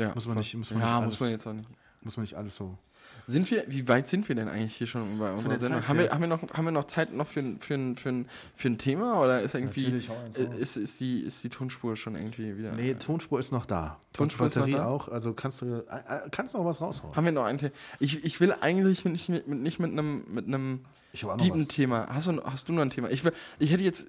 Ja. 0.00 0.14
Muss 0.14 0.26
man 0.26 0.38
nicht- 0.38 0.54
muss 0.54 0.70
man 0.72 0.80
ja, 0.80 0.86
nicht 0.86 0.94
muss 0.96 1.04
alles- 1.14 1.20
man 1.20 1.30
jetzt 1.30 1.46
auch 1.46 1.52
nicht. 1.52 1.68
Muss 2.02 2.16
man 2.16 2.22
nicht 2.22 2.34
alles 2.34 2.56
so. 2.56 2.76
Sind 3.26 3.48
wir, 3.50 3.64
wie 3.68 3.86
weit 3.86 4.08
sind 4.08 4.28
wir 4.28 4.34
denn 4.34 4.48
eigentlich 4.48 4.74
hier 4.74 4.86
schon 4.88 5.18
bei 5.18 5.30
unserer 5.32 5.60
Sendung? 5.60 5.80
Zeit 5.80 5.88
Haben 5.88 5.98
wir, 5.98 6.04
her. 6.06 6.12
haben, 6.14 6.20
wir 6.22 6.28
noch, 6.28 6.42
haben 6.52 6.64
wir 6.64 6.70
noch 6.72 6.84
Zeit 6.86 7.12
noch 7.12 7.26
für, 7.26 7.40
ein- 7.40 7.60
für, 7.60 7.76
für, 7.96 8.08
ein- 8.08 8.26
für 8.56 8.68
ein 8.68 8.78
Thema 8.78 9.20
oder 9.22 9.40
ist 9.42 9.54
irgendwie 9.54 9.86
äh, 9.86 10.58
ist, 10.58 10.76
ist, 10.76 10.98
die, 11.00 11.20
ist 11.20 11.44
die 11.44 11.48
Tonspur 11.48 11.96
schon 11.96 12.16
irgendwie 12.16 12.56
wieder? 12.58 12.72
Nee, 12.72 12.94
Tonspur 12.94 13.38
ist 13.38 13.52
noch 13.52 13.66
da. 13.66 13.98
Tonspur 14.12 14.46
ist 14.48 14.56
noch 14.56 14.62
Batterie 14.62 14.78
da? 14.78 14.86
auch, 14.86 15.08
also 15.08 15.32
kannst 15.34 15.60
du, 15.62 15.66
äh, 15.66 15.78
äh, 15.78 16.28
kannst 16.30 16.54
du 16.54 16.58
noch 16.58 16.64
was 16.64 16.80
raushauen. 16.80 17.14
Haben 17.14 17.24
wir 17.26 17.32
noch 17.32 17.44
ein 17.44 17.58
Thema? 17.58 17.72
Ich, 18.00 18.24
ich 18.24 18.40
will 18.40 18.52
eigentlich 18.60 19.04
nicht 19.04 19.28
mit, 19.28 19.46
nicht 19.46 19.78
mit 19.78 19.92
einem 19.92 20.24
mit 20.32 20.46
einem 20.46 20.80
was. 21.22 21.68
Thema. 21.68 22.08
Hast 22.08 22.26
du, 22.26 22.42
hast 22.42 22.68
du 22.68 22.72
noch 22.72 22.82
ein 22.82 22.90
Thema? 22.90 23.10
Ich, 23.10 23.22
will, 23.22 23.32
ich 23.60 23.70
hätte 23.70 23.82
jetzt 23.84 24.08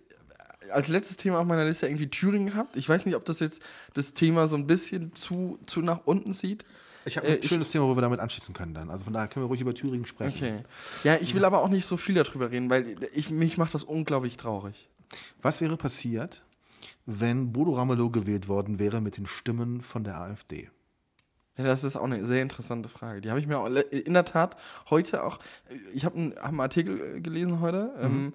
als 0.72 0.88
letztes 0.88 1.18
Thema 1.18 1.40
auf 1.40 1.46
meiner 1.46 1.66
Liste 1.66 1.88
irgendwie 1.88 2.10
Thüringen 2.10 2.48
gehabt. 2.52 2.76
Ich 2.76 2.88
weiß 2.88 3.06
nicht, 3.06 3.16
ob 3.16 3.26
das 3.26 3.40
jetzt 3.40 3.62
das 3.94 4.14
Thema 4.14 4.48
so 4.48 4.56
ein 4.56 4.68
bisschen 4.68 5.14
zu, 5.16 5.60
zu 5.66 5.82
nach 5.82 6.02
unten 6.06 6.34
zieht. 6.34 6.66
Ich 7.06 7.18
habe 7.18 7.28
Äh, 7.28 7.34
ein 7.34 7.40
ich- 7.42 7.48
schönes 7.50 7.70
Thema, 7.72 7.86
wo 7.88 7.96
wir 7.98 8.02
damit 8.02 8.20
anschließen 8.20 8.54
können 8.54 8.74
dann. 8.74 8.90
Also 8.90 9.04
von 9.06 9.14
daher 9.14 9.28
können 9.28 9.44
wir 9.46 9.48
ruhig 9.48 9.62
über 9.62 9.74
Thüringen 9.74 10.06
sprechen. 10.06 10.36
Okay. 10.56 10.64
Ja, 11.04 11.18
ich 11.20 11.34
will 11.34 11.46
aber 11.46 11.62
auch 11.62 11.70
nicht 11.70 11.86
so 11.86 11.98
viel 11.98 12.16
darüber 12.16 12.52
reden, 12.52 12.70
weil 12.70 12.98
ich, 13.14 13.30
mich 13.30 13.58
macht 13.58 13.74
das 13.74 13.84
unglaublich 13.84 14.38
traurig. 14.38 14.88
Was 15.42 15.62
wäre 15.62 15.78
passiert, 15.78 16.44
wenn 17.06 17.52
Bodo 17.52 17.72
Ramelow 17.74 18.10
gewählt 18.12 18.48
worden 18.48 18.78
wäre 18.80 19.02
mit 19.02 19.18
den 19.18 19.26
Stimmen 19.28 19.82
von 19.82 20.04
der 20.04 20.18
AfD? 20.22 20.70
Ja, 21.58 21.66
das 21.66 21.84
ist 21.84 21.98
auch 21.98 22.04
eine 22.06 22.26
sehr 22.26 22.42
interessante 22.42 22.88
Frage. 22.88 23.20
Die 23.20 23.30
habe 23.30 23.40
ich 23.40 23.46
mir 23.48 23.60
auch 23.60 23.66
in 23.68 24.14
der 24.14 24.24
Tat 24.26 24.56
heute 24.90 25.24
auch. 25.24 25.40
Ich 25.94 26.06
habe 26.06 26.16
einen, 26.18 26.36
hab 26.38 26.46
einen 26.46 26.60
Artikel 26.62 27.18
äh, 27.18 27.20
gelesen 27.20 27.60
heute. 27.60 27.92
Ähm, 28.00 28.34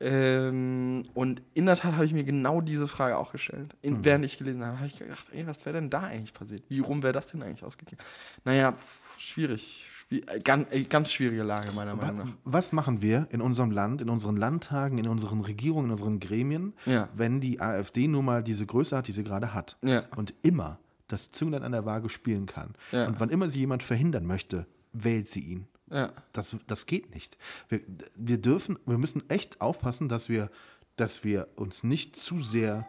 ähm, 0.00 1.04
und 1.14 1.42
in 1.54 1.66
der 1.66 1.76
Tat 1.76 1.94
habe 1.94 2.04
ich 2.04 2.12
mir 2.12 2.24
genau 2.24 2.60
diese 2.60 2.88
Frage 2.88 3.16
auch 3.16 3.32
gestellt. 3.32 3.74
In, 3.82 4.04
Während 4.04 4.24
ich 4.24 4.38
gelesen 4.38 4.64
habe, 4.64 4.76
habe 4.78 4.86
ich 4.86 4.98
gedacht, 4.98 5.26
ey, 5.32 5.46
was 5.46 5.64
wäre 5.66 5.74
denn 5.76 5.90
da 5.90 6.00
eigentlich 6.00 6.34
passiert? 6.34 6.64
Wie 6.68 6.80
rum 6.80 7.02
wäre 7.02 7.12
das 7.12 7.28
denn 7.28 7.42
eigentlich 7.42 7.62
ausgegangen? 7.64 7.98
Naja, 8.44 8.72
pf, 8.72 9.18
schwierig. 9.18 9.86
Schwier 10.08 10.22
äh, 10.28 10.38
ganz, 10.40 10.70
äh, 10.72 10.82
ganz 10.84 11.12
schwierige 11.12 11.42
Lage, 11.44 11.72
meiner 11.72 11.94
Meinung 11.96 12.16
nach. 12.18 12.26
Was 12.44 12.72
machen 12.72 13.02
wir 13.02 13.26
in 13.30 13.40
unserem 13.40 13.70
Land, 13.70 14.02
in 14.02 14.10
unseren 14.10 14.36
Landtagen, 14.36 14.98
in 14.98 15.08
unseren 15.08 15.40
Regierungen, 15.40 15.86
in 15.86 15.92
unseren 15.92 16.20
Gremien, 16.20 16.74
Ja. 16.86 17.08
wenn 17.14 17.40
die 17.40 17.60
AfD 17.60 18.08
nun 18.08 18.24
mal 18.24 18.42
diese 18.42 18.66
Größe 18.66 18.96
hat, 18.96 19.08
die 19.08 19.12
sie 19.12 19.24
gerade 19.24 19.54
hat 19.54 19.76
Ja. 19.82 20.02
und 20.16 20.34
immer 20.42 20.78
das 21.08 21.30
Zünglein 21.30 21.62
an 21.62 21.72
der 21.72 21.84
Waage 21.86 22.08
spielen 22.08 22.46
kann 22.46 22.74
Ja. 22.92 23.06
und 23.06 23.20
wann 23.20 23.30
immer 23.30 23.48
sie 23.48 23.60
jemand 23.60 23.82
verhindern 23.82 24.26
möchte, 24.26 24.66
wählt 24.92 25.28
sie 25.28 25.40
ihn. 25.40 25.66
Ja. 25.94 26.10
Das, 26.32 26.56
das 26.66 26.86
geht 26.86 27.14
nicht. 27.14 27.38
Wir, 27.68 27.80
wir 28.16 28.38
dürfen, 28.38 28.78
wir 28.84 28.98
müssen 28.98 29.22
echt 29.30 29.60
aufpassen, 29.60 30.08
dass 30.08 30.28
wir, 30.28 30.50
dass 30.96 31.22
wir 31.22 31.46
uns 31.54 31.84
nicht 31.84 32.16
zu 32.16 32.40
sehr. 32.40 32.86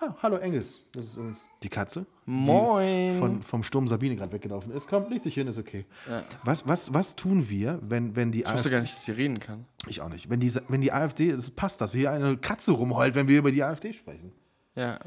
Ha, 0.00 0.16
hallo 0.20 0.36
Engels, 0.36 0.80
das 0.92 1.06
ist 1.06 1.16
übrigens 1.16 1.48
die 1.62 1.68
Katze. 1.68 2.06
Moin. 2.26 3.12
Die 3.12 3.18
von, 3.18 3.42
vom 3.42 3.62
Sturm 3.62 3.86
Sabine 3.86 4.16
gerade 4.16 4.32
weggelaufen 4.32 4.72
ist. 4.72 4.88
Komm, 4.88 5.08
leg 5.10 5.22
dich 5.22 5.34
hin, 5.34 5.46
ist 5.46 5.58
okay. 5.58 5.86
Ja. 6.08 6.24
Was, 6.42 6.66
was, 6.66 6.92
was 6.92 7.14
tun 7.14 7.48
wir, 7.48 7.78
wenn, 7.82 8.16
wenn 8.16 8.32
die 8.32 8.40
Ich 8.40 8.52
wusste 8.52 8.70
gar 8.70 8.80
nicht, 8.80 8.94
dass 8.94 9.04
sie 9.04 9.12
reden 9.12 9.38
kann. 9.38 9.66
ich 9.86 10.00
auch 10.00 10.08
nicht. 10.08 10.28
Wenn 10.28 10.40
die, 10.40 10.52
wenn 10.68 10.80
die 10.80 10.92
AfD, 10.92 11.30
es 11.30 11.52
passt, 11.52 11.80
dass 11.80 11.92
hier 11.92 12.10
eine 12.10 12.36
Katze 12.36 12.72
rumheult, 12.72 13.14
wenn 13.14 13.28
wir 13.28 13.38
über 13.38 13.52
die 13.52 13.62
AfD 13.62 13.92
sprechen. 13.92 14.32
Ja. 14.74 14.98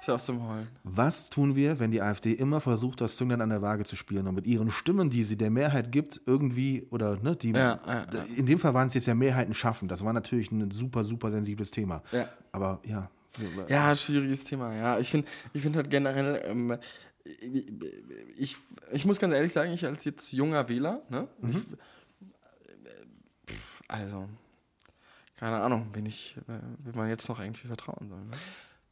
Ist 0.00 0.08
auch 0.10 0.20
zum 0.20 0.48
Heulen. 0.48 0.68
Was 0.84 1.28
tun 1.28 1.56
wir, 1.56 1.80
wenn 1.80 1.90
die 1.90 2.00
AfD 2.00 2.32
immer 2.32 2.60
versucht, 2.60 3.00
das 3.00 3.16
Zünglein 3.16 3.40
an 3.40 3.50
der 3.50 3.62
Waage 3.62 3.84
zu 3.84 3.96
spielen 3.96 4.26
und 4.28 4.34
mit 4.34 4.46
ihren 4.46 4.70
Stimmen, 4.70 5.10
die 5.10 5.22
sie 5.22 5.36
der 5.36 5.50
Mehrheit 5.50 5.90
gibt, 5.90 6.20
irgendwie, 6.24 6.86
oder 6.90 7.16
ne, 7.16 7.34
die, 7.34 7.50
Ja, 7.50 7.78
ja, 7.86 8.06
ja. 8.12 8.22
in 8.36 8.46
dem 8.46 8.58
Fall 8.58 8.74
waren 8.74 8.86
es 8.86 8.94
jetzt 8.94 9.06
ja 9.06 9.14
Mehrheiten 9.14 9.54
schaffen. 9.54 9.88
Das 9.88 10.04
war 10.04 10.12
natürlich 10.12 10.52
ein 10.52 10.70
super, 10.70 11.02
super 11.04 11.30
sensibles 11.30 11.70
Thema. 11.70 12.02
Ja. 12.12 12.28
Aber 12.52 12.80
ja. 12.84 13.10
Ja, 13.68 13.94
schwieriges 13.94 14.44
Thema. 14.44 14.74
Ja, 14.74 14.98
ich 14.98 15.10
finde 15.10 15.28
ich 15.52 15.62
find 15.62 15.76
halt 15.76 15.90
generell, 15.90 16.42
ähm, 16.46 16.76
ich, 18.36 18.56
ich 18.92 19.04
muss 19.04 19.18
ganz 19.18 19.34
ehrlich 19.34 19.52
sagen, 19.52 19.72
ich 19.72 19.84
als 19.84 20.04
jetzt 20.04 20.32
junger 20.32 20.68
Wähler, 20.68 21.02
ne? 21.08 21.28
Ich, 21.48 21.56
äh, 21.56 21.60
pff, 23.46 23.82
also, 23.86 24.28
keine 25.36 25.60
Ahnung, 25.60 25.88
wen 25.92 26.06
ich, 26.06 26.36
äh, 26.48 26.58
wen 26.84 26.96
man 26.96 27.08
jetzt 27.08 27.28
noch 27.28 27.38
irgendwie 27.38 27.66
vertrauen 27.66 28.08
soll. 28.08 28.20
Ne? 28.20 28.36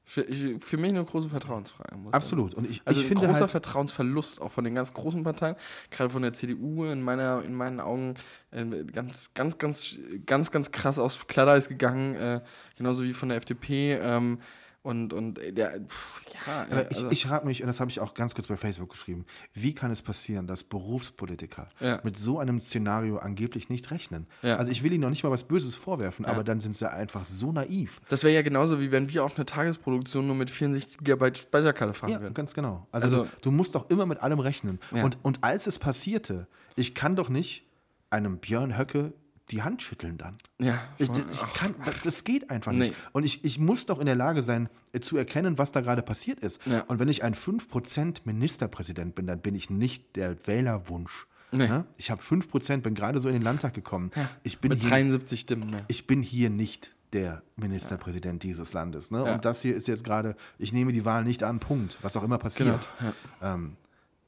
Für, 0.08 0.22
ich, 0.22 0.62
für 0.62 0.76
mich 0.76 0.90
eine 0.90 1.04
große 1.04 1.28
Vertrauensfrage. 1.28 1.96
Absolut. 2.12 2.54
Und 2.54 2.70
ich, 2.70 2.80
Also 2.84 3.00
ich 3.00 3.06
ein 3.06 3.08
finde 3.08 3.26
großer 3.26 3.40
halt, 3.40 3.50
Vertrauensverlust 3.50 4.40
auch 4.40 4.52
von 4.52 4.62
den 4.62 4.76
ganz 4.76 4.94
großen 4.94 5.24
Parteien, 5.24 5.56
gerade 5.90 6.10
von 6.10 6.22
der 6.22 6.32
CDU 6.32 6.84
in 6.84 7.02
meiner 7.02 7.42
in 7.42 7.52
meinen 7.52 7.80
Augen 7.80 8.14
äh, 8.52 8.64
ganz 8.84 9.34
ganz 9.34 9.58
ganz 9.58 9.98
ganz 10.24 10.52
ganz 10.52 10.70
krass 10.70 11.00
aus 11.00 11.26
Kladdeis 11.26 11.68
gegangen, 11.68 12.14
äh, 12.14 12.40
genauso 12.76 13.02
wie 13.02 13.14
von 13.14 13.30
der 13.30 13.38
FDP 13.38 13.94
ähm, 13.94 14.38
und 14.86 15.12
und 15.12 15.38
äh, 15.38 15.52
der 15.52 15.80
pff, 15.80 16.22
ja, 16.46 16.62
äh, 16.64 16.72
aber 16.72 16.90
ich, 16.90 16.96
also, 16.96 17.10
ich 17.10 17.26
frage 17.26 17.46
mich, 17.46 17.60
und 17.62 17.66
das 17.66 17.80
habe 17.80 17.90
ich 17.90 18.00
auch 18.00 18.14
ganz 18.14 18.34
kurz 18.34 18.46
bei 18.46 18.56
Facebook 18.56 18.90
geschrieben, 18.90 19.26
wie 19.52 19.74
kann 19.74 19.90
es 19.90 20.00
passieren, 20.02 20.46
dass 20.46 20.64
Berufspolitiker 20.64 21.68
Ja. 21.80 22.00
mit 22.04 22.16
so 22.16 22.38
einem 22.38 22.60
Szenario 22.60 23.18
angeblich 23.18 23.68
nicht 23.68 23.90
rechnen? 23.90 24.26
Ja. 24.42 24.56
Also 24.56 24.70
ich 24.72 24.82
will 24.82 24.92
ihnen 24.92 25.02
noch 25.02 25.10
nicht 25.10 25.22
mal 25.24 25.30
was 25.30 25.44
Böses 25.44 25.74
vorwerfen, 25.74 26.24
aber 26.24 26.44
dann 26.44 26.60
sind 26.60 26.76
sie 26.76 26.90
einfach 26.90 27.24
so 27.24 27.52
naiv. 27.52 28.00
das 28.08 28.22
wäre 28.24 28.34
ja 28.34 28.42
genauso 28.42 28.80
wie 28.80 28.90
wenn 28.90 29.12
wir 29.12 29.24
auf 29.24 29.36
eine 29.36 29.44
Tagesproduktion 29.46 30.26
nur 30.26 30.36
mit 30.36 30.50
64 30.50 30.98
GB 30.98 31.34
Speicherkarte 31.34 31.92
fahren 31.94 32.10
Ja, 32.12 32.20
würden. 32.20 32.34
ganz 32.34 32.54
genau. 32.54 32.86
Also, 32.92 33.18
Also- 33.22 33.30
du 33.42 33.50
musst 33.50 33.74
doch 33.74 33.90
immer 33.90 34.06
mit 34.06 34.20
allem 34.22 34.38
rechnen. 34.40 34.78
Ja. 34.94 35.04
Und, 35.04 35.18
und 35.22 35.42
als 35.44 35.66
es 35.66 35.78
passierte, 35.78 36.46
ich 36.76 36.94
kann 36.94 37.16
doch 37.16 37.28
nicht 37.28 37.64
einem 38.10 38.38
Björn 38.38 38.78
Höcke 38.78 39.12
die 39.50 39.62
Hand 39.62 39.82
schütteln 39.82 40.18
dann. 40.18 40.36
Ja, 40.58 40.80
Ich, 40.98 41.08
ich 41.08 41.52
kann, 41.54 41.74
das 42.02 42.24
geht 42.24 42.50
einfach 42.50 42.72
nicht. 42.72 42.90
Nee. 42.90 42.96
Und 43.12 43.24
ich, 43.24 43.44
ich 43.44 43.58
muss 43.58 43.86
doch 43.86 43.98
in 44.00 44.06
der 44.06 44.16
Lage 44.16 44.42
sein, 44.42 44.68
äh, 44.92 45.00
zu 45.00 45.16
erkennen, 45.16 45.58
was 45.58 45.72
da 45.72 45.80
gerade 45.80 46.02
passiert 46.02 46.40
ist. 46.40 46.60
Ja. 46.66 46.80
Und 46.88 46.98
wenn 46.98 47.08
ich 47.08 47.22
ein 47.22 47.34
5% 47.34 48.22
Ministerpräsident 48.24 49.14
bin, 49.14 49.26
dann 49.26 49.40
bin 49.40 49.54
ich 49.54 49.70
nicht 49.70 50.16
der 50.16 50.36
Wählerwunsch. 50.46 51.26
Nee. 51.52 51.68
Ne? 51.68 51.86
Ich 51.96 52.10
habe 52.10 52.22
5%, 52.22 52.78
bin 52.78 52.94
gerade 52.94 53.20
so 53.20 53.28
in 53.28 53.34
den 53.34 53.42
Landtag 53.42 53.74
gekommen. 53.74 54.10
Ich, 54.42 54.58
bin 54.58 54.70
mit 54.70 54.82
hier, 54.82 54.90
73 54.90 55.40
Stimmen 55.40 55.70
mehr. 55.70 55.84
ich 55.88 56.06
bin 56.06 56.22
hier 56.22 56.50
nicht 56.50 56.94
der 57.12 57.42
Ministerpräsident 57.54 58.42
dieses 58.42 58.72
Landes. 58.72 59.10
Ne? 59.10 59.24
Ja. 59.24 59.34
Und 59.34 59.44
das 59.44 59.62
hier 59.62 59.76
ist 59.76 59.86
jetzt 59.86 60.02
gerade, 60.02 60.34
ich 60.58 60.72
nehme 60.72 60.90
die 60.92 61.04
Wahl 61.04 61.22
nicht 61.24 61.44
an, 61.44 61.60
Punkt, 61.60 61.98
was 62.02 62.16
auch 62.16 62.24
immer 62.24 62.38
passiert. 62.38 62.88
Genau, 62.98 63.12
Ähm, 63.54 63.76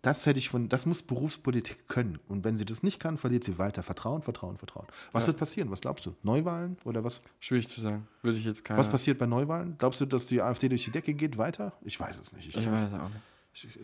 das 0.02 0.26
hätte 0.26 0.38
ich 0.38 0.48
von, 0.48 0.68
das 0.68 0.86
muss 0.86 1.02
Berufspolitik 1.02 1.88
können. 1.88 2.18
Und 2.28 2.44
wenn 2.44 2.56
sie 2.56 2.64
das 2.64 2.82
nicht 2.82 3.00
kann, 3.00 3.16
verliert 3.16 3.44
sie 3.44 3.58
weiter. 3.58 3.82
Vertrauen, 3.82 4.22
Vertrauen, 4.22 4.56
Vertrauen. 4.56 4.86
Was 5.12 5.26
wird 5.26 5.38
passieren? 5.38 5.70
Was 5.70 5.80
glaubst 5.80 6.06
du? 6.06 6.14
Neuwahlen 6.22 6.76
oder 6.84 7.02
was? 7.02 7.20
Schwierig 7.40 7.68
zu 7.68 7.80
sagen. 7.80 8.06
Würde 8.22 8.38
ich 8.38 8.44
jetzt 8.44 8.64
keine. 8.64 8.78
Was 8.78 8.88
passiert 8.88 9.18
bei 9.18 9.26
Neuwahlen? 9.26 9.74
Glaubst 9.78 10.00
du, 10.00 10.06
dass 10.06 10.26
die 10.26 10.40
AfD 10.40 10.68
durch 10.68 10.84
die 10.84 10.90
Decke 10.92 11.14
geht 11.14 11.36
weiter? 11.36 11.72
Ich 11.82 11.98
weiß 11.98 12.18
es 12.18 12.32
nicht. 12.32 12.48
Ich, 12.48 12.56
Ich 12.56 12.66
weiß 12.70 12.92
auch 12.94 13.08
nicht. 13.08 13.20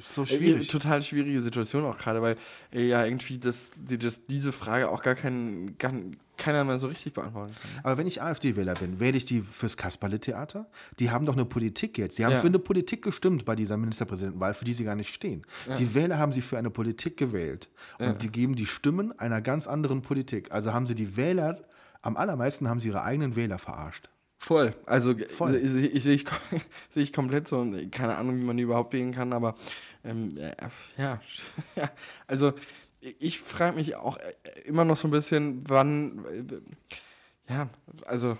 So 0.00 0.22
Äh, 0.22 0.26
schwierig. 0.26 0.68
Total 0.68 1.02
schwierige 1.02 1.40
Situation 1.40 1.84
auch 1.84 1.98
gerade, 1.98 2.20
weil 2.22 2.36
äh, 2.72 2.86
ja 2.86 3.04
irgendwie 3.04 3.38
das, 3.38 3.70
die, 3.76 3.98
das, 3.98 4.24
diese 4.26 4.52
Frage 4.52 4.88
auch 4.90 5.02
gar, 5.02 5.14
kein, 5.14 5.76
gar 5.78 5.92
keiner 6.36 6.64
mehr 6.64 6.78
so 6.78 6.88
richtig 6.88 7.12
beantworten 7.12 7.54
kann. 7.60 7.70
Aber 7.84 7.98
wenn 7.98 8.06
ich 8.06 8.20
AfD-Wähler 8.22 8.74
bin, 8.74 8.98
wähle 9.00 9.16
ich 9.16 9.24
die 9.24 9.40
fürs 9.42 9.76
Kasperle-Theater? 9.76 10.66
Die 10.98 11.10
haben 11.10 11.24
doch 11.26 11.34
eine 11.34 11.44
Politik 11.44 11.96
jetzt. 11.98 12.18
Die 12.18 12.24
haben 12.24 12.32
Ja. 12.32 12.40
für 12.40 12.48
eine 12.48 12.58
Politik 12.58 13.02
gestimmt 13.02 13.44
bei 13.44 13.54
dieser 13.56 13.76
Ministerpräsidentenwahl, 13.76 14.54
für 14.54 14.64
die 14.64 14.74
sie 14.74 14.84
gar 14.84 14.96
nicht 14.96 15.12
stehen. 15.14 15.46
Die 15.78 15.94
Wähler 15.94 16.18
haben 16.18 16.32
sie 16.32 16.40
für 16.42 16.58
eine 16.58 16.70
Politik 16.70 17.16
gewählt. 17.16 17.68
Und 17.98 18.22
die 18.22 18.28
geben 18.30 18.54
die 18.56 18.66
Stimmen 18.66 19.16
einer 19.18 19.40
ganz 19.40 19.66
anderen 19.66 20.02
Politik. 20.02 20.50
Also 20.52 20.72
haben 20.72 20.86
sie 20.86 20.94
die 20.94 21.16
Wähler, 21.16 21.62
am 22.02 22.16
allermeisten 22.16 22.68
haben 22.68 22.80
sie 22.80 22.88
ihre 22.88 23.02
eigenen 23.02 23.36
Wähler 23.36 23.58
verarscht. 23.58 24.10
Voll. 24.44 24.74
Also 24.84 25.14
Voll. 25.30 25.54
Ich, 25.54 25.94
ich, 25.94 25.94
ich, 25.94 26.02
sehe 26.90 27.02
ich, 27.02 27.12
komplett 27.14 27.48
so. 27.48 27.60
und 27.60 27.90
Keine 27.90 28.16
Ahnung, 28.16 28.38
wie 28.38 28.44
man 28.44 28.58
die 28.58 28.64
überhaupt 28.64 28.92
wählen 28.92 29.12
kann, 29.12 29.32
aber 29.32 29.54
ähm, 30.04 30.36
ja, 30.36 30.52
ja, 30.98 31.20
ja, 31.76 31.90
also 32.26 32.52
ich 33.20 33.40
frage 33.40 33.74
mich 33.74 33.96
auch 33.96 34.18
äh, 34.18 34.34
immer 34.66 34.84
noch 34.84 34.98
so 34.98 35.08
ein 35.08 35.12
bisschen, 35.12 35.62
wann, 35.66 36.26
äh, 36.26 37.52
ja, 37.54 37.70
also 38.04 38.36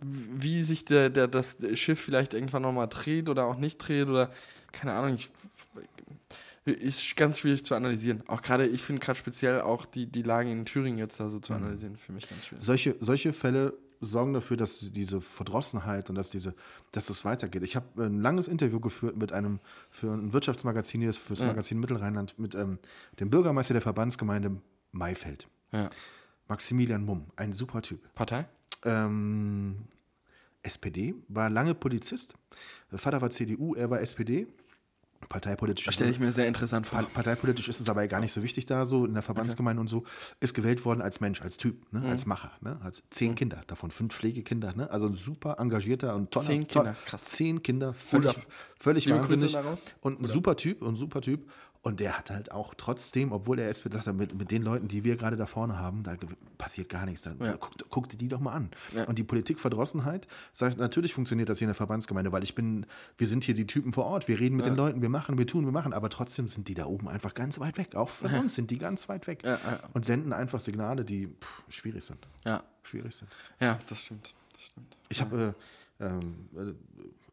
wie 0.00 0.62
sich 0.62 0.84
der, 0.84 1.10
der, 1.10 1.26
das 1.26 1.56
Schiff 1.74 2.00
vielleicht 2.00 2.34
irgendwann 2.34 2.62
nochmal 2.62 2.86
dreht 2.86 3.28
oder 3.28 3.46
auch 3.46 3.56
nicht 3.56 3.78
dreht 3.78 4.08
oder 4.08 4.30
keine 4.70 4.94
Ahnung. 4.94 5.16
Ich, 5.16 5.30
ist 6.64 7.16
ganz 7.16 7.40
schwierig 7.40 7.64
zu 7.64 7.74
analysieren. 7.74 8.22
Auch 8.28 8.42
gerade, 8.42 8.64
ich 8.66 8.82
finde 8.82 9.00
gerade 9.00 9.18
speziell 9.18 9.62
auch 9.62 9.84
die, 9.84 10.06
die 10.06 10.22
Lage 10.22 10.52
in 10.52 10.64
Thüringen 10.64 10.98
jetzt 10.98 11.18
da 11.18 11.28
so 11.28 11.40
zu 11.40 11.52
analysieren, 11.52 11.96
für 11.96 12.12
mich 12.12 12.28
ganz 12.28 12.46
schwierig. 12.46 12.64
Solche, 12.64 12.94
solche 13.00 13.32
Fälle 13.32 13.74
sorgen 14.02 14.34
dafür, 14.34 14.56
dass 14.56 14.80
diese 14.92 15.20
Verdrossenheit 15.20 16.10
und 16.10 16.16
dass 16.16 16.28
diese, 16.30 16.54
dass 16.90 17.08
es 17.08 17.24
weitergeht. 17.24 17.62
Ich 17.62 17.76
habe 17.76 18.04
ein 18.04 18.20
langes 18.20 18.48
Interview 18.48 18.80
geführt 18.80 19.16
mit 19.16 19.32
einem 19.32 19.60
für 19.90 20.12
ein 20.12 20.32
Wirtschaftsmagazin 20.32 21.00
hier, 21.00 21.14
fürs 21.14 21.40
Magazin 21.40 21.80
Mittelrheinland, 21.80 22.38
mit 22.38 22.54
ähm, 22.54 22.78
dem 23.20 23.30
Bürgermeister 23.30 23.72
der 23.74 23.82
Verbandsgemeinde 23.82 24.60
Maifeld, 24.90 25.48
Ja. 25.72 25.88
Maximilian 26.48 27.04
Mumm, 27.04 27.26
ein 27.36 27.52
super 27.54 27.80
Typ. 27.80 28.12
Partei? 28.14 28.46
Ähm, 28.84 29.84
SPD, 30.62 31.14
war 31.28 31.48
lange 31.48 31.74
Polizist. 31.74 32.34
Vater 32.92 33.22
war 33.22 33.30
CDU, 33.30 33.74
er 33.74 33.88
war 33.90 34.00
SPD. 34.00 34.46
Parteipolitisch 35.28 35.84
Das 35.86 35.94
stelle 35.94 36.10
ich 36.10 36.18
mir 36.18 36.32
sehr 36.32 36.46
interessant 36.46 36.86
vor. 36.86 36.98
Pa- 37.00 37.06
Parteipolitisch 37.14 37.68
ist 37.68 37.80
es 37.80 37.88
aber 37.88 38.06
gar 38.08 38.20
nicht 38.20 38.32
so 38.32 38.42
wichtig 38.42 38.66
da, 38.66 38.86
so 38.86 39.06
in 39.06 39.14
der 39.14 39.22
Verbandsgemeinde 39.22 39.80
und 39.80 39.86
so, 39.86 40.04
ist 40.40 40.54
gewählt 40.54 40.84
worden 40.84 41.00
als 41.02 41.20
Mensch, 41.20 41.40
als 41.42 41.56
Typ, 41.56 41.76
Mhm. 41.92 42.00
ne? 42.02 42.08
als 42.10 42.26
Macher, 42.26 42.52
ne? 42.60 42.78
als 42.82 43.02
zehn 43.10 43.34
Kinder, 43.34 43.60
davon 43.66 43.90
fünf 43.90 44.14
Pflegekinder, 44.14 44.74
ne? 44.74 44.90
also 44.90 45.06
ein 45.06 45.14
super 45.14 45.56
engagierter 45.58 46.14
und 46.14 46.30
toller. 46.30 46.46
Zehn 46.46 46.66
Kinder, 46.66 46.96
krass. 47.06 47.24
Zehn 47.24 47.62
Kinder, 47.62 47.94
völlig, 47.94 48.30
ab. 48.36 48.46
völlig 48.78 49.08
wahnsinnig 49.10 49.56
und 50.00 50.20
ein 50.20 50.26
super 50.26 50.56
Typ 50.56 50.82
und 50.82 50.88
ein 50.94 50.96
super 50.96 51.20
Typ 51.20 51.48
und 51.82 51.98
der 51.98 52.16
hat 52.16 52.30
halt 52.30 52.52
auch 52.52 52.74
trotzdem, 52.76 53.32
obwohl 53.32 53.58
er 53.58 53.72
sagt 53.74 54.06
er, 54.06 54.12
mit, 54.12 54.34
mit 54.36 54.52
den 54.52 54.62
Leuten, 54.62 54.86
die 54.86 55.02
wir 55.02 55.16
gerade 55.16 55.36
da 55.36 55.46
vorne 55.46 55.78
haben, 55.78 56.04
da 56.04 56.14
passiert 56.56 56.88
gar 56.88 57.04
nichts, 57.06 57.22
dann 57.22 57.38
Ja. 57.40 57.56
guckt, 57.56 57.84
guckt 57.90 58.20
die 58.20 58.28
doch 58.28 58.38
mal 58.38 58.52
an. 58.52 58.70
Ja. 58.94 59.04
Und 59.04 59.18
die 59.18 59.24
Politikverdrossenheit, 59.24 60.28
sagt, 60.52 60.78
natürlich 60.78 61.12
funktioniert 61.12 61.48
das 61.48 61.58
hier 61.58 61.66
in 61.66 61.70
der 61.70 61.74
Verbandsgemeinde, 61.74 62.30
weil 62.30 62.44
ich 62.44 62.54
bin, 62.54 62.86
wir 63.18 63.26
sind 63.26 63.42
hier 63.42 63.54
die 63.54 63.66
Typen 63.66 63.92
vor 63.92 64.04
Ort, 64.04 64.28
wir 64.28 64.38
reden 64.38 64.56
mit 64.56 64.64
den 64.66 64.76
Leuten, 64.76 65.02
wir 65.02 65.08
machen, 65.08 65.38
wir 65.38 65.46
tun, 65.46 65.64
wir 65.64 65.72
machen, 65.72 65.92
aber 65.92 66.08
trotzdem 66.08 66.46
sind 66.46 66.68
die 66.68 66.74
da 66.74 66.86
oben 66.86 67.08
einfach 67.08 67.34
ganz 67.34 67.58
weit 67.58 67.78
weg. 67.78 67.96
Auch 67.96 68.08
von 68.08 68.32
uns 68.34 68.54
sind 68.54 68.70
die 68.70 68.78
ganz 68.78 69.08
weit 69.08 69.26
weg. 69.26 69.42
Ja, 69.42 69.54
ja. 69.54 69.80
Und 69.92 70.04
senden 70.04 70.32
einfach 70.32 70.60
Signale, 70.60 71.04
die 71.04 71.26
pff, 71.26 71.62
schwierig 71.68 72.04
sind. 72.04 72.26
Ja. 72.44 72.62
Schwierig 72.84 73.14
sind. 73.16 73.28
Ja, 73.60 73.78
das 73.88 74.02
stimmt. 74.02 74.34
Das 74.52 74.62
stimmt. 74.66 74.96
Ich 75.08 75.20
habe 75.20 75.54
äh, 75.98 76.04
ähm, 76.04 76.48
äh, 76.56 76.74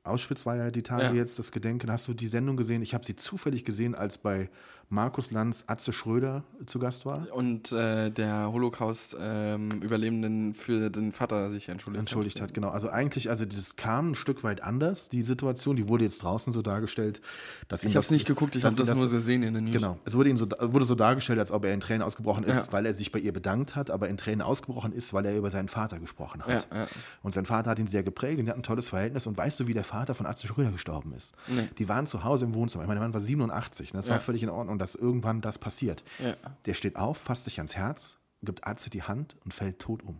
Auschwitz 0.10 0.46
war 0.46 0.56
ja 0.56 0.72
die 0.72 0.84
Tage 0.84 1.04
Ja. 1.04 1.14
jetzt 1.14 1.40
das 1.40 1.52
Gedenken. 1.52 1.92
Hast 1.92 2.08
du 2.08 2.14
die 2.14 2.28
Sendung 2.28 2.58
gesehen? 2.58 2.82
Ich 2.82 2.94
habe 2.94 3.06
sie 3.06 3.16
zufällig 3.16 3.64
gesehen, 3.66 3.96
als 3.96 4.18
bei 4.18 4.50
Markus 4.92 5.30
Lanz 5.30 5.66
Atze 5.68 5.94
Schröder 5.94 6.44
zu 6.66 6.80
Gast 6.80 7.06
war. 7.06 7.28
Und 7.32 7.72
äh, 7.72 8.10
der 8.10 8.52
Holocaust-Überlebenden 8.52 10.54
für 10.54 10.90
den 10.90 11.12
Vater 11.12 11.52
sich 11.52 11.70
entschuldigt, 11.70 12.00
entschuldigt 12.00 12.42
hat, 12.42 12.54
genau. 12.56 12.70
Also 12.70 12.90
eigentlich, 12.90 13.30
also 13.30 13.46
das 13.46 13.76
kam 13.76 14.12
ein 14.12 14.16
Stück 14.16 14.44
weit 14.44 14.64
anders, 14.64 15.10
die 15.10 15.22
Situation, 15.22 15.76
die 15.76 15.88
wurde 15.88 16.06
jetzt 16.06 16.24
draußen 16.24 16.52
so 16.52 16.62
dargestellt, 16.64 17.22
dass 17.68 17.84
Ich 17.84 17.90
habe 17.92 18.00
es 18.00 18.08
das- 18.08 18.12
nicht 18.12 18.26
geguckt, 18.26 18.56
ich 18.56 18.64
habe 18.64 18.74
ihm 18.74 18.78
das, 18.86 18.98
nur 18.98 19.10
gesehen 19.10 19.44
in 19.44 19.54
den 19.54 19.66
News. 19.66 19.74
Genau. 19.76 20.00
Es 20.06 20.16
wurde, 20.16 20.32
ihm 20.32 20.38
so, 20.38 20.48
wurde 20.60 20.86
so 20.86 20.96
dargestellt, 20.96 21.38
als 21.40 21.52
ob 21.52 21.66
er 21.66 21.74
in 21.74 21.82
Tränen 21.82 22.02
ausgebrochen 22.02 22.44
ist, 22.44 22.66
Ja. 22.68 22.74
weil 22.74 22.86
er 22.88 22.96
sich 22.96 23.12
bei 23.12 23.20
ihr 23.20 23.32
bedankt 23.32 23.76
hat, 23.76 23.92
aber 23.92 24.10
in 24.10 24.18
Tränen 24.18 24.42
ausgebrochen 24.42 24.92
ist, 24.92 25.14
weil 25.14 25.26
er 25.26 25.38
über 25.38 25.52
seinen 25.52 25.68
Vater 25.68 26.00
gesprochen 26.00 26.42
hat. 26.44 26.68
Ja, 26.72 26.80
ja. 26.82 26.88
Und 27.22 27.36
sein 27.36 27.46
Vater 27.46 27.70
hat 27.70 27.78
ihn 27.80 27.88
sehr 27.88 28.02
geprägt 28.02 28.40
und 28.40 28.46
die 28.46 28.50
hatten 28.50 28.62
ein 28.62 28.64
tolles 28.64 28.90
Verhältnis. 28.90 29.28
Und 29.28 29.38
weißt 29.38 29.60
du, 29.60 29.68
wie 29.68 29.74
der 29.74 29.84
Vater 29.84 30.16
von 30.16 30.26
Atze 30.26 30.48
Schröder 30.48 30.72
gestorben 30.72 31.14
ist? 31.14 31.34
Nee. 31.48 31.70
Die 31.78 31.88
waren 31.88 32.08
zu 32.08 32.24
Hause 32.24 32.46
im 32.46 32.56
Wohnzimmer. 32.56 32.86
Ich 32.86 32.88
meine, 32.88 33.00
der 33.00 33.08
Mann 33.08 33.14
war 33.14 33.22
87. 33.22 33.94
ne? 33.94 34.00
Das 34.00 34.10
war 34.10 34.20
völlig 34.20 34.42
in 34.42 34.50
Ordnung, 34.50 34.79
dass 34.80 34.96
irgendwann 34.96 35.42
das 35.42 35.60
passiert. 35.60 36.04
Ja. 36.20 36.34
Der 36.66 36.74
steht 36.74 36.96
auf, 36.96 37.18
fasst 37.18 37.46
sich 37.46 37.60
ans 37.60 37.76
Herz, 37.76 38.18
gibt 38.42 38.66
Atze 38.66 38.90
die 38.90 39.04
Hand 39.04 39.36
und 39.44 39.54
fällt 39.54 39.80
tot 39.80 40.02
um. 40.04 40.20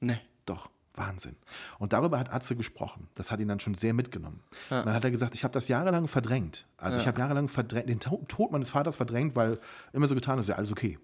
Nee. 0.00 0.20
Doch, 0.46 0.70
Wahnsinn. 0.94 1.36
Und 1.78 1.92
darüber 1.92 2.18
hat 2.18 2.32
Atze 2.32 2.56
gesprochen. 2.56 3.08
Das 3.14 3.30
hat 3.30 3.40
ihn 3.40 3.48
dann 3.48 3.60
schon 3.60 3.74
sehr 3.74 3.92
mitgenommen. 3.94 4.42
Und 4.70 4.86
dann 4.86 4.94
hat 4.94 5.04
er 5.04 5.10
gesagt, 5.10 5.34
ich 5.34 5.44
habe 5.44 5.52
das 5.52 5.68
jahrelang 5.68 6.08
verdrängt. 6.08 6.66
Also 6.76 6.98
ich 6.98 7.06
habe 7.06 7.18
jahrelang 7.18 7.48
verdrängt, 7.48 7.88
den 7.88 8.00
To- 8.00 8.24
Tod 8.28 8.52
meines 8.52 8.70
Vaters 8.70 8.96
verdrängt, 8.96 9.34
weil 9.36 9.58
immer 9.92 10.08
so 10.08 10.14
getan 10.14 10.38
ist, 10.38 10.48
ja, 10.48 10.56
alles 10.56 10.70
okay. 10.72 10.98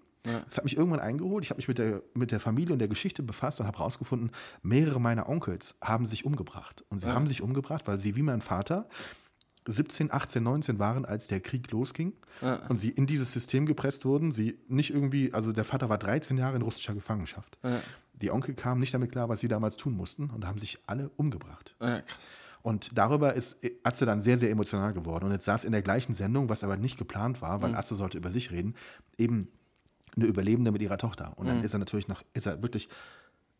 Das 0.47 0.57
hat 0.57 0.63
mich 0.63 0.75
irgendwann 0.75 1.01
eingeholt. 1.01 1.43
Ich 1.43 1.51
habe 1.51 1.59
mich 1.59 1.67
mit 1.67 1.77
der, 1.77 2.01
mit 2.15 2.31
der 2.31 2.39
Familie 2.39 2.73
und 2.73 2.79
der 2.79 2.87
Geschichte 2.87 3.21
befasst 3.21 3.59
und 3.59 3.67
habe 3.67 3.77
herausgefunden, 3.77 4.31
mehrere 4.63 4.99
meiner 4.99 5.29
Onkels 5.29 5.75
haben 5.83 6.07
sich 6.07 6.25
umgebracht. 6.25 6.83
Und 6.89 6.97
sie 6.97 7.07
haben 7.07 7.27
sich 7.27 7.43
umgebracht, 7.43 7.85
weil 7.87 7.99
sie 7.99 8.15
wie 8.15 8.23
mein 8.23 8.41
Vater 8.41 8.89
17, 9.67 10.11
18, 10.11 10.43
19 10.43 10.79
waren, 10.79 11.05
als 11.05 11.27
der 11.27 11.39
Krieg 11.39 11.71
losging 11.71 12.13
und 12.69 12.77
sie 12.77 12.89
in 12.89 13.07
dieses 13.07 13.33
System 13.33 13.65
gepresst 13.65 14.05
wurden. 14.05 14.31
Sie 14.31 14.59
nicht 14.67 14.91
irgendwie, 14.91 15.33
also 15.33 15.51
der 15.51 15.63
Vater 15.63 15.89
war 15.89 15.97
13 15.97 16.37
Jahre 16.37 16.55
in 16.55 16.61
russischer 16.61 16.93
Gefangenschaft. 16.93 17.57
Die 18.13 18.31
Onkel 18.31 18.55
kamen 18.55 18.79
nicht 18.79 18.93
damit 18.93 19.11
klar, 19.11 19.27
was 19.29 19.39
sie 19.39 19.47
damals 19.47 19.77
tun 19.77 19.93
mussten 19.93 20.29
und 20.29 20.45
haben 20.45 20.59
sich 20.59 20.79
alle 20.87 21.09
umgebracht. 21.17 21.75
Ja. 21.81 22.01
Und 22.61 22.97
darüber 22.97 23.33
ist 23.33 23.57
Atze 23.83 24.07
dann 24.07 24.23
sehr, 24.23 24.39
sehr 24.39 24.49
emotional 24.49 24.91
geworden. 24.93 25.25
Und 25.25 25.31
jetzt 25.31 25.45
saß 25.45 25.65
in 25.65 25.71
der 25.71 25.83
gleichen 25.83 26.15
Sendung, 26.15 26.49
was 26.49 26.63
aber 26.63 26.77
nicht 26.77 26.97
geplant 26.97 27.41
war, 27.41 27.61
weil 27.61 27.75
Atze 27.75 27.93
sollte 27.93 28.17
über 28.17 28.31
sich 28.31 28.51
reden, 28.51 28.75
eben 29.17 29.49
eine 30.15 30.25
Überlebende 30.25 30.71
mit 30.71 30.81
ihrer 30.81 30.97
Tochter. 30.97 31.33
Und 31.35 31.47
dann 31.47 31.63
ist 31.63 31.73
er 31.73 31.79
natürlich 31.79 32.07
noch, 32.07 32.23
ist 32.33 32.47
er 32.47 32.61
wirklich 32.63 32.89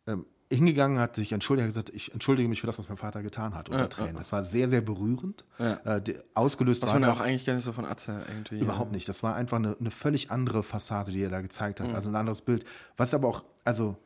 ähm, 0.08 0.26
hingegangen, 0.52 1.00
hat 1.00 1.16
sich 1.16 1.32
entschuldigt, 1.32 1.66
hat 1.66 1.70
gesagt, 1.70 1.89
ich 1.89 2.14
entschuldige 2.14 2.48
mich 2.48 2.62
für 2.62 2.68
das, 2.68 2.78
was 2.78 2.88
mein 2.88 2.98
Vater 2.98 3.24
getan 3.24 3.56
hat, 3.56 3.70
unter 3.70 3.89
Tränen. 3.89 4.16
Das 4.16 4.32
war 4.32 4.43
sehr, 4.43 4.70
sehr 4.70 4.82
berührend. 4.82 5.43
Ja. 5.58 5.74
Äh, 5.98 6.02
ausgelöst 6.34 6.84
Was 6.84 6.91
war 6.91 7.00
man 7.00 7.10
ja 7.10 7.16
auch 7.16 7.22
eigentlich 7.22 7.46
gar 7.46 7.54
nicht 7.54 7.64
so 7.64 7.72
von 7.72 7.86
Atze 7.86 8.24
irgendwie. 8.28 8.60
Überhaupt 8.60 8.91
nicht. 8.91 9.10
Das 9.10 9.24
war 9.24 9.36
einfach 9.36 9.58
eine, 9.58 9.76
eine 9.80 9.91
völlig 9.91 10.32
andere 10.32 10.62
Fassade, 10.62 11.12
die 11.12 11.22
er 11.22 11.30
da 11.30 11.41
gezeigt 11.41 11.80
hat. 11.80 11.93
Also 11.96 12.10
ein 12.10 12.16
anderes 12.16 12.41
Bild. 12.41 12.64
Was 12.96 13.14
aber 13.14 13.28
auch, 13.28 13.43
also 13.64 13.98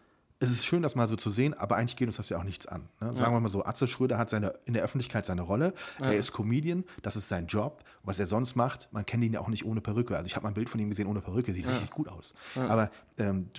es 0.41 0.51
ist 0.51 0.65
schön, 0.65 0.81
das 0.81 0.95
mal 0.95 1.07
so 1.09 1.17
zu 1.17 1.29
sehen, 1.29 1.53
aber 1.53 1.75
eigentlich 1.75 1.97
geht 1.97 2.07
uns 2.07 2.15
das 2.15 2.29
ja 2.29 2.37
auch 2.37 2.45
nichts 2.45 2.65
an. 2.65 2.87
Ne? 3.01 3.13
Sagen 3.13 3.33
wir 3.33 3.41
mal 3.41 3.49
so, 3.49 3.65
Atze 3.65 3.87
Schröder 3.87 4.17
hat 4.17 4.29
seine, 4.29 4.53
in 4.63 4.73
der 4.73 4.83
Öffentlichkeit 4.83 5.25
seine 5.25 5.41
Rolle. 5.41 5.73
Er 5.99 6.15
ist 6.15 6.31
Comedian, 6.31 6.85
das 7.01 7.17
ist 7.17 7.27
sein 7.27 7.47
Job. 7.47 7.83
Was 8.03 8.19
er 8.19 8.25
sonst 8.25 8.55
macht, 8.55 8.87
man 8.91 9.05
kennt 9.05 9.23
ihn 9.25 9.33
ja 9.33 9.41
auch 9.41 9.49
nicht 9.49 9.65
ohne 9.65 9.81
Perücke. 9.81 10.15
Also 10.15 10.27
ich 10.27 10.37
habe 10.37 10.43
mal 10.43 10.51
ein 10.51 10.53
Bild 10.53 10.69
von 10.69 10.79
ihm 10.79 10.87
gesehen 10.87 11.07
ohne 11.07 11.19
Perücke, 11.19 11.51
sieht 11.51 11.67
richtig 11.67 11.91
gut 11.91 12.07
aus. 12.07 12.33
Aber 12.55 12.89
ähm, 13.17 13.49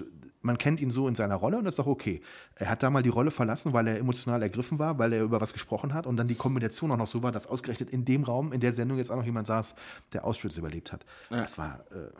man 0.40 0.56
kennt 0.56 0.80
ihn 0.80 0.90
so 0.90 1.06
in 1.06 1.14
seiner 1.14 1.34
Rolle 1.34 1.58
und 1.58 1.64
das 1.64 1.74
ist 1.74 1.80
auch 1.80 1.86
okay. 1.86 2.22
Er 2.54 2.70
hat 2.70 2.82
da 2.82 2.88
mal 2.88 3.02
die 3.02 3.10
Rolle 3.10 3.30
verlassen, 3.30 3.74
weil 3.74 3.86
er 3.86 3.98
emotional 3.98 4.42
ergriffen 4.42 4.78
war, 4.78 4.98
weil 4.98 5.12
er 5.12 5.22
über 5.22 5.38
was 5.42 5.52
gesprochen 5.52 5.92
hat 5.92 6.06
und 6.06 6.16
dann 6.16 6.28
die 6.28 6.34
Kombination 6.34 6.90
auch 6.92 6.96
noch 6.96 7.06
so 7.08 7.22
war, 7.22 7.30
dass 7.30 7.46
ausgerechnet 7.46 7.90
in 7.90 8.06
dem 8.06 8.24
Raum, 8.24 8.54
in 8.54 8.60
der 8.60 8.72
Sendung 8.72 8.96
jetzt 8.96 9.10
auch 9.10 9.16
noch 9.16 9.24
jemand 9.26 9.46
saß, 9.46 9.74
der 10.14 10.24
Auschwitz 10.24 10.56
überlebt 10.56 10.92
hat. 10.92 11.04
Das 11.28 11.58
war, 11.58 11.80
äh, 11.90 12.10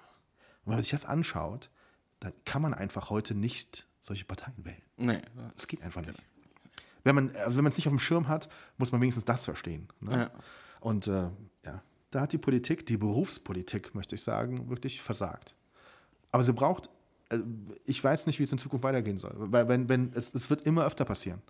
wenn 0.67 0.75
man 0.75 0.83
sich 0.83 0.91
das 0.91 1.07
anschaut, 1.07 1.71
dann 2.19 2.35
kann 2.45 2.61
man 2.61 2.75
einfach 2.75 3.09
heute 3.09 3.35
nicht 3.35 3.87
solche 4.01 4.25
Parteien 4.25 4.65
wählen. 4.65 4.83
Nee. 4.97 5.21
Das 5.55 5.67
geht 5.67 5.83
einfach 5.83 6.03
nicht. 6.03 6.21
Wenn 7.05 7.15
man 7.15 7.37
also 7.37 7.57
wenn 7.57 7.65
man 7.65 7.71
es 7.71 7.77
nicht 7.77 7.87
auf 7.87 7.93
dem 7.93 7.99
Schirm 7.99 8.29
hat, 8.29 8.49
muss 8.77 8.93
man 8.93 9.01
wenigstens 9.01 9.25
das 9.25 9.45
verstehen. 9.45 9.89
Ne? 10.01 10.13
Ja. 10.13 10.31
Und 10.81 11.07
äh, 11.07 11.29
ja, 11.65 11.83
da 12.11 12.21
hat 12.23 12.33
die 12.33 12.39
Politik, 12.39 12.87
die 12.87 12.97
Berufspolitik, 12.97 13.95
möchte 13.95 14.15
ich 14.15 14.23
sagen, 14.23 14.69
wirklich 14.69 15.01
versagt. 15.01 15.55
Aber 16.33 16.43
sie 16.43 16.53
braucht, 16.53 16.89
äh, 17.31 17.39
ich 17.85 18.03
weiß 18.03 18.27
nicht, 18.27 18.39
wie 18.39 18.43
es 18.43 18.53
in 18.53 18.59
Zukunft 18.59 18.85
weitergehen 18.85 19.19
soll. 19.19 19.35
Weil 19.37 19.69
wenn, 19.69 19.89
wenn, 19.89 20.13
es, 20.15 20.35
es 20.35 20.51
wird 20.51 20.67
immer 20.67 20.85
öfter 20.85 21.05
passieren. 21.05 21.43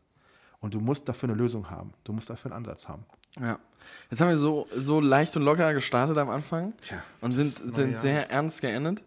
Und 0.60 0.74
du 0.74 0.80
musst 0.80 1.08
dafür 1.08 1.30
eine 1.30 1.38
Lösung 1.38 1.70
haben. 1.70 1.92
Du 2.04 2.12
musst 2.12 2.28
dafür 2.28 2.50
einen 2.50 2.58
Ansatz 2.58 2.86
haben. 2.86 3.04
Ja. 3.40 3.58
Jetzt 4.10 4.20
haben 4.20 4.28
wir 4.28 4.36
so, 4.36 4.68
so 4.76 5.00
leicht 5.00 5.34
und 5.36 5.42
locker 5.42 5.72
gestartet 5.72 6.18
am 6.18 6.28
Anfang 6.28 6.74
Tja, 6.82 7.02
und 7.22 7.32
sind, 7.32 7.50
sind 7.50 7.98
sehr 7.98 8.30
ernst 8.30 8.60
geendet. 8.60 9.02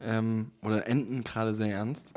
Ähm, 0.00 0.50
oder 0.62 0.86
enden 0.88 1.24
gerade 1.24 1.54
sehr 1.54 1.72
ernst. 1.72 2.12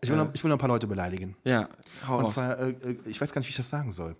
Ich 0.00 0.08
will, 0.10 0.16
äh, 0.18 0.24
noch, 0.24 0.30
ich 0.34 0.42
will 0.44 0.48
noch 0.50 0.56
ein 0.56 0.60
paar 0.60 0.68
Leute 0.68 0.86
beleidigen. 0.86 1.36
Ja, 1.44 1.68
hau 2.06 2.18
Und 2.18 2.24
raus. 2.24 2.32
zwar, 2.34 2.58
äh, 2.58 2.70
äh, 2.70 2.96
ich 3.06 3.20
weiß 3.20 3.32
gar 3.32 3.40
nicht, 3.40 3.48
wie 3.48 3.50
ich 3.50 3.56
das 3.56 3.68
sagen 3.70 3.92
soll. 3.92 4.16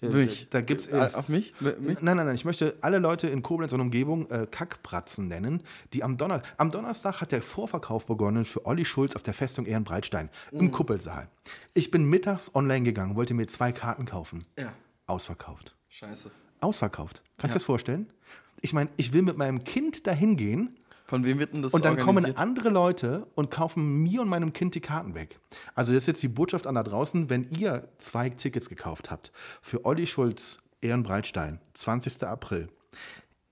Äh, 0.00 0.06
Mich. 0.10 0.46
Da 0.50 0.60
gibt's 0.60 0.86
Äh, 0.86 1.10
Auf 1.12 1.28
mich? 1.28 1.54
Mi- 1.60 1.74
mich? 1.80 2.00
Nein, 2.00 2.16
nein, 2.16 2.26
nein. 2.26 2.34
Ich 2.36 2.44
möchte 2.44 2.76
alle 2.82 2.98
Leute 2.98 3.26
in 3.28 3.42
Koblenz 3.42 3.72
und 3.72 3.80
Umgebung 3.80 4.30
äh, 4.30 4.46
Kackbratzen 4.48 5.26
nennen, 5.26 5.62
die 5.92 6.04
am 6.04 6.16
Donnerstag. 6.16 6.54
Am 6.56 6.70
Donnerstag 6.70 7.20
hat 7.20 7.32
der 7.32 7.42
Vorverkauf 7.42 8.06
begonnen 8.06 8.44
für 8.44 8.64
Olli 8.64 8.84
Schulz 8.84 9.16
auf 9.16 9.24
der 9.24 9.34
Festung 9.34 9.66
Ehrenbreitstein 9.66 10.30
Mhm. 10.52 10.60
im 10.60 10.70
Kuppelsaal. 10.70 11.28
Ich 11.74 11.90
bin 11.90 12.04
mittags 12.04 12.54
online 12.54 12.82
gegangen, 12.84 13.16
wollte 13.16 13.34
mir 13.34 13.48
zwei 13.48 13.72
Karten 13.72 14.04
kaufen. 14.04 14.44
Ja. 14.56 14.72
Ausverkauft. 15.08 15.74
Scheiße. 15.88 16.30
Ausverkauft. 16.60 17.22
Kannst 17.36 17.42
du 17.42 17.46
Ja. 17.46 17.48
dir 17.48 17.54
das 17.54 17.62
vorstellen? 17.64 18.12
Ich 18.60 18.72
meine, 18.72 18.90
ich 18.96 19.12
will 19.12 19.22
mit 19.22 19.36
meinem 19.36 19.64
Kind 19.64 20.06
dahin 20.06 20.36
gehen 20.36 20.76
Von 21.08 21.24
wem 21.24 21.38
wird 21.38 21.54
denn 21.54 21.62
das 21.62 21.72
und 21.72 21.84
dann 21.86 21.96
kommen 21.98 22.36
andere 22.36 22.68
Leute 22.68 23.26
und 23.34 23.50
kaufen 23.50 24.02
mir 24.02 24.20
und 24.20 24.28
meinem 24.28 24.52
Kind 24.52 24.74
die 24.74 24.80
Karten 24.80 25.14
weg. 25.14 25.40
Also 25.74 25.94
das 25.94 26.02
ist 26.02 26.06
jetzt 26.06 26.22
die 26.22 26.28
Botschaft 26.28 26.66
an 26.66 26.74
da 26.74 26.82
draußen, 26.82 27.30
wenn 27.30 27.48
ihr 27.48 27.88
zwei 27.96 28.28
Tickets 28.28 28.68
gekauft 28.68 29.10
habt 29.10 29.32
für 29.62 29.86
Olli 29.86 30.06
Schulz 30.06 30.58
Ehrenbreitstein, 30.82 31.60
20. 31.74 32.22
April. 32.24 32.68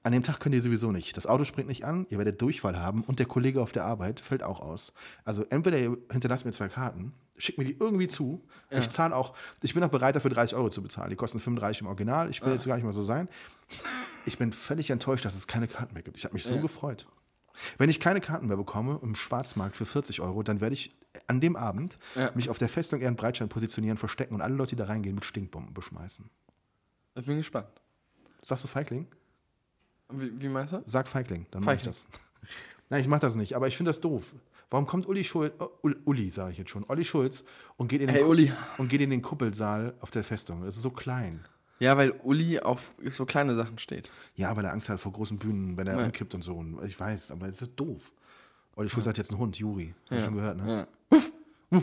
An 0.02 0.12
dem 0.12 0.22
Tag 0.22 0.38
könnt 0.38 0.54
ihr 0.54 0.60
sowieso 0.60 0.92
nicht. 0.92 1.16
Das 1.16 1.26
Auto 1.26 1.42
springt 1.44 1.66
nicht 1.66 1.84
an, 1.84 2.06
ihr 2.10 2.18
werdet 2.18 2.40
Durchfall 2.40 2.78
haben 2.78 3.02
und 3.02 3.18
der 3.18 3.26
Kollege 3.26 3.60
auf 3.60 3.72
der 3.72 3.84
Arbeit 3.84 4.20
fällt 4.20 4.42
auch 4.42 4.60
aus. 4.60 4.92
Also 5.24 5.44
entweder 5.48 5.78
ihr 5.78 5.96
hinterlasst 6.12 6.44
mir 6.44 6.52
zwei 6.52 6.68
Karten, 6.68 7.14
schickt 7.38 7.58
mir 7.58 7.64
die 7.64 7.76
irgendwie 7.80 8.06
zu. 8.06 8.44
Ich 8.70 8.88
zahle 8.90 9.16
auch, 9.16 9.34
ich 9.62 9.74
bin 9.74 9.82
auch 9.82 9.88
bereit 9.88 10.14
dafür 10.14 10.30
30 10.30 10.56
Euro 10.56 10.68
zu 10.68 10.82
bezahlen. 10.82 11.10
Die 11.10 11.16
kosten 11.16 11.40
35 11.40 11.80
im 11.80 11.86
Original. 11.88 12.30
Ich 12.30 12.40
will 12.42 12.52
jetzt 12.52 12.66
gar 12.66 12.76
nicht 12.76 12.84
mal 12.84 12.92
so 12.92 13.02
sein. 13.02 13.28
Ich 14.26 14.38
bin 14.38 14.52
völlig 14.52 14.90
enttäuscht, 14.90 15.24
dass 15.24 15.34
es 15.34 15.46
keine 15.46 15.66
Karten 15.66 15.94
mehr 15.94 16.02
gibt. 16.02 16.18
Ich 16.18 16.24
habe 16.24 16.34
mich 16.34 16.44
so 16.44 16.60
gefreut. 16.60 17.06
Wenn 17.78 17.88
ich 17.90 18.00
keine 18.00 18.20
Karten 18.20 18.46
mehr 18.46 18.56
bekomme 18.56 18.98
im 19.02 19.14
Schwarzmarkt 19.14 19.76
für 19.76 19.84
40 19.84 20.20
Euro, 20.20 20.42
dann 20.42 20.60
werde 20.60 20.74
ich 20.74 20.94
an 21.26 21.40
dem 21.40 21.56
Abend 21.56 21.98
Ja. 22.14 22.30
mich 22.34 22.50
auf 22.50 22.58
der 22.58 22.68
Festung 22.68 23.00
Ehrenbreitstein 23.00 23.48
positionieren, 23.48 23.96
verstecken 23.96 24.34
und 24.34 24.42
alle 24.42 24.54
Leute, 24.54 24.70
die 24.70 24.76
da 24.76 24.84
reingehen, 24.84 25.14
mit 25.14 25.24
Stinkbomben 25.24 25.72
beschmeißen. 25.74 26.28
Ich 27.14 27.24
bin 27.26 27.36
gespannt. 27.38 27.68
Sagst 28.42 28.64
du 28.64 28.68
Feigling? 28.68 29.06
Wie, 30.10 30.40
wie 30.40 30.48
meinst 30.48 30.72
du? 30.72 30.82
Sag 30.86 31.08
Feigling, 31.08 31.46
dann 31.50 31.64
mach 31.64 31.72
ich 31.74 31.82
das. 31.82 32.06
Nein, 32.90 33.00
ich 33.00 33.08
mach 33.08 33.18
das 33.20 33.34
nicht, 33.34 33.54
aber 33.56 33.66
ich 33.66 33.76
finde 33.76 33.88
das 33.90 34.00
doof. 34.00 34.34
Warum 34.70 34.86
kommt 34.86 35.06
Uli 35.06 35.24
Schulz, 35.24 35.52
Ul- 35.82 35.96
Uli 36.04 36.30
sage 36.30 36.52
ich 36.52 36.58
jetzt 36.58 36.70
schon, 36.70 36.84
Olli 36.88 37.04
Schulz 37.04 37.44
und 37.76 37.88
geht, 37.88 38.00
in 38.00 38.08
den 38.08 38.14
Hey, 38.14 38.22
Ku- 38.24 38.30
Uli. 38.30 38.52
und 38.78 38.88
geht 38.88 39.00
in 39.00 39.10
den 39.10 39.22
Kuppelsaal 39.22 39.94
auf 40.00 40.10
der 40.10 40.22
Festung? 40.24 40.62
Das 40.64 40.76
ist 40.76 40.82
so 40.82 40.90
klein. 40.90 41.44
Ja, 41.78 41.96
weil 41.96 42.12
Uli 42.22 42.58
auf 42.60 42.92
so 43.04 43.26
kleine 43.26 43.54
Sachen 43.54 43.78
steht. 43.78 44.10
Ja, 44.34 44.56
weil 44.56 44.64
er 44.64 44.72
Angst 44.72 44.88
hat 44.88 44.98
vor 45.00 45.12
großen 45.12 45.38
Bühnen, 45.38 45.76
wenn 45.76 45.86
er 45.86 45.98
Ja. 45.98 46.06
umkippt 46.06 46.34
und 46.34 46.42
so. 46.42 46.54
Und 46.56 46.82
Ich 46.84 46.98
weiß, 46.98 47.30
aber 47.30 47.48
es 47.48 47.60
ist 47.60 47.72
doof. 47.76 48.12
Olli 48.76 48.88
Schulz 48.88 49.06
hat 49.06 49.18
jetzt 49.18 49.30
einen 49.30 49.38
Hund, 49.38 49.58
Juri. 49.58 49.94
Hast 50.10 50.20
du 50.20 50.24
schon 50.24 50.34
gehört, 50.36 50.56
ne? 50.58 50.86
Ja. 51.70 51.80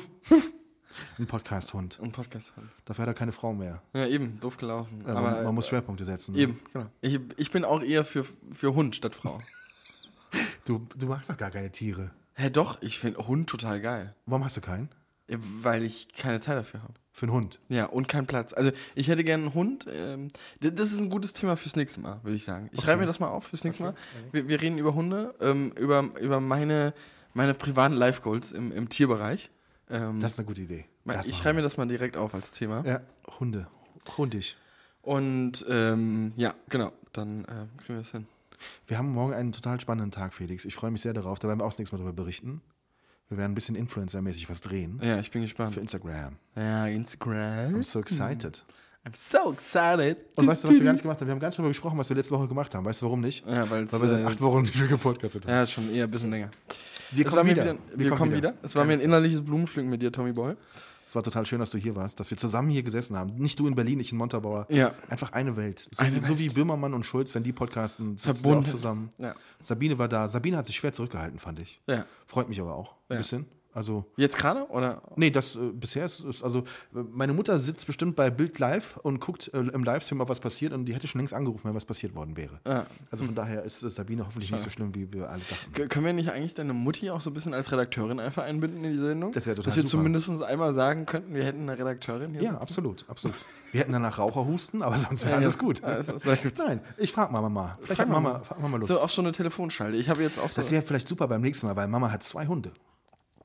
Ein 1.17 1.25
Podcast-Hund. 1.25 1.99
Und 1.99 2.11
Podcast 2.11 2.55
haben. 2.55 2.69
Dafür 2.85 3.03
hat 3.03 3.09
er 3.09 3.13
keine 3.15 3.31
Frau 3.31 3.51
mehr. 3.53 3.81
Ja, 3.93 4.05
eben, 4.05 4.39
doof 4.39 4.57
gelaufen. 4.57 5.01
Ja, 5.05 5.13
Aber 5.15 5.21
man, 5.31 5.43
man 5.43 5.55
muss 5.55 5.67
Schwerpunkte 5.67 6.05
setzen. 6.05 6.33
ne? 6.33 6.39
eben, 6.41 6.59
genau. 6.71 6.85
Ich, 7.01 7.19
ich 7.37 7.51
bin 7.51 7.65
auch 7.65 7.81
eher 7.81 8.05
für, 8.05 8.23
für 8.51 8.73
Hund 8.75 8.95
statt 8.95 9.15
Frau. 9.15 9.41
Du, 10.65 10.87
du 10.97 11.05
magst 11.07 11.29
doch 11.29 11.37
gar 11.37 11.51
keine 11.51 11.71
Tiere. 11.71 12.09
Hä, 12.33 12.49
doch, 12.49 12.81
ich 12.81 12.97
finde 12.97 13.27
Hund 13.27 13.47
total 13.49 13.79
geil. 13.81 14.15
Warum 14.25 14.43
hast 14.45 14.57
du 14.57 14.61
keinen? 14.61 14.89
Ja, 15.29 15.37
Weil 15.61 15.83
ich 15.83 16.07
keine 16.13 16.39
Zeit 16.39 16.57
dafür 16.57 16.81
habe. 16.81 16.93
Für 17.15 17.27
einen 17.27 17.33
Hund. 17.33 17.59
Ja, 17.69 17.85
und 17.85 18.07
keinen 18.07 18.25
Platz. 18.25 18.53
Also 18.53 18.71
ich 18.95 19.07
hätte 19.07 19.23
gerne 19.23 19.43
einen 19.45 19.53
Hund. 19.53 19.85
Ähm, 19.93 20.29
das 20.59 20.91
ist 20.91 20.99
ein 20.99 21.11
gutes 21.11 21.31
Thema 21.31 21.55
fürs 21.55 21.75
nächste 21.75 22.01
Mal, 22.01 22.19
würde 22.23 22.35
ich 22.35 22.43
sagen. 22.43 22.69
Ich 22.73 22.81
schreibe 22.81 23.01
mir 23.01 23.05
das 23.05 23.19
mal 23.19 23.27
auf 23.27 23.45
fürs 23.45 23.63
nächste 23.63 23.83
Mal. 23.83 23.95
Wir, 24.31 24.47
wir 24.47 24.59
reden 24.59 24.79
über 24.79 24.95
Hunde, 24.95 25.35
ähm, 25.39 25.71
über, 25.77 26.09
über 26.19 26.39
meine, 26.39 26.93
meine 27.35 27.53
privaten 27.53 27.93
Life-Goals 27.93 28.51
im, 28.51 28.71
im 28.71 28.89
Tierbereich. 28.89 29.51
Ähm, 29.91 30.19
Das 30.19 30.33
ist 30.33 30.39
eine 30.39 30.47
gute 30.47 30.61
Idee. 30.63 30.85
Das 31.05 31.27
ich 31.27 31.37
schreibe 31.37 31.57
mir 31.57 31.61
das 31.61 31.77
mal 31.77 31.87
direkt 31.87 32.17
auf 32.17 32.33
als 32.33 32.49
Thema. 32.49 32.83
Ja, 32.83 33.01
Hunde. 33.39 33.67
Hundig. 34.17 34.57
Und 35.03 35.63
ähm, 35.69 36.31
ja, 36.35 36.55
genau, 36.69 36.93
dann 37.11 37.43
äh, 37.45 37.67
kriegen 37.77 37.89
wir 37.89 37.97
das 37.97 38.11
hin. 38.11 38.25
Wir 38.87 38.97
haben 38.97 39.11
morgen 39.11 39.33
einen 39.33 39.51
total 39.51 39.79
spannenden 39.79 40.11
Tag, 40.11 40.33
Felix. 40.33 40.65
Ich 40.65 40.73
freue 40.73 40.89
mich 40.89 41.01
sehr 41.01 41.13
darauf. 41.13 41.37
Da 41.37 41.47
werden 41.47 41.59
wir 41.59 41.65
auch 41.65 41.69
das 41.71 41.77
nächste 41.79 41.95
Mal 41.95 42.03
darüber 42.03 42.23
berichten. 42.23 42.61
Wir 43.29 43.37
werden 43.37 43.51
ein 43.51 43.55
bisschen 43.55 43.75
Influencer-mäßig 43.75 44.49
was 44.49 44.61
drehen. 44.61 44.99
Ja, 45.01 45.19
ich 45.19 45.31
bin 45.31 45.41
Für 45.41 45.45
gespannt. 45.47 45.77
Instagram. 45.77 46.35
Ja, 46.55 46.87
Instagram. 46.87 47.75
I'm 47.75 47.83
so 47.83 47.99
excited. 47.99 48.63
I'm 49.05 49.15
so 49.15 49.51
excited. 49.51 50.25
Und 50.35 50.47
weißt 50.47 50.63
du, 50.63 50.67
was 50.69 50.75
wir 50.75 50.83
gar 50.83 50.93
nicht 50.93 51.01
gemacht 51.01 51.19
haben? 51.19 51.27
Wir 51.27 51.33
haben 51.33 51.39
ganz 51.39 51.55
darüber 51.55 51.69
gesprochen, 51.69 51.97
was 51.97 52.09
wir 52.09 52.15
letzte 52.15 52.33
Woche 52.33 52.47
gemacht 52.47 52.73
haben. 52.73 52.85
Weißt 52.85 53.01
du, 53.01 53.05
warum 53.05 53.21
nicht? 53.21 53.45
Ja, 53.45 53.69
Weil 53.69 53.91
wir 53.91 54.07
seit 54.07 54.21
äh, 54.21 54.25
acht 54.25 54.39
Wochen 54.39 54.61
nicht 54.61 54.77
mehr 54.77 54.87
gepodcastet 54.87 55.45
haben. 55.45 55.51
Ja, 55.51 55.65
schon 55.67 55.93
eher 55.93 56.05
ein 56.05 56.11
bisschen 56.11 56.29
länger. 56.29 56.49
Wir 57.11 57.25
Es 57.25 57.33
kommen 57.33 57.45
mir 57.47 57.51
wieder. 57.51 57.77
Wir, 57.95 58.11
kommen 58.11 58.33
wieder. 58.33 58.53
Es 58.61 58.75
war 58.75 58.85
mir 58.85 58.93
ein 58.93 59.01
innerliches 59.01 59.43
Blumenpflücken 59.43 59.89
mit 59.89 60.01
dir, 60.01 60.11
Tommy 60.11 60.31
Boy. 60.31 60.55
Es 61.05 61.15
war 61.15 61.23
total 61.23 61.45
schön, 61.45 61.59
dass 61.59 61.69
du 61.71 61.77
hier 61.77 61.95
warst, 61.95 62.19
dass 62.19 62.29
wir 62.31 62.37
zusammen 62.37 62.69
hier 62.69 62.83
gesessen 62.83 63.17
haben. 63.17 63.35
Nicht 63.35 63.59
du 63.59 63.67
in 63.67 63.75
Berlin, 63.75 63.99
ich 63.99 64.11
in 64.11 64.17
Montabaur. 64.17 64.65
Ja. 64.69 64.93
Einfach 65.09 65.31
eine 65.33 65.55
Welt. 65.57 65.87
So, 65.91 66.01
Eine 66.03 66.21
wie, 66.21 66.25
so 66.25 66.39
wie 66.39 66.47
Böhmermann 66.49 66.93
und 66.93 67.05
Schulz, 67.05 67.35
wenn 67.35 67.43
die 67.43 67.51
podcasten, 67.53 68.17
Verbunden. 68.17 68.65
zusammen. 68.65 69.09
Ja. 69.17 69.35
Sabine 69.59 69.97
war 69.97 70.07
da. 70.07 70.29
Sabine 70.29 70.57
hat 70.57 70.65
sich 70.65 70.75
schwer 70.75 70.93
zurückgehalten, 70.93 71.39
fand 71.39 71.59
ich. 71.59 71.81
Ja. 71.87 72.05
Freut 72.25 72.49
mich 72.49 72.59
aber 72.61 72.73
auch. 72.75 72.93
Ein 73.09 73.13
Ja. 73.13 73.17
bisschen. 73.17 73.45
Also, 73.73 74.05
Jetzt 74.17 74.37
gerade? 74.37 74.67
Oder? 74.69 75.01
nee, 75.15 75.31
das 75.31 75.55
äh, 75.55 75.59
bisher 75.73 76.05
ist, 76.05 76.19
ist, 76.21 76.43
also, 76.43 76.63
meine 76.91 77.33
Mutter 77.33 77.59
sitzt 77.59 77.85
bestimmt 77.87 78.15
bei 78.15 78.29
Bild 78.29 78.59
Live 78.59 78.97
und 78.97 79.19
guckt 79.19 79.49
äh, 79.53 79.57
im 79.59 79.83
Livestream, 79.83 80.21
ob 80.21 80.29
was 80.29 80.39
passiert 80.39 80.73
und 80.73 80.85
die 80.85 80.93
hätte 80.93 81.07
schon 81.07 81.19
längst 81.19 81.33
angerufen, 81.33 81.63
wenn 81.67 81.75
was 81.75 81.85
passiert 81.85 82.13
worden 82.13 82.37
wäre. 82.37 82.59
Ja. 82.67 82.85
Also 83.09 83.25
von 83.25 83.33
daher 83.35 83.63
ist 83.63 83.81
äh, 83.83 83.89
Sabine 83.89 84.25
hoffentlich 84.25 84.51
nicht 84.51 84.63
so 84.63 84.69
schlimm, 84.69 84.93
wie 84.93 85.11
wir 85.11 85.29
alle 85.29 85.41
dachten. 85.41 85.73
K- 85.73 85.87
Können 85.87 86.05
wir 86.05 86.13
nicht 86.13 86.29
eigentlich 86.31 86.53
deine 86.53 86.73
Mutti 86.73 87.09
auch 87.09 87.21
so 87.21 87.29
ein 87.29 87.33
bisschen 87.33 87.53
als 87.53 87.71
Redakteurin 87.71 88.19
einfach 88.19 88.43
einbinden 88.43 88.83
in 88.83 88.91
die 88.93 88.97
Sendung? 88.99 89.31
Das 89.31 89.45
wäre 89.45 89.55
total 89.55 89.65
Dass 89.69 89.75
wir 89.75 89.83
super. 89.83 89.91
zumindest 90.03 90.29
einmal 90.43 90.73
sagen 90.73 91.05
könnten, 91.05 91.33
wir 91.33 91.43
hätten 91.43 91.61
eine 91.67 91.77
Redakteurin 91.79 92.31
hier 92.31 92.41
Ja, 92.43 92.49
sitzen. 92.51 92.61
absolut, 92.61 93.05
absolut. 93.09 93.35
Wir 93.71 93.81
hätten 93.81 93.91
danach 93.93 94.19
Raucherhusten, 94.19 94.83
aber 94.83 94.99
sonst 94.99 95.21
wäre 95.25 95.31
Ja, 95.31 95.37
alles 95.37 95.55
ja. 95.55 95.61
gut. 95.61 95.81
Ja, 95.81 96.35
gut. 96.35 96.53
Nein, 96.59 96.79
ich 96.97 97.11
frage 97.11 97.33
Mama 97.33 97.49
mal. 97.49 97.75
Vielleicht 97.81 97.95
Frag 97.97 97.99
hat 98.07 98.07
Mama, 98.09 98.29
Mama. 98.33 98.43
frag 98.43 98.61
Mama 98.61 98.77
Lust. 98.77 98.87
So 98.89 98.99
auf 98.99 99.11
so 99.11 99.21
eine 99.23 99.31
Telefonschalte. 99.31 99.97
Ich 99.97 100.09
habe 100.09 100.21
jetzt 100.21 100.37
auch 100.39 100.47
so. 100.49 100.61
das 100.61 100.69
wäre 100.69 100.83
vielleicht 100.83 101.07
super 101.07 101.27
beim 101.27 101.41
nächsten 101.41 101.65
Mal, 101.65 101.75
weil 101.75 101.87
Mama 101.87 102.11
hat 102.11 102.21
zwei 102.23 102.45
Hunde. 102.45 102.71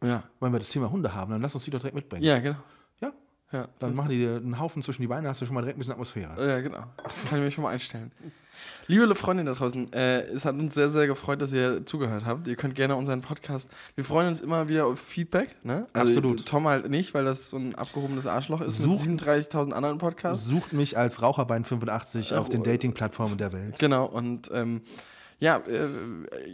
Ja. 0.03 0.23
Wenn 0.41 0.53
wir 0.53 0.59
das 0.59 0.69
Thema 0.71 0.91
Hunde 0.91 1.15
haben, 1.15 1.31
dann 1.33 1.43
lass 1.43 1.55
uns 1.55 1.65
die 1.65 1.71
doch 1.71 1.79
direkt 1.81 1.95
mitbringen. 1.97 2.25
ja, 2.25 2.39
genau. 2.39 2.57
Ja? 3.01 3.13
Ja, 3.51 3.67
Dann 3.79 3.95
machen 3.95 4.11
die 4.11 4.19
dir 4.19 4.37
einen 4.37 4.59
Haufen 4.59 4.83
zwischen 4.83 5.01
die 5.01 5.09
Beine, 5.09 5.27
hast 5.29 5.41
du 5.41 5.47
schon 5.47 5.55
mal 5.55 5.63
direkt 5.63 5.79
ein 5.79 5.81
bisschen 5.81 5.95
Atmosphäre. 5.95 6.49
Ja, 6.49 6.61
genau. 6.61 6.85
Das 7.03 7.29
kann 7.31 7.39
ich 7.39 7.45
mir 7.47 7.51
schon 7.51 7.65
mal 7.65 7.71
einstellen. 7.73 8.11
Liebe 8.89 9.15
Freundin 9.15 9.47
da 9.47 9.53
draußen, 9.55 9.91
äh, 9.95 10.21
es 10.27 10.45
hat 10.45 10.55
uns 10.57 10.75
sehr, 10.75 10.91
sehr 10.91 11.07
gefreut, 11.07 11.41
dass 11.41 11.53
ihr 11.55 11.87
zugehört 11.87 12.27
habt. 12.27 12.47
Ihr 12.47 12.57
könnt 12.57 12.75
gerne 12.75 12.95
unseren 12.97 13.23
Podcast. 13.23 13.71
Wir 13.95 14.05
freuen 14.05 14.29
uns 14.29 14.41
immer 14.43 14.69
wieder 14.69 14.85
auf 14.87 14.99
Feedback. 15.01 15.57
Ne? 15.65 15.87
Also 15.95 16.19
Absolut. 16.19 16.45
Tom 16.47 16.69
halt 16.69 16.91
nicht, 16.91 17.15
weil 17.15 17.25
das 17.25 17.49
so 17.49 17.57
ein 17.57 17.75
abgehobenes 17.75 18.27
Arschloch 18.27 18.61
ist 18.61 18.79
Sucht- 18.79 19.07
mit 19.07 19.23
37.000 19.23 19.73
anderen 19.73 19.97
Podcasts. 19.97 20.45
Sucht 20.45 20.75
mich 20.75 20.99
als 20.99 21.23
Raucherbein 21.23 21.65
85 21.65 22.35
auf 22.35 22.49
den 22.51 22.63
Dating-Plattformen 22.63 23.39
der 23.39 23.53
Welt. 23.53 23.79
Genau, 23.79 24.05
und 24.05 24.51
ähm, 24.53 24.83
ja, 25.41 25.59
äh, 25.59 25.89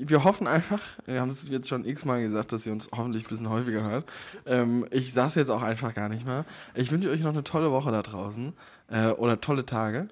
wir 0.01 0.25
hoffen 0.25 0.47
einfach, 0.47 0.81
wir 1.07 1.21
haben 1.21 1.31
es 1.31 1.49
jetzt 1.49 1.69
schon 1.69 1.85
x-mal 1.85 2.21
gesagt, 2.21 2.53
dass 2.53 2.67
ihr 2.67 2.73
uns 2.73 2.89
hoffentlich 2.95 3.25
ein 3.25 3.29
bisschen 3.29 3.49
häufiger 3.49 3.83
hört. 3.83 4.05
Ähm, 4.47 4.87
ich 4.91 5.13
saß 5.13 5.37
jetzt 5.37 5.49
auch 5.49 5.63
einfach 5.63 5.95
gar 5.95 6.09
nicht 6.09 6.27
mehr. 6.27 6.45
Ich 6.75 6.93
wünsche 6.93 7.11
euch 7.11 7.21
noch 7.21 7.33
eine 7.33 7.45
tolle 7.45 7.71
Woche 7.71 7.91
da 7.91 8.03
draußen 8.03 8.53
äh, 8.89 9.09
oder 9.09 9.41
tolle 9.41 9.65
Tage. 9.65 10.09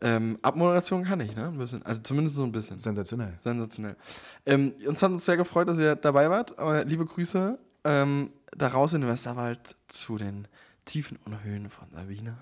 Ähm, 0.00 0.38
Abmoderation 0.42 1.04
kann 1.04 1.20
ich, 1.20 1.34
ne? 1.34 1.46
Ein 1.46 1.58
bisschen. 1.58 1.84
Also 1.84 2.02
zumindest 2.02 2.36
so 2.36 2.42
ein 2.42 2.52
bisschen. 2.52 2.78
Sensationell. 2.80 3.34
Sensationell. 3.38 3.96
Ähm, 4.44 4.74
uns 4.86 5.02
hat 5.02 5.10
uns 5.10 5.24
sehr 5.24 5.36
gefreut, 5.36 5.68
dass 5.68 5.78
ihr 5.78 5.96
dabei 5.96 6.28
wart. 6.28 6.58
Äh, 6.58 6.82
liebe 6.82 7.06
Grüße 7.06 7.58
ähm, 7.84 8.30
da 8.56 8.68
raus 8.68 8.92
in 8.92 9.02
den 9.02 9.10
Westerwald 9.10 9.76
zu 9.88 10.18
den 10.18 10.48
Tiefen 10.84 11.18
und 11.24 11.42
Höhen 11.44 11.70
von 11.70 11.88
Sabine. 11.92 12.36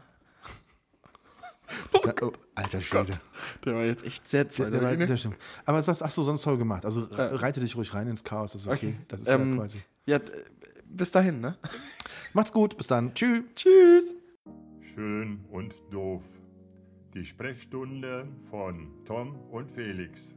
Ja, 2.04 2.14
oh, 2.22 2.32
alter 2.54 2.80
Schwede. 2.80 3.12
Der 3.64 3.74
war 3.74 3.82
jetzt 3.84 4.04
echt 4.04 4.28
sehr 4.28 4.44
Der, 4.44 4.70
der 4.70 4.82
war, 4.82 4.96
der 4.96 5.16
stimmt. 5.16 5.36
Aber 5.64 5.80
das 5.80 6.02
hast 6.02 6.16
du 6.16 6.22
sonst 6.22 6.42
toll 6.42 6.58
gemacht. 6.58 6.84
Also 6.84 7.00
re- 7.02 7.40
reite 7.40 7.60
dich 7.60 7.74
ruhig 7.76 7.92
rein 7.94 8.06
ins 8.08 8.22
Chaos, 8.22 8.52
das 8.52 8.62
ist 8.62 8.68
okay. 8.68 8.88
Okay. 8.88 8.96
Das 9.08 9.20
ist 9.22 9.28
Ähm, 9.28 9.50
ja 9.52 9.56
quasi. 9.60 9.78
Ja, 10.06 10.18
bis 10.86 11.10
dahin, 11.10 11.40
ne? 11.40 11.56
Macht's 12.34 12.52
gut, 12.52 12.76
bis 12.76 12.86
dann. 12.86 13.14
Tschüss. 13.14 13.44
Tschüss. 13.54 14.14
Schön 14.80 15.44
und 15.50 15.74
doof. 15.90 16.22
Die 17.14 17.24
Sprechstunde 17.24 18.28
von 18.50 18.88
Tom 19.04 19.36
und 19.50 19.70
Felix. 19.70 20.34